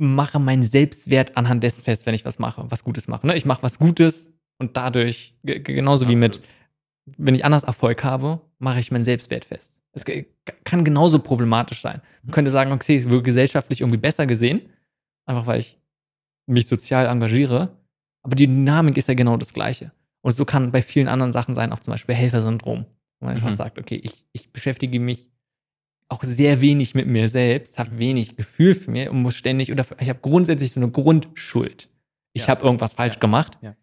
mache 0.00 0.38
meinen 0.38 0.64
Selbstwert 0.64 1.36
anhand 1.36 1.62
dessen 1.62 1.82
fest, 1.82 2.06
wenn 2.06 2.14
ich 2.14 2.24
was 2.24 2.38
mache, 2.38 2.64
was 2.70 2.84
Gutes 2.84 3.06
mache. 3.08 3.26
Ne? 3.26 3.36
Ich 3.36 3.44
mache 3.44 3.62
was 3.62 3.78
Gutes 3.78 4.32
und 4.58 4.76
dadurch, 4.76 5.34
ge- 5.44 5.60
ge- 5.60 5.74
genauso 5.74 6.08
wie 6.08 6.16
mit, 6.16 6.40
wenn 7.18 7.34
ich 7.34 7.44
anders 7.44 7.62
Erfolg 7.64 8.02
habe, 8.02 8.40
mache 8.58 8.80
ich 8.80 8.90
meinen 8.90 9.04
Selbstwert 9.04 9.44
fest. 9.44 9.80
Es 9.92 10.04
kann 10.64 10.84
genauso 10.84 11.18
problematisch 11.18 11.80
sein. 11.80 12.00
Man 12.22 12.32
könnte 12.32 12.50
sagen, 12.50 12.72
okay, 12.72 12.96
es 12.96 13.08
wird 13.10 13.24
gesellschaftlich 13.24 13.80
irgendwie 13.80 13.98
besser 13.98 14.26
gesehen, 14.26 14.62
einfach 15.26 15.46
weil 15.46 15.60
ich 15.60 15.78
mich 16.46 16.66
sozial 16.66 17.06
engagiere, 17.06 17.76
aber 18.24 18.34
die 18.36 18.46
Dynamik 18.46 18.96
ist 18.96 19.08
ja 19.08 19.14
genau 19.14 19.36
das 19.36 19.52
Gleiche. 19.52 19.92
Und 20.22 20.32
so 20.32 20.44
kann 20.44 20.70
bei 20.72 20.82
vielen 20.82 21.08
anderen 21.08 21.32
Sachen 21.32 21.54
sein, 21.54 21.72
auch 21.72 21.80
zum 21.80 21.92
Beispiel 21.92 22.14
Helfersyndrom, 22.14 22.84
wo 23.20 23.26
man 23.26 23.34
einfach 23.34 23.50
Mhm. 23.50 23.56
sagt, 23.56 23.78
okay, 23.78 23.96
ich, 24.02 24.24
ich 24.32 24.52
beschäftige 24.52 25.00
mich 25.00 25.30
auch 26.10 26.22
sehr 26.24 26.60
wenig 26.60 26.94
mit 26.94 27.06
mir 27.06 27.28
selbst, 27.28 27.78
habe 27.78 27.98
wenig 27.98 28.36
Gefühl 28.36 28.74
für 28.74 28.90
mir 28.90 29.10
und 29.10 29.22
muss 29.22 29.36
ständig 29.36 29.70
oder 29.72 29.86
ich 30.00 30.08
habe 30.08 30.18
grundsätzlich 30.20 30.72
so 30.72 30.80
eine 30.80 30.90
Grundschuld. 30.90 31.88
Ich 32.32 32.42
Ja. 32.42 32.48
habe 32.48 32.64
irgendwas 32.64 32.94
falsch 32.94 33.14
Ja. 33.14 33.20
gemacht 33.20 33.58
Ja. 33.62 33.76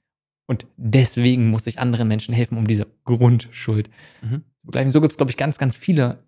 und 0.47 0.67
deswegen 0.77 1.49
muss 1.49 1.67
ich 1.67 1.79
anderen 1.79 2.07
Menschen 2.07 2.33
helfen, 2.33 2.57
um 2.57 2.67
diese 2.67 2.85
Grundschuld 3.05 3.89
Mhm. 4.21 4.43
zu. 4.63 4.91
So 4.91 5.01
gibt 5.01 5.13
es, 5.13 5.17
glaube 5.17 5.31
ich, 5.31 5.37
ganz, 5.37 5.57
ganz 5.57 5.75
viele 5.77 6.23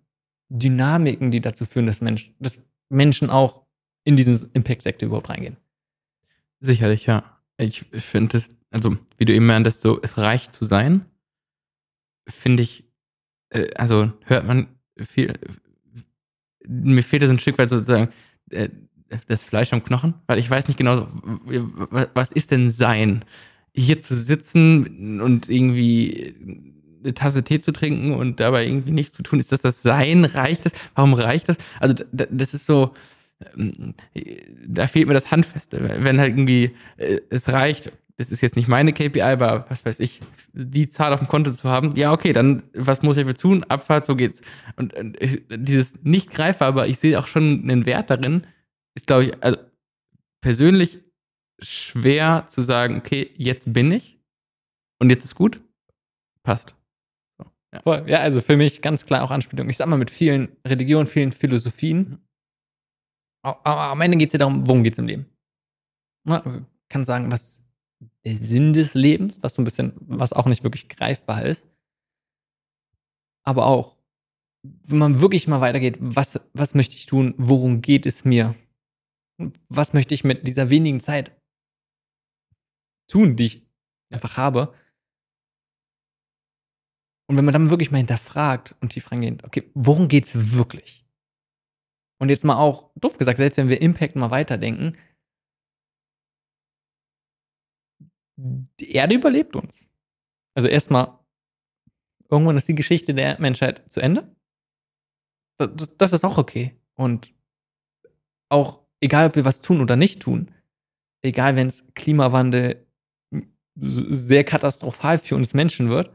Dynamiken, 0.48 1.30
die 1.30 1.40
dazu 1.40 1.64
führen, 1.66 1.86
dass, 1.86 2.00
Mensch, 2.00 2.32
dass 2.40 2.58
Menschen 2.88 3.30
auch 3.30 3.66
in 4.04 4.16
diesen 4.16 4.50
Impact-Sektor 4.54 5.06
überhaupt 5.06 5.28
reingehen. 5.28 5.56
Sicherlich, 6.60 7.06
ja. 7.06 7.38
Ich 7.58 7.84
finde 7.92 8.32
das, 8.32 8.56
also 8.70 8.96
wie 9.18 9.26
du 9.26 9.34
eben 9.34 9.46
meintest, 9.46 9.82
so, 9.82 10.00
es 10.02 10.16
reicht 10.18 10.52
zu 10.54 10.64
sein, 10.64 11.04
finde 12.28 12.62
ich, 12.62 12.84
äh, 13.50 13.68
also 13.74 14.12
hört 14.24 14.46
man 14.46 14.66
viel, 14.98 15.34
mir 16.66 17.02
fehlt 17.02 17.22
das 17.22 17.30
ein 17.30 17.38
Stück 17.38 17.58
weit 17.58 17.68
sozusagen 17.68 18.08
äh, 18.50 18.68
das 19.26 19.42
Fleisch 19.42 19.72
am 19.72 19.82
Knochen, 19.82 20.14
weil 20.26 20.38
ich 20.38 20.48
weiß 20.48 20.68
nicht 20.68 20.76
genau, 20.76 21.08
was 22.14 22.30
ist 22.30 22.52
denn 22.52 22.70
sein? 22.70 23.24
Hier 23.74 24.00
zu 24.00 24.14
sitzen 24.14 25.20
und 25.20 25.48
irgendwie 25.48 26.34
eine 27.02 27.14
Tasse 27.14 27.42
Tee 27.42 27.60
zu 27.60 27.72
trinken 27.72 28.14
und 28.14 28.40
dabei 28.40 28.66
irgendwie 28.66 28.92
nichts 28.92 29.16
zu 29.16 29.22
tun, 29.22 29.40
ist 29.40 29.52
das 29.52 29.60
das 29.60 29.82
Sein? 29.82 30.24
Reicht 30.24 30.64
das? 30.64 30.72
Warum 30.94 31.14
reicht 31.14 31.48
das? 31.48 31.56
Also 31.80 31.94
das 32.12 32.54
ist 32.54 32.66
so, 32.66 32.92
ähm, 33.56 33.94
da 34.66 34.86
fehlt 34.86 35.08
mir 35.08 35.14
das 35.14 35.30
Handfeste. 35.30 35.80
Wenn 36.02 36.20
halt 36.20 36.30
irgendwie 36.30 36.72
äh, 36.96 37.20
es 37.30 37.52
reicht, 37.52 37.92
das 38.20 38.30
ist 38.30 38.42
jetzt 38.42 38.54
nicht 38.54 38.68
meine 38.68 38.92
KPI, 38.92 39.22
aber 39.22 39.64
was 39.70 39.82
weiß 39.82 39.98
ich, 40.00 40.20
die 40.52 40.86
Zahl 40.86 41.14
auf 41.14 41.20
dem 41.20 41.28
Konto 41.28 41.50
zu 41.50 41.66
haben, 41.70 41.96
ja, 41.96 42.12
okay, 42.12 42.34
dann 42.34 42.62
was 42.74 43.00
muss 43.00 43.16
ich 43.16 43.22
dafür 43.22 43.34
tun? 43.34 43.64
Abfahrt, 43.64 44.04
so 44.04 44.14
geht's. 44.14 44.42
Und 44.76 44.92
äh, 44.92 45.40
dieses 45.50 46.02
nicht 46.02 46.28
greifbar, 46.28 46.68
aber 46.68 46.86
ich 46.86 46.98
sehe 46.98 47.18
auch 47.18 47.26
schon 47.26 47.62
einen 47.62 47.86
Wert 47.86 48.10
darin, 48.10 48.46
ist, 48.94 49.06
glaube 49.06 49.24
ich, 49.24 49.42
also 49.42 49.58
persönlich 50.42 50.98
schwer 51.62 52.44
zu 52.46 52.60
sagen, 52.60 52.98
okay, 52.98 53.30
jetzt 53.38 53.72
bin 53.72 53.90
ich 53.90 54.18
und 55.00 55.08
jetzt 55.08 55.24
ist 55.24 55.34
gut. 55.34 55.62
Passt. 56.42 56.74
Ja. 57.72 57.80
Voll. 57.80 58.04
Ja, 58.06 58.18
also 58.18 58.42
für 58.42 58.58
mich 58.58 58.82
ganz 58.82 59.06
klar 59.06 59.22
auch 59.22 59.30
Anspielung. 59.30 59.70
Ich 59.70 59.78
sag 59.78 59.86
mal, 59.86 59.96
mit 59.96 60.10
vielen 60.10 60.54
Religionen, 60.66 61.06
vielen 61.06 61.32
Philosophien. 61.32 62.18
Aber 63.42 63.92
am 63.92 64.00
Ende 64.02 64.18
geht 64.18 64.28
es 64.28 64.34
ja 64.34 64.40
darum, 64.40 64.66
worum 64.66 64.84
geht 64.84 64.92
es 64.92 64.98
im 64.98 65.06
Leben. 65.06 65.24
Man 66.26 66.66
kann 66.90 67.04
sagen, 67.04 67.32
was 67.32 67.62
der 68.24 68.36
Sinn 68.36 68.72
des 68.72 68.94
Lebens, 68.94 69.42
was 69.42 69.54
so 69.54 69.62
ein 69.62 69.64
bisschen, 69.64 69.94
was 70.00 70.32
auch 70.32 70.46
nicht 70.46 70.62
wirklich 70.62 70.88
greifbar 70.88 71.44
ist. 71.44 71.66
Aber 73.44 73.66
auch, 73.66 73.98
wenn 74.62 74.98
man 74.98 75.20
wirklich 75.20 75.48
mal 75.48 75.60
weitergeht, 75.60 75.96
was, 76.00 76.40
was 76.52 76.74
möchte 76.74 76.96
ich 76.96 77.06
tun, 77.06 77.34
worum 77.38 77.80
geht 77.80 78.04
es 78.04 78.24
mir? 78.24 78.54
Was 79.68 79.94
möchte 79.94 80.14
ich 80.14 80.22
mit 80.22 80.46
dieser 80.46 80.68
wenigen 80.68 81.00
Zeit 81.00 81.32
tun, 83.10 83.36
die 83.36 83.46
ich 83.46 83.66
einfach 84.10 84.36
habe? 84.36 84.74
Und 87.26 87.38
wenn 87.38 87.44
man 87.44 87.54
dann 87.54 87.70
wirklich 87.70 87.90
mal 87.90 87.98
hinterfragt 87.98 88.74
und 88.80 88.90
tief 88.90 89.10
reingeht, 89.10 89.44
okay, 89.44 89.70
worum 89.74 90.08
geht's 90.08 90.56
wirklich? 90.56 91.06
Und 92.20 92.28
jetzt 92.28 92.44
mal 92.44 92.58
auch, 92.58 92.90
doof 92.96 93.16
gesagt, 93.16 93.38
selbst 93.38 93.56
wenn 93.56 93.68
wir 93.68 93.80
Impact 93.80 94.16
mal 94.16 94.30
weiterdenken, 94.30 94.92
die 98.80 98.92
Erde 98.92 99.14
überlebt 99.14 99.56
uns. 99.56 99.88
Also 100.54 100.68
erstmal, 100.68 101.18
irgendwann 102.30 102.56
ist 102.56 102.68
die 102.68 102.74
Geschichte 102.74 103.14
der 103.14 103.40
Menschheit 103.40 103.82
zu 103.90 104.00
Ende. 104.00 104.34
Das, 105.58 105.70
das, 105.74 105.96
das 105.96 106.12
ist 106.12 106.24
auch 106.24 106.38
okay. 106.38 106.76
Und 106.94 107.32
auch, 108.48 108.82
egal 109.00 109.28
ob 109.28 109.36
wir 109.36 109.44
was 109.44 109.60
tun 109.60 109.80
oder 109.80 109.96
nicht 109.96 110.20
tun, 110.20 110.50
egal 111.22 111.56
wenn 111.56 111.66
es 111.66 111.92
Klimawandel 111.94 112.86
sehr 113.76 114.44
katastrophal 114.44 115.18
für 115.18 115.36
uns 115.36 115.54
Menschen 115.54 115.88
wird, 115.88 116.10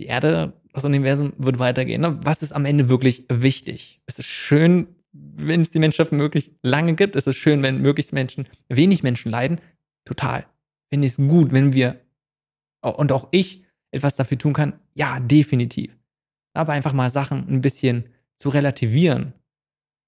die 0.00 0.06
Erde, 0.06 0.60
das 0.72 0.84
Universum 0.84 1.32
wird 1.36 1.58
weitergehen. 1.58 2.24
Was 2.24 2.42
ist 2.42 2.52
am 2.52 2.64
Ende 2.64 2.88
wirklich 2.88 3.26
wichtig? 3.28 4.00
Es 4.06 4.18
ist 4.18 4.26
schön, 4.26 4.88
wenn 5.12 5.60
es 5.60 5.70
die 5.70 5.78
Menschheit 5.78 6.12
möglich 6.12 6.52
lange 6.62 6.94
gibt. 6.94 7.16
Es 7.16 7.26
ist 7.26 7.36
schön, 7.36 7.62
wenn 7.62 7.82
möglichst 7.82 8.12
Menschen, 8.12 8.48
wenig 8.68 9.02
Menschen 9.02 9.30
leiden. 9.30 9.60
Total. 10.04 10.46
Finde 10.92 11.06
ich 11.06 11.12
es 11.12 11.28
gut, 11.28 11.52
wenn 11.52 11.72
wir 11.72 12.00
und 12.82 13.12
auch 13.12 13.28
ich 13.30 13.64
etwas 13.90 14.16
dafür 14.16 14.38
tun 14.38 14.52
kann. 14.52 14.80
Ja, 14.94 15.20
definitiv. 15.20 15.96
Aber 16.54 16.72
einfach 16.72 16.92
mal 16.92 17.10
Sachen 17.10 17.48
ein 17.48 17.60
bisschen 17.60 18.04
zu 18.36 18.48
relativieren. 18.48 19.34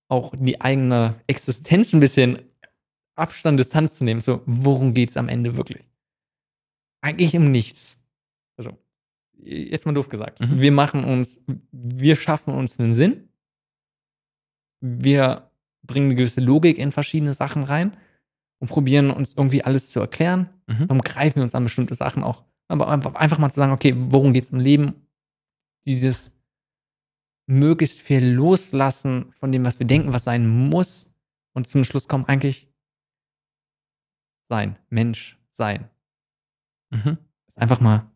Auch 0.09 0.35
die 0.37 0.61
eigene 0.61 1.21
Existenz 1.27 1.93
ein 1.93 2.01
bisschen 2.01 2.39
Abstand, 3.15 3.61
Distanz 3.61 3.99
zu 3.99 4.05
nehmen. 4.05 4.21
So, 4.21 4.43
worum 4.47 4.95
geht 4.95 5.11
es 5.11 5.17
am 5.17 5.29
Ende 5.29 5.57
wirklich? 5.57 5.85
Eigentlich 7.03 7.37
um 7.37 7.51
nichts. 7.51 8.01
Also, 8.57 8.77
jetzt 9.39 9.87
mal 9.87 9.93
doof 9.93 10.09
gesagt. 10.09 10.41
Mhm. 10.41 10.61
Wir 10.61 10.73
machen 10.73 11.05
uns, 11.05 11.41
wir 11.71 12.17
schaffen 12.17 12.55
uns 12.55 12.79
einen 12.79 12.93
Sinn. 12.93 13.29
Wir 14.81 15.51
bringen 15.83 16.07
eine 16.07 16.15
gewisse 16.15 16.41
Logik 16.41 16.79
in 16.79 16.93
verschiedene 16.93 17.33
Sachen 17.33 17.65
rein 17.65 17.97
und 18.63 18.69
probieren 18.69 19.11
uns 19.11 19.35
irgendwie 19.35 19.65
alles 19.65 19.91
zu 19.91 19.99
erklären. 19.99 20.49
Mhm. 20.69 20.89
Warum 20.89 21.01
greifen 21.01 21.37
wir 21.37 21.43
uns 21.43 21.57
an 21.57 21.65
bestimmte 21.65 21.97
Sachen 21.97 22.23
auch? 22.23 22.45
Aber 22.69 22.89
einfach, 22.89 23.39
mal 23.39 23.51
zu 23.51 23.57
sagen, 23.57 23.73
okay, 23.73 23.93
worum 23.97 24.33
geht 24.33 24.45
es 24.45 24.51
im 24.53 24.61
Leben? 24.61 24.95
Dieses 25.85 26.31
möglichst 27.47 28.01
viel 28.01 28.25
loslassen 28.25 29.33
von 29.33 29.51
dem, 29.51 29.65
was 29.65 29.81
wir 29.81 29.87
denken, 29.87 30.13
was 30.13 30.23
sein 30.23 30.49
muss, 30.49 31.11
und 31.55 31.67
zum 31.67 31.83
Schluss 31.83 32.07
kommen, 32.07 32.25
eigentlich 32.27 32.69
sein, 34.45 34.79
Mensch 34.91 35.39
sein. 35.51 35.91
Mhm. 36.91 37.19
Ist 37.49 37.59
einfach 37.59 37.81
mal 37.81 38.09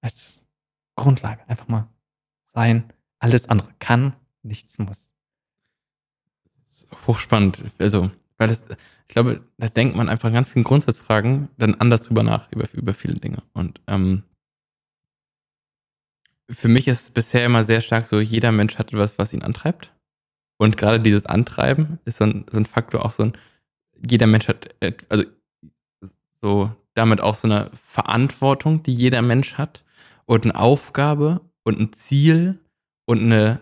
als 0.00 0.40
Grundlage, 0.96 1.46
einfach 1.50 1.68
mal 1.68 1.86
sein. 2.44 2.90
Alles 3.18 3.46
andere 3.50 3.74
kann, 3.78 4.16
nichts 4.42 4.78
muss. 4.78 5.12
Das 6.44 6.56
ist 6.56 7.06
hochspannend. 7.06 7.62
Also, 7.78 8.10
weil 8.38 8.48
das, 8.48 8.64
ich 9.06 9.14
glaube, 9.14 9.42
da 9.58 9.66
denkt 9.66 9.96
man 9.96 10.08
einfach 10.08 10.32
ganz 10.32 10.48
vielen 10.48 10.64
Grundsatzfragen 10.64 11.48
dann 11.58 11.74
anders 11.74 12.02
drüber 12.02 12.22
nach, 12.22 12.50
über, 12.52 12.66
über 12.72 12.94
viele 12.94 13.14
Dinge. 13.14 13.42
Und 13.52 13.80
ähm, 13.88 14.22
für 16.48 16.68
mich 16.68 16.88
ist 16.88 17.02
es 17.02 17.10
bisher 17.10 17.44
immer 17.44 17.64
sehr 17.64 17.80
stark 17.80 18.06
so, 18.06 18.20
jeder 18.20 18.52
Mensch 18.52 18.78
hat 18.78 18.92
etwas, 18.92 19.18
was 19.18 19.34
ihn 19.34 19.42
antreibt. 19.42 19.92
Und 20.56 20.76
gerade 20.76 21.00
dieses 21.00 21.26
Antreiben 21.26 21.98
ist 22.04 22.18
so 22.18 22.24
ein, 22.24 22.46
so 22.50 22.56
ein 22.56 22.66
Faktor, 22.66 23.04
auch 23.04 23.12
so 23.12 23.24
ein, 23.24 23.32
jeder 24.08 24.26
Mensch 24.26 24.48
hat, 24.48 24.74
also 25.08 25.24
so 26.40 26.74
damit 26.94 27.20
auch 27.20 27.34
so 27.34 27.48
eine 27.48 27.70
Verantwortung, 27.74 28.82
die 28.82 28.94
jeder 28.94 29.22
Mensch 29.22 29.58
hat 29.58 29.84
und 30.26 30.44
eine 30.44 30.56
Aufgabe 30.56 31.40
und 31.64 31.78
ein 31.80 31.92
Ziel 31.92 32.58
und 33.06 33.20
eine, 33.20 33.60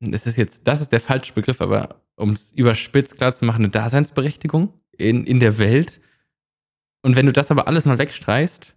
das 0.00 0.26
ist 0.26 0.36
jetzt, 0.36 0.66
das 0.66 0.80
ist 0.80 0.92
der 0.92 1.00
falsche 1.00 1.32
Begriff, 1.32 1.60
aber 1.60 2.00
um 2.16 2.30
es 2.30 2.52
überspitzt 2.52 3.16
klar 3.16 3.32
zu 3.32 3.44
machen, 3.44 3.64
eine 3.64 3.70
Daseinsberechtigung 3.70 4.72
in, 4.96 5.24
in 5.24 5.40
der 5.40 5.58
Welt. 5.58 6.00
Und 7.02 7.16
wenn 7.16 7.26
du 7.26 7.32
das 7.32 7.50
aber 7.50 7.68
alles 7.68 7.84
mal 7.84 7.98
wegstreichst 7.98 8.74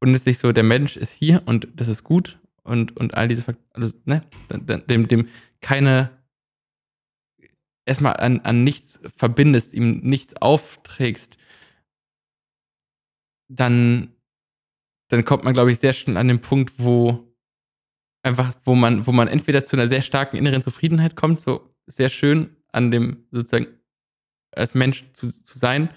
und 0.00 0.10
es 0.10 0.20
ist 0.20 0.26
nicht 0.26 0.38
so, 0.38 0.52
der 0.52 0.64
Mensch 0.64 0.96
ist 0.96 1.12
hier 1.12 1.42
und 1.46 1.68
das 1.74 1.88
ist 1.88 2.04
gut 2.04 2.38
und, 2.62 2.96
und 2.96 3.14
all 3.14 3.28
diese 3.28 3.42
Faktoren, 3.42 3.70
also, 3.72 3.96
ne, 4.04 4.22
dem, 4.88 5.08
dem 5.08 5.28
keine 5.60 6.10
erstmal 7.86 8.16
an, 8.16 8.40
an 8.40 8.64
nichts 8.64 9.00
verbindest, 9.16 9.74
ihm 9.74 10.00
nichts 10.00 10.36
aufträgst, 10.36 11.38
dann, 13.48 14.14
dann 15.08 15.24
kommt 15.24 15.44
man, 15.44 15.54
glaube 15.54 15.70
ich, 15.70 15.78
sehr 15.78 15.92
schnell 15.92 16.16
an 16.16 16.28
den 16.28 16.40
Punkt, 16.40 16.74
wo 16.78 17.34
einfach, 18.22 18.54
wo 18.64 18.74
man, 18.74 19.06
wo 19.06 19.12
man 19.12 19.28
entweder 19.28 19.62
zu 19.62 19.76
einer 19.76 19.86
sehr 19.86 20.02
starken 20.02 20.36
inneren 20.36 20.62
Zufriedenheit 20.62 21.14
kommt, 21.14 21.40
so 21.40 21.74
sehr 21.86 22.08
schön 22.08 22.56
an 22.74 22.90
dem 22.90 23.24
sozusagen 23.30 23.68
als 24.52 24.74
Mensch 24.74 25.04
zu, 25.14 25.32
zu 25.32 25.58
sein. 25.58 25.90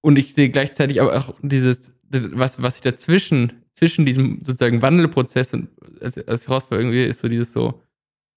Und 0.00 0.18
ich 0.18 0.34
sehe 0.34 0.50
gleichzeitig 0.50 1.00
aber 1.00 1.16
auch 1.16 1.34
dieses, 1.42 1.94
was, 2.10 2.62
was 2.62 2.76
ich 2.76 2.82
dazwischen, 2.82 3.64
zwischen 3.72 4.06
diesem 4.06 4.42
sozusagen 4.42 4.82
Wandelprozess 4.82 5.54
und 5.54 5.68
als, 6.00 6.18
als 6.26 6.48
Herausforderung 6.48 6.92
irgendwie 6.92 7.08
ist 7.08 7.20
so 7.20 7.28
dieses 7.28 7.52
so, 7.52 7.82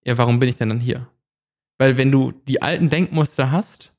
ja, 0.04 0.18
warum 0.18 0.40
bin 0.40 0.50
ich 0.50 0.58
denn 0.58 0.70
dann 0.70 0.80
hier? 0.80 1.08
Weil 1.78 1.98
wenn 1.98 2.12
du 2.12 2.32
die 2.32 2.62
alten 2.62 2.90
Denkmuster 2.90 3.52
hast, 3.52 3.94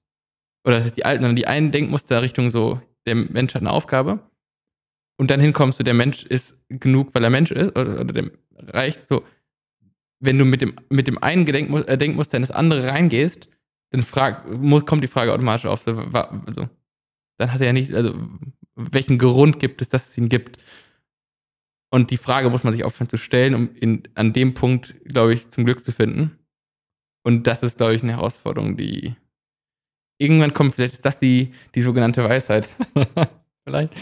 oder 0.65 0.77
das 0.77 0.87
ist 0.87 0.97
die 0.97 1.05
alten, 1.05 1.23
sondern 1.23 1.37
die 1.37 1.47
einen 1.47 1.71
Denkmuster 1.71 2.23
Richtung 2.23 2.51
so, 2.51 2.81
der 3.07 3.15
Mensch 3.15 3.55
hat 3.55 3.63
eine 3.63 3.71
Aufgabe, 3.71 4.21
und 5.19 5.31
dann 5.31 5.41
hinkommst 5.41 5.79
du, 5.79 5.85
der 5.85 5.95
Mensch 5.95 6.25
ist 6.25 6.65
genug, 6.69 7.15
weil 7.15 7.23
er 7.23 7.31
Mensch 7.31 7.51
ist, 7.51 7.77
oder, 7.77 8.01
oder 8.01 8.13
dem 8.13 8.33
reicht 8.57 9.07
so, 9.07 9.25
wenn 10.23 10.39
du 10.39 10.45
mit 10.45 10.63
dem, 10.63 10.77
mit 10.89 11.09
dem 11.09 11.19
einen 11.19 11.45
Gedenkmus 11.45 11.83
äh, 11.83 11.99
Denkmuster 11.99 12.37
in 12.37 12.43
das 12.43 12.53
andere 12.53 12.87
reingehst, 12.87 13.51
dann 13.91 14.03
frag, 14.03 14.49
muss, 14.51 14.87
kommt 14.87 15.03
die 15.03 15.09
Frage 15.09 15.33
automatisch 15.33 15.67
auf. 15.67 15.83
So, 15.83 15.99
also, 15.99 16.69
dann 17.39 17.53
hat 17.53 17.61
er 17.61 17.67
ja 17.67 17.73
nicht, 17.73 17.93
also 17.93 18.15
welchen 18.77 19.19
Grund 19.19 19.59
gibt 19.59 19.83
es, 19.83 19.89
dass 19.89 20.11
es 20.11 20.19
ihn 20.19 20.29
gibt? 20.29 20.59
Und 21.91 22.11
die 22.11 22.17
Frage 22.17 22.49
muss 22.49 22.65
man 22.65 22.73
sich 22.73 22.85
aufhören 22.85 23.09
zu 23.09 23.19
stellen, 23.19 23.55
um 23.55 23.75
in, 23.75 24.05
an 24.15 24.33
dem 24.33 24.55
Punkt, 24.55 24.95
glaube 25.05 25.35
ich, 25.35 25.49
zum 25.49 25.65
Glück 25.65 25.85
zu 25.85 25.93
finden. 25.93 26.39
Und 27.25 27.47
das 27.47 27.63
ist, 27.63 27.77
glaube 27.77 27.95
ich, 27.95 28.03
eine 28.03 28.13
Herausforderung, 28.13 28.77
die 28.77 29.15
irgendwann 30.19 30.55
kommt. 30.55 30.75
Vielleicht 30.75 30.95
ist 30.95 31.05
das 31.05 31.19
die, 31.19 31.53
die 31.75 31.83
sogenannte 31.83 32.25
Weisheit. 32.25 32.75
vielleicht. 33.65 33.93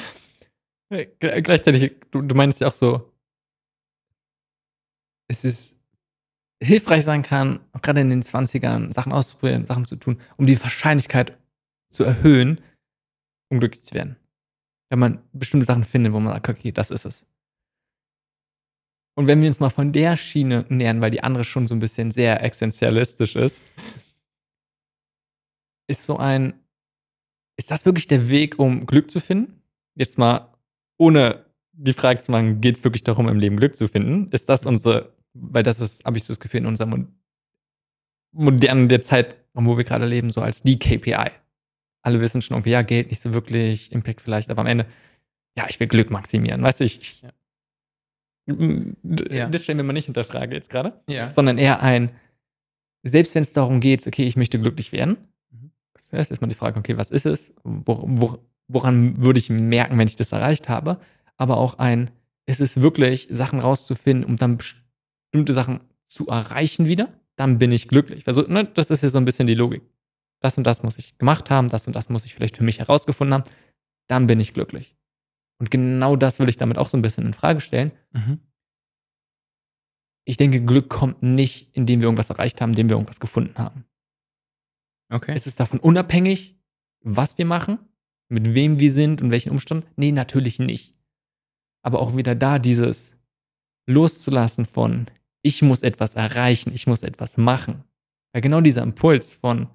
Gleichzeitig, 1.19 1.93
du, 2.11 2.23
du 2.23 2.35
meinst 2.35 2.61
ja 2.61 2.69
auch 2.69 2.73
so, 2.73 3.13
es 5.29 5.45
ist 5.45 5.80
hilfreich 6.63 7.05
sein 7.05 7.23
kann, 7.23 7.61
auch 7.73 7.83
gerade 7.83 8.01
in 8.01 8.11
den 8.11 8.23
20ern, 8.23 8.93
Sachen 8.93 9.13
auszuprobieren, 9.13 9.67
Sachen 9.67 9.85
zu 9.85 9.97
tun, 9.97 10.21
um 10.37 10.47
die 10.47 10.61
Wahrscheinlichkeit 10.61 11.37
zu 11.89 12.05
erhöhen, 12.05 12.61
um 13.51 13.61
glücklich 13.61 13.85
zu 13.85 13.95
werden. 13.95 14.17
Wenn 14.91 14.99
man 14.99 15.23
bestimmte 15.33 15.67
Sachen 15.67 15.85
findet, 15.85 16.13
wo 16.13 16.21
man 16.21 16.33
sagt, 16.35 16.49
okay, 16.49 16.73
das 16.73 16.91
ist 16.91 17.05
es. 17.05 17.27
Und 19.17 19.29
wenn 19.29 19.41
wir 19.41 19.49
uns 19.49 19.61
mal 19.61 19.71
von 19.71 19.93
der 19.93 20.17
Schiene 20.17 20.65
nähern, 20.69 21.03
weil 21.03 21.11
die 21.11 21.23
andere 21.23 21.45
schon 21.45 21.67
so 21.67 21.75
ein 21.75 21.81
bisschen 21.81 22.11
sehr 22.11 22.43
existenzialistisch 22.43 23.37
ist, 23.37 23.63
ist 25.89 26.05
so 26.05 26.17
ein, 26.17 26.55
ist 27.59 27.71
das 27.71 27.85
wirklich 27.85 28.07
der 28.07 28.29
Weg, 28.29 28.59
um 28.59 28.87
Glück 28.87 29.11
zu 29.11 29.21
finden? 29.21 29.61
Jetzt 29.95 30.19
mal 30.19 30.55
ohne 30.99 31.45
die 31.73 31.93
Frage 31.93 32.21
zu 32.21 32.31
machen, 32.31 32.61
geht 32.61 32.77
es 32.77 32.85
wirklich 32.85 33.03
darum, 33.03 33.29
im 33.29 33.39
Leben 33.39 33.57
Glück 33.57 33.77
zu 33.77 33.89
finden? 33.89 34.31
Ist 34.31 34.49
das 34.49 34.65
unsere, 34.67 35.13
weil 35.35 35.63
das 35.63 35.81
ist, 35.81 36.05
habe 36.05 36.19
ich 36.19 36.25
so 36.25 36.33
das 36.33 36.41
Gefühl, 36.41 36.61
in 36.61 36.67
unserer 36.67 36.89
modernen 38.33 38.89
der 38.89 39.01
Zeit, 39.01 39.37
wo 39.55 39.77
wir 39.77 39.85
gerade 39.85 40.07
leben, 40.07 40.31
so 40.31 40.41
als 40.41 40.63
die 40.63 40.79
KPI. 40.79 41.31
Alle 42.03 42.21
wissen 42.21 42.41
schon 42.41 42.57
irgendwie, 42.57 42.71
ja, 42.71 42.83
Geld 42.83 43.11
nicht 43.11 43.21
so 43.21 43.35
wirklich, 43.35 43.93
Impact 43.93 44.21
vielleicht, 44.21 44.51
aber 44.51 44.61
am 44.61 44.67
Ende, 44.67 44.87
ja, 45.57 45.67
ich 45.69 45.79
will 45.81 45.89
Glück 45.89 46.11
maximieren. 46.11 46.63
Weißt 46.63 46.81
du, 46.81 46.85
ich, 46.85 47.01
ich 47.01 47.23
ja. 47.23 47.31
Ja. 49.31 49.49
Das 49.49 49.63
stellen 49.63 49.79
wir 49.79 49.85
mal 49.85 49.93
nicht 49.93 50.09
unter 50.09 50.25
Frage 50.25 50.57
jetzt 50.57 50.71
gerade. 50.71 51.01
Ja. 51.09 51.31
Sondern 51.31 51.59
eher 51.59 51.83
ein, 51.83 52.11
selbst 53.03 53.35
wenn 53.35 53.43
es 53.43 53.53
darum 53.53 53.81
geht, 53.81 54.07
okay, 54.07 54.27
ich 54.27 54.37
möchte 54.37 54.59
glücklich 54.59 54.93
werden. 54.93 55.17
Mhm. 55.51 55.71
Das 55.95 56.13
heißt 56.13 56.31
erstmal 56.31 56.49
die 56.49 56.57
Frage, 56.57 56.79
okay, 56.79 56.97
was 56.97 57.11
ist 57.11 57.27
es? 57.27 57.55
Wo, 57.63 58.03
wo, 58.07 58.39
woran 58.69 59.17
würde 59.23 59.39
ich 59.39 59.51
merken, 59.51 59.99
wenn 59.99 60.09
ich 60.09 60.17
das 60.17 60.33
erreicht 60.33 60.69
habe? 60.69 60.99
Aber 61.37 61.59
auch 61.59 61.79
ein, 61.79 62.11
ist 62.47 62.61
es 62.61 62.83
wirklich, 62.83 63.29
Sachen 63.31 63.61
rauszufinden, 63.61 64.25
um 64.25 64.37
dann 64.37 64.59
bestimmte 65.31 65.55
Sachen 65.55 65.81
zu 66.05 66.29
erreichen 66.29 66.87
wieder? 66.87 67.09
Dann 67.37 67.59
bin 67.59 67.73
ich 67.73 67.89
glücklich. 67.89 68.27
Also, 68.27 68.43
ne, 68.43 68.65
das 68.65 68.91
ist 68.91 69.03
ja 69.03 69.09
so 69.09 69.19
ein 69.19 69.25
bisschen 69.25 69.47
die 69.47 69.55
Logik. 69.55 69.83
Das 70.41 70.59
und 70.59 70.67
das 70.67 70.83
muss 70.83 70.99
ich 70.99 71.17
gemacht 71.19 71.51
haben, 71.51 71.69
das 71.69 71.87
und 71.87 71.95
das 71.95 72.09
muss 72.09 72.25
ich 72.27 72.35
vielleicht 72.35 72.57
für 72.57 72.65
mich 72.65 72.79
herausgefunden 72.79 73.35
haben. 73.35 73.45
Dann 74.09 74.27
bin 74.27 74.41
ich 74.41 74.55
glücklich. 74.55 74.97
Und 75.59 75.71
genau 75.71 76.17
das 76.17 76.39
will 76.39 76.49
ich 76.49 76.57
damit 76.57 76.79
auch 76.79 76.89
so 76.89 76.97
ein 76.97 77.03
bisschen 77.03 77.27
in 77.27 77.35
Frage 77.35 77.61
stellen. 77.61 77.93
Mhm. 78.13 78.41
Ich 80.25 80.37
denke, 80.37 80.65
Glück 80.65 80.89
kommt 80.89 81.23
nicht, 81.23 81.75
indem 81.75 82.01
wir 82.01 82.07
irgendwas 82.07 82.31
erreicht 82.31 82.61
haben, 82.61 82.71
indem 82.71 82.89
wir 82.89 82.97
irgendwas 82.97 83.21
gefunden 83.21 83.57
haben. 83.59 83.85
Okay. 85.13 85.35
Ist 85.35 85.47
es 85.47 85.57
davon 85.57 85.81
unabhängig, 85.81 86.59
was 87.03 87.37
wir 87.37 87.45
machen, 87.45 87.79
mit 88.29 88.55
wem 88.55 88.79
wir 88.79 88.93
sind 88.93 89.23
und 89.23 89.31
welchen 89.31 89.51
Umständen? 89.51 89.87
Nee, 89.97 90.13
natürlich 90.13 90.59
nicht. 90.59 90.95
Aber 91.83 92.01
auch 92.01 92.17
wieder 92.17 92.35
da 92.35 92.59
dieses 92.59 93.17
loszulassen 93.87 94.65
von, 94.65 95.07
ich 95.43 95.63
muss 95.63 95.83
etwas 95.83 96.15
erreichen, 96.15 96.73
ich 96.75 96.87
muss 96.87 97.03
etwas 97.03 97.37
machen. 97.37 97.85
Weil 98.33 98.43
genau 98.43 98.61
dieser 98.61 98.83
Impuls 98.83 99.35
von, 99.35 99.69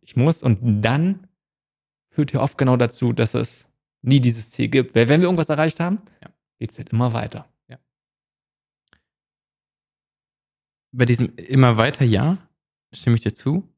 ich 0.00 0.16
muss 0.16 0.42
und 0.42 0.82
dann 0.82 1.26
führt 2.10 2.32
ja 2.32 2.40
oft 2.40 2.56
genau 2.58 2.76
dazu, 2.76 3.12
dass 3.12 3.34
es 3.34 3.68
nie 4.02 4.20
dieses 4.20 4.50
Ziel 4.50 4.68
gibt. 4.68 4.94
Weil 4.94 5.08
wenn 5.08 5.20
wir 5.20 5.26
irgendwas 5.26 5.48
erreicht 5.48 5.80
haben, 5.80 6.00
ja. 6.22 6.30
geht 6.58 6.70
es 6.70 6.78
halt 6.78 6.90
immer 6.90 7.12
weiter. 7.12 7.48
Ja. 7.68 7.78
Bei 10.92 11.04
diesem 11.04 11.34
immer 11.36 11.76
weiter 11.76 12.04
ja, 12.04 12.38
stimme 12.92 13.16
ich 13.16 13.22
dir 13.22 13.34
zu, 13.34 13.68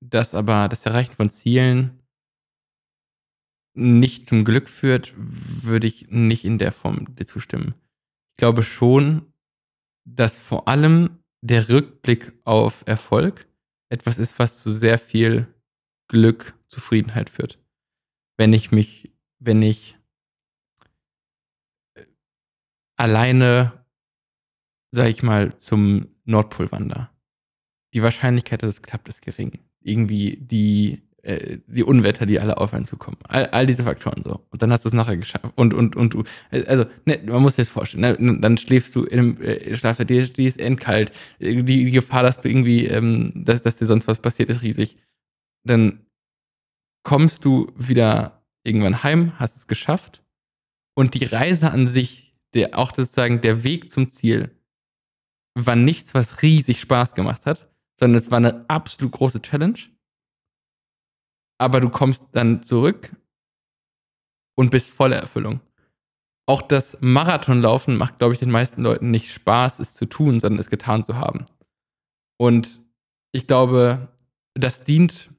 dass 0.00 0.34
aber 0.34 0.68
das 0.68 0.86
Erreichen 0.86 1.14
von 1.14 1.28
Zielen 1.28 2.02
nicht 3.74 4.28
zum 4.28 4.44
Glück 4.44 4.68
führt, 4.68 5.14
würde 5.16 5.86
ich 5.86 6.08
nicht 6.08 6.44
in 6.44 6.58
der 6.58 6.72
Form 6.72 7.14
dir 7.14 7.24
zustimmen. 7.24 7.74
Ich 8.32 8.38
glaube 8.38 8.62
schon, 8.62 9.31
dass 10.04 10.38
vor 10.38 10.68
allem 10.68 11.22
der 11.44 11.68
Rückblick 11.68 12.32
auf 12.44 12.84
Erfolg 12.86 13.46
etwas 13.90 14.18
ist, 14.18 14.38
was 14.38 14.62
zu 14.62 14.70
sehr 14.72 14.98
viel 14.98 15.46
Glück, 16.08 16.54
Zufriedenheit 16.66 17.30
führt. 17.30 17.58
Wenn 18.38 18.52
ich 18.52 18.70
mich 18.72 19.12
wenn 19.44 19.60
ich 19.62 19.98
äh, 21.94 22.04
alleine, 22.96 23.84
sag 24.92 25.08
ich 25.08 25.22
mal, 25.22 25.56
zum 25.56 26.14
Nordpol 26.24 26.70
wandere. 26.70 27.10
Die 27.92 28.02
Wahrscheinlichkeit, 28.02 28.62
dass 28.62 28.70
es 28.70 28.82
klappt, 28.82 29.08
ist 29.08 29.22
gering. 29.22 29.52
Irgendwie 29.80 30.36
die, 30.36 31.02
äh, 31.22 31.58
die 31.66 31.84
Unwetter, 31.84 32.26
die 32.26 32.40
alle 32.40 32.58
auf 32.58 32.74
einen 32.74 32.84
zukommen. 32.84 33.16
All, 33.28 33.46
all 33.46 33.66
diese 33.66 33.84
Faktoren 33.84 34.22
so. 34.22 34.40
Und 34.50 34.62
dann 34.62 34.72
hast 34.72 34.84
du 34.84 34.88
es 34.88 34.92
nachher 34.92 35.16
geschafft. 35.16 35.46
Und, 35.54 35.72
und, 35.72 35.94
und 35.94 36.14
du, 36.14 36.24
also, 36.50 36.84
ne, 37.04 37.20
man 37.24 37.42
muss 37.42 37.56
sich 37.56 37.66
das 37.66 37.72
vorstellen. 37.72 38.18
Ne, 38.18 38.40
dann 38.40 38.58
schläfst 38.58 38.94
du 38.96 39.04
in 39.04 39.18
einem 39.18 39.40
äh, 39.40 39.76
Schlaf, 39.76 39.98
dir, 39.98 40.28
dir 40.28 40.46
ist 40.46 40.58
endkalt. 40.58 41.12
Die, 41.38 41.62
die 41.62 41.90
Gefahr, 41.90 42.22
dass 42.22 42.40
du 42.40 42.48
irgendwie, 42.48 42.86
ähm, 42.86 43.32
dass, 43.34 43.62
dass 43.62 43.76
dir 43.76 43.86
sonst 43.86 44.08
was 44.08 44.18
passiert, 44.18 44.48
ist 44.48 44.62
riesig. 44.62 44.96
Dann 45.64 46.00
kommst 47.04 47.44
du 47.44 47.70
wieder 47.76 48.42
irgendwann 48.64 49.02
heim, 49.02 49.32
hast 49.38 49.56
es 49.56 49.66
geschafft. 49.66 50.22
Und 50.94 51.14
die 51.14 51.24
Reise 51.24 51.70
an 51.70 51.86
sich, 51.86 52.32
der, 52.54 52.78
auch 52.78 52.94
sozusagen 52.94 53.40
der 53.40 53.64
Weg 53.64 53.90
zum 53.90 54.08
Ziel, 54.08 54.50
war 55.54 55.76
nichts, 55.76 56.14
was 56.14 56.42
riesig 56.42 56.80
Spaß 56.80 57.14
gemacht 57.14 57.46
hat, 57.46 57.70
sondern 57.98 58.18
es 58.18 58.30
war 58.30 58.38
eine 58.38 58.68
absolut 58.68 59.12
große 59.12 59.42
Challenge. 59.42 59.78
Aber 61.58 61.80
du 61.80 61.88
kommst 61.90 62.34
dann 62.34 62.62
zurück 62.62 63.14
und 64.56 64.70
bist 64.70 64.90
voller 64.90 65.16
Erfüllung. 65.16 65.60
Auch 66.46 66.62
das 66.62 66.98
Marathonlaufen 67.00 67.96
macht, 67.96 68.18
glaube 68.18 68.34
ich, 68.34 68.40
den 68.40 68.50
meisten 68.50 68.82
Leuten 68.82 69.10
nicht 69.10 69.32
Spaß, 69.32 69.78
es 69.78 69.94
zu 69.94 70.06
tun, 70.06 70.40
sondern 70.40 70.58
es 70.58 70.70
getan 70.70 71.04
zu 71.04 71.16
haben. 71.16 71.44
Und 72.38 72.80
ich 73.32 73.46
glaube, 73.46 74.08
das 74.54 74.84
dient 74.84 75.30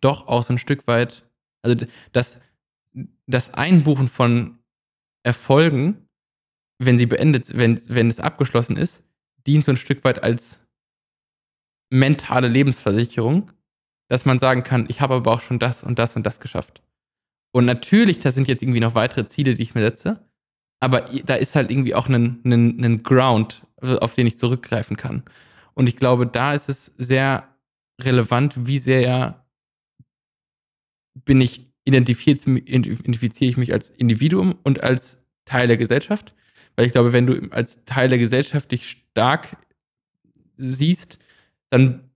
doch 0.00 0.26
auch 0.26 0.42
so 0.42 0.54
ein 0.54 0.58
Stück 0.58 0.86
weit, 0.86 1.28
also 1.62 1.86
das, 2.12 2.40
das 3.26 3.54
Einbuchen 3.54 4.08
von 4.08 4.58
Erfolgen, 5.22 6.08
wenn 6.78 6.98
sie 6.98 7.06
beendet, 7.06 7.56
wenn, 7.56 7.80
wenn 7.88 8.08
es 8.08 8.20
abgeschlossen 8.20 8.76
ist, 8.76 9.04
dient 9.46 9.64
so 9.64 9.72
ein 9.72 9.76
Stück 9.76 10.04
weit 10.04 10.22
als 10.22 10.66
mentale 11.90 12.48
Lebensversicherung, 12.48 13.50
dass 14.08 14.24
man 14.24 14.38
sagen 14.38 14.62
kann, 14.62 14.86
ich 14.88 15.00
habe 15.00 15.14
aber 15.14 15.32
auch 15.32 15.40
schon 15.40 15.58
das 15.58 15.82
und 15.82 15.98
das 15.98 16.16
und 16.16 16.24
das 16.24 16.40
geschafft. 16.40 16.82
Und 17.52 17.64
natürlich, 17.64 18.20
da 18.20 18.30
sind 18.30 18.48
jetzt 18.48 18.62
irgendwie 18.62 18.80
noch 18.80 18.94
weitere 18.94 19.26
Ziele, 19.26 19.54
die 19.54 19.62
ich 19.62 19.74
mir 19.74 19.82
setze, 19.82 20.28
aber 20.80 21.02
da 21.24 21.34
ist 21.34 21.56
halt 21.56 21.70
irgendwie 21.70 21.94
auch 21.94 22.08
ein, 22.08 22.40
ein, 22.44 22.84
ein 22.84 23.02
Ground, 23.02 23.62
auf 23.80 24.14
den 24.14 24.26
ich 24.26 24.38
zurückgreifen 24.38 24.96
kann. 24.96 25.24
Und 25.74 25.88
ich 25.88 25.96
glaube, 25.96 26.26
da 26.26 26.54
ist 26.54 26.68
es 26.68 26.86
sehr 26.98 27.48
relevant, 28.00 28.66
wie 28.66 28.78
sehr 28.78 29.44
bin 31.24 31.40
ich, 31.40 31.66
identifiziere 31.84 33.50
ich 33.50 33.56
mich 33.56 33.72
als 33.72 33.90
Individuum 33.90 34.56
und 34.62 34.82
als 34.82 35.26
Teil 35.44 35.66
der 35.66 35.76
Gesellschaft. 35.76 36.34
Weil 36.76 36.86
ich 36.86 36.92
glaube, 36.92 37.12
wenn 37.12 37.26
du 37.26 37.50
als 37.50 37.84
Teil 37.84 38.08
der 38.08 38.18
Gesellschaft 38.18 38.70
dich 38.70 38.88
stark 38.88 39.56
siehst, 40.56 41.18
dann 41.70 42.07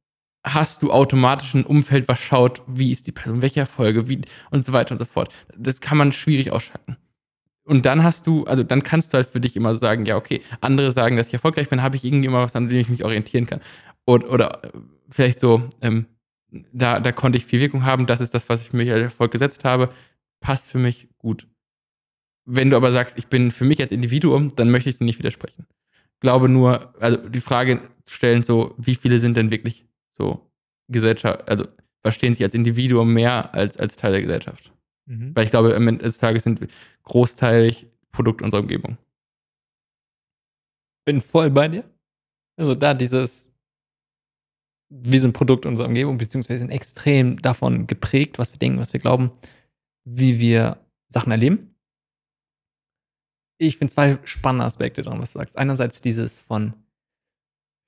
hast 0.44 0.82
du 0.82 0.92
automatisch 0.92 1.54
ein 1.54 1.64
Umfeld, 1.64 2.08
was 2.08 2.18
schaut, 2.18 2.62
wie 2.66 2.90
ist 2.90 3.06
die 3.06 3.12
Person, 3.12 3.42
welche 3.42 3.60
Erfolge, 3.60 4.08
wie 4.08 4.20
und 4.50 4.64
so 4.64 4.72
weiter 4.72 4.92
und 4.92 4.98
so 4.98 5.04
fort. 5.04 5.32
Das 5.56 5.80
kann 5.80 5.98
man 5.98 6.12
schwierig 6.12 6.50
ausschalten. 6.50 6.96
Und 7.64 7.86
dann 7.86 8.02
hast 8.02 8.26
du, 8.26 8.44
also 8.44 8.64
dann 8.64 8.82
kannst 8.82 9.12
du 9.12 9.16
halt 9.16 9.28
für 9.28 9.40
dich 9.40 9.54
immer 9.54 9.74
sagen, 9.74 10.04
ja, 10.04 10.16
okay, 10.16 10.42
andere 10.60 10.90
sagen, 10.90 11.16
dass 11.16 11.28
ich 11.28 11.34
erfolgreich 11.34 11.68
bin, 11.68 11.82
habe 11.82 11.96
ich 11.96 12.04
irgendwie 12.04 12.26
immer 12.26 12.42
was, 12.42 12.56
an 12.56 12.68
dem 12.68 12.78
ich 12.78 12.88
mich 12.88 13.04
orientieren 13.04 13.46
kann. 13.46 13.60
Oder, 14.04 14.32
oder 14.32 14.64
äh, 14.64 14.70
vielleicht 15.10 15.38
so, 15.38 15.68
ähm, 15.80 16.06
da, 16.72 16.98
da 16.98 17.12
konnte 17.12 17.38
ich 17.38 17.46
viel 17.46 17.60
Wirkung 17.60 17.84
haben, 17.84 18.06
das 18.06 18.20
ist 18.20 18.34
das, 18.34 18.48
was 18.48 18.62
ich 18.62 18.72
mir 18.72 18.92
als 18.92 19.04
Erfolg 19.04 19.30
gesetzt 19.30 19.64
habe, 19.64 19.90
passt 20.40 20.70
für 20.72 20.78
mich 20.78 21.08
gut. 21.18 21.46
Wenn 22.44 22.70
du 22.70 22.76
aber 22.76 22.90
sagst, 22.90 23.16
ich 23.16 23.28
bin 23.28 23.52
für 23.52 23.64
mich 23.64 23.80
als 23.80 23.92
Individuum, 23.92 24.54
dann 24.56 24.70
möchte 24.70 24.90
ich 24.90 24.98
dir 24.98 25.04
nicht 25.04 25.20
widersprechen. 25.20 25.66
Glaube 26.18 26.48
nur, 26.48 26.92
also 27.00 27.16
die 27.16 27.40
Frage 27.40 27.80
zu 28.04 28.14
stellen, 28.14 28.42
so, 28.42 28.74
wie 28.76 28.96
viele 28.96 29.20
sind 29.20 29.36
denn 29.36 29.52
wirklich 29.52 29.86
so 30.22 30.50
Gesellschaft, 30.90 31.48
also 31.48 31.66
verstehen 32.02 32.34
sich 32.34 32.44
als 32.44 32.54
Individuum 32.54 33.12
mehr 33.12 33.54
als 33.54 33.76
als 33.76 33.96
Teil 33.96 34.12
der 34.12 34.22
Gesellschaft. 34.22 34.72
Mhm. 35.06 35.34
Weil 35.34 35.44
ich 35.44 35.50
glaube, 35.50 35.74
am 35.74 35.88
Ende 35.88 36.04
des 36.04 36.18
Tages 36.18 36.44
sind 36.44 36.60
wir 36.60 36.68
großteilig 37.04 37.88
Produkt 38.12 38.42
unserer 38.42 38.60
Umgebung. 38.60 38.98
Bin 41.04 41.20
voll 41.20 41.50
bei 41.50 41.68
dir. 41.68 41.84
Also 42.56 42.74
da 42.74 42.94
dieses, 42.94 43.50
wir 44.90 45.20
sind 45.20 45.32
Produkt 45.32 45.66
unserer 45.66 45.88
Umgebung, 45.88 46.18
beziehungsweise 46.18 46.60
sind 46.60 46.70
extrem 46.70 47.40
davon 47.40 47.86
geprägt, 47.86 48.38
was 48.38 48.52
wir 48.52 48.58
denken, 48.58 48.78
was 48.78 48.92
wir 48.92 49.00
glauben, 49.00 49.32
wie 50.04 50.38
wir 50.38 50.78
Sachen 51.08 51.32
erleben. 51.32 51.74
Ich 53.58 53.78
finde 53.78 53.92
zwei 53.92 54.18
spannende 54.24 54.66
Aspekte 54.66 55.02
daran, 55.02 55.20
was 55.20 55.32
du 55.32 55.38
sagst. 55.38 55.56
Einerseits 55.56 56.00
dieses 56.02 56.40
von, 56.40 56.74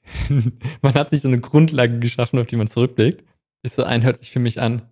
man 0.83 0.95
hat 0.95 1.11
sich 1.11 1.23
so 1.23 1.29
eine 1.29 1.41
Grundlage 1.41 1.99
geschaffen, 1.99 2.39
auf 2.39 2.47
die 2.47 2.57
man 2.57 2.69
zurückblickt. 2.69 3.25
Ist 3.63 3.77
so 3.77 3.85
ein, 3.85 4.03
hört 4.03 4.19
sich 4.19 4.31
für 4.31 4.41
mich 4.41 4.61
an, 4.61 4.83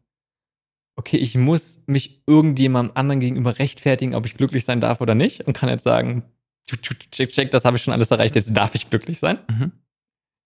okay, 0.97 1.17
ich 1.17 1.37
muss 1.37 1.81
mich 1.87 2.23
irgendjemandem 2.27 2.97
anderen 2.97 3.21
gegenüber 3.21 3.59
rechtfertigen, 3.59 4.15
ob 4.15 4.27
ich 4.27 4.37
glücklich 4.37 4.65
sein 4.65 4.81
darf 4.81 5.01
oder 5.01 5.15
nicht 5.15 5.43
und 5.43 5.55
kann 5.55 5.69
jetzt 5.69 5.85
sagen, 5.85 6.25
check, 7.11 7.31
check, 7.31 7.51
das 7.51 7.65
habe 7.65 7.77
ich 7.77 7.83
schon 7.83 7.93
alles 7.93 8.11
erreicht, 8.11 8.37
jetzt 8.37 8.57
darf 8.57 8.75
ich 8.75 8.91
glücklich 8.91 9.19
sein. 9.19 9.39
Mhm. 9.51 9.73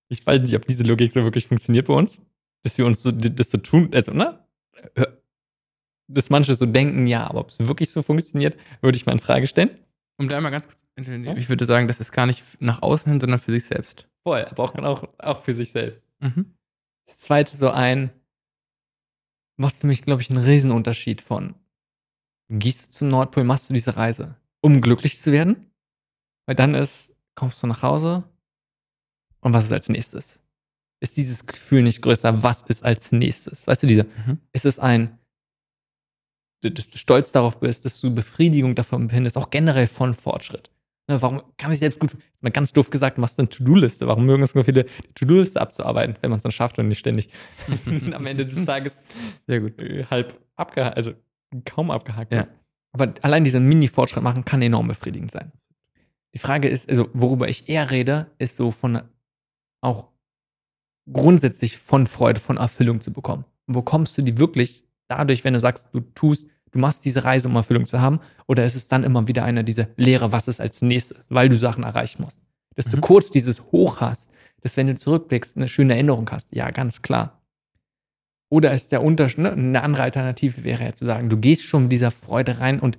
Ich 0.09 0.25
weiß 0.25 0.41
nicht, 0.41 0.55
ob 0.55 0.67
diese 0.67 0.85
Logik 0.85 1.13
so 1.13 1.23
wirklich 1.25 1.47
funktioniert 1.47 1.87
bei 1.87 1.95
uns, 1.95 2.21
dass 2.63 2.79
wir 2.79 2.87
uns 2.87 3.03
so, 3.03 3.11
das 3.11 3.51
so 3.51 3.59
tun, 3.59 3.91
also, 3.93 4.13
ne? 4.13 4.45
Dass 6.09 6.31
manche 6.31 6.55
so 6.55 6.67
denken, 6.67 7.07
ja, 7.09 7.29
aber 7.29 7.41
ob 7.41 7.51
es 7.51 7.59
wirklich 7.59 7.91
so 7.91 8.03
funktioniert, 8.03 8.57
würde 8.81 8.97
ich 8.97 9.07
mal 9.07 9.13
in 9.13 9.19
Frage 9.19 9.49
stellen. 9.49 9.71
Um 10.19 10.29
da 10.29 10.37
einmal 10.37 10.53
ganz 10.53 10.67
kurz, 10.67 10.87
ich 10.97 11.49
würde 11.49 11.65
sagen, 11.65 11.89
das 11.89 12.01
ist 12.01 12.13
gar 12.13 12.27
nicht 12.27 12.43
nach 12.61 12.83
außen 12.83 13.11
hin, 13.11 13.21
sondern 13.21 13.41
für 13.41 13.51
sich 13.51 13.65
selbst. 13.65 14.09
Voll, 14.27 14.45
braucht 14.57 14.75
man 14.75 14.85
auch, 14.85 15.05
auch 15.19 15.45
für 15.45 15.55
sich 15.55 15.71
selbst. 15.71 16.11
Mhm. 16.19 16.57
Das 17.07 17.19
zweite 17.19 17.57
so 17.57 17.71
ein, 17.71 18.11
macht 19.57 19.77
für 19.77 19.87
mich, 19.87 20.03
glaube 20.03 20.21
ich, 20.21 20.31
einen 20.31 20.45
Riesenunterschied 20.45 21.21
von, 21.21 21.55
gehst 22.51 22.89
du 22.89 22.91
zum 22.91 23.07
Nordpol, 23.07 23.45
machst 23.45 23.71
du 23.71 23.75
diese 23.75 23.97
Reise, 23.97 24.35
um 24.63 24.81
glücklich 24.81 25.21
zu 25.21 25.31
werden? 25.31 25.71
Weil 26.45 26.57
dann 26.57 26.75
ist, 26.75 27.15
kommst 27.37 27.63
du 27.63 27.69
nach 27.69 27.83
Hause 27.83 28.25
und 29.43 29.53
was 29.53 29.67
ist 29.67 29.73
als 29.73 29.89
nächstes? 29.89 30.43
Ist 30.99 31.17
dieses 31.17 31.47
Gefühl 31.47 31.85
nicht 31.85 32.03
größer? 32.03 32.43
Was 32.43 32.63
ist 32.63 32.83
als 32.83 33.13
nächstes? 33.13 33.69
Weißt 33.69 33.85
du, 33.85 33.87
diese, 33.87 34.09
mhm. 34.27 34.41
ist 34.53 34.67
es 34.67 34.81
ein, 34.81 35.21
dass 36.63 36.89
du 36.89 36.99
stolz 36.99 37.31
darauf 37.31 37.61
bist, 37.61 37.85
dass 37.85 38.01
du 38.01 38.13
Befriedigung 38.13 38.75
davon 38.75 39.09
findest, 39.09 39.37
auch 39.37 39.51
generell 39.51 39.87
von 39.87 40.15
Fortschritt. 40.15 40.73
Ne, 41.09 41.23
warum 41.23 41.43
kann 41.57 41.71
ich 41.71 41.79
selbst 41.79 42.01
gut, 42.01 42.17
mal 42.41 42.51
ganz 42.51 42.73
doof 42.73 42.91
gesagt, 42.91 43.17
machst 43.17 43.39
du 43.39 43.43
eine 43.43 43.49
To-Do-Liste? 43.49 44.09
Warum 44.09 44.27
mögen 44.27 44.43
es 44.43 44.51
so 44.51 44.63
viele, 44.65 44.85
die 44.85 45.15
To-Do-Liste 45.15 45.61
abzuarbeiten, 45.61 46.17
wenn 46.21 46.31
man 46.31 46.39
es 46.39 46.43
dann 46.43 46.51
schafft 46.51 46.79
und 46.79 46.89
nicht 46.89 46.99
ständig 46.99 47.31
am 48.13 48.27
Ende 48.27 48.45
des 48.45 48.65
Tages 48.65 48.99
sehr 49.47 49.61
gut 49.61 49.79
äh, 49.79 50.05
halb 50.11 50.41
abgehakt, 50.57 50.97
also 50.97 51.13
kaum 51.65 51.93
abgehakt 51.93 52.33
ja. 52.33 52.41
ist. 52.41 52.53
Aber 52.93 53.15
allein 53.23 53.45
dieser 53.45 53.61
Mini-Fortschritt 53.61 54.23
machen 54.23 54.45
kann 54.45 54.63
enorm 54.63 54.89
befriedigend 54.89 55.31
sein. 55.31 55.53
Die 56.35 56.39
Frage 56.39 56.69
ist, 56.69 56.89
also 56.89 57.09
worüber 57.13 57.49
ich 57.49 57.69
eher 57.69 57.91
rede, 57.91 58.31
ist 58.39 58.57
so 58.57 58.71
von 58.71 59.03
auch 59.81 60.09
grundsätzlich 61.11 61.79
von 61.79 62.07
Freude, 62.07 62.41
von 62.41 62.57
Erfüllung 62.57 63.01
zu 63.01 63.13
bekommen. 63.13 63.45
Und 63.67 63.75
wo 63.75 63.83
kommst 63.83 64.19
du 64.19 64.23
die 64.23 64.39
wirklich 64.39 64.85
dadurch, 65.09 65.45
wenn 65.45 65.55
du 65.55 65.61
sagst, 65.61 65.89
du 65.93 66.01
tust 66.01 66.47
du 66.73 66.79
machst 66.79 67.05
diese 67.05 67.25
Reise, 67.25 67.49
um 67.49 67.57
Erfüllung 67.57 67.85
zu 67.85 68.01
haben, 68.01 68.21
oder 68.47 68.65
ist 68.65 68.75
es 68.75 68.89
dann 68.89 69.05
immer 69.05 69.29
wieder 69.29 69.45
eine 69.45 69.65
dieser 69.65 69.89
Lehre, 69.97 70.33
was 70.33 70.49
ist 70.49 70.61
als 70.61 70.83
nächstes, 70.83 71.27
weil 71.29 71.49
du 71.49 71.57
Sachen 71.57 71.85
erreichen 71.85 72.23
musst. 72.23 72.41
Dass 72.75 72.87
mhm. 72.87 72.93
du 72.93 73.01
kurz 73.01 73.31
dieses 73.31 73.63
Hoch 73.73 74.01
hast, 74.01 74.31
dass 74.61 74.77
wenn 74.77 74.87
du 74.87 74.97
zurückblickst, 74.97 75.57
eine 75.57 75.69
schöne 75.69 75.95
Erinnerung 75.95 76.29
hast. 76.31 76.55
Ja, 76.55 76.71
ganz 76.71 77.03
klar. 77.03 77.41
Oder 78.49 78.73
ist 78.73 78.93
der 78.93 79.03
Unterschied, 79.03 79.39
ne? 79.39 79.53
eine 79.53 79.83
andere 79.83 80.03
Alternative 80.03 80.65
wäre 80.65 80.85
ja 80.85 80.93
zu 80.93 81.05
sagen, 81.05 81.29
du 81.29 81.37
gehst 81.37 81.65
schon 81.65 81.85
mit 81.85 81.93
dieser 81.93 82.11
Freude 82.11 82.61
rein 82.61 82.79
und 82.81 82.99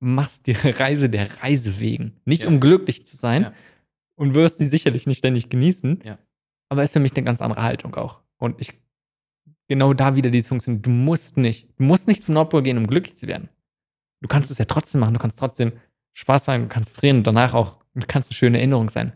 machst 0.00 0.46
die 0.46 0.52
Reise 0.64 1.08
der 1.08 1.42
Reise 1.42 1.80
wegen. 1.80 2.20
Nicht 2.24 2.42
ja. 2.42 2.48
um 2.48 2.60
glücklich 2.60 3.04
zu 3.04 3.16
sein 3.16 3.42
ja. 3.42 3.52
und 4.16 4.34
wirst 4.34 4.58
sie 4.58 4.66
sicherlich 4.66 5.06
nicht 5.06 5.18
ständig 5.18 5.48
genießen, 5.48 6.00
ja. 6.04 6.18
aber 6.68 6.82
ist 6.82 6.92
für 6.92 7.00
mich 7.00 7.16
eine 7.16 7.24
ganz 7.24 7.40
andere 7.40 7.62
Haltung 7.62 7.94
auch. 7.94 8.20
Und 8.36 8.60
ich 8.60 8.74
genau 9.68 9.94
da 9.94 10.16
wieder 10.16 10.30
diese 10.30 10.48
Funktion. 10.48 10.82
Du 10.82 10.90
musst 10.90 11.36
nicht, 11.36 11.68
du 11.76 11.84
musst 11.84 12.08
nicht 12.08 12.22
zum 12.22 12.34
Nordpol 12.34 12.62
gehen, 12.62 12.78
um 12.78 12.86
glücklich 12.86 13.16
zu 13.16 13.26
werden. 13.26 13.48
Du 14.20 14.28
kannst 14.28 14.50
es 14.50 14.58
ja 14.58 14.64
trotzdem 14.64 15.00
machen, 15.00 15.14
du 15.14 15.20
kannst 15.20 15.38
trotzdem 15.38 15.72
Spaß 16.14 16.48
haben, 16.48 16.62
du 16.62 16.68
kannst 16.68 16.94
frieren 16.94 17.18
und 17.18 17.26
danach 17.26 17.54
auch, 17.54 17.78
du 17.94 18.06
kannst 18.06 18.30
eine 18.30 18.36
schöne 18.36 18.58
Erinnerung 18.58 18.88
sein. 18.88 19.12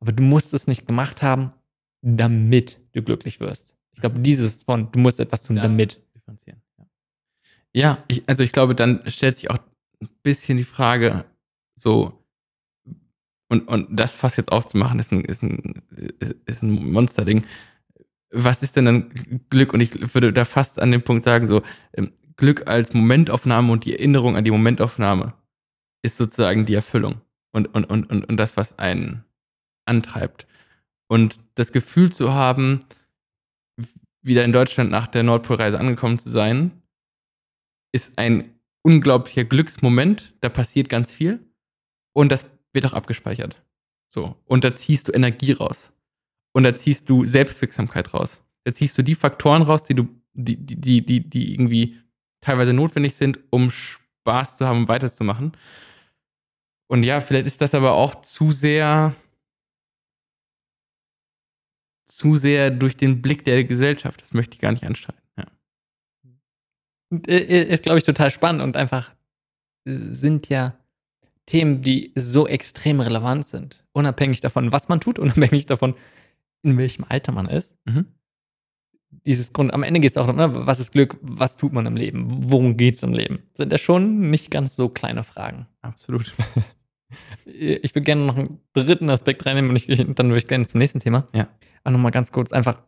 Aber 0.00 0.12
du 0.12 0.22
musst 0.22 0.54
es 0.54 0.66
nicht 0.66 0.86
gemacht 0.86 1.22
haben, 1.22 1.50
damit 2.02 2.80
du 2.92 3.02
glücklich 3.02 3.40
wirst. 3.40 3.76
Ich 3.92 4.00
glaube, 4.00 4.20
dieses 4.20 4.62
von, 4.62 4.92
du 4.92 4.98
musst 5.00 5.18
etwas 5.18 5.42
tun, 5.42 5.56
das 5.56 5.64
damit. 5.64 6.00
Differenzieren. 6.14 6.62
Ja, 6.78 6.86
ja 7.72 8.04
ich, 8.06 8.28
also 8.28 8.42
ich 8.42 8.52
glaube, 8.52 8.74
dann 8.74 9.02
stellt 9.06 9.36
sich 9.36 9.50
auch 9.50 9.58
ein 10.00 10.08
bisschen 10.22 10.56
die 10.56 10.64
Frage, 10.64 11.24
so, 11.74 12.24
und, 13.48 13.66
und 13.66 13.88
das 13.90 14.14
fast 14.14 14.36
jetzt 14.36 14.52
aufzumachen, 14.52 14.98
ist 14.98 15.10
ein, 15.10 15.24
ist 15.24 15.42
ein, 15.42 15.82
ist 16.46 16.62
ein 16.62 16.92
Monsterding 16.92 17.44
was 18.30 18.62
ist 18.62 18.76
denn 18.76 18.84
dann 18.84 19.10
Glück? 19.50 19.72
Und 19.72 19.80
ich 19.80 20.14
würde 20.14 20.32
da 20.32 20.44
fast 20.44 20.80
an 20.80 20.90
dem 20.90 21.02
Punkt 21.02 21.24
sagen, 21.24 21.46
so, 21.46 21.62
ähm, 21.94 22.12
Glück 22.36 22.68
als 22.68 22.94
Momentaufnahme 22.94 23.72
und 23.72 23.84
die 23.84 23.94
Erinnerung 23.94 24.36
an 24.36 24.44
die 24.44 24.50
Momentaufnahme 24.50 25.34
ist 26.02 26.16
sozusagen 26.16 26.64
die 26.64 26.74
Erfüllung 26.74 27.20
und, 27.52 27.66
und, 27.74 27.84
und, 27.84 28.08
und, 28.08 28.28
und 28.28 28.36
das, 28.36 28.56
was 28.56 28.78
einen 28.78 29.24
antreibt. 29.86 30.46
Und 31.08 31.40
das 31.54 31.72
Gefühl 31.72 32.12
zu 32.12 32.32
haben, 32.32 32.80
wieder 34.22 34.44
in 34.44 34.52
Deutschland 34.52 34.90
nach 34.90 35.08
der 35.08 35.22
Nordpolreise 35.22 35.80
angekommen 35.80 36.18
zu 36.18 36.28
sein, 36.28 36.82
ist 37.92 38.18
ein 38.18 38.54
unglaublicher 38.82 39.44
Glücksmoment. 39.44 40.34
Da 40.40 40.48
passiert 40.48 40.88
ganz 40.88 41.12
viel. 41.12 41.40
Und 42.12 42.30
das 42.30 42.44
wird 42.72 42.86
auch 42.86 42.92
abgespeichert. 42.92 43.62
So. 44.06 44.36
Und 44.44 44.64
da 44.64 44.76
ziehst 44.76 45.08
du 45.08 45.12
Energie 45.12 45.52
raus. 45.52 45.92
Und 46.52 46.62
da 46.64 46.74
ziehst 46.74 47.08
du 47.08 47.24
Selbstwirksamkeit 47.24 48.12
raus. 48.14 48.42
Da 48.64 48.72
ziehst 48.72 48.96
du 48.98 49.02
die 49.02 49.14
Faktoren 49.14 49.62
raus, 49.62 49.84
die 49.84 49.94
du, 49.94 50.08
die, 50.32 50.56
die, 50.56 51.04
die, 51.04 51.20
die 51.28 51.52
irgendwie 51.52 51.98
teilweise 52.40 52.72
notwendig 52.72 53.14
sind, 53.14 53.38
um 53.50 53.70
Spaß 53.70 54.58
zu 54.58 54.66
haben 54.66 54.80
und 54.80 54.88
weiterzumachen. 54.88 55.52
Und 56.90 57.02
ja, 57.02 57.20
vielleicht 57.20 57.46
ist 57.46 57.60
das 57.60 57.74
aber 57.74 57.92
auch 57.92 58.14
zu 58.22 58.50
sehr, 58.50 59.14
zu 62.06 62.36
sehr 62.36 62.70
durch 62.70 62.96
den 62.96 63.20
Blick 63.20 63.44
der 63.44 63.64
Gesellschaft. 63.64 64.22
Das 64.22 64.32
möchte 64.32 64.54
ich 64.54 64.60
gar 64.60 64.72
nicht 64.72 64.84
anstreiten. 64.84 65.22
Ja. 65.36 65.46
Ist, 67.26 67.82
glaube 67.82 67.98
ich, 67.98 68.04
total 68.04 68.30
spannend 68.30 68.62
und 68.62 68.76
einfach 68.76 69.14
sind 69.84 70.48
ja 70.48 70.78
Themen, 71.46 71.80
die 71.80 72.12
so 72.14 72.46
extrem 72.46 73.00
relevant 73.00 73.46
sind. 73.46 73.84
Unabhängig 73.92 74.40
davon, 74.40 74.72
was 74.72 74.88
man 74.88 75.00
tut, 75.00 75.18
unabhängig 75.18 75.66
davon, 75.66 75.94
in 76.62 76.76
welchem 76.78 77.04
Alter 77.08 77.32
man 77.32 77.48
ist. 77.48 77.74
Mhm. 77.84 78.06
Dieses 79.10 79.52
Grund, 79.52 79.72
am 79.72 79.82
Ende 79.82 80.00
geht 80.00 80.10
es 80.10 80.16
auch 80.16 80.26
darum, 80.26 80.36
ne, 80.36 80.66
was 80.66 80.80
ist 80.80 80.92
Glück, 80.92 81.16
was 81.22 81.56
tut 81.56 81.72
man 81.72 81.86
im 81.86 81.96
Leben, 81.96 82.28
worum 82.30 82.76
geht 82.76 82.96
es 82.96 83.02
im 83.02 83.12
Leben? 83.12 83.40
Sind 83.54 83.72
ja 83.72 83.78
schon 83.78 84.30
nicht 84.30 84.50
ganz 84.50 84.76
so 84.76 84.88
kleine 84.88 85.22
Fragen. 85.22 85.66
Absolut. 85.80 86.34
ich 87.44 87.94
würde 87.94 88.04
gerne 88.04 88.26
noch 88.26 88.36
einen 88.36 88.60
dritten 88.74 89.08
Aspekt 89.08 89.46
reinnehmen 89.46 89.70
und 89.70 89.76
ich, 89.76 89.86
dann 89.86 90.28
würde 90.28 90.38
ich 90.38 90.46
gerne 90.46 90.66
zum 90.66 90.78
nächsten 90.78 91.00
Thema. 91.00 91.26
Ja. 91.34 91.48
Aber 91.84 91.92
nochmal 91.92 92.12
ganz 92.12 92.32
kurz, 92.32 92.52
einfach 92.52 92.82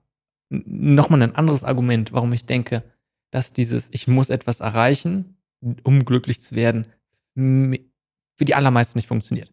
nochmal 0.50 1.22
ein 1.22 1.34
anderes 1.36 1.64
Argument, 1.64 2.12
warum 2.12 2.32
ich 2.32 2.44
denke, 2.44 2.82
dass 3.30 3.52
dieses, 3.52 3.88
ich 3.92 4.08
muss 4.08 4.28
etwas 4.28 4.60
erreichen, 4.60 5.36
um 5.84 6.04
glücklich 6.04 6.40
zu 6.40 6.54
werden, 6.54 6.86
für 7.34 8.44
die 8.44 8.54
allermeisten 8.54 8.98
nicht 8.98 9.08
funktioniert. 9.08 9.52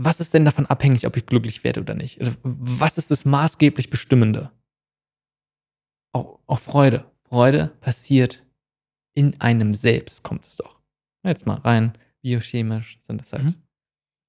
Was 0.00 0.20
ist 0.20 0.32
denn 0.32 0.44
davon 0.44 0.66
abhängig, 0.66 1.08
ob 1.08 1.16
ich 1.16 1.26
glücklich 1.26 1.64
werde 1.64 1.80
oder 1.80 1.94
nicht? 1.94 2.20
Was 2.42 2.98
ist 2.98 3.10
das 3.10 3.24
maßgeblich 3.24 3.90
Bestimmende? 3.90 4.52
Auch, 6.12 6.38
auch 6.46 6.60
Freude. 6.60 7.10
Freude 7.24 7.72
passiert 7.80 8.46
in 9.14 9.40
einem 9.40 9.74
selbst, 9.74 10.22
kommt 10.22 10.46
es 10.46 10.56
doch. 10.56 10.78
Jetzt 11.24 11.46
mal 11.46 11.56
rein, 11.56 11.94
biochemisch 12.22 13.00
sind 13.00 13.20
das 13.20 13.32
halt 13.32 13.42
mhm. 13.42 13.54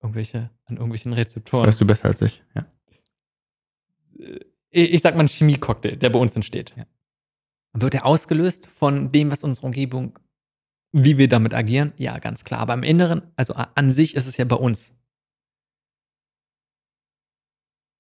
irgendwelche, 0.01 0.49
an 0.65 0.77
irgendwelchen 0.77 1.13
Rezeptoren. 1.13 1.65
Das 1.65 1.75
weißt 1.75 1.81
du 1.81 1.85
besser 1.85 2.05
als 2.05 2.21
ich, 2.23 2.43
ja. 2.55 2.65
Äh, 4.17 4.39
ich 4.71 5.01
sag 5.01 5.15
mal 5.15 5.21
ein 5.21 5.27
Chemiecocktail, 5.27 5.97
der 5.97 6.09
bei 6.09 6.17
uns 6.17 6.35
entsteht. 6.35 6.73
Ja. 6.75 6.87
Wird 7.73 7.93
er 7.93 8.07
ausgelöst 8.07 8.65
von 8.65 9.11
dem, 9.11 9.31
was 9.31 9.43
unsere 9.43 9.67
Umgebung, 9.67 10.17
wie 10.91 11.19
wir 11.19 11.29
damit 11.29 11.53
agieren? 11.53 11.93
Ja, 11.97 12.17
ganz 12.17 12.43
klar. 12.43 12.59
Aber 12.59 12.73
im 12.73 12.81
Inneren, 12.81 13.21
also 13.35 13.53
an 13.53 13.91
sich 13.91 14.15
ist 14.15 14.25
es 14.25 14.37
ja 14.37 14.45
bei 14.45 14.55
uns. 14.55 14.95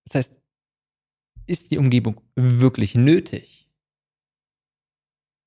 Das 0.09 0.15
heißt, 0.15 0.41
ist 1.45 1.71
die 1.71 1.77
Umgebung 1.77 2.21
wirklich 2.35 2.95
nötig? 2.95 3.69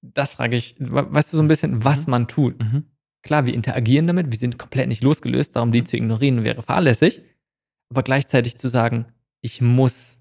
Das 0.03 0.35
frage 0.35 0.57
ich, 0.57 0.77
weißt 0.79 1.33
du 1.33 1.37
so 1.37 1.43
ein 1.43 1.49
bisschen, 1.49 1.85
was 1.85 2.07
mhm. 2.07 2.11
man 2.11 2.29
tut. 2.29 2.61
Mhm. 2.61 2.85
Klar, 3.23 3.47
wir 3.47 3.55
interagieren 3.55 4.07
damit, 4.07 4.31
wir 4.31 4.39
sind 4.39 4.59
komplett 4.59 4.89
nicht 4.89 5.03
losgelöst, 5.03 5.55
darum 5.55 5.71
die 5.71 5.85
zu 5.85 5.97
ignorieren 5.97 6.45
wäre 6.45 6.63
fahrlässig. 6.63 7.23
Aber 7.91 8.03
gleichzeitig 8.03 8.57
zu 8.57 8.69
sagen, 8.69 9.07
ich 9.41 9.61
muss 9.61 10.21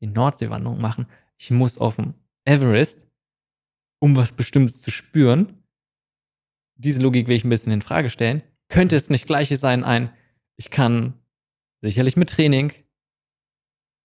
die 0.00 0.06
Nordseewanderung 0.06 0.80
machen, 0.80 1.06
ich 1.38 1.50
muss 1.50 1.78
auf 1.78 1.96
dem 1.96 2.14
Everest, 2.44 3.06
um 4.00 4.16
was 4.16 4.32
Bestimmtes 4.32 4.82
zu 4.82 4.90
spüren. 4.90 5.64
Diese 6.76 7.00
Logik 7.00 7.28
will 7.28 7.36
ich 7.36 7.44
ein 7.44 7.50
bisschen 7.50 7.72
in 7.72 7.82
Frage 7.82 8.10
stellen. 8.10 8.42
Könnte 8.68 8.96
es 8.96 9.10
nicht 9.10 9.26
gleiche 9.26 9.56
sein, 9.56 9.84
ein, 9.84 10.12
ich 10.56 10.70
kann 10.70 11.14
sicherlich 11.80 12.16
mit 12.16 12.30
Training 12.30 12.72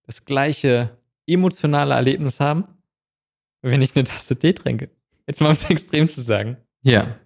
das 0.08 0.24
gleiche 0.24 0.98
emotionale 1.26 1.94
Erlebnis 1.94 2.40
haben, 2.40 2.64
wenn 3.60 3.82
ich 3.82 3.94
eine 3.94 4.04
Tasse 4.04 4.36
Tee 4.36 4.54
trinke. 4.54 4.90
Jetzt 5.26 5.40
mal 5.40 5.48
um 5.48 5.52
es 5.52 5.64
extrem 5.70 6.08
zu 6.08 6.22
sagen. 6.22 6.56
Ja. 6.82 7.18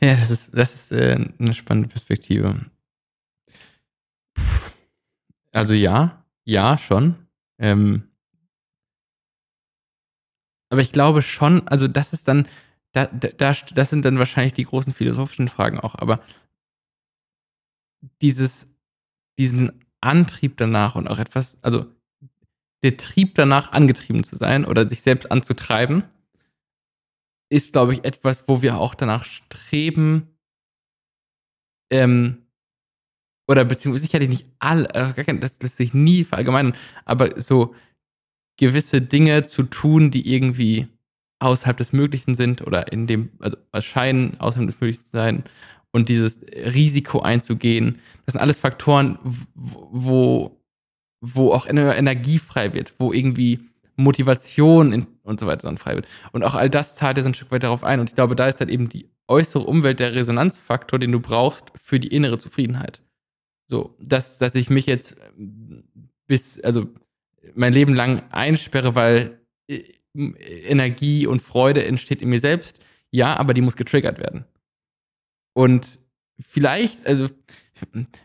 Ja, 0.00 0.14
das 0.14 0.30
ist, 0.30 0.56
das 0.56 0.74
ist 0.76 0.92
äh, 0.92 1.18
eine 1.38 1.52
spannende 1.52 1.88
Perspektive. 1.88 2.64
Puh. 4.34 4.70
Also 5.50 5.74
ja, 5.74 6.24
ja, 6.44 6.78
schon. 6.78 7.16
Ähm, 7.58 8.08
aber 10.70 10.80
ich 10.80 10.92
glaube 10.92 11.22
schon, 11.22 11.66
also 11.66 11.88
das 11.88 12.12
ist 12.12 12.28
dann, 12.28 12.46
da, 12.92 13.06
da, 13.06 13.52
das 13.52 13.90
sind 13.90 14.04
dann 14.04 14.18
wahrscheinlich 14.18 14.52
die 14.52 14.64
großen 14.64 14.92
philosophischen 14.92 15.48
Fragen 15.48 15.80
auch, 15.80 15.96
aber 15.96 16.20
dieses, 18.20 18.72
diesen 19.38 19.84
Antrieb 20.00 20.56
danach 20.56 20.94
und 20.94 21.08
auch 21.08 21.18
etwas, 21.18 21.62
also 21.64 21.95
der 22.86 22.96
Trieb 22.96 23.34
danach 23.34 23.72
angetrieben 23.72 24.22
zu 24.22 24.36
sein 24.36 24.64
oder 24.64 24.88
sich 24.88 25.02
selbst 25.02 25.32
anzutreiben, 25.32 26.04
ist, 27.50 27.72
glaube 27.72 27.94
ich, 27.94 28.04
etwas, 28.04 28.46
wo 28.46 28.62
wir 28.62 28.78
auch 28.78 28.94
danach 28.94 29.24
streben, 29.24 30.28
ähm, 31.92 32.46
oder 33.48 33.64
beziehungsweise 33.64 34.04
sicherlich 34.04 34.28
nicht 34.28 34.46
alle, 34.60 34.88
äh, 34.90 35.38
das 35.38 35.60
lässt 35.60 35.76
sich 35.76 35.94
nie 35.94 36.22
verallgemeinern, 36.24 36.74
aber 37.04 37.40
so 37.40 37.74
gewisse 38.56 39.02
Dinge 39.02 39.42
zu 39.42 39.64
tun, 39.64 40.10
die 40.10 40.32
irgendwie 40.32 40.86
außerhalb 41.40 41.76
des 41.76 41.92
Möglichen 41.92 42.34
sind 42.34 42.62
oder 42.62 42.92
in 42.92 43.06
dem, 43.06 43.30
also 43.40 43.56
erscheinen 43.72 44.38
außerhalb 44.40 44.70
des 44.70 44.80
Möglichen 44.80 45.02
zu 45.02 45.10
sein 45.10 45.44
und 45.92 46.08
dieses 46.08 46.40
Risiko 46.42 47.20
einzugehen, 47.20 47.98
das 48.24 48.32
sind 48.32 48.40
alles 48.40 48.60
Faktoren, 48.60 49.18
wo, 49.54 50.56
wo 51.20 51.52
auch 51.52 51.66
Energie 51.66 52.38
frei 52.38 52.74
wird, 52.74 52.94
wo 52.98 53.12
irgendwie 53.12 53.60
Motivation 53.96 54.92
in, 54.92 55.06
und 55.22 55.40
so 55.40 55.46
weiter 55.46 55.66
dann 55.66 55.78
frei 55.78 55.94
wird. 55.94 56.06
Und 56.32 56.42
auch 56.44 56.54
all 56.54 56.70
das 56.70 56.96
zahlt 56.96 57.16
ja 57.16 57.22
so 57.22 57.30
ein 57.30 57.34
Stück 57.34 57.50
weit 57.50 57.62
darauf 57.62 57.82
ein. 57.82 58.00
Und 58.00 58.10
ich 58.10 58.14
glaube, 58.14 58.36
da 58.36 58.46
ist 58.46 58.60
dann 58.60 58.68
eben 58.68 58.88
die 58.88 59.08
äußere 59.28 59.64
Umwelt 59.64 60.00
der 60.00 60.14
Resonanzfaktor, 60.14 60.98
den 60.98 61.12
du 61.12 61.20
brauchst 61.20 61.72
für 61.74 61.98
die 61.98 62.08
innere 62.08 62.38
Zufriedenheit. 62.38 63.02
So, 63.66 63.96
dass, 64.00 64.38
dass 64.38 64.54
ich 64.54 64.70
mich 64.70 64.86
jetzt 64.86 65.18
bis, 66.26 66.60
also 66.60 66.86
mein 67.54 67.72
Leben 67.72 67.94
lang 67.94 68.22
einsperre, 68.30 68.94
weil 68.94 69.40
äh, 69.68 69.82
Energie 70.14 71.26
und 71.26 71.42
Freude 71.42 71.84
entsteht 71.84 72.22
in 72.22 72.28
mir 72.28 72.40
selbst. 72.40 72.80
Ja, 73.10 73.36
aber 73.36 73.54
die 73.54 73.60
muss 73.60 73.76
getriggert 73.76 74.18
werden. 74.18 74.44
Und 75.54 75.98
vielleicht, 76.38 77.06
also, 77.06 77.28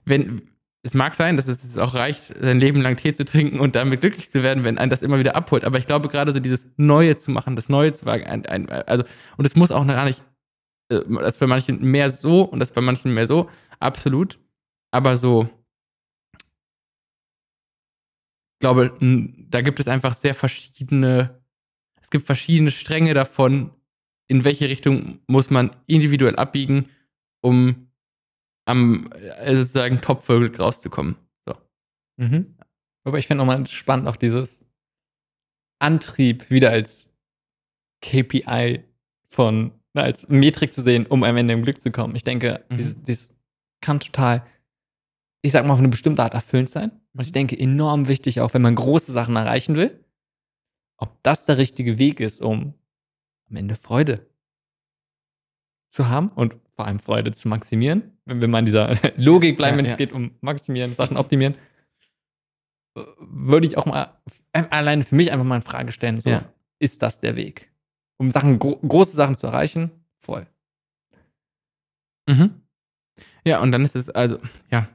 wenn, 0.06 0.51
es 0.84 0.94
mag 0.94 1.14
sein, 1.16 1.36
dass 1.36 1.48
es 1.48 1.78
auch 1.78 1.94
reicht, 1.94 2.34
sein 2.40 2.60
Leben 2.60 2.82
lang 2.82 2.96
Tee 2.96 3.14
zu 3.14 3.24
trinken 3.24 3.60
und 3.60 3.76
damit 3.76 4.02
glücklich 4.02 4.32
zu 4.32 4.42
werden, 4.42 4.64
wenn 4.64 4.80
einen 4.80 4.90
das 4.90 5.04
immer 5.04 5.20
wieder 5.20 5.36
abholt. 5.36 5.64
Aber 5.64 5.78
ich 5.78 5.86
glaube, 5.86 6.08
gerade 6.08 6.32
so 6.32 6.40
dieses 6.40 6.68
Neue 6.78 7.16
zu 7.18 7.30
machen, 7.30 7.56
das 7.56 7.70
Neue 7.70 7.94
zu 7.94 8.06
wagen, 8.06 8.26
ein, 8.26 8.46
ein, 8.48 8.68
also, 8.70 9.04
und 9.38 9.46
es 9.46 9.56
muss 9.56 9.72
auch 9.72 9.86
gar 9.86 10.06
nicht, 10.06 10.24
äh, 10.90 11.02
das 11.08 11.38
bei 11.38 11.46
manchen 11.46 11.82
mehr 11.84 12.10
so 12.10 12.42
und 12.42 12.60
das 12.60 12.72
bei 12.72 12.82
manchen 12.82 13.14
mehr 13.14 13.28
so, 13.28 13.50
absolut. 13.80 14.40
Aber 14.92 15.16
so, 15.18 15.50
ich 18.56 18.60
glaube, 18.60 18.92
da 19.50 19.62
gibt 19.62 19.80
es 19.80 19.88
einfach 19.88 20.14
sehr 20.14 20.34
verschiedene, 20.34 21.42
es 22.02 22.10
gibt 22.10 22.26
verschiedene 22.26 22.72
Stränge 22.72 23.14
davon, 23.14 23.72
in 24.28 24.44
welche 24.44 24.68
Richtung 24.68 25.20
muss 25.28 25.52
man 25.52 25.76
individuell 25.86 26.38
abbiegen, 26.38 26.90
um 27.42 27.91
am 28.66 29.12
äh, 29.12 29.56
sozusagen 29.56 30.02
Topvögel 30.02 30.56
rauszukommen. 30.56 31.16
So. 31.46 31.56
Mhm. 32.18 32.56
Aber 33.04 33.18
ich 33.18 33.28
finde 33.28 33.44
nochmal 33.44 33.66
spannend 33.66 34.08
auch 34.08 34.16
dieses 34.16 34.66
Antrieb 35.80 36.50
wieder 36.52 36.70
als 36.70 37.10
KPI 38.02 38.84
von, 39.30 39.72
als 39.94 40.28
Metrik 40.28 40.74
zu 40.74 40.82
sehen, 40.82 41.06
um 41.08 41.24
am 41.24 41.38
Ende 41.38 41.54
im 41.54 41.64
Glück 41.64 41.82
zu 41.82 41.92
kommen. 41.92 42.16
Ich 42.16 42.24
denke, 42.24 42.64
mhm. 42.70 42.78
dieses, 42.78 43.02
dieses 43.02 43.34
kann 43.82 44.00
total 44.00 44.46
ich 45.42 45.52
sag 45.52 45.66
mal, 45.66 45.74
auf 45.74 45.80
eine 45.80 45.90
bestimmte 45.90 46.24
Art 46.24 46.34
erfüllend 46.34 46.70
sein. 46.70 46.92
Und 47.14 47.22
ich 47.22 47.30
mhm. 47.30 47.34
denke, 47.34 47.60
enorm 47.60 48.08
wichtig 48.08 48.42
auch, 48.42 48.54
wenn 48.54 48.62
man 48.62 48.76
große 48.76 49.12
Sachen 49.12 49.36
erreichen 49.36 49.76
will, 49.76 50.04
ob 50.98 51.22
das 51.24 51.46
der 51.46 51.58
richtige 51.58 51.98
Weg 51.98 52.20
ist, 52.20 52.42
um 52.42 52.76
am 53.50 53.56
Ende 53.56 53.76
Freude 53.76 54.28
zu 55.92 56.08
haben 56.08 56.30
und 56.30 56.56
vor 56.72 56.88
allem 56.88 57.00
Freude 57.00 57.32
zu 57.34 57.48
maximieren. 57.48 58.18
Wenn 58.26 58.42
wir 58.42 58.48
mal 58.48 58.60
in 58.60 58.66
dieser 58.66 58.96
Logik 59.18 59.58
bleiben, 59.58 59.76
ja, 59.76 59.78
wenn 59.80 59.86
ja. 59.86 59.92
es 59.92 59.98
geht 59.98 60.14
um 60.14 60.32
maximieren, 60.42 60.96
Sachen 60.96 61.18
optimieren, 61.18 61.56
würde 63.20 63.68
ich 63.68 63.78
auch 63.78 63.86
mal 63.86 64.18
alleine 64.54 65.04
für 65.04 65.16
mich 65.16 65.32
einfach 65.32 65.46
mal 65.46 65.58
in 65.58 65.62
Frage 65.62 65.92
stellen, 65.92 66.20
so, 66.20 66.30
ja. 66.30 66.46
ist 66.80 67.02
das 67.02 67.20
der 67.20 67.36
Weg? 67.36 67.72
Um 68.18 68.30
Sachen, 68.30 68.60
gro 68.60 68.78
große 68.78 69.16
Sachen 69.16 69.36
zu 69.36 69.48
erreichen? 69.48 69.92
Voll. 70.20 70.48
Mhm. 72.28 72.62
Ja, 73.46 73.62
und 73.62 73.72
dann 73.72 73.84
ist 73.84 73.96
es 73.96 74.10
also, 74.10 74.40
ja, 74.72 74.88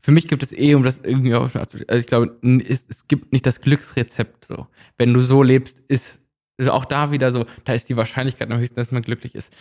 für 0.00 0.12
mich 0.12 0.28
gibt 0.28 0.42
es 0.42 0.52
eh, 0.52 0.74
um 0.74 0.82
das 0.82 1.00
irgendwie 1.00 1.34
auf, 1.34 1.54
also 1.56 1.78
ich 1.78 2.06
glaube, 2.06 2.36
es, 2.66 2.86
es 2.88 3.08
gibt 3.08 3.32
nicht 3.32 3.46
das 3.46 3.60
Glücksrezept 3.60 4.44
so. 4.44 4.66
Wenn 4.96 5.12
du 5.12 5.20
so 5.20 5.42
lebst, 5.42 5.80
ist 5.88 6.23
also 6.58 6.72
auch 6.72 6.84
da 6.84 7.10
wieder 7.10 7.32
so, 7.32 7.46
da 7.64 7.72
ist 7.72 7.88
die 7.88 7.96
Wahrscheinlichkeit 7.96 8.50
am 8.50 8.58
höchsten, 8.58 8.76
dass 8.76 8.92
man 8.92 9.02
glücklich 9.02 9.34
ist. 9.34 9.52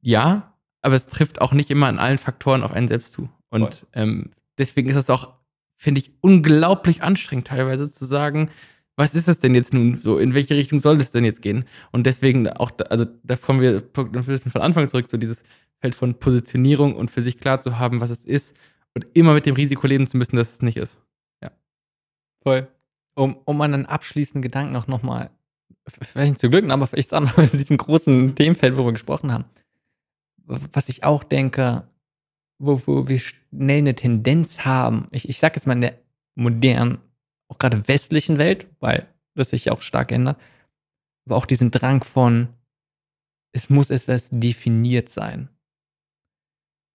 Ja, 0.00 0.54
aber 0.82 0.94
es 0.94 1.06
trifft 1.06 1.40
auch 1.40 1.52
nicht 1.52 1.70
immer 1.70 1.86
an 1.86 1.98
allen 1.98 2.18
Faktoren 2.18 2.62
auf 2.62 2.72
einen 2.72 2.88
selbst 2.88 3.12
zu. 3.12 3.28
Und 3.50 3.86
ähm, 3.92 4.30
deswegen 4.58 4.88
ist 4.88 4.96
es 4.96 5.10
auch, 5.10 5.34
finde 5.76 6.00
ich, 6.00 6.12
unglaublich 6.20 7.02
anstrengend 7.02 7.46
teilweise 7.46 7.90
zu 7.90 8.04
sagen, 8.04 8.50
was 8.96 9.14
ist 9.14 9.28
es 9.28 9.40
denn 9.40 9.54
jetzt 9.54 9.72
nun 9.72 9.96
so? 9.96 10.18
In 10.18 10.34
welche 10.34 10.54
Richtung 10.54 10.78
soll 10.78 10.98
es 10.98 11.10
denn 11.10 11.24
jetzt 11.24 11.42
gehen? 11.42 11.64
Und 11.90 12.04
deswegen 12.04 12.48
auch, 12.48 12.70
da, 12.70 12.84
also 12.86 13.06
da 13.22 13.36
kommen 13.36 13.60
wir 13.60 13.82
ein 13.96 14.24
bisschen 14.26 14.52
von 14.52 14.60
Anfang 14.60 14.88
zurück, 14.88 15.08
so 15.08 15.16
dieses 15.16 15.42
Feld 15.80 15.94
von 15.94 16.18
Positionierung 16.18 16.94
und 16.94 17.10
für 17.10 17.22
sich 17.22 17.38
klar 17.38 17.60
zu 17.60 17.78
haben, 17.78 18.00
was 18.00 18.10
es 18.10 18.26
ist 18.26 18.56
und 18.94 19.06
immer 19.14 19.32
mit 19.32 19.46
dem 19.46 19.54
Risiko 19.54 19.86
leben 19.86 20.06
zu 20.06 20.16
müssen, 20.16 20.36
dass 20.36 20.52
es 20.52 20.62
nicht 20.62 20.76
ist. 20.76 21.00
Ja. 21.42 21.50
Voll. 22.42 22.68
Um, 23.14 23.38
um 23.44 23.60
einen 23.60 23.86
abschließenden 23.86 24.42
Gedanken 24.42 24.76
auch 24.76 24.86
nochmal, 24.86 25.30
vielleicht 25.90 26.32
nicht 26.32 26.40
zu 26.40 26.50
glücken, 26.50 26.70
aber 26.70 26.88
ich 26.96 27.06
sag 27.06 27.20
mal, 27.20 27.44
in 27.44 27.58
diesem 27.58 27.76
großen 27.76 28.34
Themenfeld, 28.34 28.76
wo 28.76 28.84
wir 28.84 28.92
gesprochen 28.92 29.32
haben, 29.32 29.44
was 30.46 30.88
ich 30.88 31.04
auch 31.04 31.24
denke, 31.24 31.88
wo, 32.58 32.80
wo 32.86 33.08
wir 33.08 33.18
schnell 33.18 33.78
eine 33.78 33.94
Tendenz 33.94 34.64
haben, 34.64 35.06
ich, 35.10 35.28
ich 35.28 35.38
sag 35.38 35.56
jetzt 35.56 35.66
mal 35.66 35.74
in 35.74 35.80
der 35.80 35.98
modernen, 36.34 36.98
auch 37.48 37.58
gerade 37.58 37.88
westlichen 37.88 38.38
Welt, 38.38 38.66
weil 38.80 39.06
das 39.34 39.50
sich 39.50 39.70
auch 39.70 39.82
stark 39.82 40.12
ändert, 40.12 40.40
aber 41.26 41.36
auch 41.36 41.46
diesen 41.46 41.70
Drang 41.70 42.04
von, 42.04 42.48
es 43.52 43.70
muss 43.70 43.90
etwas 43.90 44.28
definiert 44.30 45.08
sein. 45.08 45.48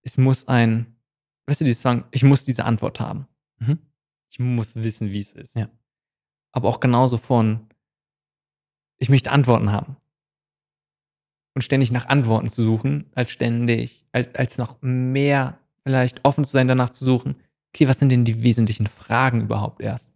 Es 0.02 0.18
muss 0.18 0.48
ein, 0.48 0.96
weißt 1.46 1.60
du, 1.60 1.64
die 1.64 1.72
sagen, 1.72 2.04
ich 2.10 2.22
muss 2.22 2.44
diese 2.44 2.64
Antwort 2.64 3.00
haben. 3.00 3.26
Mhm. 3.58 3.78
Ich 4.30 4.38
muss 4.38 4.76
wissen, 4.76 5.10
wie 5.10 5.20
es 5.20 5.32
ist. 5.32 5.56
Ja. 5.56 5.68
Aber 6.52 6.68
auch 6.68 6.80
genauso 6.80 7.18
von, 7.18 7.66
ich 8.98 9.08
möchte 9.08 9.30
Antworten 9.30 9.72
haben. 9.72 9.96
Und 11.54 11.62
ständig 11.62 11.90
nach 11.90 12.06
Antworten 12.06 12.48
zu 12.48 12.62
suchen, 12.62 13.10
als 13.14 13.30
ständig, 13.30 14.06
als, 14.12 14.34
als 14.34 14.58
noch 14.58 14.76
mehr 14.82 15.58
vielleicht 15.84 16.24
offen 16.24 16.44
zu 16.44 16.52
sein, 16.52 16.68
danach 16.68 16.90
zu 16.90 17.04
suchen, 17.04 17.36
okay, 17.72 17.88
was 17.88 17.98
sind 17.98 18.10
denn 18.10 18.24
die 18.24 18.42
wesentlichen 18.42 18.86
Fragen 18.86 19.42
überhaupt 19.42 19.80
erst? 19.80 20.12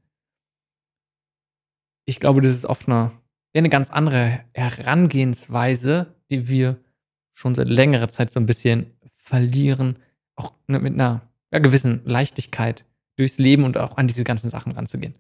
Ich 2.05 2.20
glaube, 2.20 2.40
das 2.40 2.55
ist 2.55 2.66
oft 2.66 2.89
eine, 2.89 3.12
eine 3.55 3.69
ganz 3.69 3.90
andere 3.90 4.44
Herangehensweise, 4.52 6.15
die 6.31 6.48
wir 6.48 6.78
schon 7.32 7.55
seit 7.55 7.69
längerer 7.69 8.09
Zeit 8.09 8.32
so 8.32 8.40
ein 8.40 8.47
bisschen 8.47 8.98
verlieren, 9.16 9.98
auch 10.36 10.52
mit 10.66 10.94
einer 10.94 11.23
ja, 11.52 11.59
gewissen 11.59 12.02
Leichtigkeit 12.05 12.85
durchs 13.16 13.39
Leben 13.39 13.65
und 13.65 13.77
auch 13.78 13.97
an 13.97 14.09
diese 14.09 14.24
ganzen 14.24 14.51
Sachen 14.51 14.73
ranzugehen. 14.73 15.15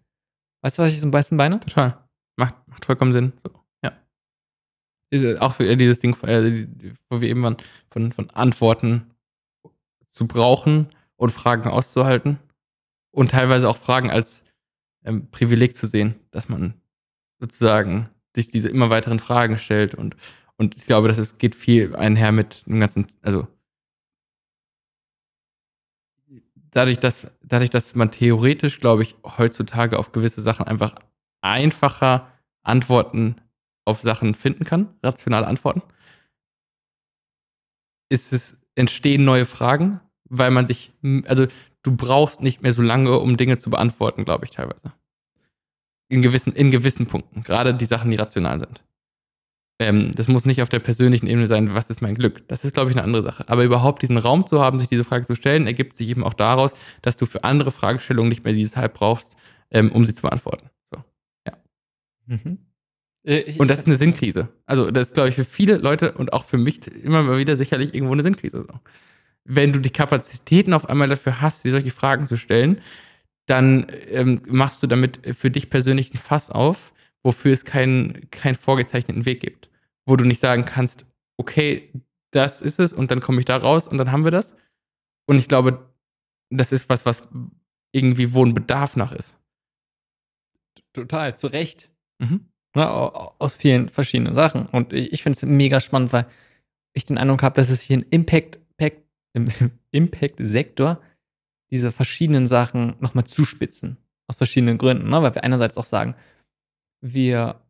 Weißt 0.62 0.78
du, 0.78 0.82
was 0.82 0.92
ich 0.92 1.00
so 1.00 1.06
ein 1.06 1.10
bisschen 1.10 1.36
meine? 1.36 1.60
Total. 1.60 1.99
Macht, 2.36 2.54
macht 2.68 2.84
vollkommen 2.84 3.12
Sinn. 3.12 3.32
So, 3.42 3.50
ja. 3.82 3.92
Ist 5.10 5.40
auch 5.40 5.54
für 5.54 5.76
dieses 5.76 6.00
Ding, 6.00 6.16
äh, 6.22 6.66
wo 7.08 7.20
wir 7.20 7.28
eben 7.28 7.42
waren, 7.42 7.56
von, 7.90 8.12
von 8.12 8.30
Antworten 8.30 9.10
zu 10.06 10.26
brauchen 10.26 10.88
und 11.16 11.30
Fragen 11.30 11.68
auszuhalten 11.68 12.38
und 13.10 13.30
teilweise 13.32 13.68
auch 13.68 13.76
Fragen 13.76 14.10
als 14.10 14.44
ähm, 15.04 15.30
Privileg 15.30 15.76
zu 15.76 15.86
sehen, 15.86 16.14
dass 16.30 16.48
man 16.48 16.74
sozusagen 17.38 18.08
sich 18.34 18.48
diese 18.48 18.68
immer 18.68 18.90
weiteren 18.90 19.18
Fragen 19.18 19.58
stellt 19.58 19.94
und 19.94 20.16
und 20.60 20.76
ich 20.76 20.84
glaube, 20.84 21.08
dass 21.08 21.16
es 21.16 21.38
geht 21.38 21.54
viel 21.54 21.96
einher 21.96 22.32
mit 22.32 22.66
dem 22.66 22.80
ganzen, 22.80 23.06
also 23.22 23.48
dadurch, 26.70 27.00
dass, 27.00 27.32
dadurch, 27.42 27.70
dass 27.70 27.94
man 27.94 28.10
theoretisch, 28.10 28.78
glaube 28.78 29.02
ich, 29.02 29.16
heutzutage 29.24 29.98
auf 29.98 30.12
gewisse 30.12 30.42
Sachen 30.42 30.66
einfach 30.66 30.96
einfacher 31.40 32.28
Antworten 32.62 33.36
auf 33.84 34.00
Sachen 34.00 34.34
finden 34.34 34.64
kann, 34.64 34.94
rationale 35.02 35.46
Antworten, 35.46 35.82
ist 38.08 38.32
es, 38.32 38.66
entstehen 38.74 39.24
neue 39.24 39.46
Fragen, 39.46 40.00
weil 40.28 40.50
man 40.50 40.66
sich, 40.66 40.92
also 41.24 41.46
du 41.82 41.96
brauchst 41.96 42.42
nicht 42.42 42.62
mehr 42.62 42.72
so 42.72 42.82
lange, 42.82 43.18
um 43.18 43.36
Dinge 43.36 43.58
zu 43.58 43.70
beantworten, 43.70 44.24
glaube 44.24 44.44
ich, 44.44 44.50
teilweise. 44.50 44.92
In 46.08 46.22
gewissen, 46.22 46.52
in 46.52 46.70
gewissen 46.70 47.06
Punkten, 47.06 47.42
gerade 47.42 47.74
die 47.74 47.84
Sachen, 47.84 48.10
die 48.10 48.16
rational 48.16 48.58
sind. 48.58 48.82
Ähm, 49.80 50.12
das 50.14 50.28
muss 50.28 50.44
nicht 50.44 50.60
auf 50.60 50.68
der 50.68 50.78
persönlichen 50.78 51.26
Ebene 51.26 51.46
sein, 51.46 51.74
was 51.74 51.88
ist 51.88 52.02
mein 52.02 52.14
Glück. 52.14 52.46
Das 52.48 52.64
ist, 52.64 52.74
glaube 52.74 52.90
ich, 52.90 52.96
eine 52.96 53.04
andere 53.04 53.22
Sache. 53.22 53.48
Aber 53.48 53.64
überhaupt 53.64 54.02
diesen 54.02 54.18
Raum 54.18 54.46
zu 54.46 54.60
haben, 54.60 54.78
sich 54.78 54.88
diese 54.88 55.04
Frage 55.04 55.24
zu 55.24 55.34
stellen, 55.34 55.66
ergibt 55.66 55.96
sich 55.96 56.10
eben 56.10 56.22
auch 56.22 56.34
daraus, 56.34 56.74
dass 57.00 57.16
du 57.16 57.24
für 57.24 57.44
andere 57.44 57.70
Fragestellungen 57.70 58.28
nicht 58.28 58.44
mehr 58.44 58.52
dieses 58.52 58.76
Halb 58.76 58.92
brauchst, 58.94 59.36
ähm, 59.70 59.90
um 59.90 60.04
sie 60.04 60.14
zu 60.14 60.20
beantworten. 60.20 60.68
So. 60.84 61.02
Mhm. 62.30 62.58
Äh, 63.24 63.58
und 63.58 63.68
das 63.68 63.80
ist 63.80 63.86
eine 63.86 63.96
Sinnkrise. 63.96 64.48
Also, 64.66 64.90
das 64.90 65.08
ist, 65.08 65.14
glaube 65.14 65.28
ich, 65.28 65.34
für 65.34 65.44
viele 65.44 65.76
Leute 65.76 66.12
und 66.12 66.32
auch 66.32 66.44
für 66.44 66.58
mich 66.58 66.86
immer 66.88 67.22
mal 67.22 67.38
wieder 67.38 67.56
sicherlich 67.56 67.94
irgendwo 67.94 68.14
eine 68.14 68.22
Sinnkrise. 68.22 68.62
So. 68.62 68.80
Wenn 69.44 69.72
du 69.72 69.80
die 69.80 69.90
Kapazitäten 69.90 70.72
auf 70.72 70.88
einmal 70.88 71.08
dafür 71.08 71.40
hast, 71.40 71.64
dir 71.64 71.72
solche 71.72 71.90
Fragen 71.90 72.26
zu 72.26 72.36
stellen, 72.36 72.80
dann 73.46 73.86
ähm, 74.08 74.38
machst 74.46 74.82
du 74.82 74.86
damit 74.86 75.20
für 75.36 75.50
dich 75.50 75.70
persönlich 75.70 76.14
ein 76.14 76.18
Fass 76.18 76.50
auf, 76.50 76.92
wofür 77.22 77.52
es 77.52 77.64
keinen, 77.64 78.30
keinen 78.30 78.54
vorgezeichneten 78.54 79.26
Weg 79.26 79.40
gibt 79.40 79.70
wo 80.10 80.16
du 80.16 80.24
nicht 80.24 80.40
sagen 80.40 80.64
kannst, 80.64 81.06
okay, 81.36 81.90
das 82.32 82.60
ist 82.60 82.80
es 82.80 82.92
und 82.92 83.10
dann 83.10 83.20
komme 83.20 83.38
ich 83.38 83.44
da 83.44 83.56
raus 83.56 83.88
und 83.88 83.96
dann 83.96 84.12
haben 84.12 84.24
wir 84.24 84.30
das. 84.30 84.56
Und 85.26 85.36
ich 85.36 85.48
glaube, 85.48 85.88
das 86.50 86.72
ist 86.72 86.88
was, 86.88 87.06
was 87.06 87.22
irgendwie 87.92 88.34
wo 88.34 88.44
ein 88.44 88.52
Bedarf 88.54 88.96
nach 88.96 89.12
ist. 89.12 89.38
Total, 90.92 91.36
zu 91.36 91.46
Recht. 91.46 91.90
Mhm. 92.20 92.46
Ja, 92.76 92.88
aus 92.88 93.56
vielen 93.56 93.88
verschiedenen 93.88 94.34
Sachen. 94.34 94.66
Und 94.66 94.92
ich 94.92 95.22
finde 95.22 95.36
es 95.36 95.42
mega 95.42 95.80
spannend, 95.80 96.12
weil 96.12 96.26
ich 96.92 97.04
den 97.04 97.18
Eindruck 97.18 97.42
habe, 97.42 97.56
dass 97.56 97.70
es 97.70 97.80
hier 97.80 97.98
ein 97.98 98.06
Impact, 98.10 98.60
Impact 98.78 99.02
im 99.32 99.48
Impact-Sektor 99.90 101.00
diese 101.70 101.92
verschiedenen 101.92 102.46
Sachen 102.46 102.94
nochmal 103.00 103.24
zuspitzen. 103.24 103.96
Aus 104.28 104.36
verschiedenen 104.36 104.78
Gründen. 104.78 105.10
Ne? 105.10 105.22
Weil 105.22 105.34
wir 105.34 105.44
einerseits 105.44 105.76
auch 105.76 105.84
sagen, 105.84 106.14
wir 107.00 107.60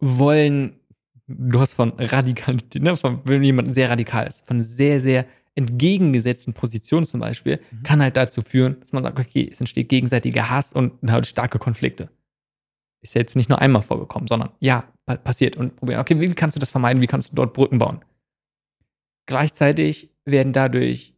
wollen, 0.00 0.78
du 1.26 1.60
hast 1.60 1.74
von 1.74 1.92
Radikalität, 1.98 2.82
ne, 2.82 2.96
von 2.96 3.20
wenn 3.24 3.42
jemand 3.42 3.72
sehr 3.72 3.90
radikal 3.90 4.26
ist, 4.26 4.46
von 4.46 4.60
sehr, 4.60 5.00
sehr 5.00 5.26
entgegengesetzten 5.54 6.54
Positionen 6.54 7.04
zum 7.04 7.20
Beispiel, 7.20 7.60
mhm. 7.70 7.82
kann 7.82 8.00
halt 8.00 8.16
dazu 8.16 8.42
führen, 8.42 8.78
dass 8.80 8.92
man 8.92 9.02
sagt, 9.02 9.18
okay, 9.18 9.48
es 9.50 9.60
entsteht 9.60 9.88
gegenseitiger 9.88 10.50
Hass 10.50 10.72
und 10.72 10.92
halt 11.10 11.26
starke 11.26 11.58
Konflikte. 11.58 12.10
Ist 13.00 13.14
ja 13.14 13.20
jetzt 13.20 13.36
nicht 13.36 13.48
nur 13.48 13.60
einmal 13.60 13.82
vorgekommen, 13.82 14.26
sondern 14.26 14.50
ja, 14.60 14.92
passiert 15.06 15.56
und 15.56 15.76
probieren, 15.76 16.00
okay, 16.00 16.20
wie 16.20 16.34
kannst 16.34 16.56
du 16.56 16.60
das 16.60 16.70
vermeiden, 16.70 17.00
wie 17.00 17.06
kannst 17.06 17.30
du 17.30 17.36
dort 17.36 17.54
Brücken 17.54 17.78
bauen? 17.78 18.04
Gleichzeitig 19.26 20.10
werden 20.24 20.52
dadurch 20.52 21.14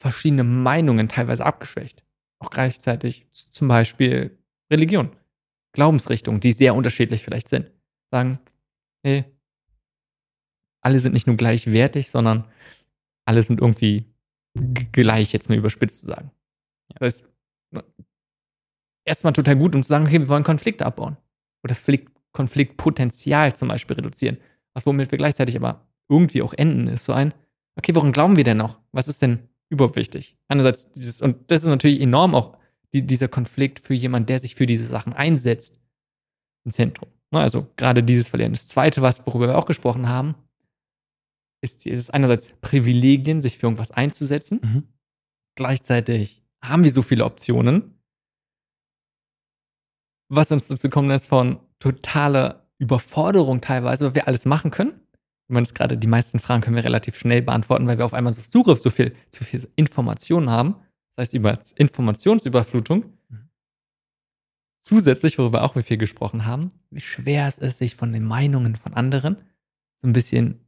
verschiedene 0.00 0.44
Meinungen 0.44 1.08
teilweise 1.08 1.46
abgeschwächt. 1.46 2.04
Auch 2.40 2.50
gleichzeitig 2.50 3.26
zum 3.30 3.68
Beispiel 3.68 4.38
Religion, 4.70 5.10
Glaubensrichtungen, 5.72 6.40
die 6.40 6.52
sehr 6.52 6.74
unterschiedlich 6.74 7.22
vielleicht 7.22 7.48
sind 7.48 7.70
sagen, 8.14 8.38
nee, 9.02 9.24
alle 10.80 11.00
sind 11.00 11.12
nicht 11.12 11.26
nur 11.26 11.36
gleichwertig, 11.36 12.10
sondern 12.10 12.48
alle 13.26 13.42
sind 13.42 13.60
irgendwie 13.60 14.04
gleich, 14.92 15.32
jetzt 15.32 15.48
mal 15.48 15.58
überspitzt 15.58 16.00
zu 16.00 16.06
sagen. 16.06 16.30
Das 17.00 17.16
ist 17.16 17.28
erstmal 19.04 19.32
total 19.32 19.56
gut, 19.56 19.74
um 19.74 19.82
zu 19.82 19.88
sagen, 19.88 20.06
okay, 20.06 20.20
wir 20.20 20.28
wollen 20.28 20.44
Konflikte 20.44 20.86
abbauen. 20.86 21.16
Oder 21.62 21.76
Konfliktpotenzial 22.32 23.54
zum 23.54 23.68
Beispiel 23.68 23.96
reduzieren. 23.96 24.38
Was 24.74 24.86
womit 24.86 25.10
wir 25.10 25.18
gleichzeitig 25.18 25.56
aber 25.56 25.86
irgendwie 26.08 26.42
auch 26.42 26.52
enden, 26.52 26.88
ist 26.88 27.04
so 27.04 27.12
ein, 27.12 27.32
okay, 27.76 27.94
woran 27.94 28.12
glauben 28.12 28.36
wir 28.36 28.44
denn 28.44 28.56
noch? 28.56 28.80
Was 28.92 29.08
ist 29.08 29.22
denn 29.22 29.38
überhaupt 29.70 29.96
wichtig? 29.96 30.36
Einerseits 30.48 30.92
dieses, 30.92 31.20
und 31.20 31.50
das 31.50 31.62
ist 31.62 31.68
natürlich 31.68 32.00
enorm 32.00 32.34
auch 32.34 32.58
die, 32.92 33.06
dieser 33.06 33.28
Konflikt 33.28 33.78
für 33.78 33.94
jemanden, 33.94 34.26
der 34.26 34.40
sich 34.40 34.54
für 34.54 34.66
diese 34.66 34.86
Sachen 34.86 35.12
einsetzt, 35.12 35.80
im 36.64 36.72
Zentrum. 36.72 37.08
Ne, 37.32 37.40
also 37.40 37.66
gerade 37.76 38.02
dieses 38.02 38.28
Verlieren. 38.28 38.52
Das 38.52 38.68
Zweite, 38.68 39.02
was, 39.02 39.26
worüber 39.26 39.48
wir 39.48 39.58
auch 39.58 39.66
gesprochen 39.66 40.08
haben, 40.08 40.34
ist, 41.62 41.86
ist 41.86 42.12
einerseits 42.12 42.48
Privilegien, 42.60 43.42
sich 43.42 43.58
für 43.58 43.66
irgendwas 43.66 43.90
einzusetzen. 43.90 44.60
Mhm. 44.62 44.82
Gleichzeitig 45.56 46.42
haben 46.62 46.84
wir 46.84 46.92
so 46.92 47.02
viele 47.02 47.24
Optionen, 47.24 47.93
was 50.28 50.52
uns 50.52 50.68
dazu 50.68 50.88
kommen 50.88 51.08
lässt 51.08 51.28
von 51.28 51.58
totaler 51.78 52.66
Überforderung 52.78 53.60
teilweise, 53.60 54.06
weil 54.06 54.14
wir 54.14 54.28
alles 54.28 54.44
machen 54.46 54.70
können. 54.70 54.92
Ich 55.48 55.54
meine, 55.54 55.66
gerade 55.66 55.98
die 55.98 56.06
meisten 56.06 56.38
Fragen 56.38 56.62
können 56.62 56.76
wir 56.76 56.84
relativ 56.84 57.16
schnell 57.16 57.42
beantworten, 57.42 57.86
weil 57.86 57.98
wir 57.98 58.04
auf 58.04 58.14
einmal 58.14 58.32
so 58.32 58.42
Zugriff 58.42 58.78
so 58.78 58.90
viel, 58.90 59.14
zu 59.30 59.44
viel 59.44 59.68
Informationen 59.76 60.50
haben. 60.50 60.76
Das 61.16 61.24
heißt, 61.24 61.34
über 61.34 61.58
Informationsüberflutung 61.76 63.04
Zusätzlich, 64.84 65.38
worüber 65.38 65.62
auch 65.62 65.74
wir 65.76 65.82
viel 65.82 65.96
gesprochen 65.96 66.44
haben, 66.44 66.68
wie 66.90 67.00
schwer 67.00 67.48
es 67.48 67.56
ist, 67.56 67.78
sich 67.78 67.94
von 67.96 68.12
den 68.12 68.22
Meinungen 68.22 68.76
von 68.76 68.92
anderen 68.92 69.38
so 69.96 70.06
ein 70.06 70.12
bisschen 70.12 70.60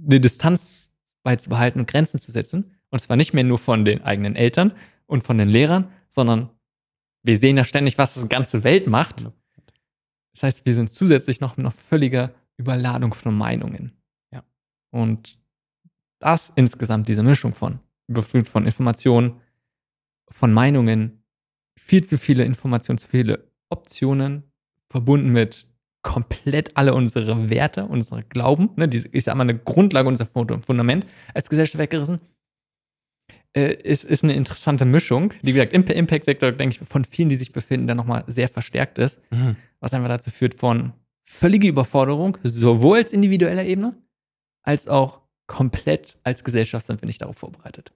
eine 0.00 0.20
Distanz 0.20 0.92
beizubehalten 1.24 1.80
und 1.80 1.90
Grenzen 1.90 2.20
zu 2.20 2.30
setzen. 2.30 2.76
Und 2.90 3.00
zwar 3.00 3.16
nicht 3.16 3.32
mehr 3.32 3.42
nur 3.42 3.58
von 3.58 3.84
den 3.84 4.02
eigenen 4.02 4.36
Eltern 4.36 4.74
und 5.06 5.24
von 5.24 5.38
den 5.38 5.48
Lehrern, 5.48 5.90
sondern 6.08 6.50
wir 7.22 7.38
sehen 7.38 7.56
ja 7.56 7.64
ständig, 7.64 7.98
was 7.98 8.14
die 8.14 8.28
ganze 8.28 8.64
Welt 8.64 8.86
macht. 8.86 9.26
Das 10.32 10.42
heißt, 10.42 10.66
wir 10.66 10.74
sind 10.74 10.90
zusätzlich 10.90 11.40
noch 11.40 11.56
noch 11.56 11.72
völliger 11.72 12.32
Überladung 12.56 13.14
von 13.14 13.36
Meinungen. 13.36 13.92
Ja. 14.32 14.44
Und 14.90 15.38
das 16.18 16.52
insgesamt, 16.54 17.08
diese 17.08 17.22
Mischung 17.22 17.54
von 17.54 17.80
Überflutung 18.08 18.50
von 18.50 18.64
Informationen, 18.64 19.40
von 20.30 20.52
Meinungen, 20.52 21.22
viel 21.78 22.04
zu 22.04 22.18
viele 22.18 22.44
Informationen, 22.44 22.98
zu 22.98 23.08
viele 23.08 23.50
Optionen 23.70 24.44
verbunden 24.88 25.30
mit 25.30 25.66
komplett 26.02 26.76
alle 26.76 26.94
unsere 26.94 27.50
Werte, 27.50 27.84
unsere 27.84 28.22
Glauben, 28.22 28.70
ne, 28.76 28.88
die 28.88 28.98
ist 28.98 29.26
ja 29.26 29.32
immer 29.32 29.42
eine 29.42 29.58
Grundlage, 29.58 30.08
unser 30.08 30.26
Fundament 30.26 31.06
als 31.34 31.48
Gesellschaft 31.48 31.78
weggerissen. 31.78 32.18
Äh, 33.56 33.74
ist, 33.74 34.04
ist 34.04 34.24
eine 34.24 34.34
interessante 34.34 34.84
Mischung. 34.84 35.32
Wie 35.42 35.52
gesagt, 35.52 35.72
Impact 35.72 36.26
Vector, 36.26 36.52
denke 36.52 36.76
ich, 36.80 36.88
von 36.88 37.04
vielen, 37.04 37.28
die 37.28 37.36
sich 37.36 37.52
befinden, 37.52 37.86
dann 37.86 37.96
nochmal 37.96 38.24
sehr 38.26 38.48
verstärkt 38.48 38.98
ist. 38.98 39.20
Mhm. 39.30 39.56
Was 39.80 39.94
einfach 39.94 40.08
dazu 40.08 40.30
führt 40.30 40.54
von 40.54 40.92
völlige 41.22 41.68
Überforderung, 41.68 42.38
sowohl 42.42 42.98
als 42.98 43.12
individueller 43.12 43.64
Ebene, 43.64 43.94
als 44.62 44.88
auch 44.88 45.20
komplett 45.46 46.18
als 46.22 46.44
Gesellschaft 46.44 46.86
sind 46.86 47.02
wir 47.02 47.06
nicht 47.06 47.20
darauf 47.20 47.36
vorbereitet. 47.36 47.94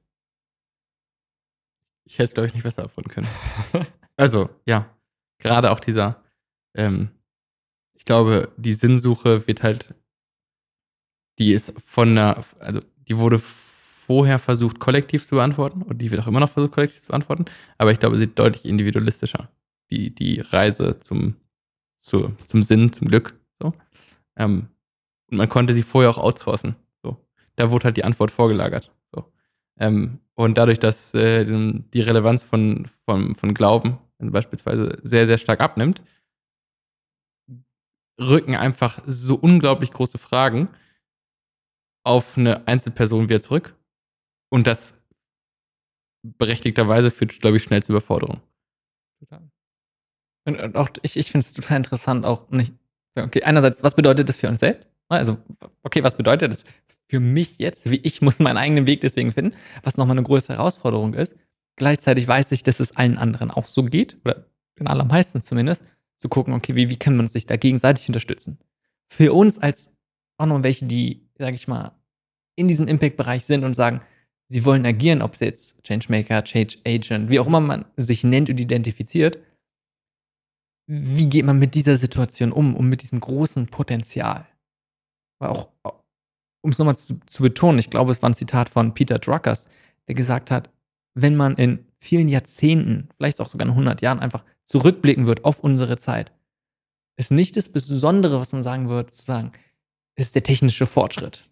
Ich 2.04 2.14
hätte 2.18 2.24
es, 2.24 2.34
glaube 2.34 2.46
ich, 2.48 2.54
nicht 2.54 2.62
besser 2.62 2.84
abrunden 2.84 3.10
können. 3.10 3.28
also, 4.16 4.50
ja, 4.66 4.90
gerade 5.38 5.70
auch 5.70 5.80
dieser, 5.80 6.22
ähm, 6.74 7.10
ich 7.94 8.04
glaube, 8.04 8.52
die 8.56 8.74
Sinnsuche 8.74 9.46
wird 9.46 9.62
halt, 9.62 9.94
die 11.38 11.52
ist 11.52 11.80
von 11.84 12.14
der, 12.14 12.44
also 12.58 12.80
die 12.96 13.16
wurde 13.16 13.38
vorher 14.12 14.38
versucht, 14.38 14.78
kollektiv 14.78 15.26
zu 15.26 15.36
beantworten 15.36 15.80
und 15.80 15.96
die 16.02 16.10
wird 16.10 16.20
auch 16.20 16.26
immer 16.26 16.40
noch 16.40 16.50
versucht, 16.50 16.74
kollektiv 16.74 17.00
zu 17.00 17.08
beantworten, 17.08 17.46
aber 17.78 17.92
ich 17.92 17.98
glaube, 17.98 18.18
sie 18.18 18.24
ist 18.24 18.38
deutlich 18.38 18.66
individualistischer. 18.66 19.48
Die, 19.90 20.14
die 20.14 20.40
Reise 20.40 21.00
zum, 21.00 21.36
zu, 21.96 22.30
zum 22.44 22.62
Sinn, 22.62 22.92
zum 22.92 23.08
Glück. 23.08 23.32
So. 23.58 23.72
Ähm, 24.36 24.68
und 25.30 25.38
man 25.38 25.48
konnte 25.48 25.72
sie 25.72 25.82
vorher 25.82 26.10
auch 26.10 26.18
outsourcen. 26.18 26.76
So. 27.02 27.16
Da 27.56 27.70
wurde 27.70 27.84
halt 27.84 27.96
die 27.96 28.04
Antwort 28.04 28.30
vorgelagert. 28.30 28.90
So. 29.14 29.32
Ähm, 29.78 30.18
und 30.34 30.58
dadurch, 30.58 30.78
dass 30.78 31.14
äh, 31.14 31.46
die 31.46 32.00
Relevanz 32.00 32.42
von, 32.42 32.86
von, 33.06 33.34
von 33.34 33.54
Glauben 33.54 33.98
beispielsweise 34.18 34.98
sehr, 35.02 35.26
sehr 35.26 35.38
stark 35.38 35.60
abnimmt, 35.60 36.02
rücken 38.20 38.56
einfach 38.56 39.02
so 39.06 39.36
unglaublich 39.36 39.90
große 39.90 40.18
Fragen 40.18 40.68
auf 42.04 42.36
eine 42.36 42.68
Einzelperson 42.68 43.30
wieder 43.30 43.40
zurück. 43.40 43.74
Und 44.52 44.66
das 44.66 45.02
berechtigterweise 46.22 47.10
führt, 47.10 47.40
glaube 47.40 47.56
ich, 47.56 47.62
schnell 47.62 47.82
zur 47.82 47.94
Überforderung. 47.94 48.42
Total. 49.18 49.50
Und, 50.44 50.60
und 50.60 50.76
auch 50.76 50.90
ich, 51.00 51.16
ich 51.16 51.32
finde 51.32 51.46
es 51.46 51.54
total 51.54 51.78
interessant, 51.78 52.26
auch 52.26 52.50
nicht. 52.50 52.74
Okay, 53.16 53.42
einerseits, 53.44 53.82
was 53.82 53.96
bedeutet 53.96 54.28
das 54.28 54.36
für 54.36 54.48
uns 54.48 54.60
selbst? 54.60 54.90
Also, 55.08 55.38
okay, 55.82 56.04
was 56.04 56.18
bedeutet 56.18 56.52
das 56.52 56.64
für 57.08 57.18
mich 57.18 57.58
jetzt? 57.58 57.90
Wie 57.90 58.00
ich 58.02 58.20
muss 58.20 58.40
meinen 58.40 58.58
eigenen 58.58 58.86
Weg 58.86 59.00
deswegen 59.00 59.32
finden, 59.32 59.56
was 59.84 59.96
nochmal 59.96 60.18
eine 60.18 60.24
größere 60.24 60.58
Herausforderung 60.58 61.14
ist. 61.14 61.34
Gleichzeitig 61.76 62.28
weiß 62.28 62.52
ich, 62.52 62.62
dass 62.62 62.78
es 62.78 62.94
allen 62.94 63.16
anderen 63.16 63.50
auch 63.50 63.66
so 63.66 63.82
geht, 63.82 64.18
oder 64.22 64.44
den 64.78 64.86
allermeisten 64.86 65.40
zumindest, 65.40 65.82
zu 66.18 66.28
gucken, 66.28 66.52
okay, 66.52 66.76
wie, 66.76 66.90
wie 66.90 66.98
können 66.98 67.16
wir 67.16 67.22
uns 67.22 67.32
sich 67.32 67.46
da 67.46 67.56
gegenseitig 67.56 68.06
unterstützen? 68.06 68.58
Für 69.08 69.32
uns 69.32 69.58
als 69.58 69.88
auch 70.36 70.46
noch 70.46 70.62
welche, 70.62 70.84
die, 70.84 71.26
sage 71.38 71.56
ich 71.56 71.68
mal, 71.68 71.92
in 72.54 72.68
diesem 72.68 72.86
Impact-Bereich 72.86 73.46
sind 73.46 73.64
und 73.64 73.72
sagen, 73.72 74.00
sie 74.52 74.66
wollen 74.66 74.84
agieren, 74.84 75.22
ob 75.22 75.32
es 75.32 75.40
jetzt 75.40 75.82
Changemaker, 75.82 76.44
Change 76.44 76.76
Agent, 76.86 77.30
wie 77.30 77.40
auch 77.40 77.46
immer 77.46 77.60
man 77.60 77.86
sich 77.96 78.22
nennt 78.22 78.50
und 78.50 78.60
identifiziert, 78.60 79.38
wie 80.86 81.26
geht 81.26 81.46
man 81.46 81.58
mit 81.58 81.74
dieser 81.74 81.96
Situation 81.96 82.52
um, 82.52 82.76
um 82.76 82.86
mit 82.88 83.00
diesem 83.00 83.18
großen 83.18 83.68
Potenzial? 83.68 84.46
Weil 85.40 85.48
auch, 85.48 85.70
um 86.62 86.70
es 86.70 86.78
nochmal 86.78 86.96
zu, 86.96 87.18
zu, 87.26 87.42
betonen, 87.42 87.78
ich 87.78 87.88
glaube, 87.88 88.10
es 88.10 88.20
war 88.20 88.28
ein 88.28 88.34
Zitat 88.34 88.68
von 88.68 88.92
Peter 88.92 89.18
Druckers, 89.18 89.68
der 90.06 90.14
gesagt 90.14 90.50
hat, 90.50 90.68
wenn 91.14 91.34
man 91.34 91.56
in 91.56 91.86
vielen 91.98 92.28
Jahrzehnten, 92.28 93.08
vielleicht 93.16 93.40
auch 93.40 93.48
sogar 93.48 93.66
in 93.66 93.72
100 93.72 94.02
Jahren 94.02 94.20
einfach 94.20 94.44
zurückblicken 94.64 95.24
wird 95.24 95.46
auf 95.46 95.60
unsere 95.60 95.96
Zeit, 95.96 96.30
ist 97.16 97.30
nicht 97.30 97.56
das 97.56 97.70
Besondere, 97.70 98.38
was 98.38 98.52
man 98.52 98.62
sagen 98.62 98.90
wird, 98.90 99.14
zu 99.14 99.22
sagen, 99.22 99.52
ist 100.14 100.34
der 100.34 100.42
technische 100.42 100.84
Fortschritt. 100.84 101.48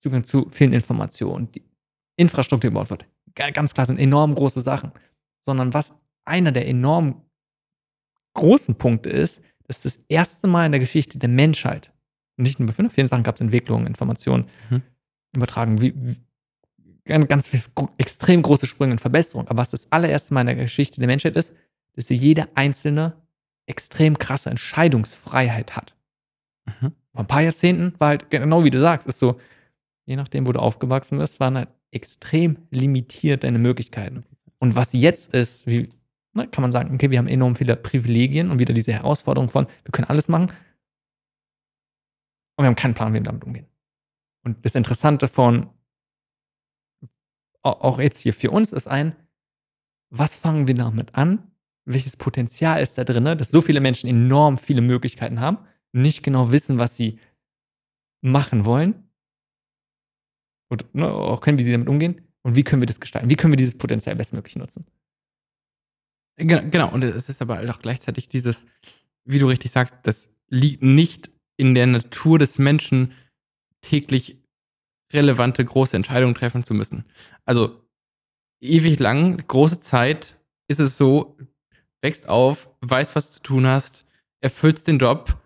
Zugang 0.00 0.24
zu 0.24 0.48
vielen 0.50 0.72
Informationen, 0.72 1.52
die 1.52 1.69
Infrastruktur 2.20 2.70
gebaut 2.70 2.90
wird. 2.90 3.06
Ganz 3.34 3.74
klar 3.74 3.86
sind 3.86 3.98
enorm 3.98 4.34
große 4.34 4.60
Sachen. 4.60 4.92
Sondern 5.42 5.72
was 5.72 5.94
einer 6.24 6.52
der 6.52 6.68
enorm 6.68 7.22
großen 8.34 8.76
Punkte 8.76 9.10
ist, 9.10 9.42
dass 9.64 9.82
das 9.82 9.98
erste 10.08 10.46
Mal 10.46 10.66
in 10.66 10.72
der 10.72 10.80
Geschichte 10.80 11.18
der 11.18 11.28
Menschheit, 11.28 11.92
nicht 12.36 12.58
nur 12.58 12.70
bei 12.70 12.88
vielen 12.88 13.06
Sachen 13.06 13.22
gab 13.22 13.36
es 13.36 13.40
Entwicklungen, 13.40 13.86
Informationen, 13.86 14.46
mhm. 14.68 14.82
übertragen, 15.34 15.80
wie, 15.80 15.94
wie 15.96 16.16
ganz, 17.04 17.28
ganz 17.28 17.46
viel, 17.46 17.62
extrem 17.98 18.42
große 18.42 18.66
Sprünge 18.66 18.92
und 18.92 19.00
Verbesserungen. 19.00 19.48
Aber 19.48 19.58
was 19.58 19.70
das 19.70 19.90
allererste 19.90 20.34
Mal 20.34 20.42
in 20.42 20.46
der 20.48 20.56
Geschichte 20.56 21.00
der 21.00 21.06
Menschheit 21.06 21.36
ist, 21.36 21.52
dass 21.94 22.08
jeder 22.08 22.48
Einzelne 22.54 23.14
extrem 23.66 24.18
krasse 24.18 24.50
Entscheidungsfreiheit 24.50 25.76
hat. 25.76 25.94
Mhm. 26.66 26.92
Vor 27.12 27.20
ein 27.20 27.26
paar 27.26 27.42
Jahrzehnten 27.42 27.94
war 27.98 28.08
halt 28.08 28.30
genau 28.30 28.64
wie 28.64 28.70
du 28.70 28.78
sagst, 28.78 29.06
ist 29.06 29.18
so, 29.18 29.40
je 30.06 30.16
nachdem, 30.16 30.46
wo 30.46 30.52
du 30.52 30.60
aufgewachsen 30.60 31.18
bist, 31.18 31.40
waren 31.40 31.56
halt 31.56 31.68
extrem 31.90 32.58
limitiert 32.70 33.44
deine 33.44 33.58
Möglichkeiten. 33.58 34.24
Und 34.58 34.76
was 34.76 34.92
jetzt 34.92 35.34
ist, 35.34 35.66
wie 35.66 35.88
ne, 36.34 36.48
kann 36.48 36.62
man 36.62 36.72
sagen, 36.72 36.94
okay, 36.94 37.10
wir 37.10 37.18
haben 37.18 37.28
enorm 37.28 37.56
viele 37.56 37.76
Privilegien 37.76 38.50
und 38.50 38.58
wieder 38.58 38.74
diese 38.74 38.92
Herausforderung 38.92 39.48
von, 39.48 39.66
wir 39.84 39.92
können 39.92 40.08
alles 40.08 40.28
machen, 40.28 40.50
und 42.60 42.64
wir 42.64 42.68
haben 42.68 42.76
keinen 42.76 42.92
Plan, 42.92 43.14
wie 43.14 43.16
wir 43.16 43.22
damit 43.22 43.42
umgehen. 43.42 43.66
Und 44.44 44.66
das 44.66 44.74
Interessante 44.74 45.28
von 45.28 45.70
auch 47.62 47.98
jetzt 47.98 48.20
hier 48.20 48.34
für 48.34 48.50
uns 48.50 48.72
ist 48.72 48.86
ein, 48.86 49.16
was 50.10 50.36
fangen 50.36 50.66
wir 50.66 50.74
damit 50.74 51.14
an? 51.14 51.50
Welches 51.86 52.18
Potenzial 52.18 52.82
ist 52.82 52.98
da 52.98 53.04
drin, 53.04 53.24
dass 53.24 53.50
so 53.50 53.62
viele 53.62 53.80
Menschen 53.80 54.10
enorm 54.10 54.58
viele 54.58 54.82
Möglichkeiten 54.82 55.40
haben, 55.40 55.58
nicht 55.92 56.22
genau 56.22 56.52
wissen, 56.52 56.78
was 56.78 56.96
sie 56.96 57.18
machen 58.20 58.66
wollen 58.66 59.09
und 60.70 60.94
ne, 60.94 61.06
auch 61.06 61.40
können, 61.40 61.58
wie 61.58 61.62
sie 61.62 61.72
damit 61.72 61.88
umgehen 61.88 62.22
und 62.42 62.56
wie 62.56 62.64
können 62.64 62.80
wir 62.80 62.86
das 62.86 63.00
gestalten? 63.00 63.28
Wie 63.28 63.36
können 63.36 63.52
wir 63.52 63.56
dieses 63.56 63.76
Potenzial 63.76 64.16
bestmöglich 64.16 64.56
nutzen? 64.56 64.86
Genau, 66.36 66.90
und 66.90 67.04
es 67.04 67.28
ist 67.28 67.42
aber 67.42 67.60
auch 67.68 67.80
gleichzeitig 67.80 68.28
dieses, 68.28 68.64
wie 69.26 69.38
du 69.38 69.46
richtig 69.46 69.72
sagst, 69.72 69.94
das 70.04 70.36
liegt 70.48 70.82
nicht 70.82 71.30
in 71.58 71.74
der 71.74 71.86
Natur 71.86 72.38
des 72.38 72.58
Menschen, 72.58 73.12
täglich 73.82 74.38
relevante 75.12 75.64
große 75.64 75.96
Entscheidungen 75.96 76.34
treffen 76.34 76.64
zu 76.64 76.72
müssen. 76.72 77.04
Also 77.44 77.84
ewig 78.62 78.98
lang, 78.98 79.36
große 79.46 79.80
Zeit 79.80 80.38
ist 80.68 80.80
es 80.80 80.96
so, 80.96 81.36
wächst 82.02 82.28
auf, 82.28 82.70
weißt, 82.80 83.14
was 83.14 83.28
du 83.28 83.32
zu 83.34 83.42
tun 83.42 83.66
hast, 83.66 84.06
erfüllst 84.40 84.88
den 84.88 84.98
Job, 84.98 85.36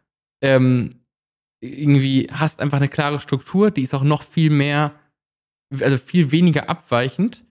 ähm, 0.42 1.00
irgendwie 1.60 2.28
hast 2.30 2.60
einfach 2.60 2.78
eine 2.78 2.88
klare 2.88 3.20
Struktur, 3.20 3.70
die 3.70 3.82
ist 3.82 3.94
auch 3.94 4.02
noch 4.02 4.22
viel 4.22 4.50
mehr, 4.50 4.94
also 5.82 5.98
viel 5.98 6.30
weniger 6.32 6.68
abweichend, 6.68 7.44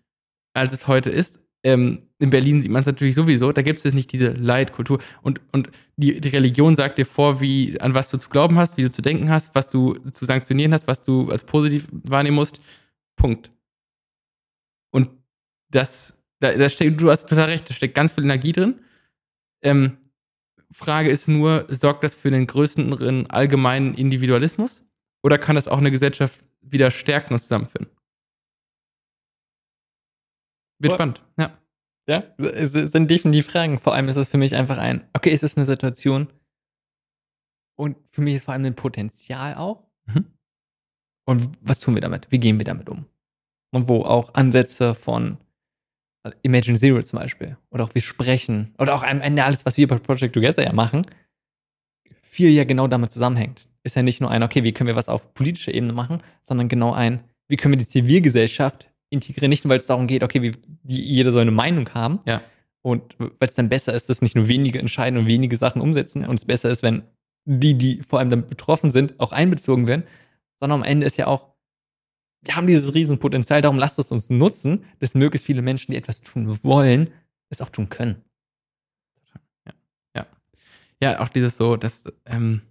als 0.53 0.73
es 0.73 0.87
heute 0.87 1.09
ist. 1.09 1.39
Ähm, 1.65 2.03
in 2.19 2.29
Berlin 2.29 2.61
sieht 2.61 2.71
man 2.71 2.81
es 2.81 2.85
natürlich 2.85 3.15
sowieso, 3.15 3.51
da 3.51 3.61
gibt 3.61 3.83
es 3.83 3.93
nicht 3.93 4.11
diese 4.11 4.31
Leitkultur. 4.31 4.99
Und, 5.21 5.41
und 5.51 5.69
die, 5.97 6.19
die 6.19 6.29
Religion 6.29 6.75
sagt 6.75 6.97
dir 6.97 7.05
vor, 7.05 7.41
wie, 7.41 7.79
an 7.79 7.93
was 7.93 8.09
du 8.09 8.17
zu 8.17 8.29
glauben 8.29 8.57
hast, 8.57 8.77
wie 8.77 8.83
du 8.83 8.91
zu 8.91 9.01
denken 9.01 9.29
hast, 9.29 9.55
was 9.55 9.69
du 9.69 9.95
zu 10.11 10.25
sanktionieren 10.25 10.73
hast, 10.73 10.87
was 10.87 11.03
du 11.03 11.29
als 11.29 11.43
positiv 11.43 11.87
wahrnehmen 11.91 12.35
musst. 12.35 12.61
Punkt. 13.15 13.51
Und 14.91 15.09
das, 15.69 16.23
da, 16.39 16.53
da 16.53 16.69
steckt, 16.69 16.99
du 17.01 17.09
hast 17.09 17.27
total 17.27 17.49
recht, 17.49 17.69
da 17.69 17.73
steckt 17.73 17.95
ganz 17.95 18.11
viel 18.11 18.23
Energie 18.23 18.51
drin. 18.51 18.79
Ähm, 19.63 19.97
Frage 20.71 21.09
ist 21.09 21.27
nur, 21.27 21.65
sorgt 21.69 22.03
das 22.03 22.15
für 22.15 22.31
den 22.31 22.47
größeren 22.47 23.29
allgemeinen 23.29 23.93
Individualismus? 23.93 24.83
Oder 25.23 25.37
kann 25.37 25.55
das 25.55 25.67
auch 25.67 25.77
eine 25.77 25.91
Gesellschaft 25.91 26.39
wieder 26.61 26.91
stärken 26.91 27.33
und 27.33 27.39
zusammenführen? 27.39 27.87
Wird 30.83 30.93
spannend, 30.93 31.23
ja. 31.37 31.57
Ja, 32.05 32.23
es 32.37 32.73
sind 32.73 33.09
definitiv 33.09 33.47
Fragen. 33.47 33.79
Vor 33.79 33.93
allem 33.93 34.09
ist 34.09 34.17
es 34.17 34.27
für 34.27 34.37
mich 34.37 34.55
einfach 34.55 34.77
ein, 34.77 35.05
okay, 35.13 35.31
es 35.31 35.41
ist 35.41 35.57
eine 35.57 35.65
Situation 35.65 36.27
und 37.79 37.95
für 38.11 38.21
mich 38.21 38.35
ist 38.35 38.43
vor 38.43 38.53
allem 38.53 38.65
ein 38.65 38.75
Potenzial 38.75 39.55
auch. 39.55 39.83
Mhm. 40.05 40.25
Und 41.25 41.49
was 41.61 41.79
tun 41.79 41.95
wir 41.95 42.01
damit? 42.01 42.27
Wie 42.29 42.39
gehen 42.39 42.59
wir 42.59 42.65
damit 42.65 42.89
um? 42.89 43.05
Und 43.71 43.87
wo 43.87 44.01
auch 44.01 44.33
Ansätze 44.33 44.95
von 44.95 45.37
Imagine 46.41 46.77
Zero 46.77 47.01
zum 47.01 47.19
Beispiel 47.19 47.57
oder 47.69 47.85
auch 47.85 47.95
wir 47.95 48.01
sprechen 48.01 48.73
oder 48.77 48.95
auch 48.95 49.03
am 49.03 49.21
Ende 49.21 49.43
alles, 49.43 49.65
was 49.65 49.77
wir 49.77 49.87
bei 49.87 49.97
Project 49.97 50.33
Together 50.33 50.63
ja 50.63 50.73
machen, 50.73 51.03
viel 52.21 52.49
ja 52.49 52.65
genau 52.65 52.87
damit 52.87 53.11
zusammenhängt. 53.11 53.69
Ist 53.83 53.95
ja 53.95 54.03
nicht 54.03 54.21
nur 54.21 54.29
ein, 54.29 54.43
okay, 54.43 54.63
wie 54.63 54.73
können 54.73 54.87
wir 54.87 54.95
was 54.95 55.09
auf 55.09 55.33
politischer 55.33 55.73
Ebene 55.73 55.93
machen, 55.93 56.21
sondern 56.41 56.67
genau 56.67 56.93
ein, 56.93 57.23
wie 57.47 57.57
können 57.57 57.73
wir 57.73 57.77
die 57.77 57.87
Zivilgesellschaft 57.87 58.92
integrieren, 59.13 59.49
nicht 59.49 59.63
nur, 59.63 59.69
weil 59.69 59.77
es 59.77 59.85
darum 59.85 60.07
geht, 60.07 60.23
okay, 60.23 60.41
wie 60.41 60.51
die, 60.83 61.01
jeder 61.01 61.31
soll 61.31 61.43
eine 61.43 61.51
Meinung 61.51 61.89
haben. 61.93 62.19
Ja. 62.25 62.41
Und 62.81 63.15
weil 63.17 63.47
es 63.47 63.55
dann 63.55 63.69
besser 63.69 63.93
ist, 63.93 64.09
dass 64.09 64.21
nicht 64.21 64.35
nur 64.35 64.49
wenige 64.49 64.79
entscheiden 64.79 65.17
und 65.17 65.25
wenige 65.27 65.55
Sachen 65.55 65.81
umsetzen 65.81 66.25
und 66.25 66.37
es 66.37 66.45
besser 66.45 66.69
ist, 66.69 66.83
wenn 66.83 67.03
die, 67.45 67.77
die 67.77 68.01
vor 68.01 68.19
allem 68.19 68.29
dann 68.29 68.49
betroffen 68.49 68.91
sind, 68.91 69.19
auch 69.19 69.31
einbezogen 69.31 69.87
werden, 69.87 70.03
sondern 70.59 70.81
am 70.81 70.85
Ende 70.85 71.05
ist 71.05 71.17
ja 71.17 71.27
auch, 71.27 71.53
wir 72.41 72.55
haben 72.55 72.67
dieses 72.67 72.93
Riesenpotenzial, 72.93 73.61
darum 73.61 73.79
lasst 73.79 73.99
es 73.99 74.11
uns 74.11 74.29
nutzen, 74.29 74.83
dass 74.99 75.15
möglichst 75.15 75.45
viele 75.45 75.61
Menschen, 75.61 75.91
die 75.91 75.97
etwas 75.97 76.21
tun 76.21 76.63
wollen, 76.63 77.09
es 77.49 77.61
auch 77.61 77.69
tun 77.69 77.89
können. 77.89 78.21
Ja, 79.65 79.73
ja. 80.15 80.27
Ja, 81.01 81.19
auch 81.21 81.29
dieses 81.29 81.55
so, 81.55 81.77
dass 81.77 82.05
ähm, 82.25 82.61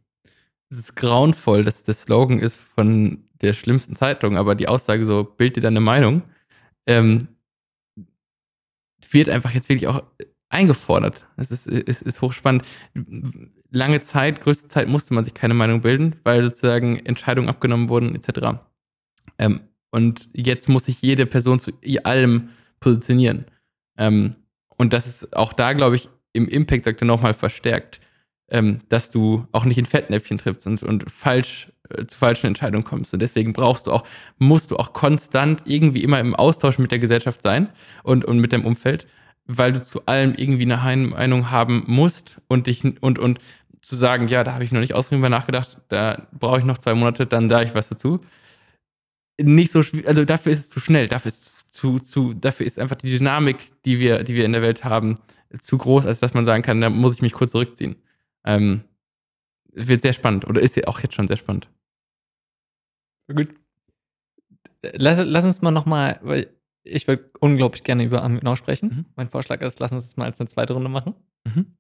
es 0.69 0.79
ist 0.79 0.97
grauenvoll, 0.97 1.65
dass 1.65 1.85
der 1.85 1.95
Slogan 1.95 2.39
ist 2.39 2.57
von 2.57 3.25
der 3.43 3.53
schlimmsten 3.53 3.97
Zeitung, 3.97 4.37
aber 4.37 4.55
die 4.55 4.69
Aussage 4.69 5.05
so, 5.05 5.25
bild 5.25 5.57
dir 5.57 5.61
deine 5.61 5.81
Meinung, 5.81 6.23
ähm, 6.87 7.29
wird 9.11 9.29
einfach 9.29 9.51
jetzt 9.53 9.69
wirklich 9.69 9.89
auch 9.89 10.03
eingefordert. 10.49 11.27
Es 11.37 11.51
ist, 11.51 11.67
ist, 11.67 12.03
ist 12.03 12.21
hochspannend. 12.21 12.65
Lange 13.71 14.01
Zeit, 14.03 14.41
größte 14.43 14.69
Zeit 14.69 14.89
musste 14.89 15.15
man 15.15 15.25
sich 15.25 15.35
keine 15.35 15.55
Meinung 15.55 15.81
bilden, 15.81 16.17
weil 16.25 16.43
sozusagen 16.43 16.99
Entscheidungen 16.99 17.49
abgenommen 17.49 17.89
wurden, 17.89 18.15
etc. 18.15 18.59
Ähm, 19.39 19.63
und 19.91 20.29
jetzt 20.35 20.69
muss 20.69 20.87
sich 20.87 21.01
jede 21.03 21.27
Person 21.27 21.59
zu 21.59 21.73
allem 22.05 22.51
positionieren. 22.81 23.47
Ähm, 23.99 24.37
und 24.77 24.93
das 24.93 25.07
ist 25.07 25.37
auch 25.37 25.53
da, 25.53 25.73
glaube 25.73 25.97
ich, 25.97 26.09
im 26.33 26.49
Impact-Sektor 26.49 27.07
nochmal 27.07 27.35
verstärkt, 27.35 28.01
ähm, 28.51 28.81
dass 28.89 29.11
du 29.11 29.47
auch 29.53 29.65
nicht 29.65 29.79
in 29.79 29.87
Fettnäpfchen 29.87 30.39
triffst 30.39 30.67
und, 30.67 30.83
und 30.83 31.11
falsch 31.11 31.72
äh, 31.89 32.07
zu 32.07 32.17
falschen 32.17 32.47
Entscheidungen 32.47 32.85
kommst. 32.85 33.13
Und 33.13 33.21
deswegen 33.21 33.53
brauchst 33.53 33.87
du 33.87 33.93
auch, 33.93 34.05
musst 34.39 34.71
du 34.71 34.77
auch 34.77 34.93
konstant 34.93 35.63
irgendwie 35.67 36.03
immer 36.03 36.21
im 36.21 36.35
Austausch 36.35 36.79
mit 36.79 36.91
der 36.91 36.99
Gesellschaft 36.99 37.43
sein 37.43 37.69
und, 38.03 38.25
und 38.25 38.39
mit 38.39 38.53
deinem 38.53 38.65
Umfeld, 38.65 39.07
weil 39.47 39.73
du 39.73 39.83
zu 39.83 40.07
allem 40.07 40.35
irgendwie 40.35 40.71
eine 40.71 41.09
Meinung 41.09 41.51
haben 41.51 41.85
musst 41.87 42.41
und 42.49 42.67
dich 42.67 42.85
und, 43.01 43.19
und 43.19 43.39
zu 43.81 43.97
sagen, 43.97 44.29
ja, 44.29 44.45
da 44.45 44.55
habe 44.55 44.65
ich 44.65 44.73
noch 44.73 44.81
nicht 44.81 44.95
ausreichend 44.95 45.29
nachgedacht, 45.29 45.79
da 45.89 46.29
brauche 46.33 46.59
ich 46.59 46.65
noch 46.65 46.79
zwei 46.79 46.95
Monate, 46.95 47.27
dann 47.27 47.49
sage 47.49 47.67
ich 47.67 47.75
was 47.75 47.89
dazu. 47.89 48.21
Nicht 49.41 49.73
so 49.73 49.83
schwierig, 49.83 50.07
also 50.07 50.25
dafür 50.25 50.53
ist 50.53 50.61
es 50.61 50.71
zu 50.71 50.79
schnell, 50.79 51.09
dafür 51.09 51.31
ist 51.31 51.75
zu, 51.75 51.99
zu, 51.99 52.33
dafür 52.35 52.65
ist 52.65 52.79
einfach 52.79 52.97
die 52.97 53.09
Dynamik, 53.09 53.57
die 53.85 53.99
wir, 53.99 54.23
die 54.23 54.35
wir 54.35 54.45
in 54.45 54.53
der 54.53 54.63
Welt 54.63 54.85
haben, 54.85 55.17
zu 55.59 55.79
groß, 55.79 56.07
als 56.07 56.21
dass 56.21 56.35
man 56.35 56.45
sagen 56.45 56.63
kann, 56.63 56.81
da 56.81 56.91
muss 56.91 57.15
ich 57.15 57.23
mich 57.23 57.33
kurz 57.33 57.51
zurückziehen. 57.51 57.97
Ähm, 58.45 58.85
wird 59.73 60.03
sehr 60.03 60.13
spannend 60.13 60.47
oder 60.47 60.61
ist 60.61 60.77
ja 60.77 60.87
auch 60.87 61.01
jetzt 61.01 61.15
schon 61.15 61.29
sehr 61.29 61.37
spannend. 61.37 61.69
Gut. 63.33 63.55
Lass, 64.83 65.19
lass 65.25 65.45
uns 65.45 65.63
mal 65.63 65.71
nochmal, 65.71 66.19
weil 66.23 66.55
ich 66.85 67.07
würde 67.07 67.31
unglaublich 67.41 67.85
gerne 67.85 68.05
über 68.05 68.23
Aminau 68.23 68.57
sprechen. 68.57 68.89
Mhm. 68.89 69.05
Mein 69.17 69.29
Vorschlag 69.29 69.61
ist, 69.63 69.81
lass 69.81 69.93
uns 69.93 70.05
das 70.05 70.17
mal 70.17 70.27
als 70.27 70.41
eine 70.41 70.49
zweite 70.49 70.73
Runde 70.73 70.89
machen. 70.89 71.15
Mhm. 71.45 71.77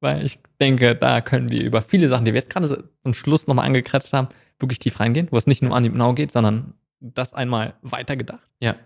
Weil 0.00 0.24
ich 0.24 0.38
denke, 0.60 0.94
da 0.94 1.20
können 1.20 1.50
wir 1.50 1.64
über 1.64 1.82
viele 1.82 2.08
Sachen, 2.08 2.24
die 2.24 2.32
wir 2.32 2.40
jetzt 2.40 2.50
gerade 2.50 2.90
zum 3.00 3.14
Schluss 3.14 3.46
nochmal 3.46 3.66
angekratzt 3.66 4.12
haben, 4.12 4.28
wirklich 4.58 4.78
tief 4.78 5.00
reingehen, 5.00 5.28
wo 5.30 5.36
es 5.36 5.46
nicht 5.46 5.62
nur 5.62 5.72
um 5.72 5.76
Aminau 5.76 6.14
geht, 6.14 6.32
sondern 6.32 6.74
das 7.00 7.34
einmal 7.34 7.74
weitergedacht. 7.82 8.48
Ja. 8.60 8.76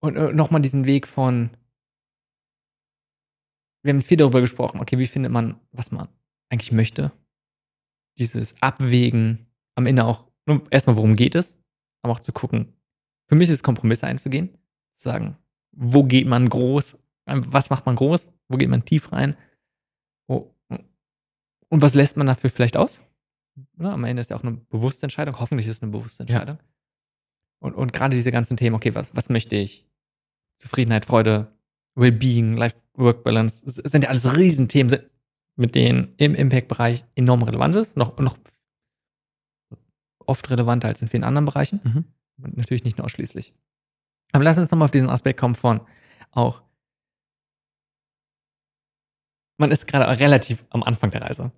Und 0.00 0.16
äh, 0.16 0.32
nochmal 0.32 0.60
diesen 0.60 0.86
Weg 0.86 1.06
von, 1.06 1.50
wir 3.82 3.90
haben 3.90 3.98
jetzt 3.98 4.08
viel 4.08 4.18
darüber 4.18 4.40
gesprochen, 4.40 4.80
okay, 4.80 4.98
wie 4.98 5.06
findet 5.06 5.32
man, 5.32 5.58
was 5.72 5.90
man 5.90 6.08
eigentlich 6.54 6.72
möchte? 6.72 7.12
Dieses 8.18 8.54
Abwägen, 8.62 9.40
am 9.74 9.86
Ende 9.86 10.04
auch, 10.04 10.28
erstmal, 10.70 10.96
worum 10.96 11.16
geht 11.16 11.34
es, 11.34 11.58
aber 12.02 12.14
auch 12.14 12.20
zu 12.20 12.32
gucken, 12.32 12.72
für 13.28 13.34
mich 13.34 13.48
ist 13.48 13.56
es 13.56 13.62
Kompromisse 13.62 14.06
einzugehen, 14.06 14.50
zu 14.92 15.02
sagen, 15.02 15.36
wo 15.72 16.04
geht 16.04 16.26
man 16.26 16.48
groß, 16.48 16.98
was 17.26 17.70
macht 17.70 17.86
man 17.86 17.96
groß, 17.96 18.32
wo 18.48 18.56
geht 18.56 18.68
man 18.68 18.84
tief 18.84 19.12
rein 19.12 19.36
wo, 20.26 20.54
und 21.68 21.82
was 21.82 21.94
lässt 21.94 22.16
man 22.16 22.26
dafür 22.26 22.50
vielleicht 22.50 22.76
aus? 22.76 23.02
Ja, 23.78 23.92
am 23.92 24.04
Ende 24.04 24.20
ist 24.20 24.30
ja 24.30 24.36
auch 24.36 24.42
eine 24.42 24.52
bewusste 24.52 25.06
Entscheidung, 25.06 25.38
hoffentlich 25.38 25.66
ist 25.66 25.76
es 25.76 25.82
eine 25.82 25.92
bewusste 25.92 26.22
Entscheidung. 26.22 26.56
Ja. 26.56 26.64
Und, 27.60 27.74
und 27.74 27.92
gerade 27.92 28.16
diese 28.16 28.32
ganzen 28.32 28.56
Themen, 28.56 28.76
okay, 28.76 28.94
was, 28.94 29.14
was 29.16 29.28
möchte 29.28 29.56
ich? 29.56 29.86
Zufriedenheit, 30.56 31.06
Freude, 31.06 31.52
Wellbeing, 31.94 32.54
Life-Work-Balance, 32.54 33.64
sind 33.66 34.04
ja 34.04 34.10
alles 34.10 34.36
Riesenthemen, 34.36 35.00
mit 35.56 35.74
denen 35.74 36.14
im 36.16 36.34
Impact-Bereich 36.34 37.04
enorm 37.14 37.42
relevant 37.42 37.76
ist, 37.76 37.96
noch, 37.96 38.18
noch 38.18 38.36
oft 40.26 40.50
relevanter 40.50 40.88
als 40.88 41.02
in 41.02 41.08
vielen 41.08 41.24
anderen 41.24 41.44
Bereichen. 41.44 41.80
Mhm. 41.84 42.04
Und 42.42 42.56
natürlich 42.56 42.84
nicht 42.84 42.98
nur 42.98 43.04
ausschließlich. 43.04 43.54
Aber 44.32 44.42
lass 44.42 44.58
uns 44.58 44.70
nochmal 44.70 44.86
auf 44.86 44.90
diesen 44.90 45.10
Aspekt 45.10 45.38
kommen 45.38 45.54
von 45.54 45.80
auch, 46.32 46.62
man 49.58 49.70
ist 49.70 49.86
gerade 49.86 50.18
relativ 50.18 50.64
am 50.70 50.82
Anfang 50.82 51.10
der 51.10 51.22
Reise. 51.22 51.52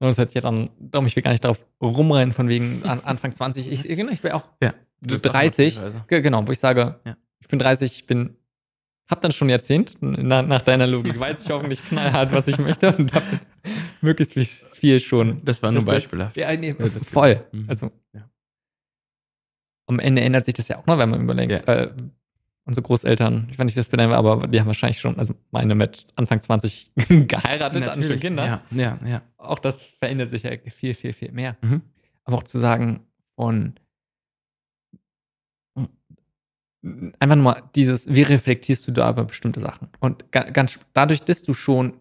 Und 0.00 0.08
das 0.08 0.18
hört 0.18 0.30
sich 0.30 0.34
jetzt 0.34 0.44
an, 0.44 0.70
darum 0.78 1.06
ich 1.06 1.14
will 1.14 1.22
gar 1.22 1.30
nicht 1.30 1.44
darauf 1.44 1.64
rumrennen 1.80 2.32
von 2.32 2.48
wegen 2.48 2.82
Anfang 2.84 3.32
20. 3.32 3.70
Ich, 3.70 3.82
genau, 3.84 4.10
ich 4.10 4.22
bin 4.22 4.32
auch 4.32 4.50
ja, 4.60 4.74
30, 5.02 5.80
genau, 6.08 6.46
wo 6.46 6.52
ich 6.52 6.58
sage, 6.58 6.96
ja. 7.04 7.16
ich 7.38 7.46
bin 7.46 7.60
30, 7.60 7.92
ich 7.92 8.06
bin 8.06 8.36
hab 9.08 9.20
dann 9.20 9.32
schon 9.32 9.48
ein 9.48 9.50
Jahrzehnt, 9.50 9.96
nach, 10.00 10.46
nach 10.46 10.62
deiner 10.62 10.86
Logik, 10.86 11.18
weiß 11.18 11.42
ich 11.42 11.50
hoffentlich 11.50 11.82
knallhart, 11.84 12.32
was 12.32 12.48
ich 12.48 12.58
möchte 12.58 12.94
und 12.96 13.12
hab 13.14 13.22
möglichst 14.00 14.34
viel 14.72 15.00
schon. 15.00 15.42
Das 15.44 15.62
war 15.62 15.72
nur 15.72 15.84
beispielhaft. 15.84 16.36
Ja, 16.36 16.54
nee, 16.56 16.74
voll. 16.74 17.44
Mhm. 17.52 17.64
Also, 17.68 17.90
ja. 18.12 18.28
am 19.86 19.98
Ende 19.98 20.22
ändert 20.22 20.44
sich 20.44 20.54
das 20.54 20.68
ja 20.68 20.78
auch 20.78 20.86
noch, 20.86 20.98
wenn 20.98 21.10
man 21.10 21.22
überlegt. 21.22 21.52
Ja. 21.52 21.74
Äh, 21.74 21.92
unsere 22.66 22.82
Großeltern, 22.82 23.48
ich 23.50 23.58
weiß 23.58 23.66
nicht, 23.66 23.76
wie 23.76 23.80
das 23.80 23.88
benennen, 23.88 24.14
aber 24.14 24.46
die 24.46 24.58
haben 24.58 24.66
wahrscheinlich 24.66 24.98
schon, 24.98 25.18
also 25.18 25.34
meine 25.50 25.74
mit 25.74 26.06
Anfang 26.16 26.40
20 26.40 26.92
geheiratet, 27.28 27.86
an 27.86 28.02
für 28.02 28.16
Kinder. 28.16 28.46
Ja, 28.46 28.62
ja, 28.70 28.98
ja. 29.06 29.22
Auch 29.36 29.58
das 29.58 29.82
verändert 29.82 30.30
sich 30.30 30.44
ja 30.44 30.52
viel, 30.74 30.94
viel, 30.94 31.12
viel 31.12 31.32
mehr. 31.32 31.56
Mhm. 31.60 31.82
Aber 32.24 32.36
auch 32.36 32.42
zu 32.42 32.58
sagen, 32.58 33.00
von 33.36 33.74
einfach 37.18 37.36
nur 37.36 37.44
mal 37.44 37.62
dieses, 37.74 38.12
wie 38.12 38.22
reflektierst 38.22 38.86
du 38.86 38.92
da 38.92 39.10
über 39.10 39.24
bestimmte 39.24 39.60
Sachen? 39.60 39.88
Und 40.00 40.30
ganz 40.30 40.78
dadurch, 40.92 41.22
dass 41.22 41.42
du 41.42 41.54
schon, 41.54 41.94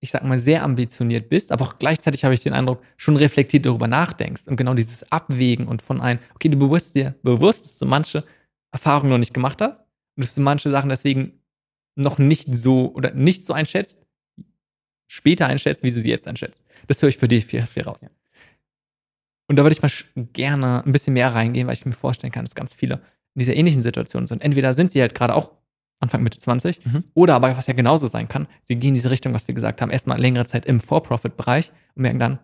ich 0.00 0.10
sag 0.10 0.24
mal, 0.24 0.38
sehr 0.38 0.62
ambitioniert 0.62 1.28
bist, 1.28 1.50
aber 1.50 1.64
auch 1.64 1.78
gleichzeitig 1.78 2.24
habe 2.24 2.34
ich 2.34 2.42
den 2.42 2.52
Eindruck, 2.52 2.82
schon 2.96 3.16
reflektiert 3.16 3.66
darüber 3.66 3.88
nachdenkst 3.88 4.46
und 4.46 4.56
genau 4.56 4.74
dieses 4.74 5.10
Abwägen 5.10 5.66
und 5.66 5.82
von 5.82 6.00
ein, 6.00 6.20
okay, 6.34 6.48
du 6.48 6.58
bewusst 6.58 6.94
dir 6.94 7.14
bewusst, 7.22 7.64
dass 7.64 7.78
du 7.78 7.86
manche 7.86 8.24
Erfahrungen 8.70 9.10
noch 9.10 9.18
nicht 9.18 9.34
gemacht 9.34 9.60
hast 9.60 9.80
und 10.16 10.24
dass 10.24 10.34
du 10.34 10.40
manche 10.40 10.70
Sachen 10.70 10.88
deswegen 10.88 11.32
noch 11.96 12.18
nicht 12.18 12.54
so 12.54 12.92
oder 12.94 13.12
nicht 13.12 13.44
so 13.44 13.52
einschätzt, 13.52 14.06
später 15.08 15.46
einschätzt, 15.46 15.82
wie 15.82 15.90
du 15.90 16.00
sie 16.00 16.10
jetzt 16.10 16.28
einschätzt. 16.28 16.62
Das 16.86 17.02
höre 17.02 17.08
ich 17.08 17.18
für 17.18 17.28
dich 17.28 17.44
viel, 17.46 17.66
viel 17.66 17.82
raus. 17.82 18.02
Ja. 18.02 18.08
Und 19.48 19.56
da 19.56 19.64
würde 19.64 19.72
ich 19.72 19.82
mal 19.82 19.90
gerne 20.32 20.84
ein 20.84 20.92
bisschen 20.92 21.14
mehr 21.14 21.34
reingehen, 21.34 21.66
weil 21.66 21.74
ich 21.74 21.86
mir 21.86 21.92
vorstellen 21.92 22.32
kann, 22.32 22.44
dass 22.44 22.54
ganz 22.54 22.74
viele 22.74 23.00
in 23.38 23.40
dieser 23.40 23.54
ähnlichen 23.54 23.82
Situation 23.82 24.26
sind. 24.26 24.42
Entweder 24.42 24.74
sind 24.74 24.90
sie 24.90 25.00
halt 25.00 25.14
gerade 25.14 25.34
auch 25.34 25.52
Anfang 26.00 26.24
Mitte 26.24 26.38
20 26.38 26.84
mhm. 26.84 27.04
oder 27.14 27.36
aber, 27.36 27.56
was 27.56 27.68
ja 27.68 27.74
genauso 27.74 28.08
sein 28.08 28.28
kann, 28.28 28.48
sie 28.64 28.76
gehen 28.76 28.88
in 28.88 28.94
diese 28.94 29.10
Richtung, 29.10 29.32
was 29.32 29.46
wir 29.46 29.54
gesagt 29.54 29.80
haben, 29.80 29.90
erstmal 29.90 30.20
längere 30.20 30.44
Zeit 30.44 30.66
im 30.66 30.80
For-Profit-Bereich 30.80 31.70
und 31.94 32.02
merken 32.02 32.18
dann, 32.18 32.38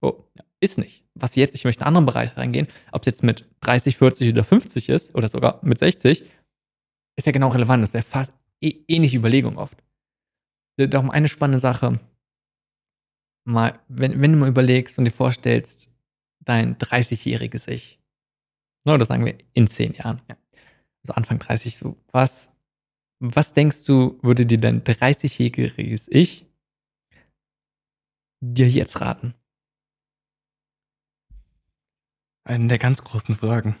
oh, 0.00 0.24
ist 0.60 0.78
nicht. 0.78 1.04
Was 1.14 1.36
jetzt, 1.36 1.54
ich 1.54 1.64
möchte 1.64 1.80
in 1.80 1.86
einen 1.86 1.96
anderen 1.96 2.06
Bereich 2.06 2.36
reingehen, 2.36 2.66
ob 2.90 3.02
es 3.02 3.06
jetzt 3.06 3.22
mit 3.22 3.48
30, 3.60 3.96
40 3.96 4.32
oder 4.32 4.42
50 4.42 4.88
ist 4.88 5.14
oder 5.14 5.28
sogar 5.28 5.60
mit 5.62 5.78
60, 5.78 6.24
ist 7.16 7.26
ja 7.26 7.32
genau 7.32 7.48
relevant. 7.48 7.82
Das 7.82 7.90
ist 7.90 7.94
ja 7.94 8.02
fast 8.02 8.32
ähnliche 8.60 9.18
Überlegung 9.18 9.58
oft. 9.58 9.76
Darum 10.76 11.10
eine 11.10 11.28
spannende 11.28 11.58
Sache, 11.58 12.00
mal, 13.44 13.78
wenn, 13.88 14.20
wenn 14.20 14.32
du 14.32 14.38
mal 14.38 14.48
überlegst 14.48 14.98
und 14.98 15.04
dir 15.04 15.10
vorstellst, 15.10 15.92
dein 16.40 16.76
30-jähriges 16.76 17.68
Ich, 17.68 18.01
oder 18.86 19.04
sagen 19.04 19.24
wir 19.24 19.38
in 19.54 19.66
zehn 19.66 19.94
Jahren. 19.94 20.22
Ja. 20.28 20.36
So 21.02 21.12
Anfang 21.14 21.38
30 21.38 21.76
so. 21.76 21.96
Was, 22.12 22.54
was 23.20 23.54
denkst 23.54 23.84
du, 23.84 24.18
würde 24.22 24.46
dir 24.46 24.58
dein 24.58 24.82
30-jähriges 24.82 26.06
Ich 26.08 26.46
dir 28.40 28.68
jetzt 28.68 29.00
raten? 29.00 29.34
Eine 32.44 32.66
der 32.66 32.78
ganz 32.78 33.02
großen 33.04 33.34
Fragen. 33.34 33.76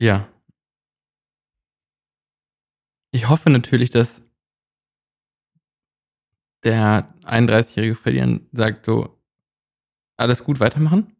Ja. 0.00 0.28
Ich 3.14 3.28
hoffe 3.28 3.50
natürlich, 3.50 3.90
dass 3.90 4.30
der 6.64 7.14
31-jährige 7.24 7.94
Verlieren 7.94 8.48
sagt 8.52 8.86
so, 8.86 9.18
alles 10.16 10.44
gut 10.44 10.60
weitermachen. 10.60 11.16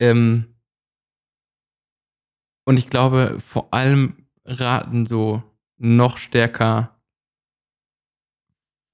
Ähm, 0.00 0.53
und 2.64 2.78
ich 2.78 2.88
glaube, 2.88 3.38
vor 3.40 3.72
allem 3.72 4.26
raten 4.44 5.06
so 5.06 5.42
noch 5.76 6.18
stärker 6.18 6.94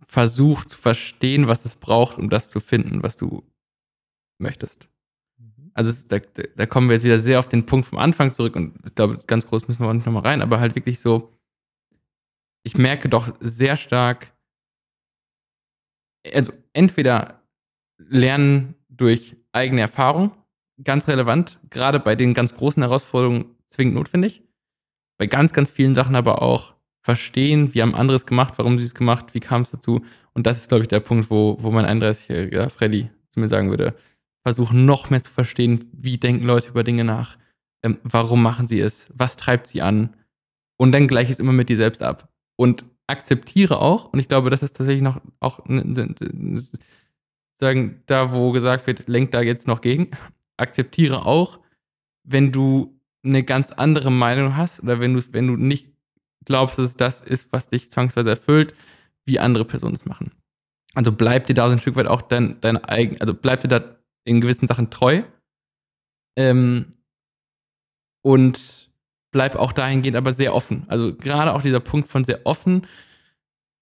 Versuch 0.06 0.64
zu 0.64 0.76
verstehen, 0.76 1.46
was 1.46 1.64
es 1.64 1.76
braucht, 1.76 2.18
um 2.18 2.30
das 2.30 2.50
zu 2.50 2.58
finden, 2.58 3.02
was 3.02 3.16
du 3.16 3.44
möchtest. 4.38 4.88
Mhm. 5.38 5.70
Also 5.72 5.90
es, 5.90 6.08
da, 6.08 6.18
da, 6.18 6.66
kommen 6.66 6.88
wir 6.88 6.96
jetzt 6.96 7.04
wieder 7.04 7.18
sehr 7.18 7.38
auf 7.38 7.48
den 7.48 7.64
Punkt 7.64 7.86
vom 7.86 7.98
Anfang 7.98 8.32
zurück 8.32 8.56
und 8.56 8.74
ich 8.84 8.94
glaube, 8.94 9.18
ganz 9.26 9.46
groß 9.46 9.68
müssen 9.68 9.84
wir 9.84 9.88
auch 9.88 9.92
nicht 9.92 10.06
nochmal 10.06 10.24
rein, 10.24 10.42
aber 10.42 10.58
halt 10.58 10.74
wirklich 10.74 10.98
so, 10.98 11.32
ich 12.64 12.76
merke 12.76 13.08
doch 13.08 13.32
sehr 13.38 13.76
stark, 13.76 14.32
also 16.34 16.52
entweder 16.72 17.40
lernen 17.98 18.74
durch 18.88 19.36
eigene 19.52 19.82
Erfahrung, 19.82 20.32
ganz 20.82 21.06
relevant, 21.06 21.58
gerade 21.70 22.00
bei 22.00 22.16
den 22.16 22.34
ganz 22.34 22.54
großen 22.54 22.82
Herausforderungen 22.82 23.56
zwingend 23.70 23.94
notwendig. 23.94 24.42
Bei 25.18 25.26
ganz, 25.26 25.52
ganz 25.52 25.70
vielen 25.70 25.94
Sachen 25.94 26.16
aber 26.16 26.42
auch 26.42 26.74
verstehen, 27.02 27.74
wie 27.74 27.82
haben 27.82 27.94
andere 27.94 28.16
es 28.16 28.26
gemacht, 28.26 28.54
warum 28.58 28.78
sie 28.78 28.84
es 28.84 28.94
gemacht, 28.94 29.34
wie 29.34 29.40
kam 29.40 29.62
es 29.62 29.70
dazu. 29.70 30.04
Und 30.34 30.46
das 30.46 30.58
ist, 30.58 30.68
glaube 30.68 30.82
ich, 30.82 30.88
der 30.88 31.00
Punkt, 31.00 31.30
wo, 31.30 31.56
wo 31.60 31.70
mein 31.70 31.86
31-jähriger 31.86 32.68
Freddy 32.68 33.10
zu 33.28 33.40
mir 33.40 33.48
sagen 33.48 33.70
würde, 33.70 33.94
versuchen 34.42 34.84
noch 34.84 35.10
mehr 35.10 35.22
zu 35.22 35.30
verstehen, 35.30 35.88
wie 35.92 36.18
denken 36.18 36.46
Leute 36.46 36.68
über 36.68 36.84
Dinge 36.84 37.04
nach, 37.04 37.38
ähm, 37.82 37.98
warum 38.02 38.42
machen 38.42 38.66
sie 38.66 38.80
es, 38.80 39.12
was 39.14 39.36
treibt 39.36 39.66
sie 39.66 39.82
an. 39.82 40.16
Und 40.76 40.92
dann 40.92 41.08
gleich 41.08 41.30
es 41.30 41.38
immer 41.38 41.52
mit 41.52 41.68
dir 41.68 41.76
selbst 41.76 42.02
ab. 42.02 42.28
und 42.56 42.84
akzeptiere 43.10 43.80
auch, 43.80 44.12
und 44.12 44.20
ich 44.20 44.28
glaube, 44.28 44.50
das 44.50 44.62
ist 44.62 44.76
tatsächlich 44.76 45.02
noch 45.02 45.20
auch 45.40 45.60
sagen, 47.54 48.02
da 48.06 48.32
wo 48.32 48.52
gesagt 48.52 48.86
wird, 48.86 49.08
lenkt 49.08 49.34
da 49.34 49.42
jetzt 49.42 49.66
noch 49.66 49.80
gegen, 49.80 50.10
akzeptiere 50.56 51.26
auch, 51.26 51.58
wenn 52.22 52.52
du 52.52 52.99
eine 53.22 53.42
ganz 53.44 53.70
andere 53.70 54.10
Meinung 54.10 54.56
hast 54.56 54.82
oder 54.82 55.00
wenn 55.00 55.14
du, 55.14 55.22
wenn 55.32 55.46
du 55.46 55.56
nicht 55.56 55.88
glaubst, 56.44 56.78
dass 56.78 56.96
das 56.96 57.20
ist, 57.20 57.52
was 57.52 57.68
dich 57.68 57.90
zwangsweise 57.90 58.30
erfüllt, 58.30 58.74
wie 59.26 59.38
andere 59.38 59.64
Personen 59.64 59.94
es 59.94 60.06
machen. 60.06 60.32
Also 60.94 61.12
bleib 61.12 61.46
dir 61.46 61.54
da 61.54 61.66
so 61.66 61.72
ein 61.72 61.78
Stück 61.78 61.96
weit 61.96 62.06
auch 62.06 62.22
dein, 62.22 62.60
dein 62.60 62.82
eigen, 62.82 63.20
also 63.20 63.34
bleib 63.34 63.60
dir 63.60 63.68
da 63.68 63.96
in 64.24 64.40
gewissen 64.40 64.66
Sachen 64.66 64.90
treu. 64.90 65.22
Ähm, 66.36 66.86
und 68.22 68.90
bleib 69.32 69.56
auch 69.56 69.72
dahingehend 69.72 70.16
aber 70.16 70.32
sehr 70.32 70.54
offen. 70.54 70.84
Also 70.88 71.14
gerade 71.14 71.54
auch 71.54 71.62
dieser 71.62 71.80
Punkt 71.80 72.08
von 72.08 72.24
sehr 72.24 72.44
offen, 72.44 72.86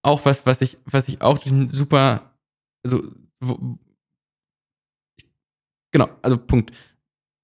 auch 0.01 0.25
was, 0.25 0.45
was 0.45 0.61
ich, 0.61 0.77
was 0.85 1.07
ich 1.07 1.21
auch 1.21 1.39
super, 1.69 2.33
also 2.83 3.03
wo, 3.39 3.77
genau, 5.91 6.09
also 6.21 6.37
Punkt. 6.37 6.75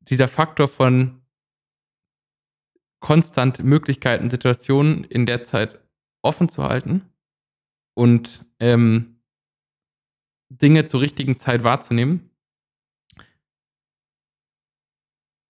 Dieser 0.02 0.28
Faktor 0.28 0.68
von 0.68 1.22
konstant 3.06 3.64
Möglichkeiten, 3.64 4.32
Situationen 4.32 5.04
in 5.04 5.28
der 5.28 5.44
Zeit 5.44 5.80
offen 6.24 6.50
zu 6.50 6.64
halten 6.64 7.08
und 7.94 8.44
ähm, 8.60 9.22
Dinge 10.50 10.86
zur 10.86 11.02
richtigen 11.02 11.38
Zeit 11.38 11.64
wahrzunehmen. 11.64 12.32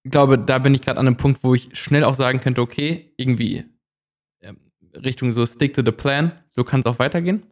Ich 0.03 0.11
glaube, 0.11 0.37
da 0.37 0.59
bin 0.59 0.73
ich 0.73 0.81
gerade 0.81 0.99
an 0.99 1.07
einem 1.07 1.15
Punkt, 1.15 1.45
wo 1.45 1.55
ich 1.55 1.79
schnell 1.79 2.03
auch 2.03 2.15
sagen 2.15 2.41
könnte, 2.41 2.59
okay, 2.59 3.13
irgendwie 3.15 3.63
ähm, 4.41 4.59
Richtung 4.93 5.31
so 5.31 5.45
stick 5.45 5.73
to 5.73 5.81
the 5.81 5.93
plan, 5.93 6.37
so 6.49 6.65
kann 6.65 6.81
es 6.81 6.85
auch 6.85 6.99
weitergehen. 6.99 7.45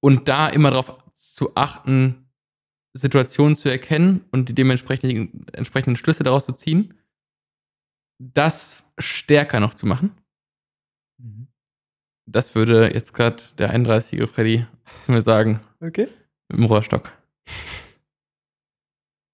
Und 0.00 0.28
da 0.28 0.48
immer 0.48 0.70
darauf 0.70 1.02
zu 1.14 1.56
achten, 1.56 2.30
Situationen 2.92 3.56
zu 3.56 3.68
erkennen 3.68 4.24
und 4.30 4.50
die 4.50 4.54
dementsprechenden 4.54 5.48
entsprechenden 5.48 5.96
Schlüsse 5.96 6.22
daraus 6.22 6.46
zu 6.46 6.52
ziehen, 6.52 6.94
das 8.18 8.92
stärker 8.98 9.60
noch 9.60 9.74
zu 9.74 9.86
machen. 9.86 10.12
Mhm. 11.18 11.48
Das 12.26 12.54
würde 12.54 12.92
jetzt 12.92 13.12
gerade 13.12 13.42
der 13.58 13.74
31-jährige 13.74 14.26
Freddy 14.26 14.66
mir 15.06 15.22
sagen. 15.22 15.60
Okay. 15.80 16.08
Mit 16.48 16.58
dem 16.58 16.64
Rohrstock. 16.64 17.12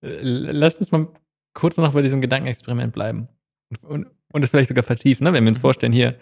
Lass 0.03 0.77
uns 0.77 0.93
mal 0.93 1.09
kurz 1.55 1.77
noch 1.77 1.93
bei 1.93 2.03
diesem 2.03 2.21
Gedankenexperiment 2.21 2.93
bleiben. 2.93 3.29
Und, 3.83 4.07
und, 4.33 4.43
es 4.43 4.51
vielleicht 4.51 4.69
sogar 4.69 4.83
vertiefen, 4.83 5.25
ne? 5.25 5.33
wenn 5.33 5.45
wir 5.45 5.51
uns 5.51 5.59
mhm. 5.59 5.63
vorstellen, 5.63 5.93
hier 5.93 6.19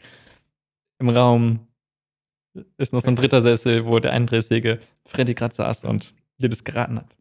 im 0.99 1.09
Raum 1.09 1.67
ist 2.77 2.93
noch 2.93 3.01
so 3.01 3.09
ein 3.09 3.15
dritter 3.15 3.41
Sessel, 3.41 3.87
wo 3.87 3.99
der 4.01 4.15
31-jährige 4.15 4.81
Freddy 5.07 5.35
gerade 5.35 5.55
saß 5.55 5.85
und 5.85 6.15
dir 6.39 6.49
das 6.49 6.65
geraten 6.65 6.99
hat. 6.99 7.17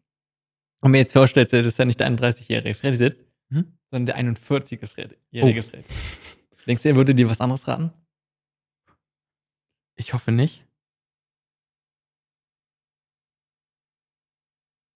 Und 0.80 0.90
mir 0.90 0.98
jetzt 0.98 1.12
vorstellst, 1.12 1.52
das 1.52 1.66
ist 1.66 1.78
ja 1.78 1.84
nicht 1.84 2.00
der 2.00 2.10
31-jährige 2.10 2.74
Freddy 2.74 2.96
sitzt, 2.96 3.24
hm? 3.50 3.77
Sondern 3.90 4.06
der 4.06 4.18
41-jährige 4.18 4.86
Freddy. 4.86 5.16
Oh. 5.34 5.62
Freddy. 5.62 5.84
Denkst 6.66 6.82
du, 6.82 6.88
er 6.90 6.96
würde 6.96 7.14
dir 7.14 7.30
was 7.30 7.40
anderes 7.40 7.66
raten? 7.66 7.92
Ich 9.96 10.12
hoffe 10.12 10.32
nicht. 10.32 10.64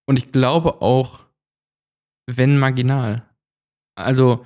Und 0.06 0.19
ich 0.19 0.32
glaube 0.32 0.82
auch, 0.82 1.27
wenn 2.27 2.59
marginal. 2.59 3.28
Also 3.94 4.44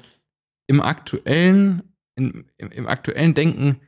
im 0.68 0.80
aktuellen, 0.80 1.82
im, 2.16 2.48
im 2.58 2.86
aktuellen 2.86 3.34
Denken 3.34 3.80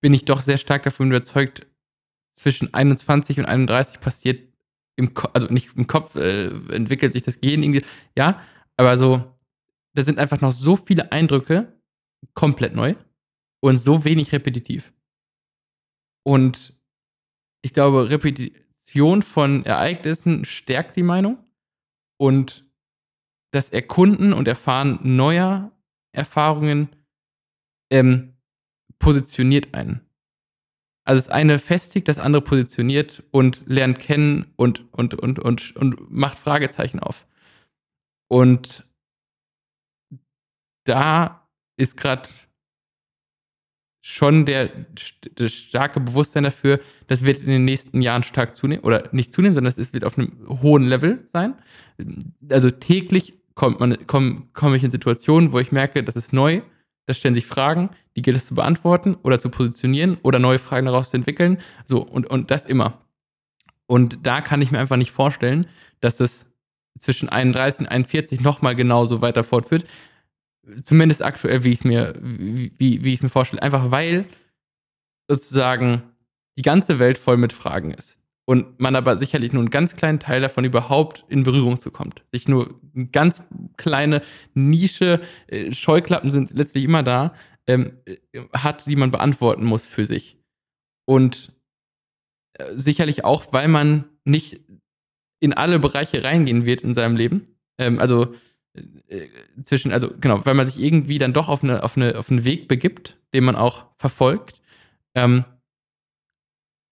bin 0.00 0.14
ich 0.14 0.24
doch 0.24 0.40
sehr 0.40 0.58
stark 0.58 0.82
davon 0.82 1.08
überzeugt, 1.08 1.66
zwischen 2.32 2.74
21 2.74 3.38
und 3.38 3.46
31 3.46 4.00
passiert 4.00 4.52
im 4.96 5.14
Kopf, 5.14 5.30
also 5.34 5.46
nicht 5.48 5.76
im 5.76 5.86
Kopf 5.86 6.16
äh, 6.16 6.48
entwickelt 6.72 7.12
sich 7.12 7.22
das 7.22 7.40
Gehirn 7.40 7.62
irgendwie, 7.62 7.84
ja, 8.16 8.40
aber 8.76 8.96
so, 8.98 9.38
da 9.94 10.02
sind 10.02 10.18
einfach 10.18 10.40
noch 10.40 10.52
so 10.52 10.76
viele 10.76 11.12
Eindrücke 11.12 11.72
komplett 12.34 12.74
neu 12.74 12.94
und 13.60 13.76
so 13.76 14.04
wenig 14.04 14.32
repetitiv. 14.32 14.92
Und 16.24 16.74
ich 17.62 17.72
glaube, 17.72 18.10
Repetition 18.10 19.22
von 19.22 19.64
Ereignissen 19.64 20.44
stärkt 20.44 20.96
die 20.96 21.02
Meinung 21.02 21.38
und 22.18 22.64
das 23.52 23.70
Erkunden 23.70 24.32
und 24.32 24.48
Erfahren 24.48 24.98
neuer 25.02 25.70
Erfahrungen 26.12 26.88
ähm, 27.90 28.34
positioniert 28.98 29.74
einen. 29.74 30.00
Also 31.04 31.20
das 31.20 31.28
eine 31.28 31.58
festigt, 31.58 32.08
das 32.08 32.18
andere 32.18 32.42
positioniert 32.42 33.22
und 33.30 33.64
lernt 33.66 33.98
kennen 33.98 34.52
und, 34.56 34.92
und, 34.92 35.14
und, 35.14 35.38
und, 35.38 35.76
und 35.76 36.10
macht 36.10 36.38
Fragezeichen 36.38 36.98
auf. 36.98 37.26
Und 38.28 38.88
da 40.84 41.48
ist 41.76 41.96
gerade 41.96 42.28
schon 44.06 44.44
der, 44.44 44.70
das 45.34 45.52
starke 45.52 45.98
Bewusstsein 45.98 46.44
dafür, 46.44 46.78
das 47.06 47.24
wird 47.24 47.40
in 47.40 47.46
den 47.46 47.64
nächsten 47.64 48.02
Jahren 48.02 48.22
stark 48.22 48.54
zunehmen, 48.54 48.84
oder 48.84 49.08
nicht 49.12 49.32
zunehmen, 49.32 49.54
sondern 49.54 49.72
es 49.74 49.94
wird 49.94 50.04
auf 50.04 50.18
einem 50.18 50.46
hohen 50.62 50.84
Level 50.84 51.26
sein. 51.32 51.54
Also 52.50 52.70
täglich 52.70 53.34
kommt 53.54 53.80
man, 53.80 54.06
komme 54.06 54.42
komm 54.52 54.74
ich 54.74 54.84
in 54.84 54.90
Situationen, 54.90 55.52
wo 55.52 55.58
ich 55.58 55.72
merke, 55.72 56.04
das 56.04 56.16
ist 56.16 56.34
neu, 56.34 56.60
da 57.06 57.14
stellen 57.14 57.34
sich 57.34 57.46
Fragen, 57.46 57.90
die 58.16 58.22
gilt 58.22 58.36
es 58.36 58.46
zu 58.46 58.54
beantworten 58.54 59.16
oder 59.22 59.38
zu 59.38 59.48
positionieren 59.48 60.18
oder 60.22 60.38
neue 60.38 60.58
Fragen 60.58 60.86
daraus 60.86 61.10
zu 61.10 61.16
entwickeln. 61.16 61.58
So, 61.86 62.02
und, 62.02 62.26
und 62.26 62.50
das 62.50 62.66
immer. 62.66 63.00
Und 63.86 64.26
da 64.26 64.40
kann 64.40 64.62
ich 64.62 64.70
mir 64.70 64.78
einfach 64.78 64.96
nicht 64.96 65.12
vorstellen, 65.12 65.66
dass 66.00 66.18
das 66.18 66.53
zwischen 66.98 67.28
31 67.28 67.80
und 67.80 67.86
41 67.88 68.40
nochmal 68.40 68.74
genauso 68.74 69.20
weiter 69.20 69.44
fortführt. 69.44 69.84
Zumindest 70.82 71.22
aktuell, 71.22 71.64
wie 71.64 71.72
ich 71.72 71.80
es 71.80 71.84
mir, 71.84 72.14
wie, 72.20 72.72
wie, 72.78 73.04
wie 73.04 73.12
ich 73.12 73.18
es 73.18 73.22
mir 73.22 73.28
vorstelle. 73.28 73.62
Einfach 73.62 73.90
weil 73.90 74.26
sozusagen 75.28 76.02
die 76.58 76.62
ganze 76.62 76.98
Welt 76.98 77.18
voll 77.18 77.36
mit 77.36 77.52
Fragen 77.52 77.90
ist 77.90 78.24
und 78.46 78.78
man 78.78 78.96
aber 78.96 79.16
sicherlich 79.16 79.52
nur 79.52 79.62
einen 79.62 79.70
ganz 79.70 79.96
kleinen 79.96 80.20
Teil 80.20 80.40
davon 80.40 80.64
überhaupt 80.64 81.24
in 81.28 81.42
Berührung 81.42 81.78
zu 81.80 81.90
kommt. 81.90 82.24
Sich 82.32 82.48
nur 82.48 82.80
eine 82.94 83.06
ganz 83.06 83.42
kleine 83.76 84.22
Nische, 84.54 85.20
äh, 85.46 85.72
Scheuklappen 85.72 86.30
sind 86.30 86.56
letztlich 86.56 86.84
immer 86.84 87.02
da, 87.02 87.34
ähm, 87.66 87.98
äh, 88.04 88.16
hat, 88.52 88.86
die 88.86 88.96
man 88.96 89.10
beantworten 89.10 89.64
muss 89.64 89.86
für 89.86 90.04
sich. 90.04 90.38
Und 91.06 91.52
äh, 92.54 92.76
sicherlich 92.76 93.24
auch, 93.24 93.52
weil 93.52 93.68
man 93.68 94.04
nicht 94.24 94.60
in 95.44 95.52
alle 95.52 95.78
Bereiche 95.78 96.24
reingehen 96.24 96.64
wird 96.64 96.80
in 96.80 96.94
seinem 96.94 97.16
Leben. 97.16 97.44
Ähm, 97.78 97.98
also 97.98 98.34
äh, 99.08 99.28
zwischen, 99.62 99.92
also 99.92 100.10
genau, 100.18 100.44
weil 100.46 100.54
man 100.54 100.66
sich 100.66 100.80
irgendwie 100.80 101.18
dann 101.18 101.34
doch 101.34 101.48
auf, 101.48 101.62
eine, 101.62 101.82
auf, 101.82 101.96
eine, 101.96 102.18
auf 102.18 102.30
einen 102.30 102.44
Weg 102.44 102.66
begibt, 102.66 103.18
den 103.34 103.44
man 103.44 103.54
auch 103.54 103.86
verfolgt. 103.98 104.62
Ähm, 105.14 105.44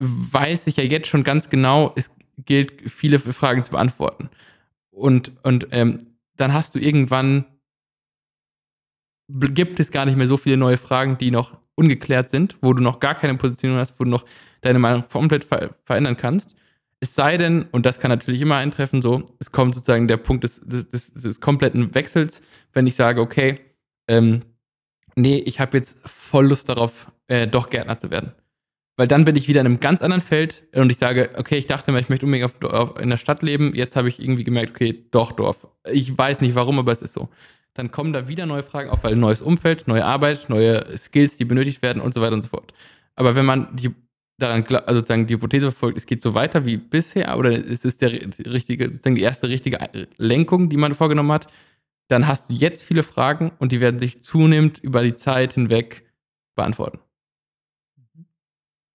weiß 0.01 0.67
ich 0.67 0.77
ja 0.77 0.85
jetzt 0.85 1.09
schon 1.09 1.25
ganz 1.25 1.49
genau, 1.49 1.93
es 1.97 2.15
gilt, 2.45 2.91
viele 2.91 3.19
Fragen 3.19 3.65
zu 3.65 3.71
beantworten. 3.71 4.29
Und, 4.91 5.33
und 5.43 5.69
ähm, 5.71 5.97
dann 6.37 6.53
hast 6.53 6.75
du 6.75 6.79
irgendwann, 6.79 7.47
gibt 9.29 9.81
es 9.81 9.91
gar 9.91 10.05
nicht 10.05 10.19
mehr 10.19 10.27
so 10.27 10.37
viele 10.37 10.59
neue 10.59 10.77
Fragen, 10.77 11.17
die 11.17 11.31
noch 11.31 11.57
ungeklärt 11.75 12.29
sind, 12.29 12.59
wo 12.61 12.75
du 12.75 12.83
noch 12.83 13.01
gar 13.01 13.15
keine 13.15 13.37
Position 13.37 13.77
hast, 13.77 13.99
wo 13.99 14.05
du 14.05 14.11
noch 14.11 14.27
deine 14.61 14.79
Meinung 14.79 15.09
komplett 15.09 15.45
ver 15.45 15.71
verändern 15.85 16.19
kannst. 16.19 16.55
Es 17.03 17.17
sei 17.17 17.37
denn, 17.37 17.65
und 17.73 17.85
das 17.85 17.99
kann 17.99 18.11
natürlich 18.11 18.41
immer 18.41 18.55
eintreffen, 18.55 19.03
so, 19.03 19.25
es 19.41 19.51
kommt 19.51 19.75
sozusagen 19.75 20.07
der 20.07 20.19
Punkt 20.19 20.45
des, 20.45 20.61
des, 20.61 20.89
des, 20.89 21.13
des 21.15 21.41
kompletten 21.41 21.93
Wechsels, 21.97 22.43
wenn 22.75 22.87
ich 22.87 22.95
sage, 22.95 23.21
okay, 23.21 23.59
ähm, 24.07 24.43
nee, 25.17 25.39
ich 25.39 25.59
habe 25.59 25.77
jetzt 25.77 25.99
voll 26.09 26.47
Lust 26.47 26.69
darauf, 26.69 27.11
äh, 27.27 27.49
doch 27.49 27.71
Gärtner 27.71 27.99
zu 27.99 28.13
werden. 28.13 28.31
Weil 28.97 29.09
dann 29.09 29.25
bin 29.25 29.35
ich 29.35 29.49
wieder 29.49 29.61
in 29.63 29.67
einem 29.67 29.81
ganz 29.81 30.01
anderen 30.01 30.21
Feld 30.21 30.63
und 30.77 30.93
ich 30.93 30.99
sage, 30.99 31.31
okay, 31.37 31.57
ich 31.57 31.67
dachte 31.67 31.91
mal, 31.91 32.01
ich 32.01 32.09
möchte 32.09 32.25
unbedingt 32.25 32.49
auf, 32.63 32.73
auf, 32.73 33.01
in 33.01 33.11
der 33.11 33.17
Stadt 33.17 33.43
leben. 33.43 33.75
Jetzt 33.75 33.97
habe 33.97 34.09
ich 34.09 34.21
irgendwie 34.21 34.45
gemerkt, 34.45 34.71
okay, 34.71 35.07
doch 35.11 35.33
Dorf. 35.33 35.67
Ich 35.91 36.17
weiß 36.17 36.41
nicht 36.41 36.55
warum, 36.55 36.79
aber 36.79 36.93
es 36.93 37.03
ist 37.03 37.15
so. 37.15 37.31
Dann 37.75 37.91
kommen 37.91 38.13
da 38.13 38.29
wieder 38.29 38.47
neue 38.47 38.63
Fragen 38.63 38.91
auf, 38.91 39.03
weil 39.03 39.17
neues 39.17 39.43
Umfeld, 39.43 39.89
neue 39.89 40.05
Arbeit, 40.05 40.49
neue 40.49 40.97
Skills, 40.97 41.37
die 41.37 41.47
benötigt 41.47 41.83
werden 41.83 42.01
und 42.01 42.15
so 42.15 42.21
weiter 42.21 42.35
und 42.35 42.43
so 42.43 42.49
fort. 42.49 42.73
Aber 43.17 43.35
wenn 43.35 43.45
man 43.45 43.75
die 43.75 43.91
daran, 44.43 44.65
also 44.65 45.01
sozusagen 45.01 45.27
die 45.27 45.35
Hypothese 45.35 45.71
verfolgt, 45.71 45.99
es 45.99 46.07
geht 46.07 46.21
so 46.21 46.35
weiter 46.35 46.67
wie 46.67 46.77
bisher, 46.77 47.39
oder 47.39 47.53
ist 47.53 47.85
es 47.85 47.99
der 47.99 48.13
richtige, 48.13 48.87
sozusagen 48.87 49.17
die 49.17 49.23
erste 49.23 49.49
richtige 49.49 49.79
Lenkung, 50.19 50.69
die 50.69 50.77
man 50.77 50.95
vorgenommen 50.95 51.33
hat, 51.33 51.47
dann 52.09 52.27
hast 52.27 52.51
du 52.51 52.55
jetzt 52.55 52.83
viele 52.83 53.03
Fragen 53.03 53.53
und 53.59 53.73
die 53.73 53.81
werden 53.81 53.99
sich 53.99 54.23
zunehmend 54.23 54.79
über 54.79 55.03
die 55.03 55.15
Zeit 55.15 55.55
hinweg 55.55 56.05
beantworten 56.55 56.99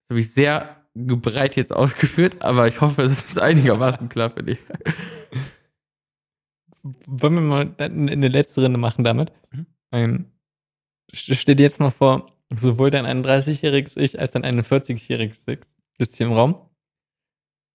habe 0.09 0.19
ich 0.19 0.31
sehr 0.31 0.85
breit 0.93 1.55
jetzt 1.55 1.75
ausgeführt, 1.75 2.41
aber 2.41 2.67
ich 2.67 2.81
hoffe, 2.81 3.03
es 3.03 3.29
ist 3.29 3.39
einigermaßen 3.39 4.09
klar 4.09 4.31
für 4.31 4.43
dich. 4.43 4.59
Wollen 7.05 7.33
wir 7.35 7.41
mal 7.41 7.75
eine 7.77 8.27
letzte 8.27 8.61
Runde 8.63 8.79
machen 8.79 9.03
damit? 9.03 9.31
Mhm. 9.51 9.65
Ähm, 9.91 10.25
stell 11.11 11.55
dir 11.55 11.63
jetzt 11.63 11.79
mal 11.79 11.91
vor, 11.91 12.31
sowohl 12.55 12.91
dein 12.91 13.05
31-jähriges 13.05 13.97
Ich 13.97 14.19
als 14.19 14.33
dein 14.33 14.45
41-jähriges 14.45 15.47
Ich 15.47 15.59
sitzt 15.97 16.17
hier 16.17 16.27
im 16.27 16.33
Raum. 16.33 16.55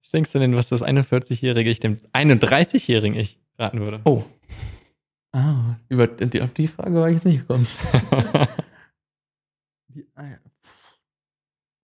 Was 0.02 0.10
denkst 0.10 0.32
du 0.32 0.38
denn, 0.38 0.56
was 0.56 0.68
das 0.68 0.82
41-jährige 0.82 1.70
Ich 1.70 1.80
dem 1.80 1.96
31-jährigen 1.96 3.18
Ich 3.18 3.40
raten 3.58 3.80
würde? 3.80 4.00
Oh. 4.04 4.24
Ah, 5.32 5.76
über 5.88 6.06
die, 6.06 6.42
auf 6.42 6.52
die 6.52 6.68
Frage 6.68 6.94
war 6.94 7.08
ich 7.08 7.14
jetzt 7.14 7.24
nicht 7.24 7.40
gekommen. 7.40 7.66
die, 9.88 10.06
ah 10.14 10.26
ja. 10.26 10.38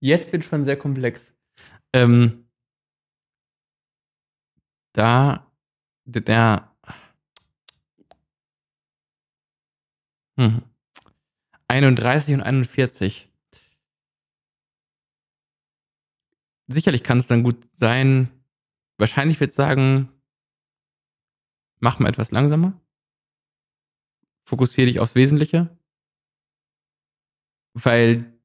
Jetzt 0.01 0.33
wird 0.33 0.45
schon 0.45 0.65
sehr 0.65 0.77
komplex. 0.77 1.35
Ähm, 1.93 2.45
da 4.93 5.47
der 6.05 6.71
hm, 10.37 10.63
31 11.69 12.35
und 12.35 12.43
41. 12.43 13.29
Sicherlich 16.67 17.03
kann 17.03 17.19
es 17.19 17.27
dann 17.27 17.43
gut 17.43 17.57
sein, 17.73 18.29
wahrscheinlich 18.99 19.41
wird 19.41 19.53
sagen, 19.53 20.11
mach 21.81 21.99
mal 21.99 22.09
etwas 22.09 22.31
langsamer. 22.31 22.79
Fokussiere 24.45 24.87
dich 24.87 25.01
aufs 25.01 25.15
Wesentliche. 25.15 25.77
Weil 27.75 28.39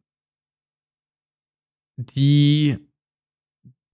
die, 1.97 2.77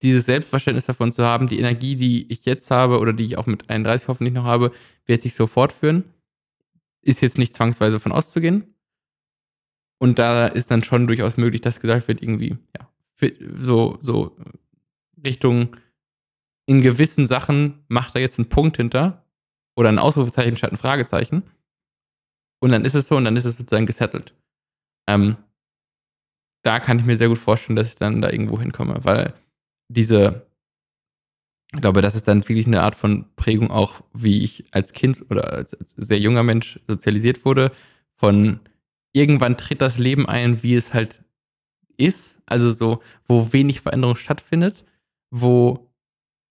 dieses 0.02 0.26
Selbstverständnis 0.26 0.86
davon 0.86 1.12
zu 1.12 1.24
haben, 1.24 1.48
die 1.48 1.58
Energie, 1.58 1.96
die 1.96 2.30
ich 2.30 2.44
jetzt 2.44 2.70
habe 2.70 2.98
oder 2.98 3.12
die 3.12 3.24
ich 3.24 3.38
auch 3.38 3.46
mit 3.46 3.70
31 3.70 4.08
hoffentlich 4.08 4.34
noch 4.34 4.44
habe, 4.44 4.72
wird 5.06 5.22
sich 5.22 5.34
so 5.34 5.46
fortführen. 5.46 6.04
Ist 7.02 7.20
jetzt 7.20 7.38
nicht 7.38 7.54
zwangsweise 7.54 8.00
von 8.00 8.12
auszugehen. 8.12 8.69
Und 10.02 10.18
da 10.18 10.46
ist 10.46 10.70
dann 10.70 10.82
schon 10.82 11.06
durchaus 11.06 11.36
möglich, 11.36 11.60
dass 11.60 11.80
gesagt 11.80 12.08
wird, 12.08 12.22
irgendwie, 12.22 12.56
ja, 12.76 12.88
so, 13.54 13.98
so 14.00 14.36
Richtung 15.22 15.76
in 16.66 16.80
gewissen 16.80 17.26
Sachen 17.26 17.84
macht 17.88 18.14
er 18.14 18.22
jetzt 18.22 18.38
einen 18.38 18.48
Punkt 18.48 18.78
hinter 18.78 19.26
oder 19.76 19.90
ein 19.90 19.98
Ausrufezeichen 19.98 20.56
statt 20.56 20.72
ein 20.72 20.78
Fragezeichen. 20.78 21.42
Und 22.60 22.72
dann 22.72 22.84
ist 22.84 22.94
es 22.94 23.08
so 23.08 23.16
und 23.16 23.24
dann 23.24 23.36
ist 23.36 23.44
es 23.44 23.56
sozusagen 23.56 23.86
gesettelt. 23.86 24.34
Ähm, 25.06 25.36
da 26.62 26.80
kann 26.80 26.98
ich 26.98 27.04
mir 27.04 27.16
sehr 27.16 27.28
gut 27.28 27.38
vorstellen, 27.38 27.76
dass 27.76 27.88
ich 27.88 27.96
dann 27.96 28.22
da 28.22 28.30
irgendwo 28.30 28.58
hinkomme, 28.58 28.98
weil 29.02 29.34
diese, 29.88 30.46
ich 31.74 31.80
glaube, 31.80 32.02
das 32.02 32.14
ist 32.14 32.28
dann 32.28 32.46
wirklich 32.48 32.66
eine 32.66 32.82
Art 32.82 32.94
von 32.94 33.26
Prägung 33.36 33.70
auch, 33.70 34.02
wie 34.12 34.42
ich 34.44 34.64
als 34.72 34.92
Kind 34.92 35.24
oder 35.30 35.52
als, 35.52 35.74
als 35.74 35.92
sehr 35.92 36.18
junger 36.18 36.42
Mensch 36.42 36.80
sozialisiert 36.86 37.44
wurde, 37.44 37.72
von 38.14 38.60
irgendwann 39.12 39.56
tritt 39.56 39.80
das 39.80 39.98
Leben 39.98 40.26
ein, 40.26 40.62
wie 40.62 40.74
es 40.74 40.94
halt 40.94 41.24
ist, 41.96 42.40
also 42.46 42.70
so, 42.70 43.02
wo 43.26 43.52
wenig 43.52 43.80
Veränderung 43.80 44.16
stattfindet, 44.16 44.84
wo, 45.30 45.92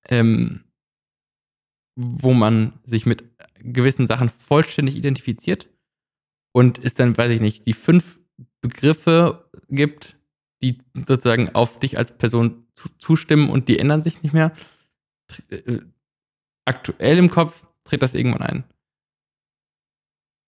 ähm, 0.07 0.64
wo 1.95 2.34
man 2.34 2.80
sich 2.84 3.06
mit 3.06 3.23
gewissen 3.60 4.07
Sachen 4.07 4.30
vollständig 4.30 4.95
identifiziert 4.95 5.69
und 6.53 6.77
ist 6.77 6.99
dann, 6.99 7.18
weiß 7.18 7.31
ich 7.31 7.41
nicht, 7.41 7.65
die 7.65 7.73
fünf 7.73 8.19
Begriffe 8.61 9.49
gibt, 9.69 10.18
die 10.61 10.80
sozusagen 10.94 11.49
auf 11.56 11.80
dich 11.80 11.98
als 11.98 12.18
Person 12.18 12.65
zustimmen 12.99 13.49
und 13.49 13.68
die 13.68 13.80
ändern 13.80 14.03
sich 14.03 14.22
nicht 14.22 14.34
mehr. 14.34 14.52
Äh, 15.49 15.80
aktuell 16.65 17.18
im 17.18 17.30
Kopf 17.30 17.68
tritt 17.84 18.02
das 18.02 18.15
irgendwann 18.15 18.41
ein. 18.41 18.64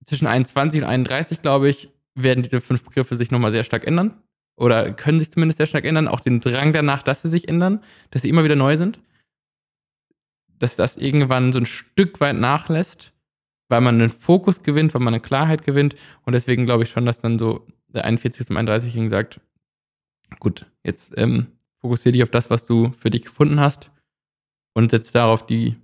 Zwischen 0.05 0.27
21 0.27 0.81
und 0.81 0.87
31, 0.87 1.41
glaube 1.41 1.69
ich, 1.69 1.89
werden 2.15 2.43
diese 2.43 2.61
fünf 2.61 2.83
Begriffe 2.83 3.15
sich 3.15 3.31
nochmal 3.31 3.51
sehr 3.51 3.63
stark 3.63 3.85
ändern. 3.85 4.21
Oder 4.57 4.91
können 4.91 5.19
sich 5.19 5.31
zumindest 5.31 5.57
sehr 5.57 5.67
stark 5.67 5.85
ändern. 5.85 6.07
Auch 6.07 6.19
den 6.19 6.39
Drang 6.39 6.73
danach, 6.73 7.03
dass 7.03 7.21
sie 7.21 7.29
sich 7.29 7.47
ändern, 7.47 7.83
dass 8.11 8.21
sie 8.21 8.29
immer 8.29 8.43
wieder 8.43 8.55
neu 8.55 8.77
sind. 8.77 8.99
Dass 10.59 10.75
das 10.75 10.97
irgendwann 10.97 11.53
so 11.53 11.59
ein 11.59 11.65
Stück 11.65 12.19
weit 12.19 12.35
nachlässt, 12.35 13.13
weil 13.69 13.81
man 13.81 13.95
einen 13.95 14.09
Fokus 14.09 14.61
gewinnt, 14.63 14.93
weil 14.93 15.01
man 15.01 15.13
eine 15.13 15.21
Klarheit 15.21 15.63
gewinnt. 15.63 15.95
Und 16.25 16.33
deswegen 16.33 16.65
glaube 16.65 16.83
ich 16.83 16.89
schon, 16.89 17.05
dass 17.05 17.21
dann 17.21 17.39
so 17.39 17.65
der 17.87 18.05
41. 18.05 18.45
zum 18.45 18.57
31. 18.57 19.09
sagt, 19.09 19.39
gut, 20.39 20.65
jetzt 20.83 21.17
ähm, 21.17 21.47
fokussiere 21.79 22.13
dich 22.13 22.23
auf 22.23 22.29
das, 22.29 22.49
was 22.49 22.65
du 22.65 22.91
für 22.91 23.09
dich 23.09 23.23
gefunden 23.23 23.59
hast 23.59 23.91
und 24.73 24.91
setz 24.91 25.11
darauf 25.11 25.45
die, 25.45 25.75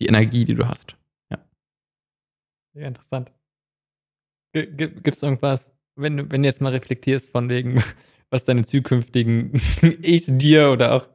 die 0.00 0.06
Energie, 0.06 0.44
die 0.44 0.54
du 0.54 0.68
hast. 0.68 0.96
Ja. 1.30 1.38
Sehr 2.74 2.88
interessant. 2.88 3.32
Gibt 4.52 5.08
es 5.08 5.22
irgendwas, 5.22 5.75
wenn 5.96 6.16
du, 6.16 6.30
wenn 6.30 6.42
du 6.42 6.48
jetzt 6.48 6.60
mal 6.60 6.72
reflektierst 6.72 7.30
von 7.30 7.48
wegen, 7.48 7.82
was 8.30 8.44
deine 8.44 8.64
zukünftigen 8.64 9.52
Ichs 10.02 10.26
dir 10.28 10.70
oder 10.70 10.94
auch 10.94 11.08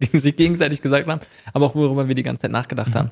sich 0.12 0.36
gegenseitig 0.36 0.82
gesagt 0.82 1.08
haben, 1.08 1.20
aber 1.52 1.66
auch 1.66 1.74
worüber 1.74 2.08
wir 2.08 2.14
die 2.14 2.22
ganze 2.22 2.42
Zeit 2.42 2.50
nachgedacht 2.50 2.90
mhm. 2.90 2.94
haben. 2.94 3.10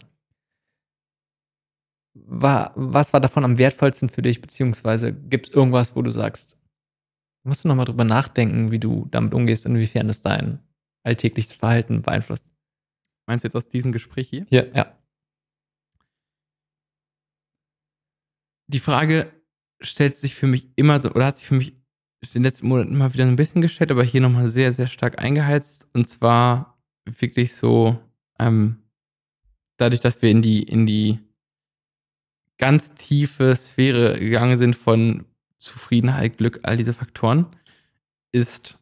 War, 2.17 2.73
was 2.77 3.13
war 3.13 3.21
davon 3.21 3.45
am 3.45 3.59
wertvollsten 3.59 4.09
für 4.09 4.23
dich, 4.23 4.41
beziehungsweise 4.41 5.13
gibt 5.13 5.49
es 5.49 5.55
irgendwas, 5.55 5.97
wo 5.97 6.03
du 6.03 6.11
sagst, 6.11 6.57
musst 7.43 7.65
du 7.65 7.69
nochmal 7.69 7.87
drüber 7.87 8.05
nachdenken, 8.05 8.71
wie 8.71 8.79
du 8.79 9.07
damit 9.11 9.35
umgehst, 9.35 9.67
inwiefern 9.67 10.09
es 10.09 10.23
dein 10.23 10.61
alltägliches 11.03 11.55
Verhalten 11.55 12.03
beeinflusst? 12.03 12.51
Meinst 13.27 13.43
du 13.43 13.49
jetzt 13.49 13.57
aus 13.57 13.69
diesem 13.69 13.91
Gespräch 13.91 14.29
hier? 14.29 14.47
Ja, 14.51 14.65
ja. 14.75 14.99
Die 18.69 18.79
Frage 18.79 19.33
stellt 19.81 20.17
sich 20.17 20.35
für 20.35 20.47
mich 20.47 20.69
immer 20.77 21.01
so, 21.01 21.11
oder 21.11 21.27
hat 21.27 21.37
sich 21.37 21.47
für 21.47 21.55
mich 21.55 21.75
in 22.23 22.29
den 22.35 22.43
letzten 22.45 22.69
Monaten 22.69 22.93
immer 22.93 23.13
wieder 23.13 23.25
ein 23.25 23.37
bisschen 23.37 23.61
gestellt, 23.61 23.91
aber 23.91 24.03
hier 24.03 24.21
nochmal 24.21 24.49
sehr, 24.49 24.73
sehr 24.73 24.87
stark 24.87 25.19
eingeheizt. 25.19 25.89
Und 25.93 26.09
zwar 26.09 26.79
wirklich 27.05 27.55
so, 27.55 27.99
ähm, 28.39 28.79
dadurch, 29.77 30.01
dass 30.01 30.23
wir 30.23 30.31
in 30.31 30.41
die, 30.41 30.63
in 30.63 30.87
die 30.87 31.19
ganz 32.59 32.95
tiefe 32.95 33.55
Sphäre 33.57 34.19
gegangen 34.19 34.57
sind 34.57 34.77
von 34.77 35.27
Zufriedenheit, 35.59 36.39
Glück, 36.39 36.61
all 36.63 36.77
diese 36.77 36.95
Faktoren, 36.95 37.47
ist, 38.33 38.79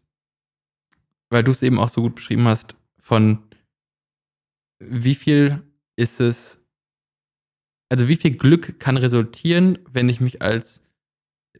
weil 1.30 1.42
du 1.42 1.50
es 1.50 1.62
eben 1.62 1.78
auch 1.78 1.88
so 1.88 2.02
gut 2.02 2.14
beschrieben 2.14 2.46
hast, 2.46 2.76
von 2.98 3.42
wie 4.78 5.14
viel 5.14 5.62
ist 5.96 6.20
es, 6.20 6.61
also 7.92 8.08
wie 8.08 8.16
viel 8.16 8.34
Glück 8.34 8.80
kann 8.80 8.96
resultieren, 8.96 9.78
wenn 9.90 10.08
ich 10.08 10.18
mich 10.18 10.40
als 10.40 10.90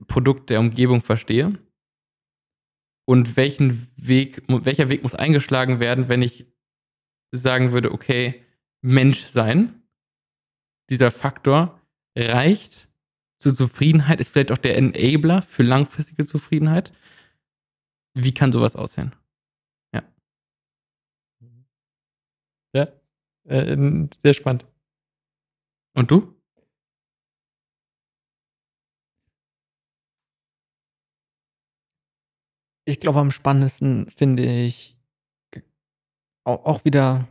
Produkt 0.06 0.48
der 0.48 0.60
Umgebung 0.60 1.02
verstehe? 1.02 1.58
Und 3.06 3.36
welchen 3.36 3.86
Weg, 3.98 4.42
welcher 4.48 4.88
Weg 4.88 5.02
muss 5.02 5.14
eingeschlagen 5.14 5.78
werden, 5.78 6.08
wenn 6.08 6.22
ich 6.22 6.46
sagen 7.32 7.72
würde, 7.72 7.92
okay, 7.92 8.42
Mensch 8.80 9.24
sein, 9.24 9.82
dieser 10.88 11.10
Faktor 11.10 11.78
reicht 12.16 12.88
zur 13.38 13.52
Zufriedenheit, 13.52 14.18
ist 14.18 14.30
vielleicht 14.30 14.52
auch 14.52 14.58
der 14.58 14.78
Enabler 14.78 15.42
für 15.42 15.64
langfristige 15.64 16.24
Zufriedenheit. 16.24 16.94
Wie 18.14 18.32
kann 18.32 18.52
sowas 18.52 18.74
aussehen? 18.74 19.14
Ja. 19.92 20.02
Ja, 22.74 22.88
äh, 23.44 24.08
sehr 24.22 24.32
spannend. 24.32 24.71
Und 25.94 26.10
du? 26.10 26.34
Ich 32.84 32.98
glaube, 32.98 33.20
am 33.20 33.30
spannendsten 33.30 34.10
finde 34.10 34.44
ich 34.44 34.96
auch 36.44 36.84
wieder 36.84 37.28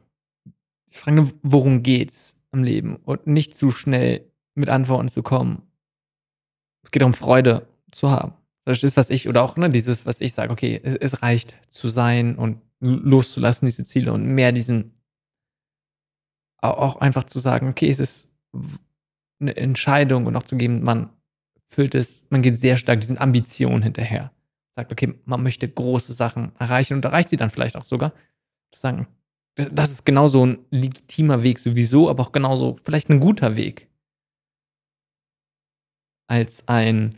die 0.90 0.98
Frage, 0.98 1.32
worum 1.42 1.84
geht's 1.84 2.38
am 2.52 2.64
Leben 2.64 2.96
und 2.98 3.28
nicht 3.28 3.56
zu 3.56 3.72
schnell 3.72 4.32
mit 4.56 4.70
Antworten 4.70 5.10
zu 5.10 5.24
kommen. 5.24 5.64
Es 6.84 6.92
geht 6.92 7.02
darum, 7.02 7.14
Freude 7.14 7.68
zu 7.92 8.10
haben. 8.10 8.34
Das 8.66 8.84
ist, 8.84 8.98
was 8.98 9.10
ich, 9.10 9.28
oder 9.28 9.44
auch 9.44 9.58
ne, 9.58 9.70
dieses, 9.70 10.06
was 10.06 10.22
ich 10.22 10.34
sage, 10.34 10.52
okay, 10.52 10.80
es, 10.84 10.96
es 10.96 11.22
reicht 11.22 11.58
zu 11.70 11.90
sein 11.90 12.36
und 12.36 12.62
loszulassen, 12.80 13.68
diese 13.68 13.84
Ziele 13.84 14.14
und 14.14 14.26
mehr 14.26 14.52
diesen, 14.52 14.94
auch 16.62 16.98
einfach 16.98 17.24
zu 17.24 17.40
sagen, 17.40 17.70
okay, 17.70 17.90
es 17.90 18.00
ist 18.00 18.31
eine 19.40 19.56
Entscheidung 19.56 20.26
und 20.26 20.36
auch 20.36 20.44
zu 20.44 20.58
geben, 20.58 20.84
man 20.84 21.10
füllt 21.66 21.96
es, 21.96 22.28
man 22.30 22.42
geht 22.42 22.58
sehr 22.58 22.78
stark 22.78 23.02
diesen 23.02 23.18
Ambitionen 23.18 23.82
hinterher. 23.82 24.32
Sagt, 24.76 24.92
okay, 24.92 25.16
man 25.26 25.44
möchte 25.44 25.68
große 25.68 26.14
Sachen 26.14 26.52
erreichen 26.60 26.96
und 26.96 27.06
erreicht 27.06 27.30
sie 27.30 27.38
dann 27.38 27.50
vielleicht 27.50 27.76
auch 27.76 27.86
sogar. 27.86 28.14
Zu 28.72 28.80
sagen, 28.80 29.08
das, 29.56 29.70
das 29.74 29.92
ist 29.92 30.06
genauso 30.06 30.46
ein 30.46 30.60
legitimer 30.70 31.44
Weg 31.44 31.60
sowieso, 31.60 32.10
aber 32.10 32.24
auch 32.24 32.32
genauso 32.32 32.78
vielleicht 32.84 33.10
ein 33.10 33.20
guter 33.20 33.56
Weg 33.56 33.90
als 36.28 36.66
ein, 36.68 37.18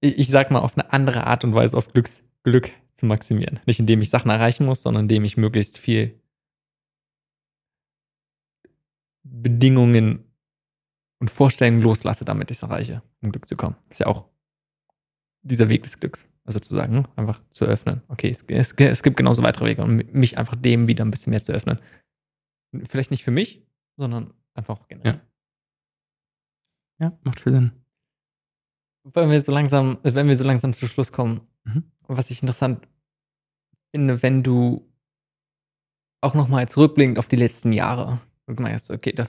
ich 0.00 0.28
sag 0.28 0.52
mal, 0.52 0.60
auf 0.60 0.78
eine 0.78 0.92
andere 0.92 1.26
Art 1.26 1.42
und 1.42 1.52
Weise 1.52 1.76
auf 1.76 1.92
Glücks, 1.92 2.22
Glück 2.44 2.70
zu 2.92 3.06
maximieren. 3.06 3.58
Nicht 3.66 3.80
indem 3.80 4.00
ich 4.00 4.10
Sachen 4.10 4.30
erreichen 4.30 4.66
muss, 4.66 4.82
sondern 4.82 5.04
indem 5.04 5.24
ich 5.24 5.36
möglichst 5.36 5.78
viel 5.78 6.19
Bedingungen 9.22 10.24
und 11.18 11.30
Vorstellungen 11.30 11.82
loslasse, 11.82 12.24
damit 12.24 12.50
ich 12.50 12.56
es 12.56 12.62
erreiche, 12.62 13.02
um 13.22 13.30
Glück 13.30 13.46
zu 13.46 13.56
kommen. 13.56 13.76
Ist 13.88 14.00
ja 14.00 14.06
auch 14.06 14.28
dieser 15.42 15.68
Weg 15.68 15.82
des 15.82 16.00
Glücks. 16.00 16.28
Also 16.44 16.58
zu 16.58 16.74
sagen, 16.74 16.94
ne? 16.94 17.08
einfach 17.16 17.40
zu 17.50 17.64
öffnen. 17.64 18.02
Okay, 18.08 18.30
es, 18.30 18.42
es, 18.48 18.72
es 18.72 19.02
gibt 19.02 19.16
genauso 19.16 19.42
weitere 19.42 19.66
Wege 19.66 19.84
und 19.84 20.12
mich 20.12 20.38
einfach 20.38 20.56
dem 20.56 20.88
wieder 20.88 21.04
ein 21.04 21.10
bisschen 21.10 21.30
mehr 21.30 21.42
zu 21.42 21.52
öffnen. 21.52 21.78
Vielleicht 22.84 23.10
nicht 23.10 23.22
für 23.22 23.30
mich, 23.30 23.64
sondern 23.96 24.32
einfach 24.54 24.88
generell. 24.88 25.20
Ja. 26.98 27.06
Ja, 27.06 27.18
macht 27.22 27.40
viel 27.40 27.54
Sinn. 27.54 27.72
Wenn 29.04 29.30
wir 29.30 29.40
so 29.40 29.52
langsam, 29.52 29.98
wenn 30.02 30.28
wir 30.28 30.36
so 30.36 30.44
langsam 30.44 30.72
zu 30.72 30.86
Schluss 30.86 31.12
kommen, 31.12 31.42
mhm. 31.64 31.84
was 32.02 32.30
ich 32.30 32.42
interessant 32.42 32.86
finde, 33.94 34.22
wenn 34.22 34.42
du 34.42 34.86
auch 36.20 36.34
nochmal 36.34 36.68
zurückblickend 36.68 37.18
auf 37.18 37.28
die 37.28 37.36
letzten 37.36 37.72
Jahre 37.72 38.20
und 38.58 38.72
hast, 38.72 38.90
okay, 38.90 39.12
da 39.12 39.26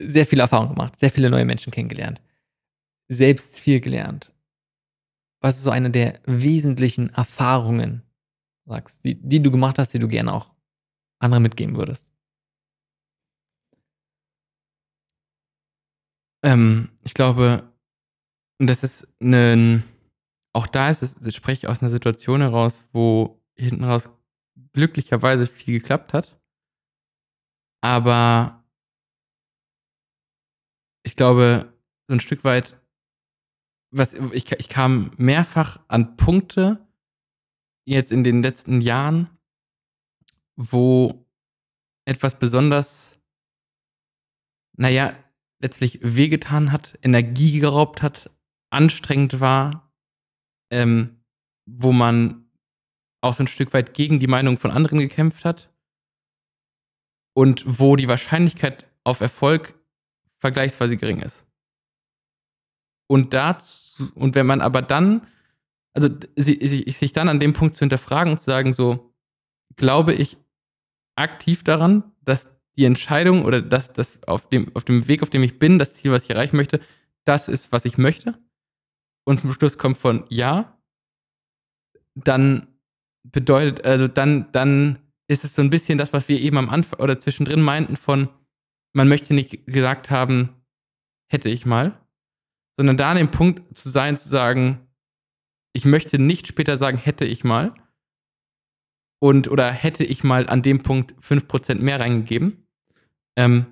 sehr 0.00 0.26
viel 0.26 0.40
Erfahrung 0.40 0.70
gemacht, 0.70 0.98
sehr 0.98 1.10
viele 1.10 1.30
neue 1.30 1.44
Menschen 1.44 1.72
kennengelernt, 1.72 2.22
selbst 3.08 3.58
viel 3.58 3.80
gelernt. 3.80 4.32
Was 5.40 5.56
ist 5.56 5.64
so 5.64 5.70
eine 5.70 5.90
der 5.90 6.20
wesentlichen 6.24 7.10
Erfahrungen, 7.10 8.02
sagst, 8.66 9.04
die, 9.04 9.14
die 9.14 9.42
du 9.42 9.50
gemacht 9.50 9.78
hast, 9.78 9.94
die 9.94 9.98
du 9.98 10.08
gerne 10.08 10.32
auch 10.32 10.54
anderen 11.20 11.42
mitgeben 11.42 11.76
würdest? 11.76 12.08
Ähm, 16.44 16.90
ich 17.04 17.14
glaube, 17.14 17.72
das 18.60 18.82
ist 18.84 19.12
ein, 19.20 19.82
auch 20.52 20.66
da 20.66 20.90
ist 20.90 21.02
es, 21.02 21.24
ich 21.24 21.36
spreche 21.36 21.68
aus 21.68 21.82
einer 21.82 21.90
Situation 21.90 22.40
heraus, 22.40 22.84
wo 22.92 23.40
hinten 23.56 23.84
raus 23.84 24.10
glücklicherweise 24.72 25.46
viel 25.46 25.80
geklappt 25.80 26.12
hat. 26.14 26.37
Aber 27.80 28.64
ich 31.04 31.16
glaube, 31.16 31.72
so 32.08 32.14
ein 32.14 32.20
Stück 32.20 32.44
weit, 32.44 32.80
was 33.90 34.14
ich, 34.14 34.50
ich 34.52 34.68
kam 34.68 35.12
mehrfach 35.16 35.80
an 35.88 36.16
Punkte 36.16 36.86
jetzt 37.86 38.12
in 38.12 38.24
den 38.24 38.42
letzten 38.42 38.80
Jahren, 38.80 39.30
wo 40.56 41.26
etwas 42.04 42.38
besonders, 42.38 43.18
naja, 44.76 45.16
letztlich 45.60 46.00
wehgetan 46.02 46.72
hat, 46.72 46.98
Energie 47.02 47.58
geraubt 47.60 48.02
hat, 48.02 48.30
anstrengend 48.70 49.40
war, 49.40 49.92
ähm, 50.70 51.24
wo 51.66 51.92
man 51.92 52.50
auch 53.22 53.34
so 53.34 53.42
ein 53.42 53.48
Stück 53.48 53.72
weit 53.72 53.94
gegen 53.94 54.20
die 54.20 54.26
Meinung 54.26 54.58
von 54.58 54.70
anderen 54.70 54.98
gekämpft 54.98 55.44
hat 55.44 55.67
und 57.34 57.64
wo 57.66 57.96
die 57.96 58.08
Wahrscheinlichkeit 58.08 58.86
auf 59.04 59.20
Erfolg 59.20 59.74
vergleichsweise 60.38 60.96
gering 60.96 61.20
ist. 61.20 61.46
Und 63.08 63.32
dazu, 63.32 64.10
und 64.14 64.34
wenn 64.34 64.46
man 64.46 64.60
aber 64.60 64.82
dann, 64.82 65.26
also 65.94 66.08
sich 66.36 67.12
dann 67.12 67.28
an 67.28 67.40
dem 67.40 67.54
Punkt 67.54 67.74
zu 67.74 67.80
hinterfragen 67.80 68.32
und 68.32 68.38
zu 68.38 68.44
sagen, 68.44 68.72
so, 68.72 69.14
glaube 69.76 70.12
ich 70.14 70.36
aktiv 71.16 71.64
daran, 71.64 72.04
dass 72.22 72.54
die 72.76 72.84
Entscheidung 72.84 73.44
oder 73.44 73.60
dass 73.60 73.92
das 73.92 74.22
auf 74.24 74.48
dem, 74.48 74.74
auf 74.76 74.84
dem 74.84 75.08
Weg, 75.08 75.22
auf 75.22 75.30
dem 75.30 75.42
ich 75.42 75.58
bin, 75.58 75.78
das 75.78 75.94
Ziel, 75.94 76.12
was 76.12 76.24
ich 76.24 76.30
erreichen 76.30 76.56
möchte, 76.56 76.80
das 77.24 77.48
ist, 77.48 77.72
was 77.72 77.84
ich 77.84 77.98
möchte. 77.98 78.38
Und 79.24 79.40
zum 79.40 79.52
Schluss 79.52 79.78
kommt 79.78 79.98
von 79.98 80.24
ja, 80.28 80.78
dann 82.14 82.68
bedeutet, 83.24 83.84
also 83.84 84.06
dann, 84.06 84.50
dann 84.52 84.98
ist 85.28 85.44
es 85.44 85.54
so 85.54 85.62
ein 85.62 85.70
bisschen 85.70 85.98
das, 85.98 86.12
was 86.12 86.28
wir 86.28 86.40
eben 86.40 86.58
am 86.58 86.70
Anfang 86.70 87.00
oder 87.00 87.18
zwischendrin 87.18 87.62
meinten 87.62 87.96
von, 87.96 88.28
man 88.94 89.08
möchte 89.08 89.34
nicht 89.34 89.66
gesagt 89.66 90.10
haben, 90.10 90.50
hätte 91.30 91.50
ich 91.50 91.66
mal, 91.66 92.00
sondern 92.78 92.96
da 92.96 93.10
an 93.10 93.18
dem 93.18 93.30
Punkt 93.30 93.76
zu 93.76 93.90
sein, 93.90 94.16
zu 94.16 94.28
sagen, 94.28 94.88
ich 95.74 95.84
möchte 95.84 96.18
nicht 96.18 96.46
später 96.46 96.76
sagen, 96.76 96.98
hätte 96.98 97.24
ich 97.24 97.44
mal. 97.44 97.74
Und 99.20 99.48
oder 99.48 99.70
hätte 99.70 100.04
ich 100.04 100.24
mal 100.24 100.48
an 100.48 100.62
dem 100.62 100.82
Punkt 100.82 101.12
5% 101.20 101.76
mehr 101.76 101.98
reingegeben, 101.98 102.64
ähm, 103.36 103.66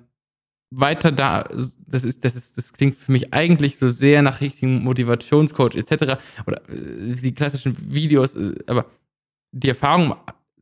weiter 0.69 1.11
da, 1.11 1.43
das 1.43 2.03
ist, 2.03 2.25
das 2.25 2.35
ist, 2.35 2.57
das 2.57 2.73
klingt 2.73 2.95
für 2.95 3.11
mich 3.11 3.33
eigentlich 3.33 3.77
so 3.77 3.87
sehr 3.87 4.21
nach 4.21 4.41
richtigen 4.41 4.83
Motivationscoach 4.83 5.75
etc. 5.75 6.19
oder 6.45 6.69
äh, 6.69 7.15
die 7.15 7.33
klassischen 7.33 7.77
Videos, 7.93 8.35
äh, 8.35 8.55
aber 8.67 8.85
die 9.53 9.69
Erfahrung 9.69 10.15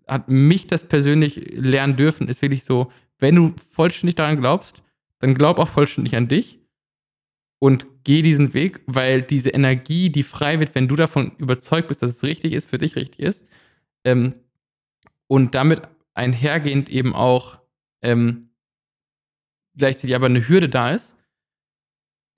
hat 0.08 0.30
mich 0.30 0.68
das 0.68 0.88
persönlich 0.88 1.36
lernen 1.54 1.96
dürfen, 1.96 2.28
ist 2.28 2.42
wirklich 2.42 2.64
so, 2.64 2.92
wenn 3.20 3.36
du 3.36 3.54
vollständig 3.72 4.16
daran 4.16 4.40
glaubst, 4.40 4.84
dann 5.20 5.36
glaub 5.36 5.60
auch 5.60 5.68
vollständig 5.68 6.16
an 6.16 6.28
dich 6.28 6.60
und 7.60 7.88
geh 8.04 8.22
diesen 8.22 8.54
Weg, 8.54 8.82
weil 8.86 9.22
diese 9.22 9.50
Energie, 9.50 10.10
die 10.10 10.24
frei 10.24 10.60
wird, 10.60 10.76
wenn 10.76 10.88
du 10.88 10.96
davon 10.96 11.32
überzeugt 11.38 11.88
bist, 11.88 12.02
dass 12.02 12.12
es 12.12 12.24
richtig 12.24 12.54
ist, 12.54 12.70
für 12.70 12.78
dich 12.78 12.96
richtig 12.96 13.20
ist, 13.20 13.46
ähm, 14.04 14.36
und 15.28 15.56
damit 15.56 15.82
einhergehend 16.14 16.90
eben 16.90 17.16
auch 17.16 17.60
ähm, 18.02 18.50
gleichzeitig 19.78 20.16
aber 20.16 20.28
eine 20.28 20.48
Hürde 20.48 20.70
da 20.70 20.92
ist, 20.92 21.18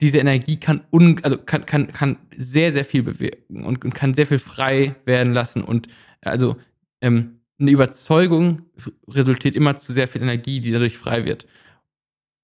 diese 0.00 0.18
Energie 0.18 0.58
kann, 0.58 0.84
un, 0.92 1.22
also 1.22 1.38
kann, 1.38 1.66
kann, 1.66 1.92
kann 1.92 2.16
sehr, 2.36 2.72
sehr 2.72 2.84
viel 2.84 3.02
bewirken 3.02 3.64
und, 3.64 3.84
und 3.84 3.94
kann 3.94 4.14
sehr 4.14 4.26
viel 4.26 4.38
frei 4.38 4.94
werden 5.04 5.32
lassen. 5.32 5.62
Und 5.62 5.88
also 6.20 6.56
ähm, 7.00 7.37
eine 7.60 7.70
Überzeugung 7.70 8.62
resultiert 9.08 9.54
immer 9.54 9.76
zu 9.76 9.92
sehr 9.92 10.08
viel 10.08 10.22
Energie, 10.22 10.60
die 10.60 10.72
dadurch 10.72 10.96
frei 10.96 11.24
wird. 11.24 11.46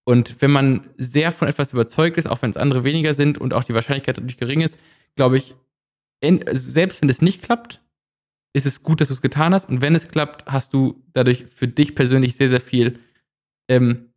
Und 0.06 0.40
wenn 0.42 0.50
man 0.50 0.90
sehr 0.98 1.32
von 1.32 1.48
etwas 1.48 1.72
überzeugt 1.72 2.18
ist, 2.18 2.26
auch 2.26 2.42
wenn 2.42 2.50
es 2.50 2.56
andere 2.56 2.84
weniger 2.84 3.14
sind 3.14 3.38
und 3.38 3.54
auch 3.54 3.64
die 3.64 3.74
Wahrscheinlichkeit 3.74 4.18
dadurch 4.18 4.36
gering 4.36 4.60
ist, 4.60 4.78
glaube 5.16 5.38
ich, 5.38 5.54
selbst 6.52 7.02
wenn 7.02 7.08
es 7.08 7.22
nicht 7.22 7.42
klappt, 7.42 7.80
ist 8.54 8.66
es 8.66 8.82
gut, 8.82 9.00
dass 9.00 9.08
du 9.08 9.14
es 9.14 9.22
getan 9.22 9.54
hast. 9.54 9.68
Und 9.68 9.80
wenn 9.80 9.94
es 9.94 10.08
klappt, 10.08 10.46
hast 10.46 10.74
du 10.74 11.02
dadurch 11.12 11.46
für 11.46 11.68
dich 11.68 11.94
persönlich 11.94 12.36
sehr, 12.36 12.48
sehr 12.48 12.60
viel 12.60 12.98
ähm, 13.68 14.10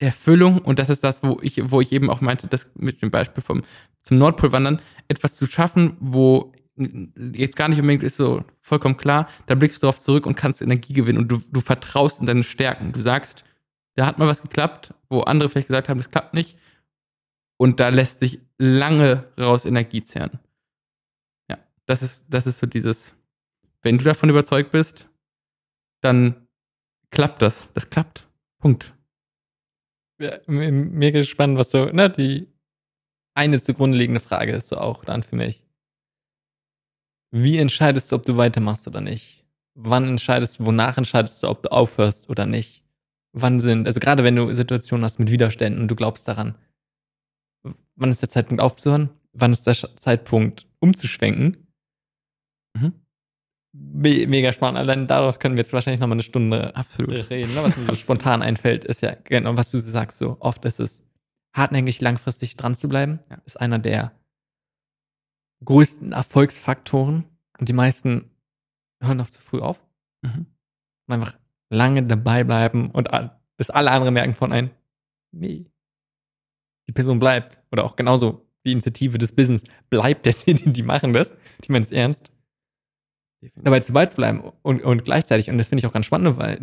Erfüllung 0.00 0.58
und 0.58 0.78
das 0.78 0.90
ist 0.90 1.04
das, 1.04 1.22
wo 1.22 1.38
ich, 1.40 1.70
wo 1.70 1.80
ich 1.80 1.92
eben 1.92 2.10
auch 2.10 2.20
meinte, 2.20 2.46
das 2.46 2.70
mit 2.74 3.00
dem 3.00 3.10
Beispiel 3.10 3.42
vom 3.42 3.62
zum 4.02 4.18
Nordpol 4.18 4.52
wandern, 4.52 4.80
etwas 5.08 5.34
zu 5.34 5.46
schaffen, 5.46 5.96
wo 6.00 6.52
jetzt 6.76 7.56
gar 7.56 7.68
nicht 7.68 7.78
unbedingt 7.78 8.02
ist 8.02 8.16
so 8.16 8.44
vollkommen 8.60 8.96
klar, 8.96 9.28
da 9.46 9.54
blickst 9.54 9.78
du 9.78 9.86
darauf 9.86 10.00
zurück 10.00 10.26
und 10.26 10.36
kannst 10.36 10.60
Energie 10.60 10.92
gewinnen 10.92 11.18
und 11.18 11.28
du, 11.28 11.40
du 11.52 11.60
vertraust 11.60 12.20
in 12.20 12.26
deine 12.26 12.42
Stärken. 12.42 12.92
Du 12.92 13.00
sagst, 13.00 13.44
da 13.94 14.06
hat 14.06 14.18
mal 14.18 14.26
was 14.26 14.42
geklappt, 14.42 14.92
wo 15.08 15.20
andere 15.20 15.48
vielleicht 15.48 15.68
gesagt 15.68 15.88
haben, 15.88 15.98
das 15.98 16.10
klappt 16.10 16.34
nicht. 16.34 16.58
Und 17.56 17.78
da 17.78 17.90
lässt 17.90 18.18
sich 18.18 18.40
lange 18.58 19.24
raus 19.38 19.64
Energie 19.64 20.02
zehren. 20.02 20.40
Ja, 21.48 21.58
das 21.86 22.02
ist, 22.02 22.26
das 22.34 22.46
ist 22.46 22.58
so 22.58 22.66
dieses, 22.66 23.14
wenn 23.82 23.98
du 23.98 24.04
davon 24.04 24.28
überzeugt 24.28 24.72
bist, 24.72 25.08
dann 26.00 26.48
klappt 27.10 27.40
das. 27.42 27.72
Das 27.72 27.88
klappt. 27.88 28.26
Punkt 28.58 28.94
ja, 30.18 30.38
mega 30.46 31.22
spannend, 31.24 31.58
was 31.58 31.70
so, 31.70 31.86
ne, 31.86 32.10
die 32.10 32.48
eine 33.34 33.60
zugrunde 33.60 33.96
liegende 33.96 34.20
Frage 34.20 34.52
ist 34.52 34.68
so 34.68 34.76
auch 34.76 35.04
dann 35.04 35.22
für 35.22 35.36
mich. 35.36 35.63
Wie 37.34 37.58
entscheidest 37.58 38.10
du, 38.10 38.16
ob 38.16 38.22
du 38.24 38.36
weitermachst 38.36 38.86
oder 38.86 39.00
nicht? 39.00 39.44
Wann 39.74 40.08
entscheidest 40.08 40.58
du, 40.58 40.66
wonach 40.66 40.96
entscheidest 40.96 41.42
du, 41.42 41.48
ob 41.48 41.62
du 41.62 41.72
aufhörst 41.72 42.30
oder 42.30 42.46
nicht? 42.46 42.84
Wann 43.32 43.58
sind, 43.58 43.86
also 43.86 43.98
gerade 43.98 44.22
wenn 44.22 44.36
du 44.36 44.54
Situationen 44.54 45.04
hast 45.04 45.18
mit 45.18 45.30
Widerständen 45.30 45.82
und 45.82 45.88
du 45.88 45.96
glaubst 45.96 46.28
daran, 46.28 46.54
wann 47.96 48.10
ist 48.10 48.22
der 48.22 48.28
Zeitpunkt 48.28 48.62
aufzuhören? 48.62 49.10
Wann 49.32 49.52
ist 49.52 49.66
der 49.66 49.74
Zeitpunkt 49.74 50.68
umzuschwenken? 50.78 51.56
Mhm 52.76 52.92
mega 53.74 54.52
spannend. 54.52 54.78
Allein 54.78 55.06
darauf 55.06 55.38
können 55.38 55.56
wir 55.56 55.62
jetzt 55.62 55.72
wahrscheinlich 55.72 56.00
noch 56.00 56.06
mal 56.06 56.14
eine 56.14 56.22
Stunde 56.22 56.74
Absolut. 56.76 57.30
reden. 57.30 57.54
Ne? 57.54 57.62
Was 57.62 57.76
mir 57.76 57.86
so 57.88 57.94
spontan 57.94 58.42
einfällt, 58.42 58.84
ist 58.84 59.02
ja 59.02 59.16
genau, 59.24 59.56
was 59.56 59.70
du 59.70 59.78
sagst. 59.78 60.18
So 60.18 60.36
oft 60.40 60.64
ist 60.64 60.80
es 60.80 61.02
hartnäckig 61.54 62.00
langfristig 62.00 62.56
dran 62.56 62.74
zu 62.74 62.88
bleiben. 62.88 63.20
Ja. 63.30 63.38
Ist 63.44 63.60
einer 63.60 63.78
der 63.78 64.12
größten 65.64 66.12
Erfolgsfaktoren. 66.12 67.24
Und 67.58 67.68
die 67.68 67.72
meisten 67.72 68.30
hören 69.02 69.18
doch 69.18 69.30
zu 69.30 69.40
früh 69.40 69.60
auf. 69.60 69.82
Mhm. 70.22 70.46
Und 71.06 71.14
einfach 71.14 71.36
lange 71.70 72.02
dabei 72.02 72.44
bleiben 72.44 72.90
und 72.90 73.08
bis 73.56 73.70
alle 73.70 73.90
anderen 73.90 74.14
merken 74.14 74.34
von 74.34 74.52
einem, 74.52 74.70
nee, 75.32 75.66
die 76.88 76.92
Person 76.92 77.18
bleibt. 77.18 77.62
Oder 77.72 77.84
auch 77.84 77.96
genauso 77.96 78.46
die 78.64 78.72
Initiative 78.72 79.18
des 79.18 79.32
Business 79.32 79.62
bleibt, 79.90 80.26
der, 80.26 80.34
die 80.46 80.82
machen 80.82 81.12
das. 81.12 81.34
Die 81.62 81.72
meinen 81.72 81.82
es 81.82 81.90
ernst 81.90 82.34
dabei 83.56 83.80
zu 83.80 83.94
weit 83.94 84.10
zu 84.10 84.16
bleiben 84.16 84.42
und, 84.62 84.82
und 84.82 85.04
gleichzeitig, 85.04 85.50
und 85.50 85.58
das 85.58 85.68
finde 85.68 85.80
ich 85.80 85.86
auch 85.86 85.92
ganz 85.92 86.06
spannend, 86.06 86.36
weil 86.36 86.58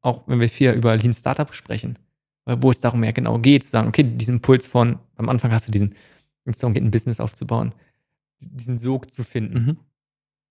auch 0.00 0.26
wenn 0.28 0.40
wir 0.40 0.48
viel 0.48 0.72
über 0.72 0.96
Lean 0.96 1.12
Startup 1.12 1.52
sprechen, 1.54 1.98
wo 2.44 2.70
es 2.70 2.80
darum 2.80 3.02
ja 3.02 3.12
genau 3.12 3.38
geht, 3.38 3.64
zu 3.64 3.70
sagen, 3.70 3.88
okay, 3.88 4.02
diesen 4.02 4.36
Impuls 4.36 4.66
von, 4.66 4.98
am 5.16 5.28
Anfang 5.28 5.52
hast 5.52 5.68
du 5.68 5.72
diesen, 5.72 5.94
wenn 6.44 6.52
es 6.52 6.60
darum 6.60 6.74
geht, 6.74 6.82
ein 6.82 6.90
Business 6.90 7.20
aufzubauen, 7.20 7.74
diesen 8.40 8.76
Sog 8.76 9.12
zu 9.12 9.24
finden. 9.24 9.58
Mhm. 9.58 9.78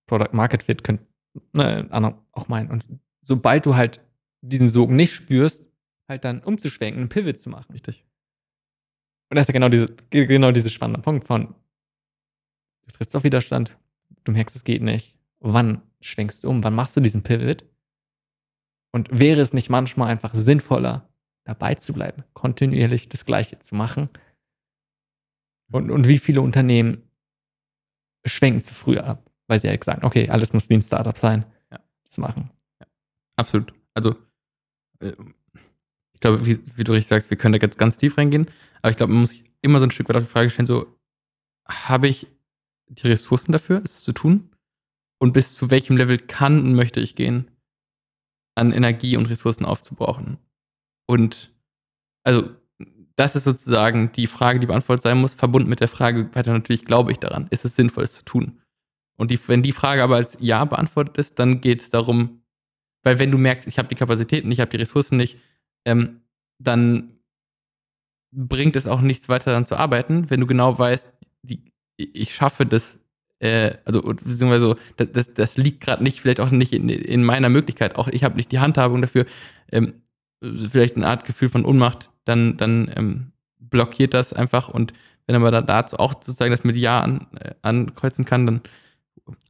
Product 0.06 0.32
Market 0.32 0.62
Fit 0.62 0.84
könnte 0.84 1.06
ne, 1.52 1.86
andere 1.90 2.18
auch 2.32 2.48
meinen. 2.48 2.70
Und 2.70 2.86
sobald 3.22 3.66
du 3.66 3.76
halt 3.76 4.00
diesen 4.40 4.68
Sog 4.68 4.90
nicht 4.90 5.12
spürst, 5.12 5.70
halt 6.08 6.24
dann 6.24 6.40
umzuschwenken, 6.40 7.00
einen 7.00 7.08
Pivot 7.08 7.38
zu 7.38 7.50
machen. 7.50 7.72
Richtig. 7.72 8.04
Und 9.28 9.36
das 9.36 9.42
ist 9.42 9.48
ja 9.48 9.52
genau, 9.52 9.68
diese, 9.68 9.86
genau 10.10 10.52
dieser 10.52 10.70
spannende 10.70 11.00
Punkt 11.00 11.26
von, 11.26 11.54
Du 12.86 12.92
trittst 12.92 13.14
auf 13.16 13.24
Widerstand. 13.24 13.76
Du 14.24 14.32
merkst, 14.32 14.56
es 14.56 14.64
geht 14.64 14.82
nicht. 14.82 15.16
Wann 15.40 15.82
schwenkst 16.00 16.44
du 16.44 16.50
um? 16.50 16.64
Wann 16.64 16.74
machst 16.74 16.96
du 16.96 17.00
diesen 17.00 17.22
Pivot? 17.22 17.64
Und 18.92 19.08
wäre 19.12 19.40
es 19.40 19.52
nicht 19.52 19.68
manchmal 19.68 20.08
einfach 20.08 20.32
sinnvoller, 20.32 21.08
dabei 21.44 21.74
zu 21.74 21.92
bleiben, 21.92 22.22
kontinuierlich 22.32 23.08
das 23.08 23.26
Gleiche 23.26 23.58
zu 23.58 23.74
machen? 23.74 24.08
Und, 25.70 25.90
und 25.90 26.08
wie 26.08 26.18
viele 26.18 26.40
Unternehmen 26.40 27.05
schwenken 28.26 28.60
zu 28.60 28.74
früh 28.74 28.98
ab, 28.98 29.30
weil 29.46 29.58
sie 29.58 29.68
halt 29.68 29.84
sagen, 29.84 30.04
okay, 30.04 30.28
alles 30.28 30.52
muss 30.52 30.68
wie 30.68 30.74
ein 30.74 30.82
Startup 30.82 31.16
sein, 31.16 31.44
ja. 31.70 31.78
das 32.02 32.18
machen. 32.18 32.50
Ja. 32.80 32.86
Absolut. 33.36 33.72
Also, 33.94 34.16
äh, 35.00 35.12
ich 36.12 36.20
glaube, 36.20 36.44
wie, 36.46 36.58
wie, 36.76 36.84
du 36.84 36.92
richtig 36.92 37.08
sagst, 37.08 37.30
wir 37.30 37.36
können 37.36 37.52
da 37.52 37.64
jetzt 37.64 37.78
ganz 37.78 37.98
tief 37.98 38.16
reingehen, 38.16 38.48
aber 38.82 38.90
ich 38.90 38.96
glaube, 38.96 39.12
man 39.12 39.20
muss 39.20 39.42
immer 39.62 39.78
so 39.78 39.86
ein 39.86 39.90
Stück 39.90 40.08
weit 40.08 40.16
auf 40.16 40.22
die 40.22 40.28
Frage 40.28 40.50
stellen, 40.50 40.66
so, 40.66 40.86
habe 41.68 42.08
ich 42.08 42.26
die 42.88 43.08
Ressourcen 43.08 43.52
dafür, 43.52 43.82
es 43.84 44.02
zu 44.02 44.12
tun? 44.12 44.50
Und 45.18 45.32
bis 45.32 45.54
zu 45.54 45.70
welchem 45.70 45.96
Level 45.96 46.18
kann 46.18 46.60
und 46.60 46.74
möchte 46.74 47.00
ich 47.00 47.14
gehen, 47.14 47.50
an 48.54 48.72
Energie 48.72 49.16
und 49.16 49.26
Ressourcen 49.26 49.64
aufzubrauchen? 49.64 50.38
Und 51.06 51.54
also 52.22 52.50
das 53.16 53.34
ist 53.34 53.44
sozusagen 53.44 54.12
die 54.12 54.26
Frage, 54.26 54.60
die 54.60 54.66
beantwortet 54.66 55.02
sein 55.02 55.18
muss, 55.18 55.34
verbunden 55.34 55.68
mit 55.68 55.80
der 55.80 55.88
Frage 55.88 56.28
weiter 56.34 56.52
natürlich, 56.52 56.84
glaube 56.84 57.12
ich 57.12 57.18
daran? 57.18 57.46
Ist 57.50 57.64
es 57.64 57.74
sinnvoll, 57.74 58.04
es 58.04 58.14
zu 58.14 58.24
tun? 58.24 58.60
Und 59.16 59.30
die, 59.30 59.38
wenn 59.48 59.62
die 59.62 59.72
Frage 59.72 60.02
aber 60.02 60.16
als 60.16 60.36
Ja 60.40 60.64
beantwortet 60.66 61.16
ist, 61.16 61.38
dann 61.38 61.62
geht 61.62 61.80
es 61.80 61.90
darum, 61.90 62.42
weil 63.02 63.18
wenn 63.18 63.30
du 63.30 63.38
merkst, 63.38 63.66
ich 63.66 63.78
habe 63.78 63.88
die 63.88 63.94
Kapazitäten, 63.94 64.52
ich 64.52 64.60
habe 64.60 64.70
die 64.70 64.76
Ressourcen 64.76 65.16
nicht, 65.16 65.38
ähm, 65.86 66.20
dann 66.58 67.18
bringt 68.32 68.76
es 68.76 68.86
auch 68.86 69.00
nichts 69.00 69.28
weiter 69.28 69.50
daran 69.50 69.64
zu 69.64 69.76
arbeiten, 69.76 70.28
wenn 70.28 70.40
du 70.40 70.46
genau 70.46 70.78
weißt, 70.78 71.16
die, 71.42 71.72
ich 71.96 72.34
schaffe 72.34 72.66
das, 72.66 73.00
äh, 73.38 73.76
also 73.86 74.02
beziehungsweise 74.02 74.60
so, 74.60 74.76
das, 74.96 75.12
das, 75.12 75.34
das 75.34 75.56
liegt 75.56 75.80
gerade 75.82 76.02
nicht, 76.02 76.20
vielleicht 76.20 76.40
auch 76.40 76.50
nicht 76.50 76.74
in, 76.74 76.90
in 76.90 77.24
meiner 77.24 77.48
Möglichkeit, 77.48 77.96
auch 77.96 78.08
ich 78.08 78.24
habe 78.24 78.36
nicht 78.36 78.52
die 78.52 78.58
Handhabung 78.58 79.00
dafür, 79.00 79.24
ähm, 79.72 80.02
vielleicht 80.70 80.96
eine 80.96 81.06
Art 81.06 81.24
Gefühl 81.24 81.48
von 81.48 81.64
Unmacht, 81.64 82.10
dann, 82.24 82.56
dann 82.56 82.90
ähm, 82.94 83.32
blockiert 83.58 84.14
das 84.14 84.32
einfach. 84.32 84.68
Und 84.68 84.92
wenn 85.26 85.40
man 85.40 85.52
da 85.52 85.62
dazu 85.62 85.98
auch 85.98 86.14
sozusagen 86.14 86.50
das 86.50 86.64
mit 86.64 86.76
Ja 86.76 87.00
an, 87.00 87.26
äh, 87.38 87.54
ankreuzen 87.62 88.24
kann, 88.24 88.46
dann 88.46 88.60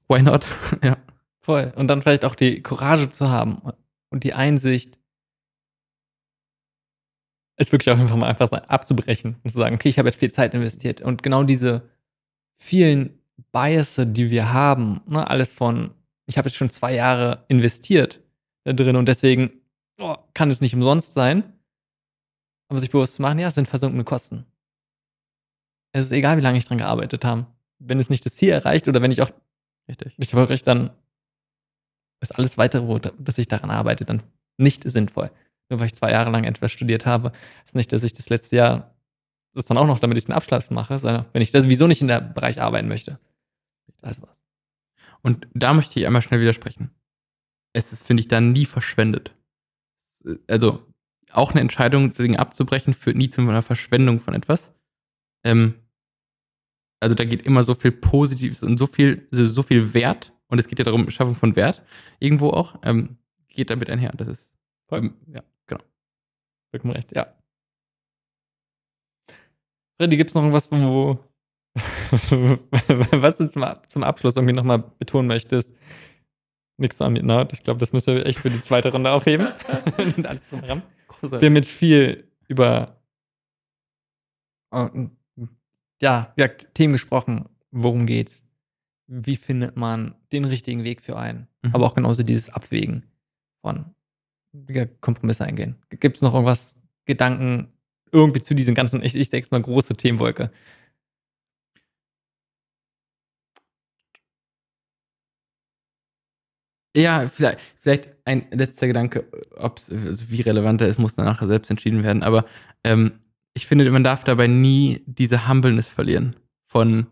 why 0.09 0.23
not? 0.23 0.47
ja. 0.83 0.97
Voll. 1.41 1.73
Und 1.77 1.89
dann 1.89 2.03
vielleicht 2.03 2.25
auch 2.25 2.35
die 2.35 2.63
Courage 2.63 3.09
zu 3.09 3.29
haben 3.31 3.63
und 4.11 4.25
die 4.25 4.35
Einsicht, 4.35 4.99
es 7.57 7.73
wirklich 7.73 7.95
auch 7.95 7.99
einfach 7.99 8.17
mal 8.17 8.29
einfach 8.29 8.51
abzubrechen 8.51 9.37
und 9.43 9.51
zu 9.51 9.59
sagen, 9.59 9.77
okay, 9.77 9.89
ich 9.89 9.99
habe 9.99 10.09
jetzt 10.09 10.19
viel 10.19 10.31
Zeit 10.31 10.55
investiert. 10.55 11.01
Und 11.01 11.23
genau 11.23 11.43
diese 11.43 11.89
vielen 12.57 13.19
Biases, 13.53 14.13
die 14.13 14.31
wir 14.31 14.53
haben, 14.53 15.01
ne, 15.09 15.29
alles 15.29 15.53
von, 15.53 15.91
ich 16.27 16.37
habe 16.37 16.49
jetzt 16.49 16.57
schon 16.57 16.71
zwei 16.71 16.95
Jahre 16.95 17.45
investiert 17.49 18.21
da 18.65 18.73
drin 18.73 18.97
und 18.97 19.07
deswegen 19.07 19.53
oh, 19.99 20.17
kann 20.35 20.51
es 20.51 20.61
nicht 20.61 20.75
umsonst 20.75 21.13
sein. 21.13 21.53
Aber 22.69 22.81
sich 22.81 22.91
bewusst 22.91 23.15
zu 23.15 23.23
machen, 23.23 23.39
ja, 23.39 23.49
es 23.49 23.55
sind 23.55 23.69
versunkene 23.69 24.05
Kosten. 24.05 24.45
Es 25.93 26.05
ist 26.05 26.13
egal, 26.13 26.37
wie 26.37 26.43
lange 26.43 26.59
ich 26.59 26.65
dran 26.65 26.79
gearbeitet 26.79 27.25
habe. 27.25 27.47
Wenn 27.79 28.01
es 28.01 28.11
nicht 28.11 28.27
das 28.27 28.35
Ziel 28.35 28.51
erreicht 28.51 28.89
oder 28.89 29.03
wenn 29.03 29.13
ich 29.13 29.23
auch 29.23 29.31
richtig, 29.89 30.19
nicht 30.19 30.33
erfolgreich, 30.33 30.63
dann 30.63 30.91
ist 32.21 32.37
alles 32.37 32.59
weitere, 32.59 33.13
dass 33.19 33.39
ich 33.39 33.49
daran 33.49 33.71
arbeite, 33.71 34.05
dann 34.05 34.23
nicht 34.59 34.89
sinnvoll. 34.91 35.31
Nur 35.69 35.81
weil 35.81 35.87
ich 35.87 35.95
zwei 35.95 36.11
Jahre 36.11 36.31
lang 36.31 36.45
etwas 36.45 36.73
studiert 36.73 37.07
habe, 37.07 37.33
ist 37.65 37.75
nicht, 37.75 37.93
dass 37.93 38.03
ich 38.03 38.13
das 38.13 38.29
letzte 38.29 38.57
Jahr 38.57 38.95
das 39.55 39.67
dann 39.67 39.79
auch 39.79 39.87
noch, 39.87 39.99
damit 39.99 40.19
ich 40.19 40.27
den 40.27 40.35
Abschluss 40.35 40.71
mache, 40.71 40.99
sondern 40.99 41.25
wenn 41.33 41.43
ich 41.43 41.51
das 41.51 41.65
sowieso 41.65 41.87
nicht 41.87 42.03
in 42.03 42.09
der 42.09 42.21
Bereich 42.21 42.61
arbeiten 42.61 42.89
möchte. 42.89 43.19
Das 44.03 44.21
was. 44.21 44.37
Und 45.23 45.47
da 45.55 45.73
möchte 45.73 45.99
ich 45.99 46.07
einmal 46.07 46.23
schnell 46.23 46.41
widersprechen. 46.41 46.91
Es 47.73 47.93
ist, 47.93 48.07
finde 48.07 48.21
ich, 48.21 48.29
dann 48.29 48.53
nie 48.53 48.67
verschwendet. 48.67 49.35
Also, 50.47 50.83
auch 51.33 51.53
eine 51.53 51.61
Entscheidung, 51.61 52.09
deswegen 52.09 52.39
abzubrechen, 52.39 52.95
führt 52.95 53.17
nie 53.17 53.29
zu 53.29 53.41
einer 53.41 53.63
Verschwendung 53.63 54.21
von 54.21 54.35
etwas. 54.35 54.75
Ähm, 55.45 55.75
also 57.01 57.15
da 57.15 57.25
geht 57.25 57.43
immer 57.43 57.63
so 57.63 57.75
viel 57.75 57.93
Positives 57.93 58.63
und 58.63 58.79
so 58.79 58.87
viel, 58.87 59.29
so 59.31 59.63
viel 59.63 59.95
Wert, 59.95 60.33
und 60.49 60.59
es 60.59 60.69
geht 60.69 60.79
ja 60.79 60.85
darum, 60.85 61.11
Schaffung 61.11 61.35
von 61.35 61.57
Wert, 61.57 61.83
irgendwo 62.21 62.51
auch, 62.51 62.79
ähm, 62.83 63.19
geht 63.49 63.71
damit 63.71 63.91
einher. 63.91 64.13
Das 64.17 64.29
ist, 64.29 64.57
ähm, 64.91 65.15
ja, 65.27 65.43
genau. 65.67 65.83
Vollkommen 66.71 66.95
recht, 66.95 67.15
ja. 67.15 67.27
Freddy, 69.97 70.17
gibt 70.17 70.31
es 70.31 70.35
noch 70.35 70.43
irgendwas, 70.43 70.71
wo, 70.71 71.19
was 71.75 73.39
du 73.39 73.51
zum, 73.51 73.65
zum 73.89 74.05
Abschluss 74.05 74.37
irgendwie 74.37 74.55
nochmal 74.55 74.79
betonen 74.99 75.27
möchtest? 75.27 75.75
Nichts 76.79 77.01
am 77.01 77.15
Nord. 77.15 77.53
Ich 77.53 77.63
glaube, 77.63 77.81
das 77.81 77.93
müssen 77.93 78.17
wir 78.17 78.27
echt 78.27 78.41
für 78.41 78.51
die 78.51 78.61
zweite 78.61 78.93
Runde 78.93 79.11
aufheben. 79.11 79.49
Wir 81.23 81.49
haben 81.49 81.57
jetzt 81.57 81.71
viel 81.71 82.29
über 82.49 83.01
äh, 84.71 84.89
ja, 86.01 86.35
ja, 86.37 86.49
Themen 86.49 86.93
gesprochen. 86.93 87.49
Worum 87.71 88.07
geht's? 88.07 88.47
Wie 89.07 89.37
findet 89.37 89.77
man 89.77 90.15
den 90.33 90.45
richtigen 90.45 90.85
Weg 90.85 91.01
für 91.01 91.17
einen? 91.17 91.49
Mhm. 91.63 91.75
Aber 91.75 91.87
auch 91.87 91.95
genauso 91.95 92.23
dieses 92.23 92.51
Abwägen 92.51 93.05
von 93.63 93.95
Kompromisse 95.01 95.45
eingehen. 95.45 95.77
Gibt 95.91 96.17
es 96.17 96.23
noch 96.23 96.35
irgendwas, 96.35 96.81
Gedanken 97.05 97.73
irgendwie 98.13 98.43
zu 98.43 98.55
diesen 98.55 98.75
ganzen, 98.75 99.03
ich, 99.03 99.15
ich 99.15 99.31
denke 99.31 99.49
mal, 99.51 99.61
große 99.63 99.95
Themenwolke? 99.95 100.51
Ja, 106.97 107.29
vielleicht, 107.29 107.61
vielleicht 107.79 108.09
ein 108.25 108.47
letzter 108.51 108.87
Gedanke, 108.87 109.31
ob's, 109.57 109.91
also 109.91 110.31
wie 110.31 110.41
relevant 110.41 110.81
er 110.81 110.89
ist, 110.89 110.99
muss 110.99 111.15
danach 111.15 111.47
selbst 111.47 111.71
entschieden 111.71 112.03
werden. 112.03 112.23
Aber 112.23 112.47
ähm, 112.85 113.21
ich 113.53 113.67
finde, 113.67 113.91
man 113.91 114.03
darf 114.03 114.25
dabei 114.25 114.47
nie 114.47 115.03
diese 115.07 115.47
Humbleness 115.47 115.91
verlieren. 115.91 116.37
Von, 116.67 117.07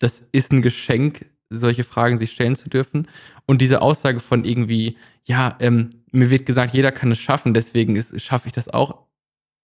das 0.00 0.26
ist 0.32 0.52
ein 0.52 0.60
Geschenk, 0.60 1.26
solche 1.50 1.84
Fragen 1.84 2.16
sich 2.16 2.32
stellen 2.32 2.56
zu 2.56 2.68
dürfen. 2.68 3.06
Und 3.46 3.60
diese 3.60 3.80
Aussage 3.80 4.18
von 4.18 4.44
irgendwie, 4.44 4.98
ja, 5.24 5.56
ähm, 5.60 5.90
mir 6.10 6.30
wird 6.30 6.44
gesagt, 6.44 6.74
jeder 6.74 6.90
kann 6.90 7.12
es 7.12 7.20
schaffen, 7.20 7.54
deswegen 7.54 8.00
schaffe 8.18 8.48
ich 8.48 8.52
das 8.52 8.68
auch, 8.68 9.06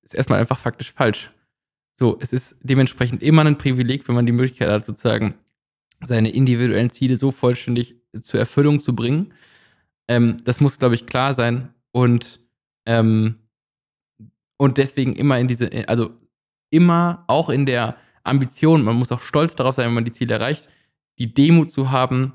ist 0.02 0.14
erstmal 0.14 0.38
einfach 0.38 0.58
faktisch 0.58 0.92
falsch. 0.92 1.30
So, 1.92 2.16
es 2.20 2.32
ist 2.32 2.60
dementsprechend 2.62 3.24
immer 3.24 3.44
ein 3.44 3.58
Privileg, 3.58 4.06
wenn 4.06 4.14
man 4.14 4.26
die 4.26 4.32
Möglichkeit 4.32 4.70
hat, 4.70 4.84
sozusagen 4.84 5.34
seine 6.00 6.30
individuellen 6.30 6.90
Ziele 6.90 7.16
so 7.16 7.32
vollständig 7.32 7.99
zur 8.18 8.40
Erfüllung 8.40 8.80
zu 8.80 8.94
bringen. 8.94 9.32
Ähm, 10.08 10.36
das 10.44 10.60
muss, 10.60 10.78
glaube 10.78 10.94
ich, 10.94 11.06
klar 11.06 11.34
sein. 11.34 11.72
Und, 11.92 12.40
ähm, 12.86 13.36
und 14.56 14.78
deswegen 14.78 15.14
immer 15.14 15.38
in 15.38 15.48
diese, 15.48 15.70
also 15.88 16.10
immer 16.70 17.24
auch 17.26 17.48
in 17.48 17.66
der 17.66 17.96
Ambition, 18.24 18.82
man 18.82 18.96
muss 18.96 19.12
auch 19.12 19.20
stolz 19.20 19.54
darauf 19.54 19.74
sein, 19.74 19.86
wenn 19.86 19.94
man 19.94 20.04
die 20.04 20.12
Ziele 20.12 20.34
erreicht, 20.34 20.68
die 21.18 21.32
Demut 21.32 21.70
zu 21.70 21.90
haben. 21.90 22.34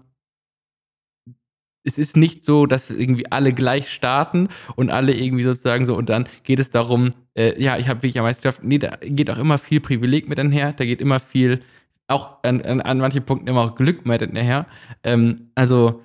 Es 1.83 1.97
ist 1.97 2.17
nicht 2.17 2.43
so, 2.43 2.65
dass 2.65 2.89
irgendwie 2.89 3.31
alle 3.31 3.53
gleich 3.53 3.89
starten 3.89 4.49
und 4.75 4.89
alle 4.89 5.13
irgendwie 5.13 5.43
sozusagen 5.43 5.85
so 5.85 5.95
und 5.95 6.09
dann 6.09 6.27
geht 6.43 6.59
es 6.59 6.71
darum, 6.71 7.11
äh, 7.35 7.61
ja, 7.61 7.77
ich 7.77 7.87
habe 7.87 8.01
wirklich 8.01 8.17
am 8.17 8.25
meisten 8.25 8.41
geschafft. 8.41 8.63
Nee, 8.63 8.79
da 8.79 8.97
geht 9.01 9.29
auch 9.29 9.37
immer 9.37 9.57
viel 9.57 9.79
Privileg 9.79 10.27
mit 10.27 10.39
einher, 10.39 10.73
da 10.73 10.85
geht 10.85 11.01
immer 11.01 11.19
viel 11.19 11.61
auch 12.07 12.43
an, 12.43 12.61
an, 12.61 12.81
an 12.81 12.99
manchen 12.99 13.25
Punkten 13.25 13.47
immer 13.47 13.61
auch 13.61 13.75
Glück 13.75 14.05
mit 14.05 14.33
nachher. 14.33 14.67
Ähm, 15.03 15.35
also 15.55 16.03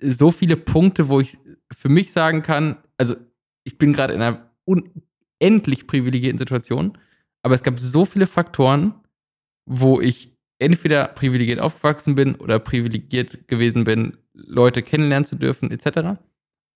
so 0.00 0.30
viele 0.30 0.56
Punkte, 0.56 1.08
wo 1.08 1.20
ich 1.20 1.38
für 1.72 1.88
mich 1.88 2.12
sagen 2.12 2.42
kann, 2.42 2.76
also 2.96 3.16
ich 3.64 3.78
bin 3.78 3.92
gerade 3.92 4.14
in 4.14 4.22
einer 4.22 4.50
unendlich 4.64 5.86
privilegierten 5.86 6.38
Situation, 6.38 6.96
aber 7.42 7.54
es 7.54 7.62
gab 7.62 7.78
so 7.78 8.04
viele 8.04 8.26
Faktoren, 8.26 8.94
wo 9.66 10.00
ich 10.00 10.36
entweder 10.58 11.08
privilegiert 11.08 11.60
aufgewachsen 11.60 12.14
bin 12.14 12.34
oder 12.36 12.58
privilegiert 12.58 13.48
gewesen 13.48 13.84
bin, 13.84 14.16
Leute 14.32 14.82
kennenlernen 14.82 15.24
zu 15.24 15.36
dürfen, 15.36 15.70
etc. 15.70 16.20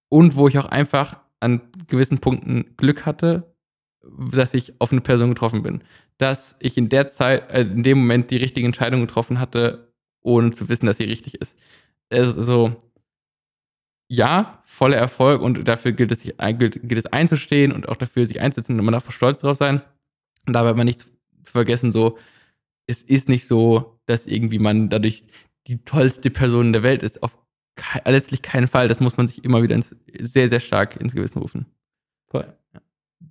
Und 0.09 0.37
wo 0.37 0.49
ich 0.49 0.59
auch 0.59 0.67
einfach 0.67 1.21
an 1.41 1.61
gewissen 1.89 2.19
Punkten 2.19 2.77
Glück 2.77 3.07
hatte, 3.07 3.55
dass 4.03 4.55
ich 4.55 4.81
auf 4.81 4.93
eine 4.93 5.01
Person 5.01 5.31
getroffen 5.31 5.63
bin. 5.63 5.83
Dass 6.23 6.55
ich 6.61 6.79
in 6.79 6.89
der 6.89 7.09
Zeit, 7.09 7.51
äh, 7.51 7.63
in 7.63 7.83
dem 7.83 7.99
Moment 7.99 8.31
die 8.31 8.37
richtige 8.37 8.65
Entscheidung 8.65 9.01
getroffen 9.01 9.41
hatte, 9.41 9.93
ohne 10.21 10.53
zu 10.53 10.69
wissen, 10.69 10.87
dass 10.87 10.99
sie 10.99 11.05
richtig 11.05 11.35
ist. 11.35 11.59
Also, 12.11 12.77
ja, 14.09 14.63
voller 14.65 14.99
Erfolg 14.99 15.43
und 15.43 15.67
dafür 15.67 15.91
gilt 15.91 16.13
es, 16.13 16.23
gilt, 16.23 16.89
gilt 16.89 16.99
es 16.99 17.07
einzustehen 17.07 17.73
und 17.73 17.89
auch 17.89 17.97
dafür 17.97 18.25
sich 18.25 18.41
einzusetzen 18.41 18.79
und 18.79 18.85
man 18.85 18.93
darf 18.93 19.11
stolz 19.11 19.41
drauf 19.41 19.57
sein. 19.57 19.83
Und 20.47 20.53
dabei 20.53 20.71
aber 20.71 20.85
nicht 20.85 21.01
zu 21.01 21.11
vergessen, 21.51 21.91
so, 21.91 22.19
es 22.87 23.03
ist 23.03 23.29
nicht 23.29 23.49
so, 23.49 23.99
dass 24.07 24.29
irgendwie 24.29 24.61
man 24.61 24.91
dadurch 24.91 25.25
die 25.67 25.85
tollste 25.85 26.31
Person 26.31 26.73
der 26.73 26.85
Welt 26.85 27.03
ist. 27.03 27.21
Auf 27.25 27.37
ke 27.75 28.01
letztlich 28.05 28.43
keinen 28.43 28.69
Fall. 28.69 28.87
Das 28.87 29.01
muss 29.01 29.17
man 29.17 29.27
sich 29.27 29.45
immer 29.45 29.63
wieder 29.65 29.75
ins, 29.75 29.97
sehr, 30.21 30.49
sehr 30.49 30.61
stark 30.61 31.01
ins 31.01 31.15
Gewissen 31.15 31.39
rufen. 31.39 31.67
Voll. 32.29 32.47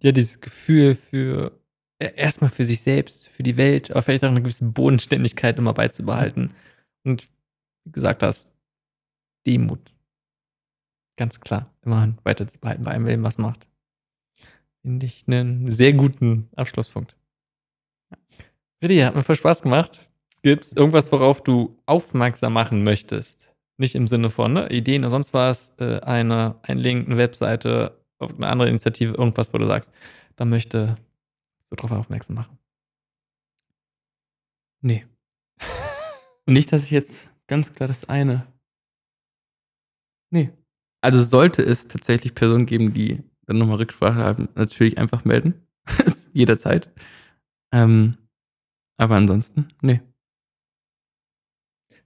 Ja, 0.01 0.11
dieses 0.11 0.41
Gefühl 0.41 0.95
für 0.95 1.60
erstmal 2.01 2.49
für 2.49 2.65
sich 2.65 2.81
selbst, 2.81 3.27
für 3.29 3.43
die 3.43 3.57
Welt, 3.57 3.91
aber 3.91 4.01
vielleicht 4.01 4.23
auch 4.23 4.29
eine 4.29 4.41
gewisse 4.41 4.65
Bodenständigkeit 4.65 5.57
immer 5.57 5.73
beizubehalten. 5.73 6.51
Und 7.03 7.27
wie 7.85 7.91
gesagt 7.91 8.23
hast, 8.23 8.53
Demut. 9.45 9.93
Ganz 11.17 11.39
klar, 11.39 11.73
immerhin 11.83 12.17
weiter 12.23 12.47
zu 12.47 12.59
behalten 12.59 12.83
bei 12.83 12.91
einem 12.91 13.05
Willen, 13.05 13.23
was 13.23 13.37
macht. 13.37 13.67
Finde 14.81 15.05
ich 15.05 15.25
einen 15.27 15.69
sehr 15.69 15.93
guten 15.93 16.49
Abschlusspunkt. 16.55 17.15
Ja. 18.81 19.05
hat 19.05 19.15
mir 19.15 19.23
voll 19.23 19.35
Spaß 19.35 19.61
gemacht. 19.61 20.05
Gibt 20.41 20.63
es 20.63 20.73
irgendwas, 20.73 21.11
worauf 21.11 21.43
du 21.43 21.77
aufmerksam 21.85 22.53
machen 22.53 22.83
möchtest? 22.83 23.53
Nicht 23.77 23.93
im 23.95 24.07
Sinne 24.07 24.29
von 24.29 24.53
ne, 24.53 24.69
Ideen 24.71 25.03
oder 25.03 25.11
sonst 25.11 25.33
was, 25.33 25.73
äh, 25.77 25.99
eine, 25.99 26.55
ein 26.63 26.77
Link, 26.77 27.07
eine 27.07 27.17
Webseite, 27.17 27.97
eine 28.19 28.47
andere 28.47 28.69
Initiative, 28.69 29.13
irgendwas, 29.13 29.53
wo 29.53 29.57
du 29.57 29.67
sagst, 29.67 29.91
da 30.35 30.45
möchte 30.45 30.95
so 31.71 31.75
drauf 31.75 31.91
aufmerksam 31.91 32.35
machen. 32.35 32.59
Nee. 34.81 35.05
Nicht, 36.45 36.71
dass 36.71 36.83
ich 36.83 36.91
jetzt 36.91 37.29
ganz 37.47 37.73
klar 37.73 37.87
das 37.87 38.09
eine. 38.09 38.45
Nee. 40.29 40.51
Also 41.01 41.21
sollte 41.23 41.63
es 41.63 41.87
tatsächlich 41.87 42.35
Personen 42.35 42.65
geben, 42.65 42.93
die 42.93 43.23
dann 43.45 43.57
nochmal 43.57 43.77
Rücksprache 43.77 44.15
haben, 44.15 44.49
natürlich 44.55 44.97
einfach 44.97 45.25
melden. 45.25 45.65
Jederzeit. 46.33 46.89
Ähm, 47.73 48.17
aber 48.97 49.15
ansonsten, 49.15 49.69
nee. 49.81 50.01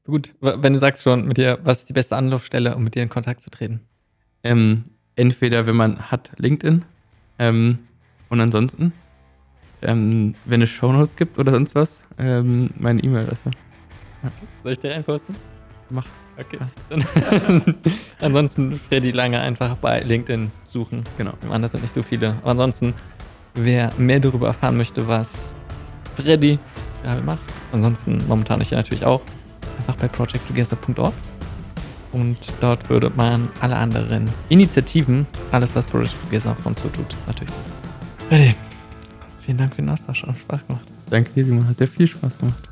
Gut, 0.05 0.35
wenn 0.39 0.73
du 0.73 0.79
sagst 0.79 1.01
schon 1.01 1.27
mit 1.27 1.37
dir, 1.37 1.59
was 1.63 1.79
ist 1.79 1.89
die 1.89 1.93
beste 1.93 2.15
Anlaufstelle, 2.15 2.75
um 2.75 2.83
mit 2.83 2.93
dir 2.93 3.03
in 3.03 3.09
Kontakt 3.09 3.41
zu 3.41 3.49
treten? 3.49 3.81
Ähm, 4.43 4.83
entweder, 5.15 5.65
wenn 5.65 5.75
man 5.75 6.11
hat, 6.11 6.31
LinkedIn. 6.37 6.85
Ähm, 7.39 7.79
und 8.29 8.39
ansonsten, 8.39 8.93
ähm, 9.86 10.36
wenn 10.45 10.62
es 10.62 10.70
Shownotes 10.70 11.16
gibt 11.16 11.38
oder 11.40 11.52
sonst 11.52 11.76
was, 11.76 12.07
ähm, 12.18 12.70
meine 12.78 13.02
E-Mail-Adresse. 13.03 13.52
Ja. 14.24 14.32
Soll 14.64 14.72
ich 14.72 14.80
dir 14.80 14.91
reinposten? 14.91 15.36
Mach. 15.90 16.06
Okay. 16.38 16.60
Ansonsten 18.20 18.76
Freddy 18.76 19.12
Lange 19.12 19.40
einfach 19.40 19.76
bei 19.76 20.02
LinkedIn 20.02 20.52
suchen. 20.66 21.03
Genau. 21.18 21.34
Das 21.41 21.72
sind 21.72 21.82
nicht 21.82 21.94
so 21.94 22.03
viele. 22.03 22.32
Aber 22.41 22.52
ansonsten, 22.52 22.94
wer 23.53 23.94
mehr 23.98 24.20
darüber 24.20 24.48
erfahren 24.48 24.76
möchte, 24.76 25.07
was 25.07 25.56
Freddy 26.16 26.60
ja, 27.06 27.16
macht, 27.22 27.44
ansonsten 27.72 28.22
momentan 28.28 28.60
ich 28.62 28.72
ja 28.72 28.78
natürlich 28.78 29.06
auch, 29.06 29.22
einfach 29.78 29.95
bei 29.95 30.07
projecttogether.org. 30.07 31.14
Und 32.12 32.40
dort 32.62 32.90
würde 32.90 33.12
man 33.16 33.49
alle 33.60 33.76
anderen 33.76 34.30
Initiativen, 34.49 35.28
alles 35.52 35.76
was 35.76 35.86
Project 35.86 36.16
Together 36.24 36.56
sonst 36.64 36.82
so 36.82 36.90
tut, 36.90 37.16
natürlich. 37.28 37.53
Freddy, 38.30 38.56
vielen 39.45 39.57
Dank 39.57 39.76
für 39.76 39.81
den 39.81 39.89
Austausch. 39.89 40.23
Hat 40.23 40.38
Spaß 40.38 40.67
gemacht. 40.67 40.85
Danke 41.09 41.31
dir, 41.31 41.45
Simon. 41.45 41.67
Hat 41.67 41.77
sehr 41.77 41.88
viel 41.88 42.07
Spaß 42.07 42.38
gemacht. 42.38 42.69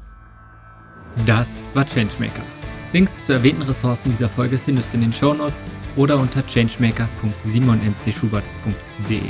Das 1.26 1.62
war 1.74 1.86
Changemaker. 1.86 2.44
Links 2.92 3.26
zu 3.26 3.32
erwähnten 3.34 3.64
Ressourcen 3.64 4.12
dieser 4.12 4.30
Folge 4.30 4.58
findest 4.58 4.92
du 4.92 4.98
in 4.98 5.02
den 5.02 5.14
Shownotes 5.14 5.62
oder 5.96 6.20
unter 6.20 6.46
changemaker.simonmcschubert.de. 6.46 9.22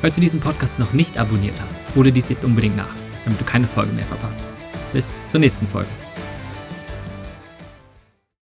Falls 0.00 0.14
du 0.14 0.20
diesen 0.20 0.40
Podcast 0.40 0.78
noch 0.78 0.92
nicht 0.92 1.18
abonniert 1.18 1.60
hast, 1.60 1.78
hole 1.94 2.10
dies 2.10 2.28
jetzt 2.28 2.44
unbedingt 2.44 2.76
nach, 2.76 2.94
damit 3.24 3.40
du 3.40 3.44
keine 3.44 3.66
Folge 3.66 3.92
mehr 3.92 4.06
verpasst. 4.06 4.40
Bis 4.92 5.08
zur 5.30 5.40
nächsten 5.40 5.66
Folge. 5.66 5.88